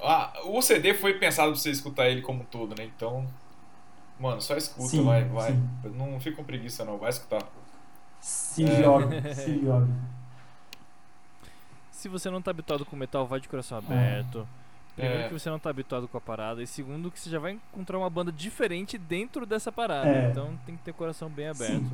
ah, 0.00 0.32
o 0.44 0.62
CD 0.62 0.94
foi 0.94 1.14
pensado 1.18 1.52
pra 1.52 1.60
você 1.60 1.70
escutar 1.70 2.08
ele 2.08 2.22
como 2.22 2.42
um 2.42 2.46
todo, 2.46 2.74
né? 2.78 2.84
Então, 2.84 3.26
mano, 4.18 4.40
só 4.40 4.56
escuta, 4.56 4.88
Sim, 4.88 5.04
vai, 5.04 5.24
vai. 5.24 5.52
sim. 5.52 5.68
Não 5.94 6.18
fica 6.20 6.36
com 6.36 6.44
preguiça, 6.44 6.84
não. 6.84 6.98
Vai 6.98 7.10
escutar. 7.10 7.42
Se 8.20 8.64
É. 8.64 8.82
joga, 8.82 9.34
se 9.34 9.58
joga. 9.64 9.88
Se 11.90 12.08
você 12.08 12.30
não 12.30 12.40
tá 12.40 12.50
habituado 12.50 12.84
com 12.84 12.96
metal, 12.96 13.26
vai 13.26 13.40
de 13.40 13.48
coração 13.48 13.78
É. 13.78 13.80
aberto. 13.80 14.46
Primeiro 14.94 15.22
É. 15.24 15.28
que 15.28 15.34
você 15.34 15.48
não 15.50 15.58
tá 15.58 15.70
habituado 15.70 16.08
com 16.08 16.18
a 16.18 16.20
parada. 16.20 16.62
E 16.62 16.66
segundo 16.66 17.10
que 17.10 17.18
você 17.20 17.30
já 17.30 17.38
vai 17.38 17.52
encontrar 17.52 17.98
uma 17.98 18.10
banda 18.10 18.32
diferente 18.32 18.96
dentro 18.98 19.46
dessa 19.46 19.70
parada. 19.72 20.08
É. 20.08 20.30
Então 20.30 20.50
tem 20.66 20.76
que 20.76 20.82
ter 20.82 20.90
o 20.90 20.94
coração 20.94 21.28
bem 21.28 21.48
aberto 21.48 21.72
Sim. 21.72 21.90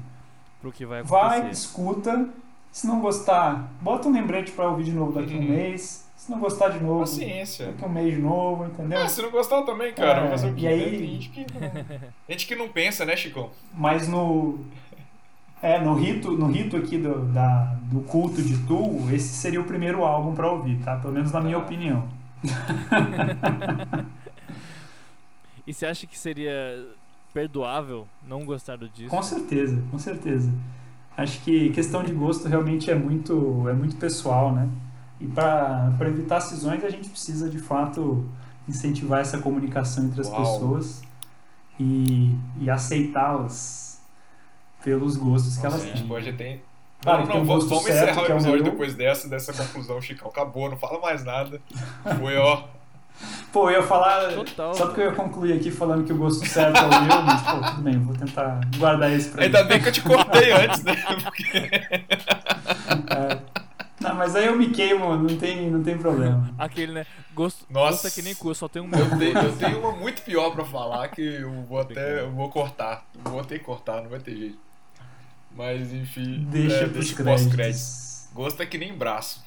pro 0.60 0.72
que 0.72 0.84
vai 0.86 1.02
Vai, 1.02 1.38
acontecer. 1.40 1.50
escuta. 1.66 2.28
Se 2.72 2.86
não 2.88 3.00
gostar, 3.00 3.68
bota 3.80 4.08
um 4.08 4.12
lembrete 4.12 4.50
pra 4.52 4.68
ouvir 4.68 4.84
de 4.84 4.92
novo 4.92 5.12
daqui 5.12 5.32
a 5.32 5.36
um 5.36 5.40
Uhum. 5.40 5.48
mês. 5.48 6.02
Se 6.16 6.30
não 6.30 6.40
gostar 6.40 6.70
de 6.70 6.80
novo, 6.82 7.00
Paciência. 7.00 7.66
daqui 7.66 7.84
a 7.84 7.86
um 7.86 7.90
mês 7.90 8.14
de 8.14 8.20
novo, 8.20 8.64
entendeu? 8.64 8.98
Ah, 8.98 9.08
se 9.08 9.20
não 9.22 9.30
gostar 9.30 9.62
também, 9.62 9.92
cara, 9.92 10.18
É, 10.18 10.20
vai 10.22 10.30
fazer 10.30 10.50
o 10.52 10.58
e 10.58 10.66
aí-? 10.66 10.90
Tem 10.98 11.06
gente 11.20 11.28
que 11.28 11.40
não, 11.60 11.84
gente 12.28 12.46
que 12.46 12.56
não 12.56 12.68
pensa, 12.68 13.04
né, 13.04 13.14
Chicão? 13.14 13.50
Mas 13.74 14.08
no. 14.08 14.58
É, 15.64 15.80
no 15.82 15.94
rito, 15.94 16.32
no 16.32 16.46
rito 16.48 16.76
aqui 16.76 16.98
do, 16.98 17.24
da, 17.32 17.74
do 17.90 18.00
culto 18.02 18.42
de 18.42 18.54
Tu, 18.66 19.10
esse 19.14 19.28
seria 19.34 19.58
o 19.62 19.64
primeiro 19.64 20.04
álbum 20.04 20.34
pra 20.34 20.50
ouvir, 20.52 20.76
tá? 20.84 20.96
Pelo 20.96 21.14
menos 21.14 21.32
na 21.32 21.40
minha 21.40 21.56
Tá. 21.58 21.64
opinião. 21.64 22.06
E 25.66 25.72
você 25.72 25.86
acha 25.86 26.06
que 26.06 26.18
seria 26.18 26.52
perdoável 27.32 28.06
não 28.28 28.44
gostar 28.44 28.76
do 28.76 28.86
disco? 28.86 29.08
Com 29.16 29.22
certeza, 29.22 29.82
com 29.90 29.98
certeza. 29.98 30.52
Acho 31.16 31.40
que 31.40 31.70
questão 31.70 32.02
de 32.02 32.12
gosto 32.12 32.46
realmente 32.46 32.90
é 32.90 32.94
muito, 32.94 33.66
é 33.66 33.72
muito 33.72 33.96
pessoal, 33.96 34.52
né? 34.52 34.68
E 35.18 35.26
para 35.26 35.96
evitar 36.02 36.42
cisões, 36.42 36.84
a 36.84 36.90
gente 36.90 37.08
precisa 37.08 37.48
de 37.48 37.58
fato 37.58 38.26
incentivar 38.68 39.20
essa 39.20 39.38
comunicação 39.38 40.04
entre 40.04 40.20
as 40.20 40.28
Uau. 40.28 40.42
pessoas 40.42 41.02
e, 41.80 42.36
e 42.60 42.68
aceitá-las 42.68 43.83
pelos 44.84 45.16
gostos 45.16 45.56
que 45.56 45.64
Nossa, 45.64 45.76
elas 45.76 45.82
a 45.82 45.86
gente 45.86 45.98
têm. 46.00 46.08
pode. 46.08 46.60
Claro, 47.02 47.20
não, 47.20 47.26
tem 47.26 47.36
não, 47.36 47.42
um 47.42 47.46
vamos, 47.46 47.64
encerrar 47.88 48.16
o 48.16 48.26
é 48.26 48.28
o 48.28 48.32
episódio 48.36 48.62
meu. 48.62 48.72
depois 48.72 48.94
dessa, 48.94 49.28
dessa 49.28 49.52
conclusão, 49.52 50.00
Chicão. 50.00 50.28
Acabou, 50.28 50.70
não 50.70 50.76
fala 50.76 50.98
mais 51.00 51.24
nada. 51.24 51.60
Foi, 52.18 52.36
ó. 52.36 52.64
Pô, 53.52 53.70
eu 53.70 53.80
ia 53.80 53.82
falar. 53.86 54.32
Total. 54.32 54.74
Só 54.74 54.86
porque 54.86 55.02
eu 55.02 55.06
ia 55.06 55.12
concluir 55.12 55.52
aqui 55.52 55.70
falando 55.70 56.04
que 56.04 56.12
o 56.12 56.16
gosto 56.16 56.44
certo 56.46 56.76
é 56.76 56.82
o 56.82 57.02
meu, 57.02 57.22
mas 57.22 57.42
pô, 57.42 57.60
tudo 57.70 57.82
bem, 57.82 57.98
vou 57.98 58.14
tentar 58.16 58.60
guardar 58.78 59.12
esse 59.12 59.30
pra 59.30 59.44
Ainda 59.44 59.62
mim. 59.62 59.68
bem 59.68 59.82
que 59.82 59.88
eu 59.88 59.92
te 59.92 60.02
cortei 60.02 60.52
antes, 60.52 60.82
né? 60.82 60.96
Porque... 61.22 61.58
É. 63.14 63.38
Não, 64.00 64.14
mas 64.16 64.34
aí 64.34 64.46
eu 64.46 64.56
me 64.56 64.68
queimo, 64.70 65.16
não 65.16 65.36
tem, 65.36 65.70
não 65.70 65.82
tem 65.82 65.96
problema. 65.96 66.52
Aquele, 66.58 66.92
né? 66.92 67.06
Gosto, 67.34 67.64
Nossa. 67.70 67.92
gosto 67.92 68.06
é 68.08 68.10
que 68.10 68.22
nem 68.22 68.34
cu, 68.34 68.50
eu 68.50 68.54
só 68.54 68.68
tenho 68.68 68.84
um 68.84 68.90
Eu 68.92 69.06
meu. 69.06 69.18
tenho, 69.18 69.38
eu 69.38 69.56
tenho 69.56 69.78
uma 69.78 69.92
muito 69.92 70.22
pior 70.22 70.50
pra 70.50 70.64
falar 70.64 71.08
que 71.08 71.22
eu 71.22 71.50
vou 71.62 71.80
até. 71.80 72.20
Eu 72.20 72.30
vou 72.32 72.50
cortar. 72.50 73.06
Vou 73.24 73.44
ter 73.44 73.58
que 73.60 73.64
cortar, 73.64 74.02
não 74.02 74.10
vai 74.10 74.18
ter 74.20 74.36
jeito. 74.36 74.63
Mas 75.54 75.92
enfim. 75.92 76.46
Deixa 76.50 76.76
é, 76.76 76.88
pros 76.88 77.12
deixa 77.12 77.50
créditos. 77.50 78.28
Gosto 78.34 78.62
é 78.62 78.66
que 78.66 78.76
nem 78.78 78.96
braço. 78.96 79.44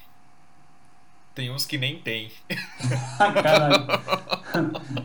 Tem 1.34 1.50
uns 1.50 1.64
que 1.64 1.78
nem 1.78 1.98
tem. 2.00 2.32
Caralho. 3.42 3.86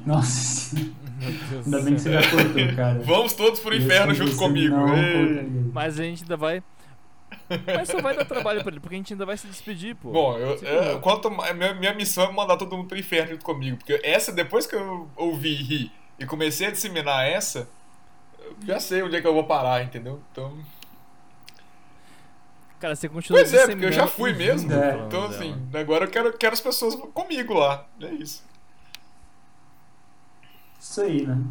Nossa, 0.06 0.76
Meu 0.76 1.32
Deus 1.50 1.66
ainda 1.66 1.80
do 1.80 1.86
bem 1.86 1.94
que 1.96 2.02
você 2.02 2.12
já 2.14 2.22
cortou, 2.32 2.76
cara. 2.76 3.00
Vamos 3.04 3.34
todos 3.34 3.60
pro 3.60 3.76
inferno 3.76 4.14
junto 4.16 4.36
comigo. 4.38 4.76
Mas 5.74 6.00
a 6.00 6.04
gente 6.04 6.24
ainda 6.24 6.38
vai. 6.38 6.64
Mas 7.66 7.90
só 7.90 8.02
vai 8.02 8.16
dar 8.16 8.26
trabalho 8.26 8.62
pra 8.62 8.72
ele, 8.72 8.80
porque 8.80 8.96
a 8.96 8.98
gente 8.98 9.14
ainda 9.14 9.26
vai 9.26 9.38
se 9.38 9.46
despedir, 9.48 9.96
pô. 9.96 10.12
Bom, 10.12 10.38
eu, 10.38 11.00
quanto 11.02 11.30
mais- 11.30 11.56
minha, 11.56 11.74
minha 11.74 11.94
missão 11.94 12.24
é 12.24 12.32
mandar 12.32 12.58
todo 12.58 12.76
mundo 12.76 12.88
pro 12.88 12.98
inferno 12.98 13.32
junto 13.32 13.44
comigo. 13.46 13.78
Porque 13.78 14.00
essa, 14.04 14.32
depois 14.32 14.66
que 14.66 14.76
eu 14.76 15.10
ouvi 15.16 15.50
e 15.50 15.64
ri 15.64 15.92
e 16.20 16.26
comecei 16.26 16.68
a 16.68 16.72
disseminar 16.72 17.28
essa, 17.28 17.68
eu 18.40 18.56
já 18.66 18.80
sei 18.80 19.04
onde 19.04 19.16
é 19.18 19.22
que 19.22 19.28
eu 19.28 19.34
vou 19.34 19.44
parar, 19.44 19.84
entendeu? 19.84 20.22
Então. 20.32 20.58
Cara, 22.84 22.98
você 22.98 23.08
continua 23.08 23.40
Pois 23.40 23.54
é, 23.54 23.66
porque 23.66 23.86
eu 23.86 23.92
já 23.94 24.08
fui 24.08 24.34
mesmo. 24.34 24.70
rindo 24.70 24.74
É. 24.74 24.92
falando 24.92 25.08
Então, 25.08 25.22
dela. 25.30 25.34
assim, 25.34 25.70
agora 25.74 26.04
eu 26.04 26.12
quero, 26.12 26.38
quero 26.38 26.52
as 26.54 26.60
pessoas 26.60 26.96
comigo 27.14 27.54
lá. 27.54 27.88
É 28.02 28.12
isso. 28.12 28.44
Isso 30.78 31.00
aí, 31.02 31.26
né? 31.26 31.42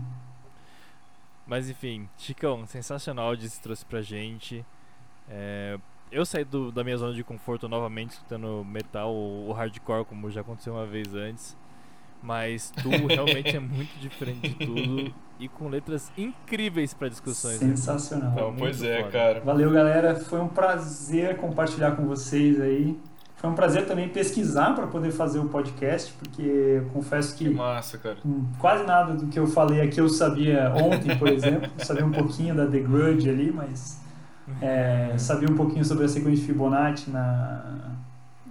Mas 1.46 1.70
enfim, 1.70 2.06
Chicão, 2.18 2.66
sensacional 2.66 3.34
de 3.34 3.48
se 3.48 3.58
trouxe 3.62 3.82
pra 3.82 4.02
gente. 4.02 4.62
É, 5.26 5.78
eu 6.10 6.26
saí 6.26 6.44
do- 6.44 6.70
da 6.70 6.84
minha 6.84 6.98
zona 6.98 7.14
de 7.14 7.24
conforto 7.24 7.66
novamente 7.66 8.10
escutando 8.10 8.62
metal 8.62 9.10
ou 9.14 9.50
hardcore, 9.52 10.04
como 10.04 10.30
já 10.30 10.42
aconteceu 10.42 10.74
uma 10.74 10.84
vez 10.84 11.14
antes. 11.14 11.56
Mas 12.22 12.70
tu 12.82 12.88
realmente 13.08 13.56
é 13.56 13.60
muito 13.60 13.98
diferente 13.98 14.48
de 14.50 14.54
tudo 14.66 15.12
e 15.40 15.48
com 15.48 15.68
letras 15.68 16.10
incríveis 16.16 16.94
pra 16.94 17.08
discussões. 17.08 17.60
né? 17.60 17.68
Sensacional. 17.70 18.32
Foi 18.32 18.42
Então, 18.42 18.54
pois 18.56 18.82
é, 18.82 18.98
foda. 19.00 19.10
cara. 19.10 19.40
Valeu, 19.40 19.70
galera. 19.72 20.14
Foi 20.14 20.40
um 20.40 20.48
prazer 20.48 21.36
compartilhar 21.38 21.92
com 21.92 22.06
vocês 22.06 22.60
aí. 22.60 22.96
Foi 23.36 23.50
um 23.50 23.54
prazer 23.54 23.86
também 23.86 24.08
pesquisar 24.08 24.72
para 24.72 24.86
poder 24.86 25.10
fazer 25.10 25.40
o 25.40 25.46
podcast, 25.48 26.12
porque 26.12 26.42
eu 26.42 26.84
confesso 26.92 27.36
Que 27.36 27.46
que 27.46 27.50
massa, 27.50 27.98
cara. 27.98 28.18
quase 28.60 28.84
nada 28.84 29.14
do 29.14 29.26
que 29.26 29.36
eu 29.36 29.48
falei 29.48 29.80
aqui 29.80 30.00
eu 30.00 30.08
sabia 30.08 30.72
ontem, 30.76 31.18
por 31.18 31.26
exemplo. 31.26 31.68
Eu 31.76 31.82
sabia 31.84 32.06
um 32.06 32.12
pouquinho 32.12 32.54
da 32.54 32.64
The 32.68 32.78
Grudge 32.78 33.28
ali, 33.28 33.50
mas 33.50 34.00
é, 34.60 35.14
sabia 35.18 35.48
um 35.50 35.56
pouquinho 35.56 35.84
sobre 35.84 36.04
a 36.04 36.08
sequência 36.08 36.40
de 36.40 36.46
Fibonacci 36.46 37.10
na, 37.10 37.90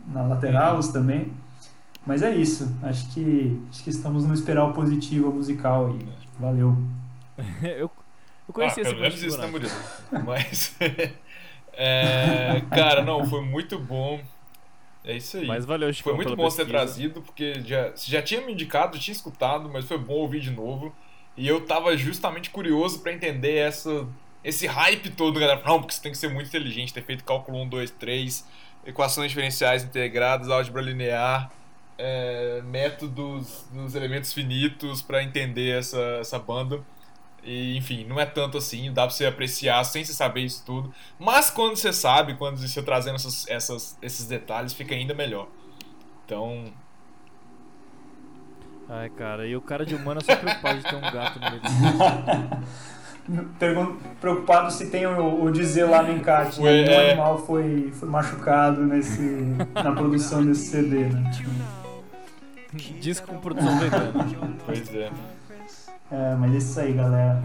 na 0.07 0.23
Lateralus 0.23 0.89
também. 0.89 1.31
Mas 2.06 2.22
é 2.22 2.36
isso. 2.36 2.76
Acho 2.82 3.10
que, 3.14 3.61
acho 3.69 3.84
que 3.84 3.90
estamos 3.90 4.23
numa 4.23 4.34
espiral 4.34 4.73
positiva 4.73 5.30
musical 5.30 5.88
aí. 5.88 5.99
Valeu. 6.40 6.76
eu, 7.61 7.91
eu 8.48 8.53
conheci 8.53 8.80
ah, 8.80 8.84
esse 8.84 8.91
pelo 8.91 9.02
menos 9.02 9.22
isso, 9.22 9.38
né, 9.38 9.48
Murilo? 9.48 9.72
Mas. 10.26 10.76
é, 11.73 12.61
cara, 12.72 13.03
não, 13.03 13.26
foi 13.26 13.41
muito 13.41 13.78
bom. 13.78 14.19
É 15.03 15.15
isso 15.15 15.38
aí. 15.38 15.48
Mas 15.48 15.65
valeu, 15.65 15.91
Chicão, 15.91 16.15
Foi 16.15 16.23
muito 16.26 16.36
bom 16.36 16.44
você 16.44 16.57
ter 16.57 16.72
pesquisa. 16.72 16.86
trazido, 16.86 17.22
porque 17.22 17.61
já, 17.65 17.90
você 17.90 18.11
já 18.11 18.22
tinha 18.22 18.41
me 18.41 18.53
indicado, 18.53 18.98
já 18.98 19.03
tinha 19.03 19.15
escutado, 19.15 19.69
mas 19.69 19.86
foi 19.86 19.98
bom 19.98 20.14
ouvir 20.14 20.41
de 20.41 20.52
novo. 20.52 20.94
E 21.36 21.48
eu 21.48 21.61
tava 21.65 21.95
justamente 21.98 22.49
curioso 22.49 22.99
pra 22.99 23.11
entender 23.11 23.56
essa, 23.56 24.07
esse 24.44 24.68
hype 24.68 25.10
todo, 25.11 25.40
galera. 25.40 25.61
Não, 25.65 25.80
porque 25.80 25.94
você 25.94 26.02
tem 26.02 26.11
que 26.11 26.18
ser 26.18 26.30
muito 26.30 26.48
inteligente, 26.48 26.94
ter 26.94 27.03
feito 27.03 27.23
cálculo 27.23 27.61
1, 27.64 27.69
2, 27.69 27.91
3, 27.91 28.48
equações 28.86 29.30
diferenciais 29.30 29.84
integradas, 29.84 30.49
álgebra 30.49 30.82
linear, 30.82 31.52
é, 32.03 32.61
métodos 32.65 33.65
dos 33.72 33.94
elementos 33.94 34.34
finitos 34.34 35.02
para 35.03 35.22
entender 35.23 35.78
essa, 35.78 35.99
essa 36.19 36.40
banda. 36.40 36.80
E, 37.44 37.76
enfim, 37.78 38.06
não 38.06 38.19
é 38.19 38.26
tanto 38.26 38.57
assim, 38.57 38.91
dá 38.91 39.03
pra 39.03 39.11
você 39.11 39.26
apreciar 39.26 39.84
sem 39.84 40.03
você 40.03 40.14
saber 40.14 40.41
isso 40.41 40.64
tudo. 40.65 40.91
Mas 41.19 41.49
quando 41.49 41.76
você 41.76 41.94
sabe, 41.94 42.36
quando 42.36 42.57
você 42.57 42.82
trazendo 42.82 43.15
essas, 43.15 43.48
essas, 43.48 43.98
esses 44.02 44.28
detalhes, 44.28 44.73
fica 44.73 44.94
ainda 44.95 45.14
melhor. 45.14 45.48
Então. 46.26 46.65
Ai, 48.90 49.10
cara, 49.10 49.48
e 49.48 49.56
o 49.56 49.61
cara 49.61 49.86
de 49.86 49.95
humano 49.95 50.19
é 50.22 50.23
só 50.23 50.36
preocupado 50.36 50.80
de 50.80 50.84
ter 50.84 50.95
um 50.95 51.02
gato 51.02 51.40
no 51.40 51.49
meio 51.49 51.61
do 51.61 53.52
Pergun- 53.57 53.98
Preocupado 54.19 54.72
se 54.72 54.90
tem 54.90 55.06
o, 55.06 55.44
o 55.44 55.52
dizer 55.52 55.86
lá 55.86 56.02
no 56.03 56.11
encarte, 56.11 56.60
né? 56.60 56.68
Foi, 56.68 56.82
Nenhum 56.84 56.91
é. 56.99 57.10
animal 57.11 57.38
foi, 57.45 57.91
foi 57.94 58.10
machucado 58.10 58.84
nesse, 58.84 59.22
na 59.73 59.91
produção 59.94 60.45
desse 60.45 60.68
CD, 60.72 61.06
né? 61.06 61.32
Disco 62.73 63.27
com 63.27 63.39
produção 63.39 63.77
vegana. 63.80 64.14
Pois 64.65 64.93
é. 64.95 65.11
É, 66.11 66.35
mas 66.35 66.53
é 66.53 66.57
isso 66.57 66.80
aí, 66.80 66.93
galera. 66.93 67.43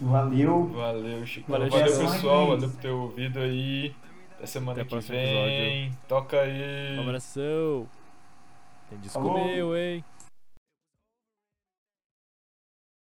Valeu. 0.00 0.66
Valeu, 0.68 1.26
Chico. 1.26 1.50
Valeu, 1.50 1.70
Valeu, 1.70 1.86
pessoal. 1.86 2.46
Valeu 2.48 2.68
por 2.68 2.78
ter 2.78 2.90
ouvido 2.90 3.38
aí. 3.38 3.94
Até 4.36 4.46
semana 4.46 4.72
Até 4.72 4.82
o 4.82 4.84
que 4.84 4.90
próximo 4.90 5.16
vem. 5.16 5.92
Toca 6.06 6.40
aí. 6.40 6.98
Um 6.98 7.02
abração. 7.02 7.86
Tem 8.90 8.98
disco 8.98 9.20
Falou. 9.22 9.44
meu, 9.44 9.76
hein? 9.76 10.04